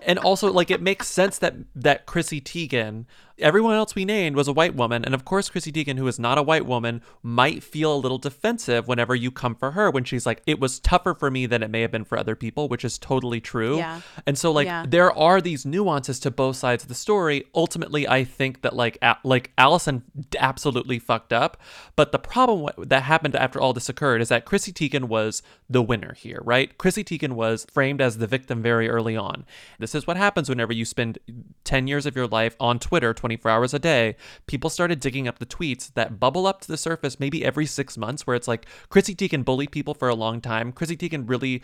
And 0.05 0.19
also 0.19 0.51
like 0.51 0.71
it 0.71 0.81
makes 0.81 1.07
sense 1.07 1.37
that 1.39 1.55
that 1.75 2.05
chrissy 2.05 2.41
teigen 2.41 3.05
everyone 3.39 3.73
else 3.75 3.95
we 3.95 4.05
named 4.05 4.35
was 4.35 4.47
a 4.47 4.53
white 4.53 4.75
woman 4.75 5.03
and 5.03 5.15
of 5.15 5.25
course 5.25 5.49
chrissy 5.49 5.71
teigen 5.71 5.97
who 5.97 6.07
is 6.07 6.19
not 6.19 6.37
a 6.37 6.43
white 6.43 6.67
woman 6.67 7.01
might 7.23 7.63
feel 7.63 7.95
a 7.95 7.97
little 7.97 8.19
defensive 8.19 8.87
whenever 8.87 9.15
you 9.15 9.31
come 9.31 9.55
for 9.55 9.71
her 9.71 9.89
when 9.89 10.03
she's 10.03 10.25
like 10.25 10.41
it 10.45 10.59
was 10.59 10.79
tougher 10.79 11.15
for 11.15 11.31
me 11.31 11.47
than 11.47 11.63
it 11.63 11.69
may 11.71 11.81
have 11.81 11.89
been 11.91 12.03
for 12.05 12.15
other 12.17 12.35
people 12.35 12.67
which 12.69 12.85
is 12.85 12.99
totally 12.99 13.41
true 13.41 13.77
Yeah. 13.77 14.01
and 14.27 14.37
so 14.37 14.51
like 14.51 14.67
Yeah. 14.67 14.85
there 14.87 15.11
are 15.17 15.41
these 15.41 15.65
nuances 15.65 16.19
to 16.21 16.31
both 16.31 16.57
sides 16.57 16.83
of 16.83 16.89
the 16.89 16.95
story 16.95 17.45
ultimately 17.55 18.07
i 18.07 18.23
think 18.23 18.61
that 18.61 18.75
like 18.75 18.99
a- 19.01 19.17
like 19.23 19.51
alison 19.57 20.03
absolutely 20.37 20.99
fucked 20.99 21.33
up 21.33 21.57
but 21.95 22.11
the 22.11 22.19
problem 22.19 22.69
that 22.77 23.01
happened 23.03 23.35
after 23.35 23.59
all 23.59 23.73
this 23.73 23.89
occurred 23.89 24.21
is 24.21 24.29
that 24.29 24.45
chrissy 24.45 24.71
teigen 24.71 25.05
was 25.05 25.41
the 25.67 25.81
winner 25.81 26.13
here 26.13 26.39
right 26.43 26.77
chrissy 26.77 27.03
teigen 27.03 27.33
was 27.33 27.65
framed 27.73 27.99
as 27.99 28.19
the 28.19 28.27
victim 28.27 28.61
very 28.61 28.87
early 28.89 29.17
on 29.17 29.43
this 29.79 29.95
is 29.95 30.05
what 30.05 30.17
happens 30.17 30.49
whenever 30.49 30.71
you 30.71 30.85
spend 30.85 31.17
10 31.63 31.87
years 31.87 32.05
of 32.05 32.15
your 32.15 32.27
life 32.27 32.55
on 32.59 32.77
twitter 32.77 33.11
24 33.23 33.49
hours 33.49 33.73
a 33.73 33.79
day 33.79 34.15
people 34.47 34.69
started 34.69 34.99
digging 34.99 35.29
up 35.29 35.39
the 35.39 35.45
tweets 35.45 35.93
that 35.93 36.19
bubble 36.19 36.45
up 36.45 36.59
to 36.59 36.67
the 36.67 36.75
surface 36.75 37.21
maybe 37.21 37.45
every 37.45 37.65
six 37.65 37.97
months 37.97 38.27
where 38.27 38.35
it's 38.35 38.49
like 38.49 38.65
chrissy 38.89 39.15
teigen 39.15 39.45
bullied 39.45 39.71
people 39.71 39.93
for 39.93 40.09
a 40.09 40.15
long 40.15 40.41
time 40.41 40.73
chrissy 40.73 40.97
teigen 40.97 41.23
really 41.29 41.61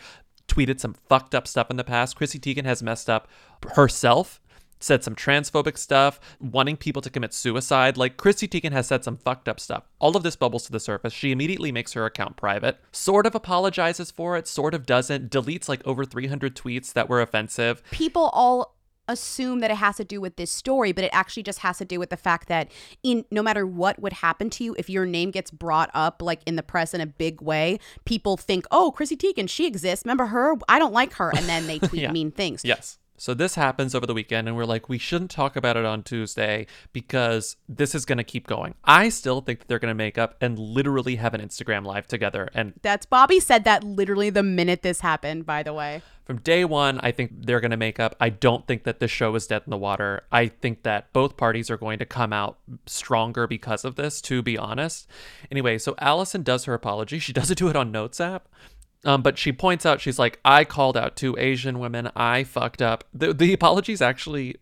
tweeted 0.50 0.80
some 0.80 0.94
fucked 1.08 1.34
up 1.34 1.46
stuff 1.46 1.70
in 1.70 1.76
the 1.76 1.84
past. 1.84 2.16
Chrissy 2.16 2.38
Teigen 2.38 2.64
has 2.64 2.82
messed 2.82 3.08
up 3.08 3.28
herself, 3.74 4.40
said 4.80 5.04
some 5.04 5.14
transphobic 5.14 5.78
stuff, 5.78 6.18
wanting 6.40 6.76
people 6.76 7.02
to 7.02 7.10
commit 7.10 7.32
suicide. 7.32 7.96
Like 7.96 8.16
Chrissy 8.16 8.48
Teigen 8.48 8.72
has 8.72 8.88
said 8.88 9.04
some 9.04 9.16
fucked 9.16 9.48
up 9.48 9.60
stuff. 9.60 9.84
All 9.98 10.16
of 10.16 10.22
this 10.22 10.36
bubbles 10.36 10.64
to 10.66 10.72
the 10.72 10.80
surface. 10.80 11.12
She 11.12 11.30
immediately 11.30 11.70
makes 11.70 11.92
her 11.92 12.04
account 12.04 12.36
private, 12.36 12.78
sort 12.90 13.26
of 13.26 13.34
apologizes 13.34 14.10
for 14.10 14.36
it, 14.36 14.48
sort 14.48 14.74
of 14.74 14.86
doesn't, 14.86 15.30
deletes 15.30 15.68
like 15.68 15.86
over 15.86 16.04
300 16.04 16.56
tweets 16.56 16.92
that 16.92 17.08
were 17.08 17.22
offensive. 17.22 17.82
people 17.90 18.30
all 18.32 18.74
assume 19.10 19.60
that 19.60 19.70
it 19.70 19.76
has 19.76 19.96
to 19.96 20.04
do 20.04 20.20
with 20.20 20.36
this 20.36 20.50
story 20.50 20.92
but 20.92 21.04
it 21.04 21.10
actually 21.12 21.42
just 21.42 21.58
has 21.60 21.78
to 21.78 21.84
do 21.84 21.98
with 21.98 22.08
the 22.10 22.16
fact 22.16 22.48
that 22.48 22.70
in 23.02 23.24
no 23.30 23.42
matter 23.42 23.66
what 23.66 24.00
would 24.00 24.12
happen 24.14 24.48
to 24.48 24.64
you 24.64 24.74
if 24.78 24.88
your 24.88 25.04
name 25.04 25.30
gets 25.30 25.50
brought 25.50 25.90
up 25.92 26.22
like 26.22 26.40
in 26.46 26.56
the 26.56 26.62
press 26.62 26.94
in 26.94 27.00
a 27.00 27.06
big 27.06 27.42
way 27.42 27.78
people 28.04 28.36
think 28.36 28.64
oh 28.70 28.90
chrissy 28.90 29.16
teigen 29.16 29.48
she 29.48 29.66
exists 29.66 30.04
remember 30.06 30.26
her 30.26 30.54
i 30.68 30.78
don't 30.78 30.92
like 30.94 31.12
her 31.14 31.30
and 31.36 31.46
then 31.46 31.66
they 31.66 31.78
tweet 31.88 32.02
Yeah. 32.02 32.12
mean 32.12 32.30
things 32.30 32.64
Yes. 32.64 32.98
So 33.20 33.34
this 33.34 33.54
happens 33.54 33.94
over 33.94 34.06
the 34.06 34.14
weekend, 34.14 34.48
and 34.48 34.56
we're 34.56 34.64
like, 34.64 34.88
we 34.88 34.96
shouldn't 34.96 35.30
talk 35.30 35.54
about 35.54 35.76
it 35.76 35.84
on 35.84 36.02
Tuesday 36.02 36.66
because 36.94 37.56
this 37.68 37.94
is 37.94 38.06
going 38.06 38.16
to 38.16 38.24
keep 38.24 38.46
going. 38.46 38.74
I 38.82 39.10
still 39.10 39.42
think 39.42 39.58
that 39.58 39.68
they're 39.68 39.78
going 39.78 39.90
to 39.90 39.94
make 39.94 40.16
up 40.16 40.36
and 40.40 40.58
literally 40.58 41.16
have 41.16 41.34
an 41.34 41.42
Instagram 41.42 41.84
live 41.84 42.06
together. 42.06 42.48
And 42.54 42.72
that's 42.80 43.04
bobby 43.04 43.38
said 43.38 43.64
that 43.64 43.84
literally 43.84 44.30
the 44.30 44.42
minute 44.42 44.80
this 44.80 45.00
happened 45.00 45.44
by 45.44 45.62
the 45.62 45.74
way 45.74 46.00
from 46.24 46.38
day 46.38 46.64
one, 46.64 47.00
I 47.02 47.10
think 47.10 47.32
they're 47.44 47.60
going 47.60 47.72
to 47.72 47.76
make 47.76 47.98
up. 47.98 48.14
I 48.20 48.28
don't 48.28 48.64
think 48.64 48.84
that 48.84 49.00
the 49.00 49.08
show 49.08 49.34
is 49.34 49.48
dead 49.48 49.62
in 49.66 49.70
the 49.70 49.76
water. 49.76 50.22
I 50.30 50.46
think 50.46 50.84
that 50.84 51.12
both 51.12 51.36
parties 51.36 51.70
are 51.70 51.76
going 51.76 51.98
to 51.98 52.06
come 52.06 52.32
out 52.32 52.56
stronger 52.86 53.48
because 53.48 53.84
of 53.84 53.96
this, 53.96 54.20
to 54.22 54.40
be 54.40 54.56
honest. 54.56 55.08
Anyway, 55.50 55.76
so 55.76 55.96
Alison 55.98 56.44
does 56.44 56.66
her 56.66 56.74
apology. 56.74 57.18
She 57.18 57.32
doesn't 57.32 57.58
do 57.58 57.68
it 57.68 57.74
on 57.74 57.90
Notes 57.90 58.20
app. 58.20 58.48
Um, 59.04 59.22
but 59.22 59.38
she 59.38 59.52
points 59.52 59.86
out, 59.86 60.00
she's 60.00 60.18
like, 60.18 60.38
I 60.44 60.64
called 60.64 60.96
out 60.96 61.16
two 61.16 61.36
Asian 61.38 61.78
women. 61.78 62.10
I 62.14 62.44
fucked 62.44 62.82
up. 62.82 63.04
The, 63.14 63.32
the 63.32 63.52
apology's 63.52 64.02
actually, 64.02 64.56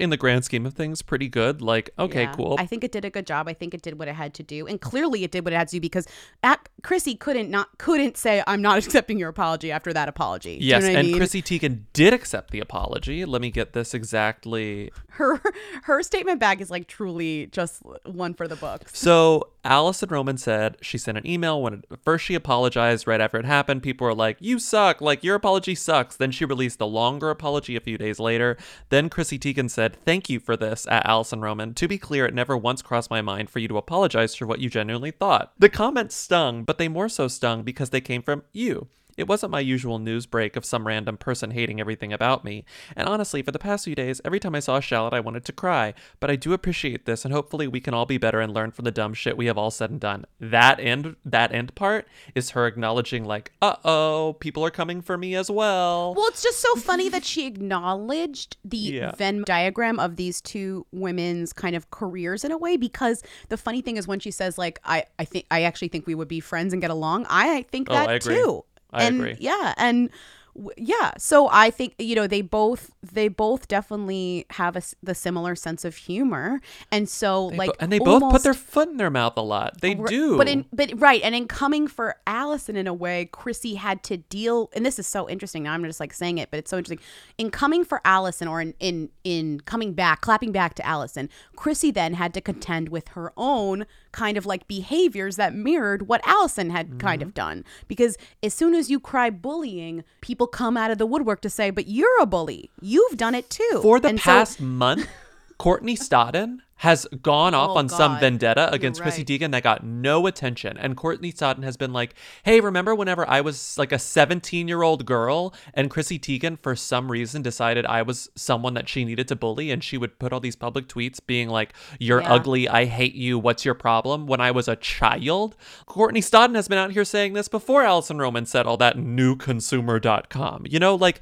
in 0.00 0.10
the 0.10 0.16
grand 0.16 0.44
scheme 0.44 0.66
of 0.66 0.74
things, 0.74 1.02
pretty 1.02 1.28
good. 1.28 1.62
Like, 1.62 1.90
okay, 1.98 2.22
Yeah. 2.22 2.32
cool. 2.34 2.56
I 2.58 2.66
think 2.66 2.84
it 2.84 2.92
did 2.92 3.04
a 3.04 3.10
good 3.10 3.26
job. 3.26 3.48
I 3.48 3.52
think 3.54 3.74
it 3.74 3.82
did 3.82 3.98
what 3.98 4.08
it 4.08 4.14
had 4.14 4.34
to 4.34 4.42
do, 4.42 4.66
and 4.66 4.80
clearly 4.80 5.24
it 5.24 5.30
did 5.30 5.44
what 5.44 5.52
it 5.52 5.56
had 5.56 5.68
to 5.68 5.76
do 5.76 5.80
because 5.80 6.06
at, 6.42 6.68
Chrissy 6.82 7.14
couldn't 7.14 7.50
not 7.50 7.78
couldn't 7.78 8.16
say 8.16 8.42
I'm 8.46 8.60
not 8.62 8.78
accepting 8.84 9.18
your 9.18 9.28
apology 9.28 9.70
after 9.70 9.92
that 9.92 10.08
apology. 10.08 10.58
Do 10.58 10.64
you 10.64 10.70
yes, 10.70 10.82
know 10.82 10.88
what 10.88 10.96
I 10.96 10.98
and 11.00 11.08
mean? 11.08 11.16
Chrissy 11.16 11.42
Teigen 11.42 11.82
did 11.92 12.12
accept 12.12 12.50
the 12.50 12.60
apology. 12.60 13.24
Let 13.24 13.40
me 13.40 13.50
get 13.50 13.72
this 13.72 13.94
exactly. 13.94 14.90
her 15.10 15.40
her 15.84 16.02
statement 16.02 16.40
back 16.40 16.60
is 16.60 16.70
like 16.70 16.88
truly 16.88 17.46
just 17.46 17.82
one 18.04 18.34
for 18.34 18.48
the 18.48 18.56
books. 18.56 18.98
So 18.98 19.48
Alison 19.64 20.08
Roman 20.08 20.38
said 20.38 20.76
she 20.80 20.98
sent 20.98 21.16
an 21.18 21.26
email 21.26 21.62
when 21.62 21.74
it, 21.74 21.84
first 22.04 22.24
she 22.24 22.34
apologized 22.34 23.06
right 23.06 23.20
after 23.20 23.38
it 23.38 23.44
happened. 23.44 23.82
People 23.82 24.06
were 24.06 24.14
like, 24.14 24.36
"You 24.40 24.58
suck! 24.58 25.00
Like 25.00 25.22
your 25.22 25.36
apology 25.36 25.74
sucks." 25.74 26.16
Then 26.16 26.30
she 26.32 26.44
released 26.44 26.80
a 26.80 26.84
longer 26.86 27.30
apology 27.30 27.76
a 27.76 27.80
few 27.80 27.96
days 27.96 28.18
later. 28.18 28.56
Then 28.88 29.08
Chrissy 29.08 29.38
Teigen 29.38 29.51
said, 29.68 29.96
"Thank 30.04 30.30
you 30.30 30.40
for 30.40 30.56
this." 30.56 30.86
At 30.88 31.06
Alison 31.06 31.40
Roman, 31.40 31.74
to 31.74 31.86
be 31.86 31.98
clear, 31.98 32.26
it 32.26 32.34
never 32.34 32.56
once 32.56 32.82
crossed 32.82 33.10
my 33.10 33.22
mind 33.22 33.50
for 33.50 33.58
you 33.58 33.68
to 33.68 33.76
apologize 33.76 34.34
for 34.34 34.46
what 34.46 34.60
you 34.60 34.70
genuinely 34.70 35.10
thought. 35.10 35.52
The 35.58 35.68
comments 35.68 36.14
stung, 36.14 36.64
but 36.64 36.78
they 36.78 36.88
more 36.88 37.08
so 37.08 37.28
stung 37.28 37.62
because 37.62 37.90
they 37.90 38.00
came 38.00 38.22
from 38.22 38.42
you. 38.52 38.88
It 39.16 39.28
wasn't 39.28 39.52
my 39.52 39.60
usual 39.60 39.98
news 39.98 40.26
break 40.26 40.56
of 40.56 40.64
some 40.64 40.86
random 40.86 41.16
person 41.16 41.50
hating 41.52 41.80
everything 41.80 42.12
about 42.12 42.44
me. 42.44 42.64
And 42.96 43.08
honestly, 43.08 43.42
for 43.42 43.50
the 43.50 43.58
past 43.58 43.84
few 43.84 43.94
days, 43.94 44.20
every 44.24 44.40
time 44.40 44.54
I 44.54 44.60
saw 44.60 44.76
a 44.76 44.82
shallot, 44.82 45.12
I 45.12 45.20
wanted 45.20 45.44
to 45.46 45.52
cry. 45.52 45.94
But 46.20 46.30
I 46.30 46.36
do 46.36 46.52
appreciate 46.52 47.04
this, 47.06 47.24
and 47.24 47.32
hopefully 47.32 47.66
we 47.68 47.80
can 47.80 47.94
all 47.94 48.06
be 48.06 48.18
better 48.18 48.40
and 48.40 48.52
learn 48.54 48.70
from 48.70 48.84
the 48.84 48.90
dumb 48.90 49.14
shit 49.14 49.36
we 49.36 49.46
have 49.46 49.58
all 49.58 49.70
said 49.70 49.90
and 49.90 50.00
done. 50.00 50.24
That 50.40 50.80
end, 50.80 51.16
that 51.24 51.52
end 51.52 51.74
part 51.74 52.06
is 52.34 52.50
her 52.50 52.66
acknowledging, 52.66 53.24
like, 53.24 53.52
uh 53.60 53.76
oh, 53.84 54.36
people 54.40 54.64
are 54.64 54.70
coming 54.70 55.00
for 55.02 55.16
me 55.18 55.34
as 55.34 55.50
well. 55.50 56.14
Well, 56.14 56.28
it's 56.28 56.42
just 56.42 56.60
so 56.60 56.74
funny 56.76 57.08
that 57.08 57.24
she 57.24 57.46
acknowledged 57.46 58.56
the 58.64 58.76
Yeah. 58.76 59.12
Venn 59.16 59.42
diagram 59.44 59.98
of 59.98 60.16
these 60.16 60.40
two 60.40 60.86
women's 60.92 61.52
kind 61.52 61.74
of 61.76 61.90
careers 61.90 62.44
in 62.44 62.52
a 62.52 62.58
way 62.58 62.76
because 62.76 63.22
the 63.48 63.56
funny 63.56 63.80
thing 63.82 63.96
is 63.96 64.06
when 64.06 64.20
she 64.20 64.30
says 64.30 64.58
like 64.58 64.78
I 64.84 65.04
I 65.18 65.24
think 65.24 65.46
I 65.50 65.62
actually 65.62 65.88
think 65.88 66.06
we 66.06 66.14
would 66.14 66.28
be 66.28 66.40
friends 66.40 66.72
and 66.72 66.80
get 66.80 66.90
along. 66.90 67.26
I 67.28 67.62
think 67.70 67.88
Oh, 67.90 67.94
that 67.94 68.08
I 68.08 68.14
agree. 68.14 68.34
too. 68.36 68.64
I 68.92 69.04
and 69.04 69.16
agree. 69.20 69.36
Yeah, 69.38 69.74
and 69.76 70.10
w- 70.54 70.74
yeah, 70.76 71.12
so 71.18 71.48
I 71.50 71.70
think 71.70 71.94
you 71.98 72.14
know 72.14 72.26
they 72.26 72.42
both 72.42 72.90
they 73.02 73.28
both 73.28 73.68
definitely 73.68 74.46
have 74.50 74.76
a, 74.76 74.82
the 75.02 75.14
similar 75.14 75.54
sense 75.54 75.84
of 75.84 75.96
humor, 75.96 76.60
and 76.90 77.08
so 77.08 77.50
They 77.50 77.56
like 77.56 77.70
bo- 77.70 77.76
and 77.80 77.92
they 77.92 77.98
both 77.98 78.30
put 78.30 78.42
their 78.42 78.54
foot 78.54 78.88
in 78.88 78.96
their 78.98 79.10
mouth 79.10 79.36
a 79.36 79.40
lot. 79.40 79.80
They 79.80 79.96
R- 79.96 80.06
do. 80.06 80.36
But 80.36 80.48
in 80.48 80.66
but 80.72 80.92
right, 80.96 81.22
and 81.22 81.34
in 81.34 81.48
coming 81.48 81.86
for 81.88 82.16
Alison 82.26 82.76
in 82.76 82.86
a 82.86 82.94
way, 82.94 83.28
Chrissy 83.32 83.76
had 83.76 84.02
to 84.04 84.18
deal 84.18 84.70
and 84.74 84.84
this 84.84 84.98
is 84.98 85.06
so 85.06 85.28
interesting. 85.28 85.62
Now 85.62 85.72
I'm 85.72 85.84
just 85.84 86.00
like 86.00 86.12
saying 86.12 86.38
it, 86.38 86.50
but 86.50 86.58
it's 86.58 86.70
so 86.70 86.78
interesting. 86.78 87.04
In 87.38 87.50
coming 87.50 87.84
for 87.84 88.00
Alison 88.04 88.48
or 88.48 88.60
in 88.60 88.74
in 88.78 89.08
in 89.24 89.60
coming 89.60 89.94
back, 89.94 90.20
clapping 90.20 90.52
back 90.52 90.74
to 90.74 90.86
Alison, 90.86 91.28
Chrissy 91.56 91.90
then 91.90 92.14
had 92.14 92.34
to 92.34 92.40
contend 92.40 92.90
with 92.90 93.08
her 93.08 93.32
own 93.36 93.86
kind 94.12 94.36
of 94.36 94.46
like 94.46 94.68
behaviors 94.68 95.36
that 95.36 95.54
mirrored 95.54 96.06
what 96.06 96.20
Alison 96.26 96.70
had 96.70 96.98
kind 96.98 97.20
Mm-hmm. 97.20 97.28
of 97.28 97.34
done. 97.34 97.64
Because 97.88 98.16
as 98.42 98.54
soon 98.54 98.74
as 98.74 98.90
you 98.90 99.00
cry 99.00 99.30
bullying, 99.30 100.04
people 100.20 100.46
come 100.46 100.76
out 100.76 100.90
of 100.90 100.98
the 100.98 101.06
woodwork 101.06 101.40
to 101.42 101.50
say, 101.50 101.70
"But 101.70 101.88
you're 101.88 102.20
a 102.20 102.26
bully. 102.26 102.70
You've 102.80 103.16
done 103.16 103.34
it 103.34 103.50
too." 103.50 103.80
For 103.82 103.98
the 103.98 104.08
And 104.08 104.18
so- 104.20 104.24
past 104.24 104.60
month, 104.60 105.08
Courtney 105.62 105.94
Stodden 105.96 106.58
has 106.78 107.06
gone 107.22 107.54
off 107.54 107.70
Oh, 107.70 107.76
on 107.78 107.88
some 107.88 108.14
God. 108.14 108.20
vendetta 108.20 108.62
You're 108.62 108.74
against 108.74 109.00
Chrissy 109.00 109.20
right. 109.20 109.28
Teigen 109.40 109.52
that 109.52 109.62
got 109.62 109.84
no 109.84 110.26
attention. 110.26 110.76
And 110.76 110.96
Courtney 110.96 111.32
Stodden 111.32 111.62
has 111.62 111.76
been 111.76 111.92
like, 111.92 112.14
hey, 112.42 112.58
remember 112.60 112.96
whenever 112.96 113.24
I 113.30 113.42
was 113.42 113.78
like 113.78 113.92
a 113.92 113.98
17 114.00 114.66
year 114.66 114.82
old 114.82 115.06
girl 115.06 115.54
and 115.72 115.88
Chrissy 115.88 116.18
Teigen, 116.18 116.58
for 116.60 116.74
some 116.74 117.12
reason, 117.12 117.42
decided 117.42 117.86
I 117.86 118.02
was 118.02 118.28
someone 118.34 118.74
that 118.74 118.88
she 118.88 119.04
needed 119.04 119.28
to 119.28 119.36
bully? 119.36 119.70
And 119.70 119.84
she 119.84 119.96
would 119.96 120.18
put 120.18 120.32
all 120.32 120.40
these 120.40 120.56
public 120.56 120.88
tweets 120.88 121.20
being 121.24 121.48
like, 121.48 121.74
you're 122.00 122.22
Yeah. 122.22 122.32
ugly. 122.34 122.68
I 122.68 122.86
hate 122.86 123.14
you. 123.14 123.38
What's 123.38 123.64
your 123.64 123.74
problem? 123.74 124.26
When 124.26 124.40
I 124.40 124.50
was 124.50 124.66
a 124.66 124.74
child. 124.74 125.54
Courtney 125.86 126.22
Stodden 126.22 126.56
has 126.56 126.66
been 126.66 126.78
out 126.78 126.90
here 126.90 127.04
saying 127.04 127.34
this 127.34 127.46
before 127.46 127.84
Alison 127.84 128.18
Roman 128.18 128.46
said 128.46 128.66
all 128.66 128.78
that 128.78 128.96
newconsumer.com. 128.96 130.64
You 130.68 130.80
know, 130.80 130.96
like 130.96 131.20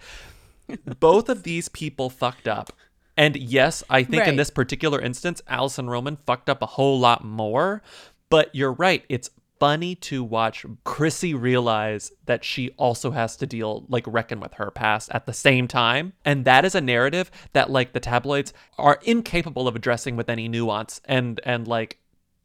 both 0.99 1.28
of 1.28 1.43
these 1.43 1.68
people 1.68 2.09
fucked 2.09 2.49
up 2.49 2.72
And 3.20 3.36
yes, 3.36 3.84
I 3.90 4.02
think 4.02 4.26
in 4.26 4.36
this 4.36 4.48
particular 4.48 4.98
instance, 4.98 5.42
Alison 5.46 5.90
Roman 5.90 6.16
fucked 6.16 6.48
up 6.48 6.62
a 6.62 6.66
whole 6.66 6.98
lot 6.98 7.22
more. 7.22 7.82
But 8.30 8.54
you're 8.54 8.72
right. 8.72 9.04
It's 9.10 9.28
funny 9.58 9.94
to 9.94 10.24
watch 10.24 10.64
Chrissy 10.84 11.34
realize 11.34 12.12
that 12.24 12.44
she 12.44 12.70
also 12.78 13.10
has 13.10 13.36
to 13.36 13.46
deal, 13.46 13.84
like, 13.90 14.04
reckon 14.06 14.40
with 14.40 14.54
her 14.54 14.70
past 14.70 15.10
at 15.12 15.26
the 15.26 15.34
same 15.34 15.68
time. 15.68 16.14
And 16.24 16.46
that 16.46 16.64
is 16.64 16.74
a 16.74 16.80
narrative 16.80 17.30
that, 17.52 17.68
like, 17.68 17.92
the 17.92 18.00
tabloids 18.00 18.54
are 18.78 18.98
incapable 19.02 19.68
of 19.68 19.76
addressing 19.76 20.16
with 20.16 20.30
any 20.30 20.48
nuance 20.48 21.02
and, 21.04 21.42
and, 21.44 21.68
like, 21.68 21.98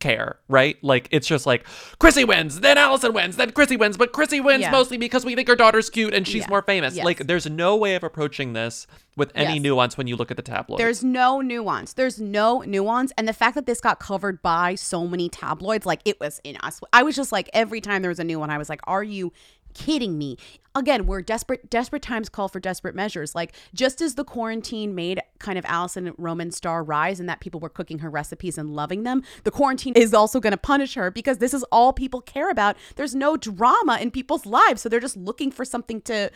care, 0.06 0.38
right? 0.48 0.78
Like 0.84 1.08
it's 1.12 1.28
just 1.28 1.46
like 1.48 1.66
Chrissy 2.00 2.26
wins, 2.26 2.60
then 2.60 2.78
Alison 2.78 3.12
wins, 3.14 3.38
then 3.38 3.52
Chrissy 3.52 3.76
wins, 3.76 3.98
but 3.98 4.12
Chrissy 4.14 4.40
wins 4.40 4.62
Yeah. 4.62 4.72
mostly 4.72 4.98
because 4.98 5.26
we 5.26 5.34
think 5.36 5.48
her 5.48 5.56
daughter's 5.56 5.90
cute 5.90 6.14
and 6.14 6.28
she's 6.28 6.44
Yeah. 6.44 6.50
more 6.50 6.62
famous. 6.62 6.96
Yes. 6.96 7.04
Like 7.06 7.26
there's 7.26 7.48
no 7.50 7.76
way 7.76 7.96
of 7.96 8.04
approaching 8.04 8.54
this 8.54 8.86
with 9.18 9.32
any 9.34 9.54
Yes. 9.54 9.64
nuance 9.64 9.98
when 9.98 10.08
you 10.08 10.16
look 10.16 10.30
at 10.30 10.38
the 10.38 10.44
tabloids. 10.44 10.78
There's 10.80 11.04
no 11.04 11.42
nuance. 11.42 11.94
There's 11.94 12.20
no 12.20 12.62
nuance. 12.62 13.12
And 13.18 13.28
the 13.28 13.34
fact 13.34 13.56
that 13.56 13.66
this 13.66 13.82
got 13.82 14.00
covered 14.00 14.42
by 14.44 14.76
so 14.76 15.08
many 15.08 15.28
tabloids, 15.30 15.86
like 15.86 16.02
it 16.06 16.20
was 16.20 16.40
in 16.44 16.58
us. 16.58 16.80
I 16.94 17.02
was 17.04 17.16
just 17.16 17.32
like, 17.32 17.50
every 17.54 17.82
time 17.82 18.02
there 18.04 18.10
was 18.10 18.20
a 18.20 18.24
new 18.24 18.40
one, 18.40 18.50
I 18.52 18.58
was 18.58 18.70
like, 18.70 18.82
are 18.86 19.04
you 19.04 19.32
kidding 19.76 20.18
me? 20.18 20.38
Again, 20.74 21.06
we're 21.06 21.22
desperate, 21.22 21.70
desperate 21.70 22.02
times 22.02 22.28
call 22.28 22.48
for 22.48 22.60
desperate 22.60 22.96
measures. 22.96 23.36
Like 23.36 23.54
just 23.74 24.02
as 24.02 24.16
the 24.16 24.24
quarantine 24.24 24.96
made 24.96 25.22
kind 25.40 25.58
of 25.58 25.66
Alison 25.66 26.14
Roman 26.18 26.52
star 26.52 26.84
rise 26.84 27.20
and 27.20 27.30
that 27.30 27.40
people 27.40 27.60
were 27.60 27.70
cooking 27.70 28.00
her 28.00 28.10
recipes 28.10 28.58
and 28.58 28.76
loving 28.76 29.04
them, 29.04 29.24
the 29.44 29.52
quarantine 29.52 29.94
is 29.96 30.14
also 30.14 30.40
going 30.40 30.52
to 30.52 30.58
punish 30.58 30.96
her 30.96 31.12
because 31.12 31.38
this 31.38 31.54
is 31.54 31.64
all 31.72 31.94
people 31.94 32.22
care 32.22 32.50
about. 32.50 32.76
There's 32.96 33.16
no 33.16 33.38
drama 33.38 34.00
in 34.02 34.12
people's 34.12 34.46
lives. 34.46 34.82
So 34.82 34.90
they're 34.90 35.00
just 35.00 35.18
looking 35.18 35.52
for 35.52 35.64
something 35.64 36.02
to 36.02 36.32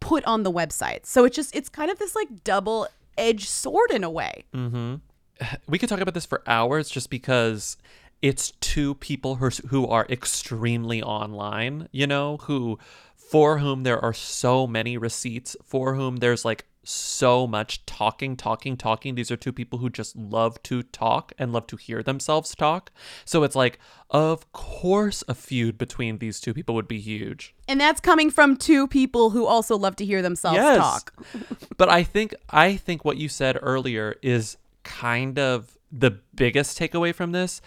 put 0.00 0.24
on 0.24 0.42
the 0.42 0.52
website. 0.52 1.06
So 1.06 1.24
it's 1.24 1.36
just, 1.36 1.54
it's 1.54 1.68
kind 1.68 1.90
of 1.90 1.98
this 1.98 2.14
like 2.14 2.44
double 2.44 2.88
edged 3.16 3.48
sword 3.48 3.90
in 3.90 4.04
a 4.04 4.10
way. 4.10 4.44
Mm-hmm. 4.54 4.96
We 5.68 5.78
could 5.78 5.88
talk 5.88 6.00
about 6.00 6.14
this 6.14 6.26
for 6.26 6.42
hours 6.48 6.90
just 6.90 7.10
because 7.10 7.76
it's 8.22 8.52
two 8.60 8.94
people 8.94 9.36
who, 9.36 9.48
who 9.68 9.86
are 9.86 10.06
extremely 10.08 11.02
online, 11.02 11.88
you 11.92 12.06
know, 12.06 12.38
who 12.38 12.78
for 13.16 13.58
whom 13.58 13.82
there 13.82 14.02
are 14.02 14.14
so 14.14 14.66
many 14.66 14.96
receipts, 14.96 15.54
for 15.62 15.94
whom 15.94 16.16
there's 16.16 16.44
like 16.46 16.64
so 16.82 17.46
much 17.46 17.84
talking, 17.84 18.36
talking, 18.36 18.76
talking. 18.76 19.14
These 19.14 19.30
are 19.30 19.36
two 19.36 19.52
people 19.52 19.78
who 19.78 19.90
just 19.90 20.16
love 20.16 20.62
to 20.64 20.82
talk 20.82 21.32
and 21.38 21.52
love 21.52 21.66
to 21.66 21.76
hear 21.76 22.02
themselves 22.02 22.54
talk. 22.54 22.90
So 23.26 23.42
it's 23.42 23.54
like, 23.54 23.78
of 24.10 24.50
course, 24.52 25.22
a 25.28 25.34
feud 25.34 25.76
between 25.76 26.18
these 26.18 26.40
two 26.40 26.54
people 26.54 26.74
would 26.74 26.88
be 26.88 27.00
huge. 27.00 27.54
And 27.68 27.78
that's 27.78 28.00
coming 28.00 28.30
from 28.30 28.56
two 28.56 28.88
people 28.88 29.30
who 29.30 29.44
also 29.44 29.76
love 29.76 29.96
to 29.96 30.04
hear 30.06 30.22
themselves 30.22 30.56
Yes. 30.56 30.78
talk. 30.78 31.12
but 31.76 31.90
I 31.90 32.02
think 32.02 32.34
I 32.48 32.76
think 32.76 33.04
what 33.04 33.18
you 33.18 33.28
said 33.28 33.58
earlier 33.60 34.16
is 34.22 34.56
kind 34.82 35.38
of 35.38 35.76
the 35.90 36.10
biggest 36.34 36.78
takeaway 36.78 37.14
from 37.14 37.32
this. 37.32 37.60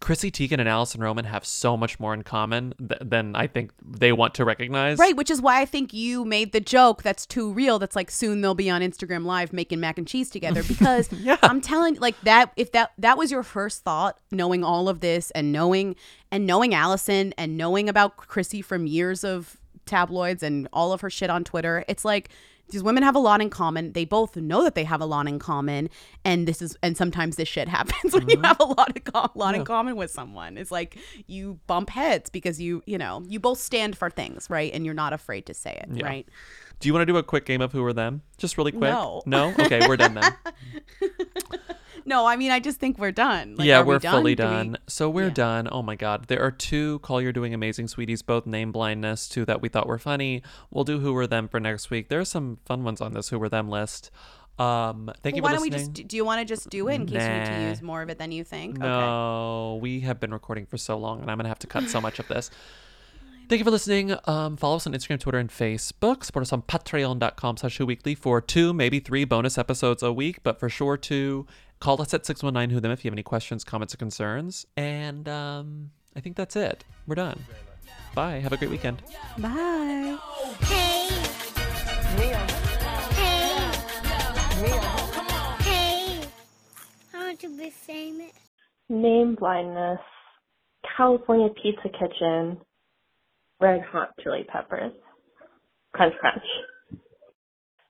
Chrissy 0.00 0.30
Teigen 0.30 0.60
and 0.60 0.68
Alison 0.68 1.00
Roman 1.00 1.24
have 1.24 1.44
so 1.44 1.76
much 1.76 1.98
more 1.98 2.14
in 2.14 2.22
common 2.22 2.72
th- 2.78 3.00
than 3.04 3.34
I 3.34 3.46
think 3.46 3.72
they 3.84 4.12
want 4.12 4.34
to 4.34 4.44
recognize. 4.44 4.98
Right, 4.98 5.16
which 5.16 5.30
is 5.30 5.42
why 5.42 5.60
I 5.60 5.64
think 5.64 5.92
you 5.92 6.24
made 6.24 6.52
the 6.52 6.60
joke 6.60 7.02
that's 7.02 7.26
too 7.26 7.52
real. 7.52 7.78
That's 7.78 7.96
like 7.96 8.10
soon 8.10 8.40
they'll 8.40 8.54
be 8.54 8.70
on 8.70 8.80
Instagram 8.80 9.24
Live 9.24 9.52
making 9.52 9.80
mac 9.80 9.98
and 9.98 10.06
cheese 10.06 10.30
together. 10.30 10.62
Because 10.74 11.08
I'm 11.42 11.60
telling, 11.60 11.94
like 11.96 12.20
that, 12.22 12.52
if 12.56 12.72
that 12.72 12.92
that 12.98 13.16
was 13.16 13.30
your 13.30 13.42
first 13.42 13.84
thought, 13.84 14.18
knowing 14.32 14.64
all 14.64 14.88
of 14.88 15.00
this 15.00 15.30
and 15.30 15.52
knowing 15.52 15.94
and 16.32 16.46
knowing 16.46 16.74
Alison 16.74 17.32
and 17.38 17.56
knowing 17.56 17.88
about 17.88 18.16
Chrissy 18.16 18.60
from 18.60 18.86
years 18.86 19.22
of 19.22 19.56
tabloids 19.86 20.42
and 20.42 20.68
all 20.72 20.92
of 20.92 21.00
her 21.00 21.10
shit 21.10 21.30
on 21.30 21.44
Twitter, 21.44 21.84
it's 21.86 22.04
like 22.04 22.28
these 22.74 22.82
women 22.82 23.02
have 23.02 23.16
a 23.16 23.20
lot 23.20 23.40
in 23.40 23.48
common. 23.48 23.92
They 23.92 24.04
both 24.04 24.36
know 24.36 24.64
that 24.64 24.74
they 24.74 24.84
have 24.84 25.00
a 25.00 25.06
lot 25.06 25.26
in 25.26 25.38
common, 25.38 25.88
and 26.24 26.46
this 26.46 26.60
is 26.60 26.76
and 26.82 26.96
sometimes 26.96 27.36
this 27.36 27.48
shit 27.48 27.68
happens 27.78 28.12
when 28.12 28.28
you 28.28 28.36
uh-huh. 28.36 28.48
have 28.48 28.60
a 28.60 28.64
lot 28.64 28.94
of 28.94 29.04
com- 29.04 29.30
lot 29.34 29.54
in 29.54 29.64
common 29.64 29.96
with 29.96 30.10
someone. 30.10 30.58
It's 30.58 30.70
like 30.70 30.98
you 31.26 31.60
bump 31.66 31.88
heads 31.88 32.28
because 32.28 32.60
you 32.60 32.82
you 32.84 32.98
know 32.98 33.22
you 33.26 33.40
both 33.40 33.58
stand 33.58 33.96
for 33.96 34.10
things, 34.10 34.50
right? 34.50 34.72
And 34.74 34.84
you're 34.84 34.94
not 34.94 35.12
afraid 35.12 35.46
to 35.46 35.54
say 35.54 35.80
it, 35.82 35.96
Yeah. 35.96 36.04
right? 36.04 36.28
Do 36.80 36.88
you 36.88 36.92
want 36.92 37.02
to 37.02 37.06
do 37.06 37.16
a 37.16 37.22
quick 37.22 37.46
game 37.46 37.62
of 37.62 37.72
who 37.72 37.82
are 37.84 37.92
them? 37.92 38.22
Just 38.36 38.58
really 38.58 38.72
quick. 38.72 38.82
No. 38.82 39.22
No? 39.24 39.54
Okay, 39.58 39.86
we're 39.86 39.96
done 39.96 40.14
then. 40.14 40.34
No, 42.06 42.26
I 42.26 42.36
mean 42.36 42.50
I 42.50 42.60
just 42.60 42.78
think 42.78 42.98
we're 42.98 43.12
done. 43.12 43.56
Like, 43.56 43.66
yeah, 43.66 43.78
are 43.80 43.84
we 43.84 43.94
we're 43.94 44.00
fully 44.00 44.34
Do 44.34 44.42
we- 44.44 44.48
done. 44.50 44.76
So 44.86 45.08
we're 45.08 45.30
done. 45.30 45.68
Oh 45.70 45.82
my 45.82 45.96
god. 45.96 46.26
There 46.28 46.40
are 46.42 46.50
two 46.50 46.98
Call 47.00 47.20
You're 47.22 47.32
Doing 47.32 47.54
Amazing 47.54 47.88
Sweeties, 47.88 48.22
both 48.22 48.46
name 48.46 48.72
blindness, 48.72 49.28
two 49.28 49.44
that 49.46 49.62
we 49.62 49.68
thought 49.68 49.86
were 49.86 49.98
funny. 49.98 50.42
We'll 50.70 50.84
do 50.84 50.98
Who 51.00 51.12
Were 51.12 51.26
Them 51.26 51.48
for 51.48 51.60
next 51.60 51.90
week. 51.90 52.08
There 52.08 52.20
are 52.20 52.24
some 52.24 52.58
fun 52.66 52.84
ones 52.84 53.00
on 53.00 53.12
this 53.14 53.28
Who 53.30 53.38
Were 53.38 53.48
Them 53.48 53.68
list. 53.68 54.10
Um 54.58 55.10
thank 55.22 55.34
Well, 55.34 55.36
you 55.36 55.42
why 55.42 55.48
for 55.50 55.54
don't 55.56 55.62
we 55.62 55.70
just 55.70 55.92
do? 55.92 56.16
You 56.16 56.24
want 56.24 56.40
to 56.40 56.44
just 56.44 56.68
do 56.70 56.88
it 56.88 56.94
in 56.94 57.06
case 57.06 57.22
we 57.22 57.28
need 57.38 57.46
to 57.64 57.68
use 57.70 57.82
more 57.82 58.02
of 58.02 58.10
it 58.10 58.18
than 58.18 58.30
you 58.32 58.44
think? 58.44 58.76
Okay. 58.78 58.86
No, 58.86 59.78
we 59.82 60.00
have 60.00 60.20
been 60.20 60.32
recording 60.32 60.66
for 60.66 60.76
so 60.76 60.96
long, 60.96 61.20
and 61.22 61.30
I'm 61.30 61.38
gonna 61.38 61.48
have 61.48 61.58
to 61.60 61.66
cut 61.66 61.88
so 61.88 62.00
much 62.00 62.18
of 62.20 62.28
this. 62.28 62.50
Thank 63.48 63.58
you 63.58 63.64
for 63.64 63.70
listening. 63.72 64.16
Um, 64.26 64.56
follow 64.56 64.76
us 64.76 64.86
on 64.86 64.94
Instagram, 64.94 65.20
Twitter, 65.20 65.38
and 65.38 65.50
Facebook. 65.50 66.24
Support 66.24 66.44
us 66.44 66.52
on 66.52 66.62
patreon.com 66.62 67.58
slash 67.58 67.76
Who 67.76 67.84
weekly 67.84 68.14
for 68.14 68.40
two, 68.40 68.72
maybe 68.72 69.00
three 69.00 69.24
bonus 69.24 69.58
episodes 69.58 70.02
a 70.02 70.12
week, 70.12 70.42
but 70.42 70.58
for 70.58 70.68
sure 70.70 70.96
two. 70.96 71.46
Call 71.84 72.00
us 72.00 72.14
at 72.14 72.24
619 72.24 72.74
Who 72.74 72.80
Them 72.80 72.92
if 72.92 73.04
you 73.04 73.10
have 73.10 73.14
any 73.14 73.22
questions, 73.22 73.62
comments, 73.62 73.92
or 73.92 73.98
concerns. 73.98 74.64
And 74.74 75.28
um, 75.28 75.90
I 76.16 76.20
think 76.20 76.34
that's 76.34 76.56
it. 76.56 76.82
We're 77.06 77.14
done. 77.14 77.44
Bye. 78.14 78.36
Have 78.36 78.54
a 78.54 78.56
great 78.56 78.70
weekend. 78.70 79.02
Bye. 79.36 80.16
Hey. 80.60 81.08
Hey. 82.16 82.32
Hey. 85.60 86.20
I 87.12 87.18
want 87.18 87.40
to 87.40 87.54
be 87.54 87.68
famous. 87.68 88.32
Name 88.88 89.34
blindness, 89.38 90.00
California 90.96 91.50
Pizza 91.62 91.90
Kitchen, 91.90 92.62
red 93.60 93.82
hot 93.82 94.12
chili 94.22 94.46
peppers, 94.50 94.92
crunch 95.92 96.14
crunch. 96.18 96.44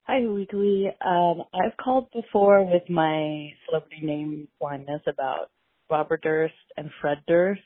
Hi, 0.08 0.26
Weekly. 0.26 0.88
Um, 1.06 1.44
I've 1.54 1.76
called 1.76 2.08
before 2.12 2.64
with 2.64 2.90
my 2.90 3.50
celebrity 3.68 4.00
name 4.04 4.48
blindness 4.60 5.02
about 5.06 5.50
Robert 5.90 6.22
Durst 6.22 6.54
and 6.76 6.90
Fred 7.00 7.18
Durst, 7.28 7.62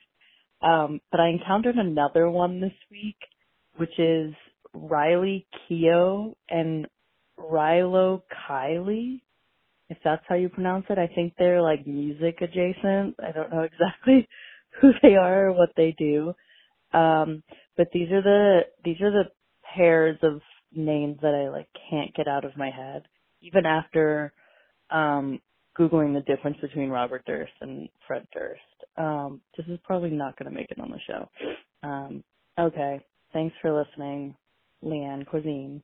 um, 0.63 1.01
but 1.11 1.21
I 1.21 1.31
encountered 1.31 1.77
another 1.77 2.31
one 2.31 2.61
this 2.61 2.75
week, 2.91 3.17
which 3.79 3.99
is 3.99 4.35
Riley 4.75 5.47
Keough 5.71 6.35
and 6.51 6.87
Rilo 7.41 8.23
Kiley. 8.49 9.23
If 9.91 9.99
that's 10.05 10.25
how 10.29 10.37
you 10.37 10.51
pronounce 10.51 10.87
it, 10.91 10.99
I 10.99 11.09
think 11.15 11.35
they're 11.39 11.63
like 11.63 11.87
music 11.87 12.39
adjacent. 12.43 13.17
I 13.23 13.33
don't 13.33 13.51
know 13.53 13.63
exactly 13.73 14.29
who 14.81 14.93
they 15.03 15.17
are 15.17 15.49
or 15.49 15.53
what 15.55 15.71
they 15.77 15.95
do. 15.99 16.35
Um, 16.93 17.43
but 17.77 17.89
these 17.93 18.11
are 18.13 18.23
the 18.23 18.61
these 18.85 19.01
are 19.03 19.13
the 19.13 19.27
pairs 19.77 20.19
of 20.23 20.41
names 20.75 21.19
that 21.23 21.35
I 21.35 21.51
like 21.51 21.69
can't 21.91 22.15
get 22.15 22.29
out 22.29 22.45
of 22.45 22.57
my 22.57 22.71
head, 22.71 23.05
even 23.43 23.67
after 23.67 24.33
um 24.91 25.41
googling 25.79 26.15
the 26.15 26.23
difference 26.35 26.59
between 26.61 26.91
Robert 26.91 27.25
Durst 27.27 27.53
and 27.61 27.89
Fred 28.07 28.27
Durst. 28.35 28.61
Um, 28.97 29.41
this 29.57 29.67
is 29.69 29.79
probably 29.85 30.11
not 30.11 30.39
going 30.39 30.51
to 30.51 30.57
make 30.57 30.71
it 30.71 30.81
on 30.81 30.91
the 30.91 30.99
show. 31.07 31.31
Um, 31.83 32.25
okay, 32.59 33.01
thanks 33.33 33.55
for 33.63 33.73
listening, 33.79 34.37
Leanne 34.85 35.27
Cuisine. 35.27 35.83